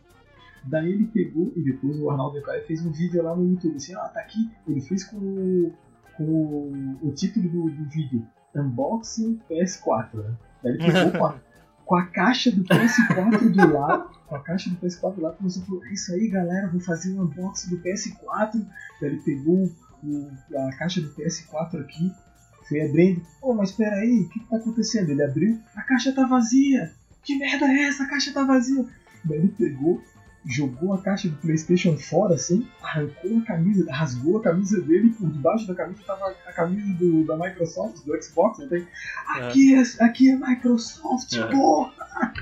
Daí 0.65 0.91
ele 0.91 1.07
pegou 1.07 1.51
e 1.55 1.61
depois 1.63 1.99
o 1.99 2.11
Arnaldo 2.11 2.39
Caio 2.43 2.63
fez 2.65 2.85
um 2.85 2.91
vídeo 2.91 3.23
lá 3.23 3.35
no 3.35 3.49
YouTube, 3.49 3.75
assim, 3.75 3.95
ó, 3.95 4.07
tá 4.09 4.19
aqui, 4.19 4.51
ele 4.67 4.81
fez 4.81 5.03
com, 5.03 5.17
o- 5.17 5.73
com 6.15 6.23
o, 6.23 6.97
o 7.01 7.11
título 7.11 7.49
do, 7.49 7.69
do 7.71 7.89
vídeo, 7.89 8.23
Unboxing 8.55 9.39
PS4, 9.49 10.13
né? 10.13 10.35
Daí 10.63 10.73
ele 10.73 10.85
pegou 10.91 11.11
com 11.87 11.95
a, 11.95 12.05
caixa 12.05 12.51
do 12.51 12.63
PS4 12.63 13.49
do 13.49 13.73
lado, 13.73 14.09
com 14.27 14.35
a 14.35 14.39
caixa 14.43 14.69
do 14.69 14.75
PS4 14.75 15.15
do 15.15 15.21
lado, 15.21 15.37
começou 15.37 15.63
a 15.63 15.65
falar, 15.65 15.87
é 15.87 15.93
isso 15.93 16.13
aí 16.13 16.27
galera, 16.27 16.67
vou 16.67 16.81
fazer 16.81 17.13
um 17.13 17.21
unboxing 17.23 17.69
do 17.69 17.77
PS4. 17.81 18.53
Daí 19.01 19.09
ele 19.09 19.21
pegou 19.21 19.71
o- 20.03 20.29
a 20.67 20.75
caixa 20.77 21.01
do 21.01 21.09
PS4 21.09 21.79
aqui, 21.81 22.11
foi 22.67 22.81
abrindo, 22.81 23.21
oh, 23.41 23.53
mas 23.53 23.69
espera 23.69 23.95
aí, 23.95 24.21
o 24.21 24.29
que, 24.29 24.39
que 24.41 24.49
tá 24.49 24.57
acontecendo? 24.57 25.09
Ele 25.09 25.23
abriu, 25.23 25.57
a 25.75 25.81
caixa 25.81 26.11
tá 26.11 26.25
vazia, 26.27 26.91
que 27.23 27.37
merda 27.37 27.65
é 27.65 27.83
essa? 27.87 28.03
A 28.03 28.07
caixa 28.09 28.33
tá 28.33 28.43
vazia. 28.43 28.85
Daí 29.23 29.37
ele 29.39 29.47
pegou, 29.57 30.01
jogou 30.47 30.93
a 30.93 31.01
caixa 31.01 31.27
do 31.27 31.35
Playstation 31.37 31.97
fora 31.97 32.35
assim, 32.35 32.65
arrancou 32.81 33.37
a 33.37 33.41
camisa, 33.41 33.91
rasgou 33.91 34.37
a 34.37 34.41
camisa 34.41 34.81
dele, 34.81 35.09
por 35.09 35.29
debaixo 35.29 35.67
da 35.67 35.75
camisa 35.75 36.01
tava 36.05 36.33
a 36.45 36.53
camisa 36.53 36.93
do, 36.93 37.25
da 37.25 37.35
Microsoft, 37.35 38.05
do 38.05 38.23
Xbox? 38.23 38.57
Tem, 38.69 38.87
aqui, 39.27 39.75
é, 39.75 39.83
aqui 40.03 40.31
é 40.31 40.35
Microsoft, 40.35 41.33
É. 41.33 41.45
porra! 41.47 41.93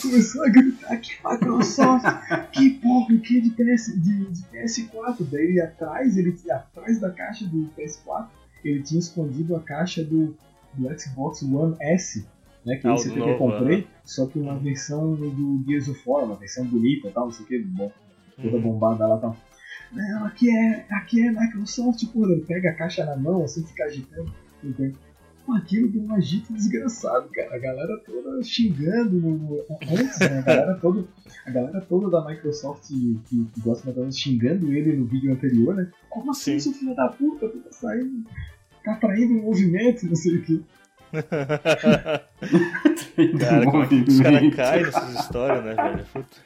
Começou 0.00 0.44
a 0.44 0.48
gritar, 0.48 0.92
aqui 0.92 1.12
é 1.12 1.30
Microsoft, 1.30 2.04
que 2.52 2.70
porra, 2.70 3.16
que 3.18 3.38
é 3.38 3.40
de, 3.40 3.50
PS, 3.50 4.00
de, 4.00 4.26
de 4.26 4.42
PS4. 4.44 5.16
Daí 5.30 5.60
atrás, 5.60 6.16
ele 6.16 6.36
atrás 6.50 7.00
da 7.00 7.10
caixa 7.10 7.46
do 7.46 7.70
PS4, 7.76 8.28
ele 8.64 8.82
tinha 8.82 9.00
escondido 9.00 9.56
a 9.56 9.60
caixa 9.60 10.04
do, 10.04 10.36
do 10.74 10.98
Xbox 10.98 11.42
One 11.42 11.76
S, 11.80 12.26
né? 12.64 12.76
Que 12.76 12.86
Ah, 12.88 12.94
esse 12.94 13.08
o 13.08 13.10
até 13.12 13.20
que 13.20 13.28
eu 13.28 13.32
novo, 13.32 13.38
comprei, 13.38 13.86
só 14.04 14.26
que 14.26 14.38
uma 14.38 14.58
versão 14.58 15.14
do 15.14 15.62
Gears 15.66 15.88
of 15.88 16.00
War, 16.06 16.24
uma 16.24 16.36
versão 16.36 16.66
bonita 16.66 17.08
e 17.08 17.10
tal, 17.12 17.24
não 17.26 17.32
sei 17.32 17.44
o 17.44 17.48
que, 17.48 17.58
bom, 17.60 17.90
toda 18.42 18.56
Uhum. 18.56 18.62
bombada 18.62 19.06
lá 19.06 19.16
e 19.16 19.20
tal. 19.20 19.36
Não, 19.92 20.24
aqui 20.26 20.48
é, 20.50 20.86
aqui 20.90 21.20
é 21.20 21.30
Microsoft, 21.32 22.04
pô, 22.12 22.24
ele 22.28 22.42
pega 22.42 22.70
a 22.70 22.74
caixa 22.74 23.04
na 23.04 23.16
mão, 23.16 23.42
assim, 23.44 23.64
fica 23.64 23.84
agitando. 23.84 24.30
entende? 24.62 24.94
Pô, 25.46 25.54
aquilo 25.54 25.88
deu 25.88 26.02
um 26.02 26.14
agito 26.14 26.52
desgraçado, 26.52 27.28
cara. 27.30 27.56
A 27.56 27.58
galera 27.58 27.98
toda 28.06 28.42
xingando 28.42 29.16
no- 29.16 29.64
antes, 29.90 30.18
né? 30.20 30.38
A 30.38 30.42
galera 30.42 30.74
toda, 30.80 31.04
a 31.46 31.50
galera 31.50 31.80
toda 31.80 32.10
da 32.10 32.24
Microsoft 32.28 32.86
que, 32.88 33.18
que 33.26 33.60
gosta 33.60 33.84
da 33.86 33.90
Microsoft 33.92 34.22
xingando 34.22 34.70
ele 34.72 34.96
no 34.96 35.06
vídeo 35.06 35.32
anterior, 35.32 35.74
né? 35.74 35.90
Como 36.08 36.30
assim, 36.30 36.58
Sim. 36.60 36.70
seu 36.70 36.72
filho 36.78 36.94
da 36.94 37.08
puta? 37.08 37.48
Tu 37.48 37.58
tá 37.58 37.72
saindo, 37.72 38.24
tá 38.84 38.94
traindo 38.96 39.34
um 39.34 39.42
movimento, 39.44 40.06
não 40.06 40.14
sei 40.14 40.36
o 40.36 40.42
que. 40.44 40.62
Cara, 43.40 43.64
como 43.66 43.82
é 43.82 43.86
que 43.86 44.04
os 44.08 44.20
caras 44.20 44.54
caem 44.54 44.82
nessas 44.84 45.14
histórias, 45.20 45.64
né, 45.64 45.74
velho? 45.74 46.04
Puta. 46.12 46.36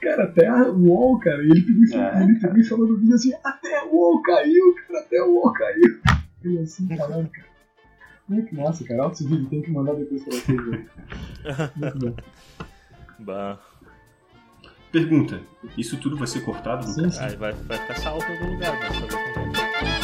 Cara, 0.00 0.24
até 0.24 0.46
a 0.46 0.68
UOL, 0.70 1.18
cara, 1.18 1.42
e 1.42 1.50
ele 1.50 1.62
pegou 1.62 1.84
e 1.84 1.88
falou, 1.88 2.06
É. 2.06 2.22
ele 2.24 2.38
pegou 2.40 2.58
e 2.58 2.64
falou 2.64 2.86
no 2.88 2.96
vídeo 2.98 3.14
assim, 3.14 3.32
até 3.44 3.78
a 3.80 3.84
UOL 3.86 4.22
caiu, 4.22 4.74
cara, 4.86 5.00
até 5.00 5.18
a 5.18 5.26
UOL 5.26 5.52
caiu. 5.52 6.00
Ele 6.44 6.58
assim, 6.60 6.96
falando, 6.96 7.28
cara. 7.28 7.48
Muito 8.28 8.54
massa, 8.54 8.84
cara. 8.84 9.02
Alto 9.04 9.14
esse 9.14 9.26
vídeo, 9.26 9.46
tem 9.46 9.62
que 9.62 9.70
mandar 9.70 9.94
depois 9.94 10.22
pra 10.22 10.32
vocês, 10.32 10.64
velho. 10.64 10.90
Muito 11.76 11.98
bom. 11.98 12.14
Bah. 13.20 13.58
Pergunta: 14.92 15.40
Isso 15.76 15.96
tudo 15.98 16.16
vai 16.16 16.28
ser 16.28 16.40
cortado? 16.42 16.86
Sim, 16.86 17.10
sim. 17.10 17.20
Aí 17.20 17.34
vai, 17.36 17.52
vai 17.52 17.76
ficar 17.78 17.96
salvo 17.96 18.24
em 18.24 18.38
algum 18.38 18.52
lugar, 18.52 18.72
né? 18.78 19.97